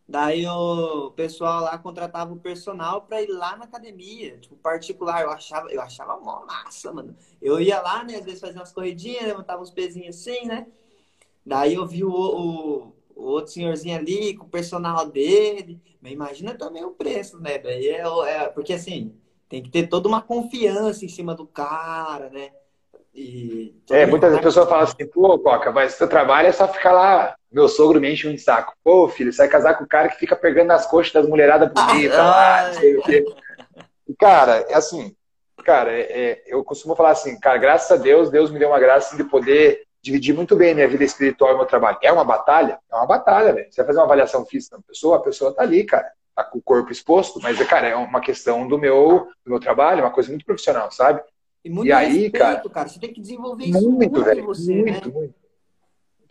Daí 0.07 0.45
o 0.45 1.11
pessoal 1.11 1.63
lá 1.63 1.77
contratava 1.79 2.31
o 2.31 2.39
personal 2.39 3.01
para 3.01 3.23
ir 3.23 3.27
lá 3.27 3.57
na 3.57 3.65
academia, 3.65 4.37
tipo, 4.37 4.55
particular. 4.55 5.23
Eu 5.23 5.31
achava, 5.31 5.71
eu 5.71 5.81
achava 5.81 6.19
mó 6.19 6.45
massa, 6.45 6.93
mano. 6.93 7.15
Eu 7.41 7.59
ia 7.59 7.81
lá, 7.81 8.03
né? 8.03 8.15
Às 8.15 8.25
vezes 8.25 8.39
fazia 8.39 8.59
umas 8.59 8.71
corridinhas, 8.71 9.23
levantava 9.23 9.63
uns 9.63 9.71
pezinhos 9.71 10.15
assim, 10.15 10.45
né? 10.45 10.67
Daí 11.43 11.73
eu 11.73 11.87
vi 11.87 12.03
o, 12.03 12.11
o, 12.11 12.93
o 13.15 13.23
outro 13.23 13.51
senhorzinho 13.51 13.97
ali 13.97 14.35
com 14.35 14.45
o 14.45 14.49
personal 14.49 15.07
dele. 15.07 15.81
Mas 15.99 16.11
imagina 16.11 16.53
também 16.53 16.83
o 16.85 16.91
preço, 16.91 17.39
né? 17.39 17.57
Daí 17.57 17.87
é, 17.87 18.03
é, 18.27 18.47
porque 18.49 18.73
assim, 18.73 19.15
tem 19.49 19.63
que 19.63 19.71
ter 19.71 19.87
toda 19.87 20.07
uma 20.07 20.21
confiança 20.21 21.03
em 21.03 21.09
cima 21.09 21.33
do 21.33 21.47
cara, 21.47 22.29
né? 22.29 22.51
E 23.11 23.73
é, 23.89 24.05
muitas 24.05 24.37
pessoas 24.41 24.67
falam 24.67 24.83
assim, 24.83 25.07
pô, 25.07 25.39
Coca, 25.39 25.71
mas 25.71 25.93
seu 25.93 26.07
trabalho 26.07 26.49
é 26.49 26.51
só 26.51 26.67
ficar 26.67 26.91
lá. 26.91 27.35
Meu 27.55 27.69
sogro 27.69 28.01
me 28.01 28.11
enche 28.11 28.27
um 28.27 28.37
saco. 28.37 28.73
Pô, 28.83 29.07
filho, 29.07 29.31
você 29.31 29.37
vai 29.37 29.47
casar 29.47 29.77
com 29.77 29.85
o 29.85 29.87
cara 29.87 30.09
que 30.09 30.19
fica 30.19 30.35
pegando 30.35 30.67
nas 30.67 30.85
coxas 30.85 31.13
das 31.13 31.25
mulheradas 31.25 31.71
bonitas 31.71 32.17
lá, 32.17 32.67
não 32.67 32.73
sei 32.73 32.97
o 32.97 33.01
quê. 33.01 33.25
E, 34.05 34.13
cara, 34.13 34.65
é 34.67 34.73
assim, 34.73 35.15
cara, 35.63 35.89
é, 35.89 36.01
é, 36.01 36.43
eu 36.47 36.61
costumo 36.65 36.97
falar 36.97 37.11
assim, 37.11 37.39
cara, 37.39 37.57
graças 37.57 37.89
a 37.89 37.95
Deus, 37.95 38.29
Deus 38.29 38.51
me 38.51 38.59
deu 38.59 38.67
uma 38.67 38.79
graça 38.79 39.15
de 39.15 39.23
poder 39.23 39.83
dividir 40.01 40.35
muito 40.35 40.53
bem 40.57 40.75
minha 40.75 40.87
vida 40.89 41.05
espiritual 41.05 41.53
e 41.53 41.55
meu 41.55 41.65
trabalho. 41.65 41.97
É 42.01 42.11
uma 42.11 42.25
batalha? 42.25 42.77
É 42.91 42.95
uma 42.95 43.05
batalha, 43.05 43.53
velho. 43.53 43.71
Você 43.71 43.77
vai 43.77 43.87
fazer 43.87 43.99
uma 43.99 44.05
avaliação 44.05 44.45
física 44.45 44.75
da 44.75 44.83
pessoa, 44.83 45.15
a 45.15 45.21
pessoa 45.21 45.55
tá 45.55 45.63
ali, 45.63 45.85
cara. 45.85 46.11
Tá 46.35 46.43
com 46.43 46.57
o 46.57 46.61
corpo 46.61 46.91
exposto, 46.91 47.39
mas, 47.41 47.57
cara, 47.65 47.87
é 47.87 47.95
uma 47.95 48.19
questão 48.19 48.67
do 48.67 48.77
meu, 48.77 49.29
do 49.45 49.51
meu 49.51 49.61
trabalho, 49.61 50.03
uma 50.03 50.11
coisa 50.11 50.27
muito 50.27 50.43
profissional, 50.43 50.91
sabe? 50.91 51.21
E, 51.63 51.69
muito 51.69 51.87
e 51.87 51.93
aí, 51.93 52.07
respeito, 52.07 52.37
cara, 52.37 52.69
cara, 52.69 52.89
você 52.89 52.99
tem 52.99 53.13
que 53.13 53.21
desenvolver 53.21 53.63
isso 53.63 53.89
muito, 53.89 54.11
muito 54.11 54.23
velho, 54.25 54.45
você, 54.45 54.75
muito, 54.75 55.07
né? 55.07 55.13
muito. 55.13 55.44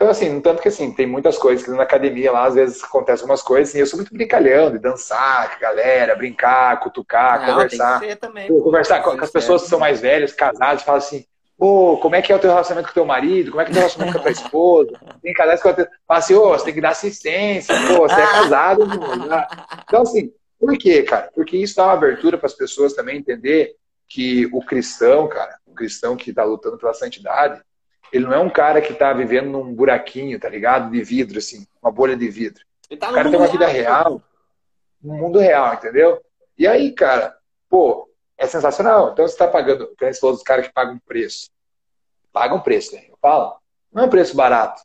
Então, 0.04 0.10
assim, 0.10 0.38
tanto 0.38 0.60
que 0.60 0.68
assim, 0.68 0.92
tem 0.92 1.06
muitas 1.06 1.38
coisas 1.38 1.64
que 1.64 1.70
na 1.70 1.82
academia 1.82 2.30
lá, 2.30 2.44
às 2.44 2.54
vezes 2.54 2.84
acontecem 2.84 3.24
umas 3.24 3.40
coisas, 3.40 3.74
e 3.74 3.78
eu 3.78 3.86
sou 3.86 3.96
muito 3.96 4.12
brincalhão, 4.12 4.70
de 4.70 4.78
dançar 4.78 5.48
com 5.48 5.56
a 5.56 5.58
galera, 5.58 6.14
brincar, 6.14 6.78
cutucar, 6.80 7.40
Não, 7.40 7.54
conversar. 7.54 8.02
Também, 8.20 8.46
pô, 8.46 8.60
conversar 8.60 9.02
com, 9.02 9.16
com 9.16 9.24
as 9.24 9.30
pessoas 9.30 9.62
que 9.62 9.68
são 9.70 9.78
mais 9.78 10.02
velhas, 10.02 10.34
casadas, 10.34 10.82
falam 10.82 10.98
assim, 10.98 11.24
pô, 11.56 11.96
como 12.02 12.16
é 12.16 12.20
que 12.20 12.30
é 12.30 12.36
o 12.36 12.38
teu 12.38 12.50
relacionamento 12.50 12.88
com 12.88 12.92
o 12.92 12.94
teu 12.94 13.06
marido? 13.06 13.50
Como 13.50 13.62
é 13.62 13.64
que 13.64 13.70
é 13.70 13.72
o 13.72 13.74
teu 13.74 13.80
relacionamento 13.80 14.18
com 14.18 14.20
a 14.20 14.22
tua 14.30 14.44
esposa? 14.44 15.00
Tem 15.22 15.32
casais 15.32 15.62
que 15.62 15.72
fala 15.72 15.88
assim, 16.08 16.34
ô, 16.34 16.42
oh, 16.42 16.48
você 16.50 16.64
tem 16.66 16.74
que 16.74 16.80
dar 16.82 16.90
assistência, 16.90 17.74
pô, 17.88 18.06
você 18.06 18.20
é 18.20 18.26
casado. 18.26 18.86
Mano. 18.86 19.26
Então, 19.88 20.02
assim, 20.02 20.30
por 20.60 20.76
quê, 20.76 21.02
cara? 21.02 21.30
Porque 21.34 21.56
isso 21.56 21.76
dá 21.76 21.84
uma 21.84 21.94
abertura 21.94 22.36
para 22.36 22.46
as 22.46 22.54
pessoas 22.54 22.92
também 22.92 23.16
entender 23.16 23.74
que 24.06 24.44
o 24.52 24.62
cristão, 24.62 25.26
cara, 25.28 25.56
o 25.66 25.72
cristão 25.72 26.14
que 26.14 26.28
está 26.28 26.44
lutando 26.44 26.76
pela 26.76 26.92
santidade, 26.92 27.62
ele 28.14 28.26
não 28.26 28.32
é 28.32 28.38
um 28.38 28.48
cara 28.48 28.80
que 28.80 28.92
está 28.92 29.12
vivendo 29.12 29.50
num 29.50 29.74
buraquinho, 29.74 30.38
tá 30.38 30.48
ligado? 30.48 30.88
De 30.88 31.02
vidro, 31.02 31.38
assim, 31.38 31.66
uma 31.82 31.90
bolha 31.90 32.16
de 32.16 32.28
vidro. 32.28 32.64
Tá 33.00 33.10
o 33.10 33.14
cara 33.14 33.28
tem 33.28 33.36
uma 33.36 33.48
vida 33.48 33.66
real, 33.66 34.22
no 35.02 35.14
mundo 35.14 35.40
real, 35.40 35.74
entendeu? 35.74 36.24
E 36.56 36.64
aí, 36.64 36.92
cara, 36.92 37.36
pô, 37.68 38.08
é 38.38 38.46
sensacional. 38.46 39.10
Então 39.10 39.26
você 39.26 39.34
está 39.34 39.48
pagando, 39.48 39.92
você 39.98 40.20
falou 40.20 40.36
dos 40.36 40.44
caras 40.44 40.68
que 40.68 40.72
pagam 40.72 40.96
preço. 41.04 41.50
Pagam 42.32 42.60
preço, 42.60 42.94
né? 42.94 43.02
Eu 43.08 43.18
falo, 43.20 43.56
não 43.92 44.04
é 44.04 44.06
um 44.06 44.10
preço 44.10 44.36
barato. 44.36 44.80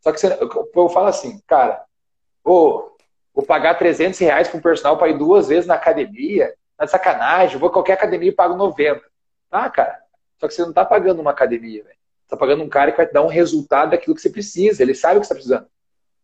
Só 0.00 0.10
que 0.10 0.18
você, 0.18 0.36
eu 0.74 0.88
falo 0.88 1.06
assim, 1.06 1.40
cara, 1.46 1.80
pô, 2.42 2.96
vou 3.32 3.46
pagar 3.46 3.78
300 3.78 4.18
reais 4.18 4.48
para 4.48 4.58
um 4.58 4.62
personal 4.62 4.98
para 4.98 5.10
ir 5.10 5.16
duas 5.16 5.46
vezes 5.46 5.66
na 5.66 5.74
academia, 5.74 6.52
Tá 6.76 6.86
de 6.86 6.90
sacanagem, 6.90 7.56
vou 7.56 7.68
a 7.68 7.72
qualquer 7.72 7.92
academia 7.92 8.30
e 8.30 8.34
pago 8.34 8.56
90. 8.56 9.00
Tá, 9.48 9.70
cara? 9.70 10.02
Só 10.40 10.48
que 10.48 10.54
você 10.54 10.62
não 10.62 10.72
tá 10.72 10.84
pagando 10.84 11.20
uma 11.20 11.30
academia, 11.30 11.84
velho. 11.84 12.03
Você 12.24 12.30
tá 12.30 12.36
pagando 12.36 12.64
um 12.64 12.68
cara 12.68 12.90
que 12.90 12.96
vai 12.96 13.06
te 13.06 13.12
dar 13.12 13.22
um 13.22 13.28
resultado 13.28 13.90
daquilo 13.90 14.14
que 14.14 14.22
você 14.22 14.30
precisa. 14.30 14.82
Ele 14.82 14.94
sabe 14.94 15.18
o 15.18 15.20
que 15.20 15.26
você 15.26 15.34
tá 15.34 15.34
precisando. 15.34 15.66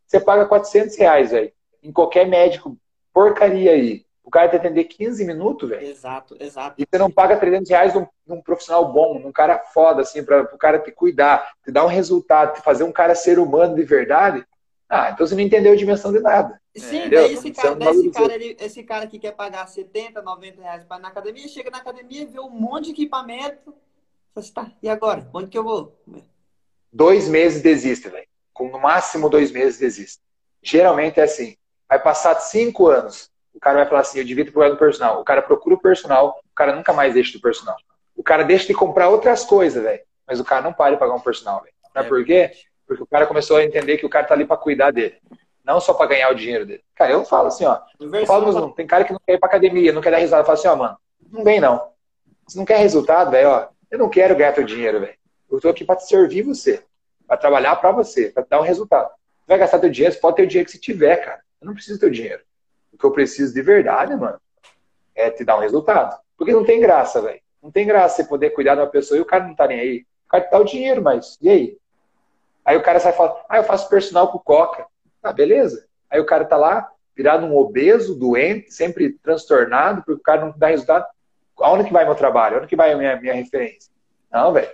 Você 0.06 0.18
paga 0.18 0.46
400 0.46 0.96
reais, 0.96 1.30
velho. 1.30 1.52
Em 1.82 1.92
qualquer 1.92 2.26
médico, 2.26 2.76
porcaria 3.12 3.72
aí. 3.72 4.04
O 4.24 4.30
cara 4.30 4.48
te 4.48 4.56
atender 4.56 4.84
15 4.84 5.24
minutos, 5.24 5.68
velho. 5.68 5.86
Exato, 5.86 6.36
exato. 6.40 6.80
E 6.80 6.86
você 6.88 6.98
não 6.98 7.10
paga 7.10 7.36
300 7.36 7.68
reais 7.68 7.94
num, 7.94 8.06
num 8.26 8.40
profissional 8.40 8.92
bom, 8.92 9.18
num 9.18 9.32
cara 9.32 9.58
foda, 9.58 10.02
assim, 10.02 10.24
para 10.24 10.42
o 10.42 10.58
cara 10.58 10.78
te 10.78 10.90
cuidar, 10.90 11.52
te 11.64 11.70
dar 11.70 11.84
um 11.84 11.88
resultado, 11.88 12.54
te 12.54 12.62
fazer 12.62 12.84
um 12.84 12.92
cara 12.92 13.14
ser 13.14 13.38
humano 13.38 13.74
de 13.74 13.82
verdade. 13.82 14.44
Ah, 14.88 15.10
então 15.12 15.26
você 15.26 15.34
não 15.34 15.42
entendeu 15.42 15.72
a 15.72 15.76
dimensão 15.76 16.12
de 16.12 16.20
nada. 16.20 16.60
Sim, 16.76 17.08
daí 17.08 17.32
esse 17.32 17.50
cara, 17.52 17.74
daí 17.76 17.88
esse, 17.88 18.10
cara 18.10 18.34
ele, 18.34 18.56
esse 18.58 18.82
cara 18.82 19.06
que 19.06 19.18
quer 19.18 19.32
pagar 19.32 19.66
70, 19.68 20.20
90 20.20 20.62
reais 20.62 20.84
para 20.84 20.98
ir 20.98 21.02
na 21.02 21.08
academia, 21.08 21.48
chega 21.48 21.70
na 21.70 21.78
academia, 21.78 22.26
vê 22.26 22.40
um 22.40 22.50
monte 22.50 22.86
de 22.86 22.90
equipamento. 22.90 23.74
Fala 24.34 24.44
assim, 24.44 24.52
tá, 24.52 24.72
e 24.82 24.88
agora? 24.88 25.28
Onde 25.34 25.48
que 25.48 25.58
eu 25.58 25.64
vou? 25.64 25.98
Dois 26.92 27.28
meses 27.28 27.62
desiste, 27.62 28.08
velho. 28.08 28.26
Com 28.52 28.70
no 28.70 28.78
máximo 28.78 29.28
dois 29.28 29.50
meses 29.50 29.78
desiste. 29.78 30.20
Geralmente 30.62 31.20
é 31.20 31.24
assim. 31.24 31.56
Vai 31.88 32.00
passar 32.00 32.38
cinco 32.40 32.88
anos. 32.88 33.30
O 33.54 33.58
cara 33.58 33.78
vai 33.78 33.88
falar 33.88 34.00
assim, 34.00 34.18
eu 34.18 34.24
devia 34.24 34.44
ter 34.44 34.52
procurado 34.52 34.76
o 34.76 34.78
personal. 34.78 35.20
O 35.20 35.24
cara 35.24 35.42
procura 35.42 35.74
o 35.74 35.80
personal, 35.80 36.40
o 36.44 36.54
cara 36.54 36.74
nunca 36.74 36.92
mais 36.92 37.14
deixa 37.14 37.32
do 37.32 37.40
personal. 37.40 37.76
O 38.16 38.22
cara 38.22 38.44
deixa 38.44 38.66
de 38.66 38.74
comprar 38.74 39.08
outras 39.08 39.44
coisas, 39.44 39.82
velho. 39.82 40.02
Mas 40.26 40.38
o 40.38 40.44
cara 40.44 40.62
não 40.62 40.72
para 40.72 40.94
de 40.94 41.00
pagar 41.00 41.14
um 41.14 41.20
personal, 41.20 41.60
velho. 41.62 41.74
Sabe 41.92 42.06
é 42.06 42.08
por 42.08 42.24
quê? 42.24 42.52
Porque 42.86 43.02
o 43.02 43.06
cara 43.06 43.26
começou 43.26 43.56
a 43.56 43.64
entender 43.64 43.98
que 43.98 44.06
o 44.06 44.10
cara 44.10 44.26
tá 44.26 44.34
ali 44.34 44.44
para 44.44 44.56
cuidar 44.56 44.92
dele. 44.92 45.16
Não 45.64 45.80
só 45.80 45.92
para 45.92 46.06
ganhar 46.06 46.30
o 46.30 46.34
dinheiro 46.34 46.64
dele. 46.64 46.82
Cara, 46.94 47.12
eu 47.12 47.24
falo 47.24 47.48
assim, 47.48 47.64
ó. 47.64 47.80
Eu 47.98 48.26
falo, 48.26 48.52
não, 48.52 48.70
tem 48.70 48.86
cara 48.86 49.04
que 49.04 49.12
não 49.12 49.20
quer 49.24 49.34
ir 49.34 49.38
pra 49.38 49.48
academia, 49.48 49.92
não 49.92 50.00
quer 50.00 50.10
dar 50.10 50.18
risada. 50.18 50.42
Eu 50.42 50.46
falo 50.46 50.58
assim, 50.58 50.68
ó, 50.68 50.76
mano, 50.76 50.96
não 51.30 51.44
vem 51.44 51.60
não. 51.60 51.90
Você 52.46 52.58
não 52.58 52.64
quer 52.64 52.78
resultado, 52.78 53.30
velho, 53.30 53.48
ó. 53.48 53.68
Eu 53.90 53.98
não 53.98 54.08
quero 54.08 54.36
ganhar 54.36 54.52
teu 54.52 54.64
dinheiro, 54.64 55.00
velho. 55.00 55.18
Eu 55.50 55.60
tô 55.60 55.68
aqui 55.68 55.84
para 55.84 55.96
te 55.96 56.06
servir 56.06 56.42
você. 56.42 56.82
para 57.26 57.36
trabalhar 57.36 57.76
para 57.76 57.92
você, 57.92 58.30
para 58.30 58.44
dar 58.48 58.60
um 58.60 58.64
resultado. 58.64 59.08
Você 59.08 59.46
vai 59.46 59.58
gastar 59.58 59.78
teu 59.78 59.90
dinheiro, 59.90 60.14
você 60.14 60.20
pode 60.20 60.36
ter 60.36 60.42
o 60.42 60.46
dinheiro 60.46 60.66
que 60.66 60.72
você 60.72 60.78
tiver, 60.80 61.16
cara. 61.16 61.40
Eu 61.60 61.66
não 61.66 61.74
preciso 61.74 61.96
do 61.96 62.00
teu 62.00 62.10
dinheiro. 62.10 62.42
O 62.92 62.98
que 62.98 63.04
eu 63.04 63.12
preciso 63.12 63.54
de 63.54 63.62
verdade, 63.62 64.16
mano, 64.16 64.40
é 65.14 65.30
te 65.30 65.44
dar 65.44 65.56
um 65.56 65.60
resultado. 65.60 66.18
Porque 66.36 66.52
não 66.52 66.64
tem 66.64 66.80
graça, 66.80 67.20
velho. 67.20 67.40
Não 67.62 67.70
tem 67.70 67.86
graça 67.86 68.16
você 68.16 68.24
poder 68.24 68.50
cuidar 68.50 68.74
de 68.74 68.80
uma 68.80 68.86
pessoa 68.86 69.18
e 69.18 69.20
o 69.20 69.24
cara 69.26 69.46
não 69.46 69.54
tá 69.54 69.66
nem 69.66 69.78
aí. 69.78 70.06
O 70.26 70.28
cara 70.28 70.44
te 70.44 70.50
dá 70.50 70.58
o 70.58 70.64
dinheiro, 70.64 71.02
mas 71.02 71.38
e 71.40 71.48
aí? 71.48 71.78
Aí 72.64 72.76
o 72.76 72.82
cara 72.82 72.98
sai 72.98 73.12
falando, 73.12 73.36
ah, 73.48 73.58
eu 73.58 73.64
faço 73.64 73.88
personal 73.88 74.32
com 74.32 74.38
coca. 74.38 74.86
Ah, 75.22 75.32
beleza. 75.32 75.86
Aí 76.08 76.18
o 76.20 76.26
cara 76.26 76.44
tá 76.44 76.56
lá, 76.56 76.90
virado 77.14 77.46
um 77.46 77.56
obeso, 77.56 78.18
doente, 78.18 78.72
sempre 78.72 79.10
transtornado, 79.22 80.02
porque 80.02 80.20
o 80.20 80.24
cara 80.24 80.46
não 80.46 80.54
dá 80.56 80.68
resultado. 80.68 81.06
Aonde 81.60 81.84
que 81.84 81.92
vai 81.92 82.04
meu 82.04 82.14
trabalho? 82.14 82.56
Aonde 82.56 82.68
que 82.68 82.76
vai 82.76 82.92
a 82.92 82.96
minha, 82.96 83.20
minha 83.20 83.34
referência? 83.34 83.90
Não, 84.32 84.52
velho. 84.52 84.70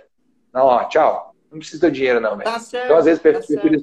Não, 0.53 0.65
ó, 0.65 0.83
tchau. 0.85 1.35
Não 1.51 1.59
precisa 1.59 1.87
do 1.87 1.91
dinheiro, 1.91 2.19
não, 2.19 2.37
velho. 2.37 2.49
Tá 2.49 2.59
certo. 2.59 2.85
Então, 2.85 2.97
às 2.97 3.05
vezes, 3.05 3.21
tá 3.21 3.29
prefiro... 3.31 3.81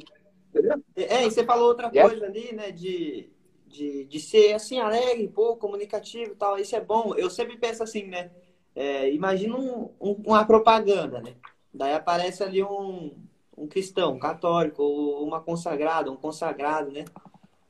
É, 0.96 1.26
e 1.26 1.30
você 1.30 1.44
falou 1.44 1.68
outra 1.68 1.90
coisa 1.90 2.26
ali, 2.26 2.54
né, 2.54 2.70
de, 2.70 3.28
de, 3.66 4.04
de 4.04 4.20
ser, 4.20 4.52
assim, 4.52 4.78
alegre, 4.78 5.26
pô, 5.28 5.56
comunicativo 5.56 6.32
e 6.32 6.36
tal. 6.36 6.58
Isso 6.58 6.76
é 6.76 6.80
bom. 6.80 7.14
Eu 7.16 7.28
sempre 7.28 7.56
penso 7.56 7.82
assim, 7.82 8.04
né? 8.04 8.30
É, 8.76 9.10
imagina 9.12 9.56
um, 9.56 9.90
um, 10.00 10.22
uma 10.26 10.44
propaganda, 10.44 11.20
né? 11.20 11.34
Daí 11.72 11.92
aparece 11.92 12.42
ali 12.42 12.62
um, 12.62 13.16
um 13.56 13.66
cristão, 13.66 14.14
um 14.14 14.18
católico, 14.18 14.82
ou 14.82 15.24
uma 15.24 15.40
consagrada, 15.40 16.10
um 16.10 16.16
consagrado, 16.16 16.90
né? 16.92 17.04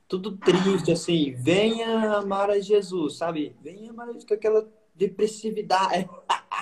Tudo 0.07 0.37
triste, 0.37 0.91
assim, 0.91 1.33
venha 1.33 2.13
amar 2.13 2.51
a 2.51 2.59
Jesus, 2.59 3.17
sabe? 3.17 3.55
Venha 3.61 3.89
amar 3.89 4.05
a 4.05 4.11
Jesus, 4.11 4.25
com 4.25 4.35
aquela 4.35 4.67
depressividade. 4.95 6.09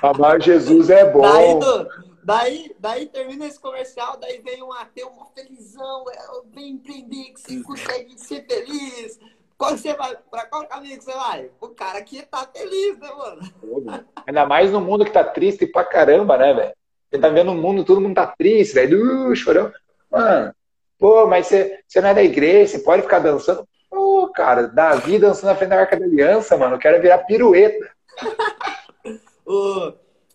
Amar 0.02 0.42
Jesus 0.42 0.90
é 0.90 1.10
bom. 1.10 1.22
Daí, 1.22 1.86
daí, 2.24 2.76
daí 2.80 3.06
termina 3.08 3.46
esse 3.46 3.60
comercial, 3.60 4.18
daí 4.18 4.42
vem 4.42 4.64
um 4.64 4.72
ateu, 4.74 5.08
uma 5.10 5.28
felizão, 5.28 6.06
é, 6.10 6.18
vem 6.54 6.72
empreender 6.72 7.32
que 7.34 7.40
você 7.40 7.62
consegue 7.64 8.18
ser 8.18 8.46
feliz. 8.46 9.20
Qual 9.58 9.78
você 9.78 9.94
vai? 9.94 10.18
Pra 10.30 10.46
qual 10.46 10.68
caminho 10.68 10.98
que 10.98 11.04
você 11.04 11.14
vai? 11.14 11.50
O 11.62 11.70
cara 11.70 12.00
aqui 12.00 12.22
tá 12.24 12.48
feliz, 12.54 12.98
né, 13.00 13.10
mano? 13.18 14.04
Ainda 14.28 14.46
mais 14.46 14.72
no 14.72 14.82
mundo 14.82 15.06
que 15.06 15.12
tá 15.12 15.24
triste 15.24 15.68
pra 15.68 15.84
caramba, 15.84 16.38
né, 16.38 16.54
velho? 16.54 16.74
Você 17.10 17.20
tá 17.20 17.30
vendo 17.30 17.52
o 17.52 17.56
mundo, 17.56 17.86
todo 17.86 18.02
mundo 18.02 18.16
tá 18.16 18.28
triste, 18.28 18.74
velho, 18.74 19.30
uh, 19.30 19.36
chorão. 19.36 19.72
Mano, 20.12 20.54
pô, 20.98 21.28
mas 21.28 21.48
você, 21.48 21.80
você 21.88 22.02
não 22.02 22.10
é 22.10 22.14
da 22.14 22.24
igreja, 22.24 22.74
você 22.74 22.80
pode 22.80 23.04
ficar 23.04 23.20
dançando. 23.20 23.68
Pô, 23.90 24.28
cara, 24.34 24.68
Davi 24.68 25.20
dançando 25.20 25.52
na 25.52 25.56
frente 25.56 25.70
da 25.70 25.80
Arca 25.80 25.96
da 25.96 26.06
Aliança, 26.06 26.58
mano, 26.58 26.76
eu 26.76 26.80
quero 26.80 27.02
virar 27.02 27.20
pirueta. 27.20 27.93
o, 29.46 29.94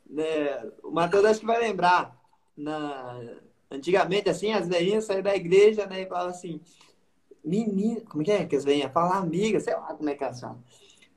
né, 0.09 0.71
o 0.83 0.91
Matheus 0.91 1.25
acho 1.25 1.41
que 1.41 1.47
vai 1.47 1.61
lembrar. 1.61 2.17
na... 2.57 3.21
Antigamente, 3.71 4.31
assim, 4.31 4.53
as 4.53 4.67
velhinhas 4.67 5.05
saíam 5.05 5.23
da 5.23 5.37
igreja, 5.37 5.87
né? 5.87 6.01
E 6.01 6.07
falavam 6.07 6.31
assim, 6.31 6.59
menina, 7.45 8.01
como 8.09 8.25
que 8.25 8.31
é 8.31 8.47
que 8.47 8.57
as 8.57 8.65
velhinhas 8.65 8.93
falam? 8.93 9.13
Amiga, 9.13 9.61
sei 9.61 9.75
lá 9.75 9.93
como 9.95 10.09
é 10.09 10.15
que 10.15 10.25
elas 10.25 10.41
falam. 10.41 10.63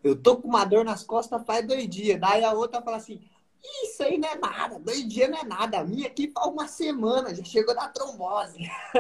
Eu 0.04 0.16
tô 0.16 0.36
com 0.36 0.48
uma 0.48 0.66
dor 0.66 0.84
nas 0.84 1.04
costas 1.04 1.44
faz 1.46 1.66
dois 1.66 1.88
dias. 1.88 2.20
Daí 2.20 2.44
a 2.44 2.52
outra 2.52 2.82
fala 2.82 2.98
assim, 2.98 3.22
isso 3.84 4.04
aí 4.04 4.18
não 4.18 4.30
é 4.30 4.36
nada, 4.36 4.80
dois 4.80 5.08
dias 5.08 5.30
não 5.30 5.38
é 5.38 5.44
nada. 5.44 5.80
A 5.80 5.84
minha 5.84 6.08
aqui 6.08 6.32
faz 6.32 6.48
uma 6.48 6.68
semana, 6.68 7.34
já 7.34 7.44
chegou 7.44 7.76
da 7.76 7.88
trombose. 7.88 8.58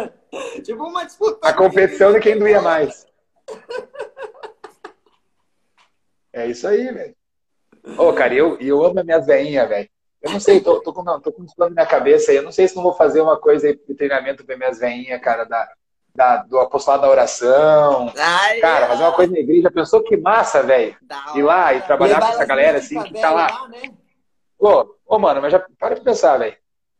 tipo 0.63 0.83
uma 0.83 1.03
disputa. 1.03 1.47
A 1.47 1.53
competição 1.53 2.13
de 2.13 2.19
quem 2.19 2.37
doía 2.37 2.61
mais. 2.61 3.07
é 6.31 6.47
isso 6.47 6.67
aí, 6.67 6.91
velho. 6.91 7.15
Ô, 7.97 8.09
oh, 8.09 8.13
cara, 8.13 8.33
eu, 8.33 8.57
eu 8.59 8.83
amo 8.83 8.99
as 8.99 9.05
minhas 9.05 9.25
veinhas, 9.25 9.67
velho. 9.67 9.89
Eu 10.21 10.31
não 10.31 10.39
sei, 10.39 10.61
tô, 10.61 10.79
tô, 10.81 10.93
com, 10.93 11.03
não, 11.03 11.19
tô 11.19 11.31
com 11.31 11.41
um 11.41 11.45
plano 11.47 11.73
na 11.73 11.81
minha 11.81 11.85
cabeça 11.89 12.31
aí. 12.31 12.37
Eu 12.37 12.43
não 12.43 12.51
sei 12.51 12.67
se 12.67 12.75
não 12.75 12.83
vou 12.83 12.93
fazer 12.93 13.21
uma 13.21 13.37
coisa 13.37 13.67
aí 13.67 13.75
de 13.75 13.95
treinamento 13.95 14.45
para 14.45 14.55
minhas 14.55 14.77
veinhas, 14.77 15.19
cara, 15.19 15.45
da, 15.45 15.67
da, 16.13 16.37
do 16.43 16.59
apostolado 16.59 17.03
da 17.03 17.09
oração. 17.09 18.13
Ai, 18.15 18.59
cara, 18.59 18.87
fazer 18.87 19.03
uma 19.03 19.13
coisa 19.13 19.31
na 19.31 19.39
igreja. 19.39 19.71
Pensou 19.71 20.03
que 20.03 20.15
massa, 20.15 20.61
velho? 20.61 20.95
Ir 21.35 21.41
lá 21.41 21.73
e 21.73 21.81
trabalhar 21.81 22.19
com 22.19 22.27
essa 22.27 22.45
galera 22.45 22.77
assim, 22.77 23.01
que 23.01 23.19
tá 23.19 23.31
lá. 23.31 23.67
né? 23.69 23.91
Ô, 24.59 24.93
ô, 25.07 25.17
mano, 25.17 25.41
mas 25.41 25.51
já 25.51 25.65
para 25.79 25.95
de 25.95 26.01
pensar, 26.01 26.37
velho. 26.37 26.55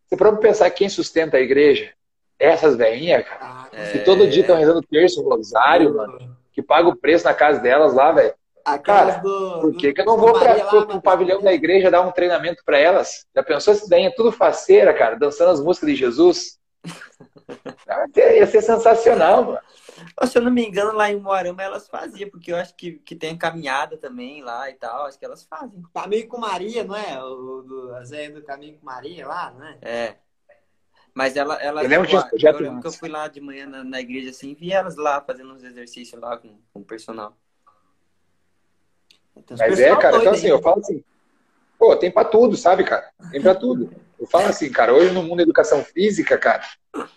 Você 0.08 0.18
pode 0.18 0.42
pensar 0.42 0.70
quem 0.72 0.90
sustenta 0.90 1.38
a 1.38 1.42
igreja? 1.42 1.94
Essas 2.40 2.76
velhinhas, 2.76 3.24
cara. 3.24 3.40
Ah, 3.40 3.68
que 3.70 4.00
é... 4.00 4.04
todo 4.04 4.28
dia 4.28 4.42
estão 4.42 4.58
rezando 4.58 4.82
terço, 4.82 5.22
rosário, 5.22 5.96
mano. 5.96 6.36
Que 6.52 6.62
paga 6.62 6.90
o 6.90 6.96
preço 6.96 7.24
na 7.26 7.36
casa 7.36 7.60
delas 7.60 7.94
lá, 7.94 8.12
velho. 8.12 8.34
Cara, 8.84 9.18
do, 9.18 9.62
por 9.62 9.76
que, 9.76 9.94
que 9.94 10.02
eu 10.02 10.06
não 10.06 10.18
vou 10.18 10.34
para 10.34 10.96
o 10.96 11.02
pavilhão 11.02 11.42
da 11.42 11.54
igreja 11.54 11.92
dar 11.92 12.02
um 12.02 12.12
treinamento 12.12 12.64
para 12.66 12.78
elas? 12.78 13.26
Já 13.36 13.44
pensou 13.44 13.74
se 13.74 13.90
daí 13.90 14.06
é 14.06 14.12
tudo 14.12 14.32
faceira, 14.32 14.94
cara, 14.94 15.16
dançando 15.16 15.52
as 15.52 15.62
músicas 15.62 15.90
de 15.90 15.96
Jesus? 15.96 16.60
Ia 18.16 18.48
ser 18.48 18.62
sensacional, 18.62 19.44
mano. 19.46 19.60
Se 20.26 20.38
eu 20.38 20.42
não 20.42 20.52
me 20.52 20.66
engano, 20.66 20.94
lá 20.94 21.12
em 21.12 21.20
Moarama 21.20 21.62
elas 21.62 21.88
faziam, 21.88 22.30
porque 22.30 22.52
eu 22.52 22.56
acho 22.56 22.76
que, 22.76 22.94
que 22.94 23.16
tem 23.16 23.38
caminhada 23.38 23.98
também 23.98 24.42
lá 24.42 24.70
e 24.70 24.74
tal, 24.74 25.06
acho 25.06 25.18
que 25.18 25.26
elas 25.26 25.44
fazem. 25.44 25.82
Caminho 25.94 26.28
com 26.28 26.40
Maria, 26.40 26.84
não 26.84 26.96
é? 26.96 27.22
O 27.24 27.62
do, 27.62 27.96
a 27.96 28.04
Zé 28.04 28.30
do 28.30 28.42
Caminho 28.44 28.78
com 28.80 28.86
Maria 28.86 29.28
lá, 29.28 29.52
não 29.52 29.66
é? 29.66 29.78
É. 29.82 30.18
Mas 31.14 31.36
ela, 31.36 31.56
ela 31.56 31.84
eu 31.84 31.90
lembro, 31.90 32.08
tipo, 32.08 32.24
eu 32.34 32.60
lembro 32.60 32.82
que 32.82 32.88
eu 32.88 32.92
fui 32.92 33.10
lá 33.10 33.28
de 33.28 33.42
manhã 33.42 33.66
na, 33.66 33.84
na 33.84 34.00
igreja 34.00 34.30
assim, 34.30 34.54
vi 34.54 34.72
elas 34.72 34.96
lá 34.96 35.22
fazendo 35.22 35.54
uns 35.54 35.64
exercícios 35.64 36.20
lá 36.20 36.38
com, 36.38 36.58
com 36.74 36.80
o 36.80 36.86
personal. 36.86 37.38
Mas 39.58 39.80
é, 39.80 39.96
cara, 39.96 40.18
então 40.18 40.34
assim, 40.34 40.48
eu 40.48 40.62
falo 40.62 40.80
assim, 40.80 41.04
pô, 41.78 41.96
tem 41.96 42.12
pra 42.12 42.26
tudo, 42.26 42.56
sabe, 42.56 42.84
cara? 42.84 43.10
Tem 43.32 43.42
pra 43.42 43.56
tudo. 43.56 43.92
Eu 44.20 44.28
falo 44.28 44.48
assim, 44.48 44.72
cara, 44.72 44.94
hoje 44.94 45.12
no 45.12 45.24
mundo 45.24 45.38
da 45.38 45.44
educação 45.44 45.84
física, 45.84 46.38
cara, 46.38 46.62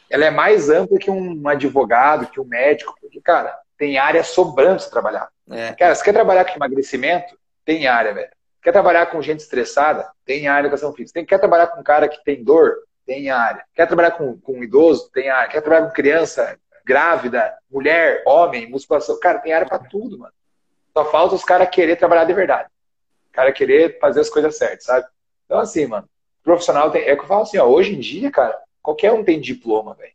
ela 0.08 0.24
é 0.24 0.30
mais 0.30 0.70
ampla 0.70 0.98
que 0.98 1.10
um 1.10 1.46
advogado, 1.46 2.26
que 2.28 2.40
um 2.40 2.44
médico, 2.44 2.94
porque, 3.00 3.20
cara, 3.20 3.58
tem 3.76 3.98
área 3.98 4.24
sobrando 4.24 4.80
pra 4.80 4.90
trabalhar. 4.90 5.28
É. 5.50 5.72
Cara, 5.74 5.94
você 5.94 6.04
quer 6.04 6.12
trabalhar 6.12 6.44
com 6.44 6.54
emagrecimento? 6.54 7.36
Tem 7.64 7.86
área, 7.86 8.14
velho. 8.14 8.30
Quer 8.62 8.72
trabalhar 8.72 9.06
com 9.06 9.20
gente 9.20 9.40
estressada? 9.40 10.08
Tem 10.24 10.48
área 10.48 10.62
de 10.62 10.68
educação 10.68 10.94
física. 10.94 11.20
Tem, 11.20 11.26
quer 11.26 11.38
trabalhar 11.38 11.66
com 11.66 11.80
um 11.80 11.84
cara 11.84 12.08
que 12.08 12.24
tem 12.24 12.42
dor? 12.42 12.76
Tem 13.04 13.30
área. 13.30 13.62
Quer 13.74 13.86
trabalhar 13.86 14.12
com, 14.12 14.38
com 14.38 14.54
um 14.54 14.64
idoso? 14.64 15.10
Tem 15.12 15.28
área. 15.28 15.50
Quer 15.50 15.60
trabalhar 15.60 15.86
com 15.86 15.92
criança, 15.92 16.58
grávida, 16.84 17.54
mulher, 17.70 18.22
homem, 18.26 18.70
musculação? 18.70 19.18
Cara, 19.20 19.40
tem 19.40 19.52
área 19.52 19.68
para 19.68 19.78
tudo, 19.80 20.18
mano. 20.18 20.32
Só 20.96 21.04
falta 21.06 21.34
os 21.34 21.44
caras 21.44 21.68
querer 21.68 21.96
trabalhar 21.96 22.24
de 22.24 22.32
verdade. 22.32 22.68
O 23.28 23.32
cara 23.32 23.52
querer 23.52 23.98
fazer 23.98 24.20
as 24.20 24.30
coisas 24.30 24.56
certas, 24.56 24.84
sabe? 24.84 25.06
Então, 25.44 25.58
assim, 25.58 25.86
mano, 25.86 26.08
profissional 26.42 26.90
tem. 26.90 27.02
É 27.02 27.16
que 27.16 27.22
eu 27.22 27.26
falo 27.26 27.42
assim, 27.42 27.58
ó, 27.58 27.66
hoje 27.66 27.94
em 27.94 28.00
dia, 28.00 28.30
cara, 28.30 28.56
qualquer 28.80 29.12
um 29.12 29.24
tem 29.24 29.40
diploma, 29.40 29.94
velho. 29.94 30.12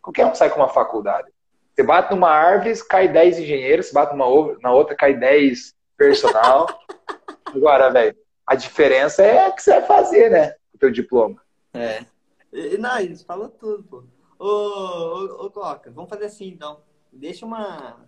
Qualquer 0.00 0.26
um 0.26 0.34
sai 0.34 0.48
com 0.48 0.56
uma 0.60 0.68
faculdade. 0.68 1.30
Você 1.74 1.82
bate 1.82 2.12
numa 2.12 2.30
árvore, 2.30 2.74
cai 2.88 3.08
10 3.08 3.40
engenheiros, 3.40 3.86
você 3.86 3.92
bate 3.94 4.16
numa, 4.16 4.58
na 4.60 4.72
outra, 4.72 4.96
cai 4.96 5.14
10 5.14 5.74
personal. 5.96 6.66
Agora, 7.44 7.90
velho, 7.90 8.16
a 8.46 8.54
diferença 8.54 9.22
é 9.22 9.48
o 9.48 9.52
que 9.54 9.62
você 9.62 9.70
vai 9.72 9.82
fazer, 9.82 10.30
né? 10.30 10.54
O 10.74 10.78
teu 10.78 10.90
diploma. 10.90 11.40
É. 11.74 12.04
E, 12.52 12.76
não, 12.78 12.98
isso 13.00 13.24
falou 13.24 13.48
tudo, 13.48 13.82
pô. 13.84 14.04
Ô, 14.38 14.46
ô, 14.46 15.46
ô, 15.46 15.50
Coca, 15.50 15.90
vamos 15.90 16.10
fazer 16.10 16.24
assim, 16.24 16.48
então. 16.48 16.82
Deixa 17.12 17.44
uma, 17.46 18.06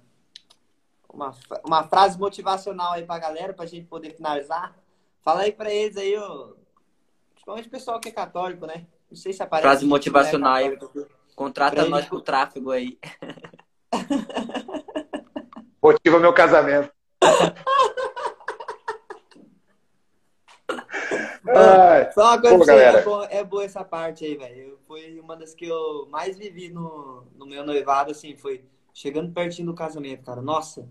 uma, 1.14 1.34
uma 1.64 1.84
frase 1.84 2.18
motivacional 2.18 2.92
aí 2.92 3.04
pra 3.04 3.18
galera, 3.18 3.52
pra 3.52 3.66
gente 3.66 3.86
poder 3.86 4.14
finalizar. 4.14 4.76
Fala 5.22 5.42
aí 5.42 5.52
pra 5.52 5.72
eles 5.72 5.96
aí, 5.96 6.18
ô, 6.18 6.56
principalmente 7.32 7.68
o 7.68 7.70
pessoal 7.70 8.00
que 8.00 8.08
é 8.08 8.12
católico, 8.12 8.66
né? 8.66 8.86
Não 9.10 9.16
sei 9.16 9.32
se 9.32 9.42
aparece. 9.42 9.68
Frase 9.68 9.86
motivacional 9.86 10.54
aí. 10.54 10.78
Contrata 11.34 11.76
pra 11.76 11.88
nós 11.88 12.06
pro 12.06 12.20
tráfego 12.20 12.70
aí. 12.70 12.98
Motiva 15.82 16.18
meu 16.18 16.32
casamento. 16.32 16.90
Ai, 21.46 22.10
Só 22.12 22.22
uma 22.22 22.40
coisa 22.40 22.58
Pô, 22.58 22.64
galera. 22.64 22.98
É, 22.98 23.02
boa, 23.02 23.24
é 23.26 23.44
boa 23.44 23.64
essa 23.64 23.84
parte 23.84 24.24
aí, 24.24 24.36
velho. 24.36 24.78
Foi 24.86 25.20
uma 25.20 25.36
das 25.36 25.54
que 25.54 25.66
eu 25.66 26.08
mais 26.10 26.38
vivi 26.38 26.70
no, 26.70 27.26
no 27.36 27.46
meu 27.46 27.64
noivado, 27.64 28.10
assim, 28.10 28.36
foi 28.36 28.64
chegando 28.94 29.32
pertinho 29.32 29.66
do 29.66 29.74
casamento, 29.74 30.24
cara. 30.24 30.40
Nossa, 30.40 30.88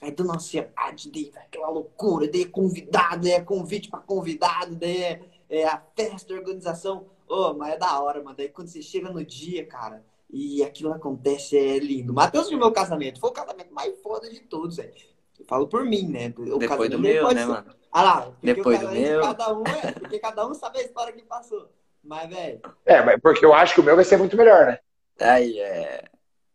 Aí 0.00 0.10
dando 0.10 0.32
ansiedade, 0.32 1.10
daí 1.10 1.32
aquela 1.36 1.70
loucura, 1.70 2.28
daí 2.28 2.42
é 2.42 2.46
convidado, 2.46 3.22
daí 3.22 3.32
é 3.32 3.40
convite 3.40 3.88
para 3.88 4.00
convidado, 4.00 4.74
daí 4.76 5.02
é, 5.02 5.20
é, 5.48 5.64
a 5.64 5.82
festa, 5.96 6.34
a 6.34 6.36
organização. 6.36 7.06
Ô, 7.26 7.50
oh, 7.50 7.54
mas 7.54 7.74
é 7.74 7.78
da 7.78 7.98
hora, 8.00 8.22
mano. 8.22 8.36
Daí 8.36 8.48
quando 8.48 8.68
você 8.68 8.82
chega 8.82 9.10
no 9.10 9.24
dia, 9.24 9.64
cara, 9.66 10.04
e 10.30 10.62
aquilo 10.62 10.92
acontece, 10.92 11.56
é 11.56 11.78
lindo. 11.78 12.12
Matheus 12.12 12.48
viu 12.48 12.58
meu 12.58 12.72
casamento, 12.72 13.18
foi 13.18 13.30
o 13.30 13.32
casamento 13.32 13.72
mais 13.72 13.98
foda 14.02 14.28
de 14.28 14.40
todos, 14.40 14.76
velho. 14.76 14.92
Eu 15.38 15.46
falo 15.46 15.66
por 15.66 15.84
mim, 15.84 16.08
né? 16.08 16.32
O 16.36 16.58
Depois 16.58 16.90
do 16.90 16.98
meu, 16.98 17.32
né, 17.32 17.40
ser... 17.40 17.46
mano? 17.46 17.74
Ah 17.90 18.02
lá, 18.02 18.32
Depois 18.42 18.78
do 18.78 18.90
meu. 18.90 19.22
Cada 19.22 19.54
um 19.54 19.62
é, 19.66 19.92
porque 19.92 20.18
cada 20.18 20.46
um 20.46 20.54
sabe 20.54 20.78
a 20.78 20.82
história 20.82 21.12
que 21.12 21.22
passou. 21.22 21.70
Mas, 22.04 22.28
velho. 22.28 22.60
É, 22.84 23.02
mas 23.02 23.20
porque 23.20 23.44
eu 23.44 23.54
acho 23.54 23.74
que 23.74 23.80
o 23.80 23.84
meu 23.84 23.96
vai 23.96 24.04
ser 24.04 24.18
muito 24.18 24.36
melhor, 24.36 24.66
né? 24.66 24.78
Aí 25.18 25.58
é. 25.58 26.04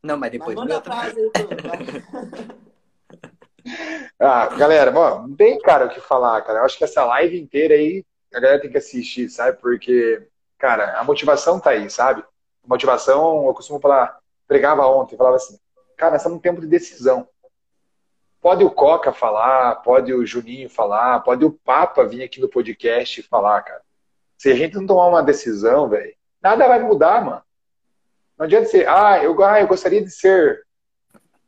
Não, 0.04 0.18
mas 0.18 0.32
depois 0.32 0.56
mas 0.56 0.66
do 0.66 0.70
meu. 0.70 0.82
Frase 0.82 1.20
aí, 1.20 2.62
ah, 4.20 4.48
galera, 4.58 4.92
bom, 4.92 5.28
não 5.28 5.36
tem, 5.36 5.60
cara, 5.60 5.86
o 5.86 5.90
que 5.90 6.00
falar, 6.00 6.42
cara. 6.42 6.60
Eu 6.60 6.66
acho 6.66 6.78
que 6.78 6.84
essa 6.84 7.04
live 7.06 7.40
inteira 7.40 7.76
aí, 7.76 8.06
a 8.34 8.40
galera 8.40 8.62
tem 8.62 8.72
que 8.72 8.78
assistir, 8.78 9.30
sabe? 9.30 9.58
Porque, 9.60 10.28
cara, 10.58 11.00
a 11.00 11.04
motivação 11.04 11.60
tá 11.60 11.72
aí, 11.72 11.90
sabe? 11.90 12.22
A 12.64 12.68
motivação, 12.68 13.46
eu 13.48 13.54
costumo 13.54 13.80
falar, 13.80 14.18
pregava 14.48 14.86
ontem, 14.88 15.18
falava 15.18 15.36
assim, 15.36 15.60
cara, 15.98 16.12
nós 16.12 16.22
estamos 16.22 16.38
num 16.38 16.42
tempo 16.42 16.62
de 16.62 16.68
decisão. 16.68 17.28
Pode 18.42 18.64
o 18.64 18.72
Coca 18.72 19.14
falar, 19.14 19.76
pode 19.76 20.14
o 20.14 20.26
Juninho 20.26 20.70
falar, 20.70 21.20
pode 21.20 21.46
o 21.46 21.52
Papa 21.52 22.04
vir 22.04 22.24
aqui 22.24 22.42
no 22.42 22.50
podcast 22.50 23.22
falar, 23.24 23.62
cara. 23.62 23.82
Se 24.38 24.52
a 24.52 24.56
gente 24.56 24.76
não 24.76 24.88
tomar 24.88 25.08
uma 25.08 25.22
decisão, 25.22 25.88
velho, 25.88 26.16
nada 26.42 26.68
vai 26.68 26.80
mudar, 26.80 27.24
mano. 27.24 27.44
Não 28.36 28.46
adianta 28.46 28.66
ser, 28.66 28.88
ah 28.90 29.24
eu, 29.24 29.40
ah, 29.44 29.62
eu 29.62 29.68
gostaria 29.68 30.04
de 30.04 30.10
ser 30.10 30.66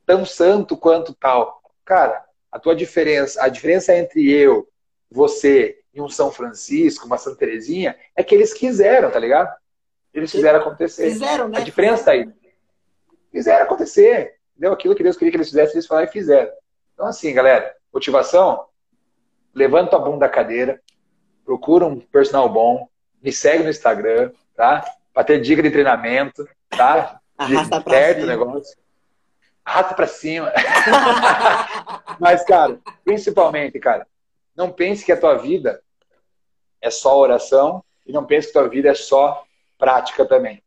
tão 0.05 0.24
santo 0.24 0.78
quanto 0.78 1.16
tal. 1.16 1.62
Cara, 1.86 2.23
a 2.51 2.59
tua 2.59 2.75
diferença, 2.75 3.43
a 3.43 3.49
diferença 3.49 3.95
entre 3.95 4.31
eu, 4.31 4.67
você 5.09 5.79
e 5.93 6.01
um 6.01 6.09
São 6.09 6.31
Francisco, 6.31 7.05
uma 7.05 7.17
Santa 7.17 7.38
Terezinha, 7.38 7.95
é 8.15 8.23
que 8.23 8.34
eles 8.34 8.53
quiseram, 8.53 9.11
tá 9.11 9.19
ligado? 9.19 9.53
Eles 10.13 10.31
fizeram 10.31 10.59
acontecer. 10.59 11.11
Fizeram, 11.11 11.49
né? 11.49 11.59
A 11.59 11.61
diferença 11.61 12.05
tá 12.05 12.11
aí. 12.11 12.29
Fizeram 13.31 13.65
acontecer. 13.65 14.36
Entendeu? 14.51 14.71
Aquilo 14.71 14.95
que 14.95 15.03
Deus 15.03 15.17
queria 15.17 15.31
que 15.31 15.38
eles 15.38 15.49
fizessem, 15.49 15.73
eles 15.73 15.88
falaram 15.88 16.07
e 16.07 16.11
fizeram. 16.11 16.51
Então, 16.93 17.07
assim, 17.07 17.34
galera, 17.34 17.75
motivação, 17.91 18.65
levanta 19.53 19.95
a 19.95 19.99
bunda 19.99 20.19
da 20.19 20.29
cadeira, 20.29 20.79
procura 21.43 21.86
um 21.86 21.99
personal 21.99 22.47
bom, 22.47 22.88
me 23.21 23.31
segue 23.31 23.63
no 23.63 23.69
Instagram, 23.69 24.31
tá? 24.55 24.86
Pra 25.11 25.23
ter 25.23 25.41
dica 25.41 25.61
de 25.61 25.71
treinamento, 25.71 26.47
tá? 26.69 27.19
Arrasta 27.36 27.79
de, 27.79 27.84
pra 27.84 27.93
certo 27.93 28.19
cima. 28.21 28.31
negócio 28.31 28.82
arrasta 29.66 29.95
para 29.95 30.07
cima. 30.07 30.51
Mas, 32.20 32.43
cara, 32.43 32.80
principalmente, 33.03 33.80
cara, 33.80 34.07
não 34.55 34.72
pense 34.72 35.03
que 35.03 35.11
a 35.11 35.20
tua 35.20 35.36
vida 35.36 35.82
é 36.82 36.89
só 36.89 37.18
oração 37.18 37.84
e 38.05 38.11
não 38.11 38.26
pense 38.26 38.51
que 38.51 38.57
a 38.57 38.61
tua 38.61 38.70
vida 38.70 38.89
é 38.89 38.93
só 38.93 39.43
prática 39.78 40.26
também. 40.26 40.61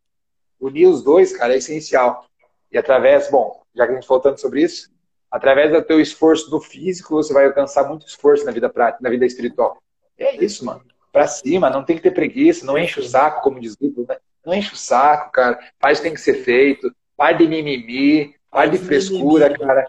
Unir 0.61 0.89
os 0.89 1.03
dois, 1.03 1.37
cara, 1.37 1.55
é 1.55 1.59
essencial. 1.59 2.27
E 2.73 2.79
através, 2.79 3.31
bom, 3.31 3.63
já 3.75 3.87
que 3.87 3.93
a 3.93 3.95
gente 3.95 4.07
falou 4.07 4.37
sobre 4.37 4.63
isso, 4.63 4.91
através 5.31 5.71
do 5.71 5.83
teu 5.83 6.01
esforço 6.01 6.51
do 6.51 6.61
físico, 6.61 7.15
você 7.15 7.33
vai 7.33 7.47
alcançar 7.47 7.87
muito 7.89 8.07
esforço 8.07 8.45
na 8.45 8.53
vida 8.53 8.69
prática, 8.69 9.03
na 9.03 9.11
vida 9.11 9.27
espiritual. 9.27 9.79
É 10.19 10.37
isso, 10.37 10.65
mano. 10.65 10.85
Pra 11.13 11.27
cima, 11.27 11.71
não 11.71 11.85
tem 11.85 11.97
que 11.97 12.03
ter 12.03 12.11
preguiça, 12.11 12.67
não 12.67 12.79
enche 12.79 13.01
o 13.01 13.05
saco, 13.05 13.43
como 13.43 13.61
diz 13.61 13.77
o 13.81 14.07
né? 14.09 14.17
Não 14.45 14.55
enche 14.55 14.75
o 14.75 14.77
saco, 14.77 15.33
cara. 15.33 15.59
Faz 15.79 15.99
o 15.99 16.03
que 16.03 16.09
tem 16.09 16.15
que 16.15 16.21
ser 16.21 16.45
feito. 16.45 16.95
Para 17.17 17.37
de 17.37 17.49
mimimi, 17.49 18.36
Vai 18.57 18.71
de 18.71 18.79
frescura, 18.79 19.53
cara. 19.55 19.87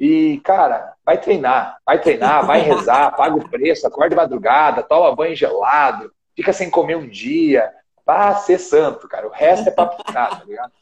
E, 0.00 0.40
cara, 0.42 0.94
vai 1.04 1.20
treinar, 1.20 1.78
vai 1.84 2.00
treinar, 2.00 2.46
vai 2.46 2.60
rezar, 2.64 3.14
paga 3.14 3.36
o 3.36 3.50
preço, 3.50 3.86
acorda 3.86 4.08
de 4.08 4.16
madrugada, 4.16 4.82
toma 4.82 5.14
banho 5.14 5.36
gelado, 5.36 6.10
fica 6.34 6.54
sem 6.54 6.70
comer 6.70 6.96
um 6.96 7.06
dia, 7.06 7.70
pra 8.02 8.34
ser 8.36 8.58
santo, 8.58 9.06
cara. 9.06 9.26
O 9.26 9.30
resto 9.30 9.68
é 9.68 9.70
pra 9.70 9.90
ficar, 9.90 10.38
tá 10.38 10.44
ligado? 10.44 10.72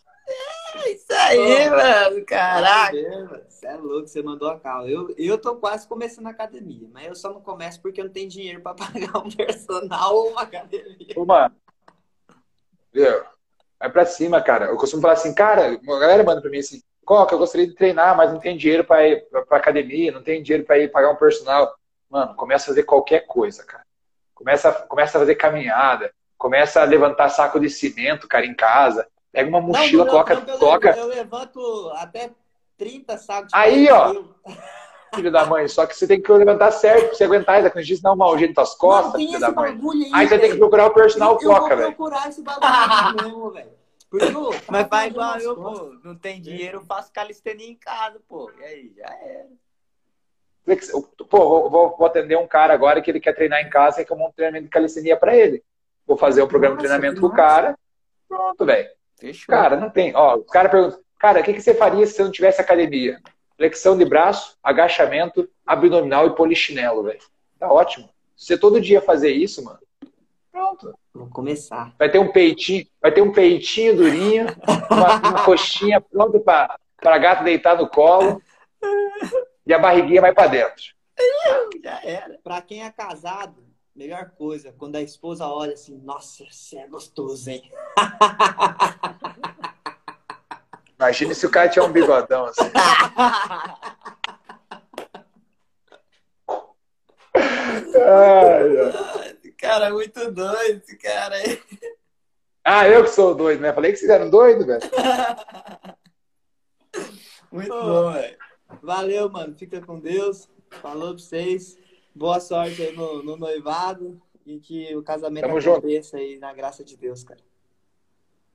É 0.77 0.91
isso 0.93 1.13
aí, 1.13 1.69
Pô, 1.69 1.77
mano. 1.77 2.25
Caraca. 2.27 3.45
Você 3.49 3.67
é 3.67 3.75
louco, 3.75 4.07
você 4.07 4.23
mandou 4.23 4.49
a 4.49 4.61
calma. 4.61 4.89
Eu, 4.89 5.13
eu 5.19 5.37
tô 5.37 5.57
quase 5.57 5.89
começando 5.89 6.29
a 6.29 6.31
academia, 6.31 6.89
mas 6.93 7.09
eu 7.09 7.17
só 7.17 7.33
não 7.33 7.41
começo 7.41 7.83
porque 7.83 8.01
eu 8.01 8.05
não 8.05 8.13
tenho 8.13 8.29
dinheiro 8.29 8.61
pra 8.61 8.75
pagar 8.79 9.19
um 9.19 9.31
personal 9.31 10.15
ou 10.15 10.31
uma 10.31 10.43
academia. 10.43 11.15
Ô, 11.17 11.25
mano. 11.25 11.57
Viu? 12.93 13.34
Vai 13.79 13.91
pra 13.91 14.05
cima, 14.05 14.41
cara. 14.41 14.67
Eu 14.67 14.77
costumo 14.77 15.03
falar 15.03 15.15
assim, 15.15 15.35
cara, 15.35 15.73
a 15.73 15.99
galera 15.99 16.23
manda 16.23 16.41
pra 16.41 16.51
mim 16.51 16.59
assim, 16.59 16.81
Coca, 17.05 17.35
eu 17.35 17.39
gostaria 17.39 17.67
de 17.67 17.75
treinar, 17.75 18.17
mas 18.17 18.33
não 18.33 18.41
tem 18.41 18.57
dinheiro 18.57 18.85
pra 18.85 19.07
ir 19.07 19.29
pra, 19.29 19.45
pra 19.45 19.59
academia, 19.59 20.11
não 20.11 20.23
tem 20.23 20.43
dinheiro 20.43 20.65
pra 20.65 20.79
ir 20.79 20.91
pagar 20.91 21.11
um 21.11 21.17
personal. 21.17 21.75
Mano, 22.11 22.35
começa 22.35 22.65
a 22.65 22.69
fazer 22.69 22.85
qualquer 22.85 23.27
coisa, 23.27 23.65
cara. 23.65 23.85
Começa, 24.35 24.73
começa 24.73 25.17
a 25.17 25.21
fazer 25.21 25.35
caminhada, 25.35 26.13
começa 26.37 26.81
a 26.81 26.85
levantar 26.85 27.29
saco 27.29 27.61
de 27.61 27.69
cimento, 27.69 28.27
cara, 28.27 28.47
em 28.47 28.55
casa. 28.55 29.07
Pega 29.31 29.49
uma 29.49 29.61
mochila, 29.61 30.05
não, 30.05 30.11
coloca. 30.11 30.35
Eu, 30.35 30.59
coloca... 30.59 30.91
Eu, 30.97 31.07
levanto 31.07 31.91
até 31.97 32.31
30 32.77 33.19
sacos 33.19 33.49
de 33.49 33.57
Aí, 33.59 33.91
ó. 33.91 34.15
Filho 35.15 35.33
da 35.33 35.47
mãe, 35.47 35.67
só 35.69 35.87
que 35.87 35.97
você 35.97 36.07
tem 36.07 36.21
que 36.21 36.33
levantar 36.33 36.71
certo 36.71 37.07
pra 37.07 37.15
você 37.15 37.25
aguentar. 37.25 37.57
Ainda 37.57 37.71
quando 37.71 37.85
diz 37.85 38.03
não 38.03 38.17
mal 38.17 38.39
jeito 38.39 38.55
das 38.55 38.75
costas, 38.75 39.21
filho 39.21 39.39
da 39.39 39.51
mãe. 39.51 39.73
Aí, 39.73 40.11
aí 40.15 40.29
você 40.29 40.39
tem 40.39 40.51
que 40.53 40.59
procurar 40.59 40.87
o 40.87 40.95
personal 40.95 41.39
coca, 41.39 41.77
velho. 41.77 41.89
Eu 41.93 41.97
vou 41.97 42.09
procurar 42.09 42.29
esse 42.29 42.43
bagulho 42.43 43.23
mesmo, 43.23 43.51
velho. 43.51 43.85
Mas 44.71 44.89
faz 44.89 45.11
igual 45.11 45.39
eu, 45.39 45.57
pô. 45.57 45.97
Não 46.05 46.17
tem 46.17 46.41
dinheiro, 46.41 46.79
eu 46.79 46.85
faço 46.85 47.13
calistenia 47.13 47.69
em 47.69 47.75
casa, 47.75 48.21
pô. 48.29 48.51
E 48.59 48.65
aí, 48.65 48.93
já 48.97 49.13
era. 49.23 49.49
Pô, 51.29 51.69
vou, 51.69 51.97
vou, 51.97 52.07
atender 52.07 52.39
um 52.39 52.47
cara 52.47 52.73
agora 52.73 53.03
que 53.03 53.11
ele 53.11 53.21
quer 53.21 53.35
treinar 53.35 53.61
em 53.61 53.69
casa 53.69 54.01
e 54.01 54.05
que 54.05 54.13
eu 54.13 54.17
monto 54.17 54.31
um 54.31 54.35
treinamento 54.35 54.65
de 54.65 54.71
calistenia 54.71 55.17
pra 55.17 55.37
ele. 55.37 55.63
Vou 56.07 56.17
fazer 56.17 56.43
um 56.43 56.49
programa 56.49 56.77
Nossa, 56.77 56.87
de 56.87 56.93
treinamento 56.93 57.21
com 57.21 57.27
o 57.27 57.35
cara. 57.35 57.77
Pronto, 58.29 58.65
velho. 58.65 58.89
Cara, 59.47 59.77
não 59.77 59.91
tem. 59.91 60.15
Ó, 60.15 60.37
o 60.37 60.45
cara 60.45 60.69
pergunta, 60.69 60.99
cara, 61.19 61.41
o 61.41 61.43
que, 61.43 61.53
que 61.53 61.61
você 61.61 61.75
faria 61.75 62.07
se 62.07 62.15
você 62.15 62.25
não 62.25 62.31
tivesse 62.31 62.61
academia? 62.61 63.21
Flexão 63.57 63.97
de 63.97 64.05
braço, 64.05 64.57
agachamento, 64.63 65.49
abdominal 65.67 66.27
e 66.27 66.35
polichinelo, 66.35 67.05
velho. 67.05 67.21
Tá 67.59 67.73
ótimo. 67.73 68.09
Se 68.37 68.47
você 68.47 68.59
todo 68.59 68.81
dia 68.81 69.01
fazer 69.01 69.31
isso, 69.31 69.65
mano, 69.65 69.79
pronto. 70.51 70.95
Vou 71.13 71.29
começar. 71.29 71.95
Vai 71.99 72.11
ter 72.11 72.19
um 72.19 72.33
peitinho, 72.33 72.87
vai 73.01 73.13
ter 73.13 73.23
um 73.23 73.33
peitinho 73.33 73.97
durinho, 73.97 74.47
uma, 74.91 75.17
uma 75.17 75.45
coxinha 75.45 76.01
pronta 76.01 76.41
para 76.41 77.19
gato 77.19 77.45
deitar 77.45 77.77
no 77.77 77.89
colo 77.89 78.43
e 79.65 79.73
a 79.73 79.79
barriguinha 79.79 80.21
vai 80.21 80.35
para 80.35 80.49
dentro. 80.49 80.83
Já 81.83 82.01
era. 82.03 82.39
Para 82.43 82.61
quem 82.63 82.83
é 82.85 82.91
casado, 82.91 83.65
melhor 83.95 84.31
coisa, 84.37 84.75
quando 84.77 84.97
a 84.97 85.03
esposa 85.03 85.47
olha 85.47 85.75
assim, 85.75 85.97
nossa, 85.99 86.45
você 86.51 86.79
é 86.79 86.89
gostoso, 86.89 87.51
hein? 87.51 87.63
Imagina 91.05 91.35
se 91.35 91.45
o 91.45 91.51
cara 91.51 91.69
tinha 91.69 91.85
um 91.85 91.93
bigodão 91.93 92.47
assim. 92.47 92.63
ai, 97.95 98.93
cara 99.59 99.89
é 99.89 99.93
muito 99.93 100.31
doido, 100.31 100.83
esse 100.83 100.97
cara 100.97 101.35
aí. 101.35 101.63
Ah, 102.65 102.89
eu 102.89 103.05
que 103.05 103.11
sou 103.11 103.35
doido, 103.35 103.61
né? 103.61 103.75
Falei 103.75 103.93
que 103.93 103.99
vocês 103.99 104.11
eram 104.11 104.31
doidos, 104.31 104.65
velho. 104.65 104.81
muito 107.53 107.69
bom, 107.69 108.13
velho. 108.13 108.39
Valeu, 108.83 109.29
mano. 109.29 109.55
Fica 109.55 109.83
com 109.83 110.01
Deus. 110.01 110.49
Falou 110.81 111.15
pra 111.15 111.23
vocês. 111.23 111.77
Boa 112.15 112.41
sorte 112.41 112.81
aí 112.83 112.97
no, 112.97 113.23
no 113.23 113.37
noivado 113.37 114.19
e 114.47 114.59
que 114.59 114.97
o 114.97 115.03
casamento 115.03 115.47
Tamo 115.47 115.59
aconteça 115.59 116.17
junto. 116.17 116.27
aí 116.27 116.39
na 116.39 116.55
graça 116.55 116.83
de 116.83 116.97
Deus, 116.97 117.23
cara. 117.23 117.41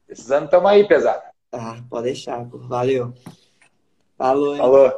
Esses 0.08 0.32
anos 0.32 0.50
tamo 0.50 0.68
aí, 0.68 0.88
pesado. 0.88 1.22
Ah, 1.52 1.84
pode 1.90 2.06
deixar, 2.06 2.46
pô. 2.50 2.60
Valeu. 2.60 3.14
Falou, 4.18 4.54
hein? 4.54 4.62
Falou. 4.62 4.92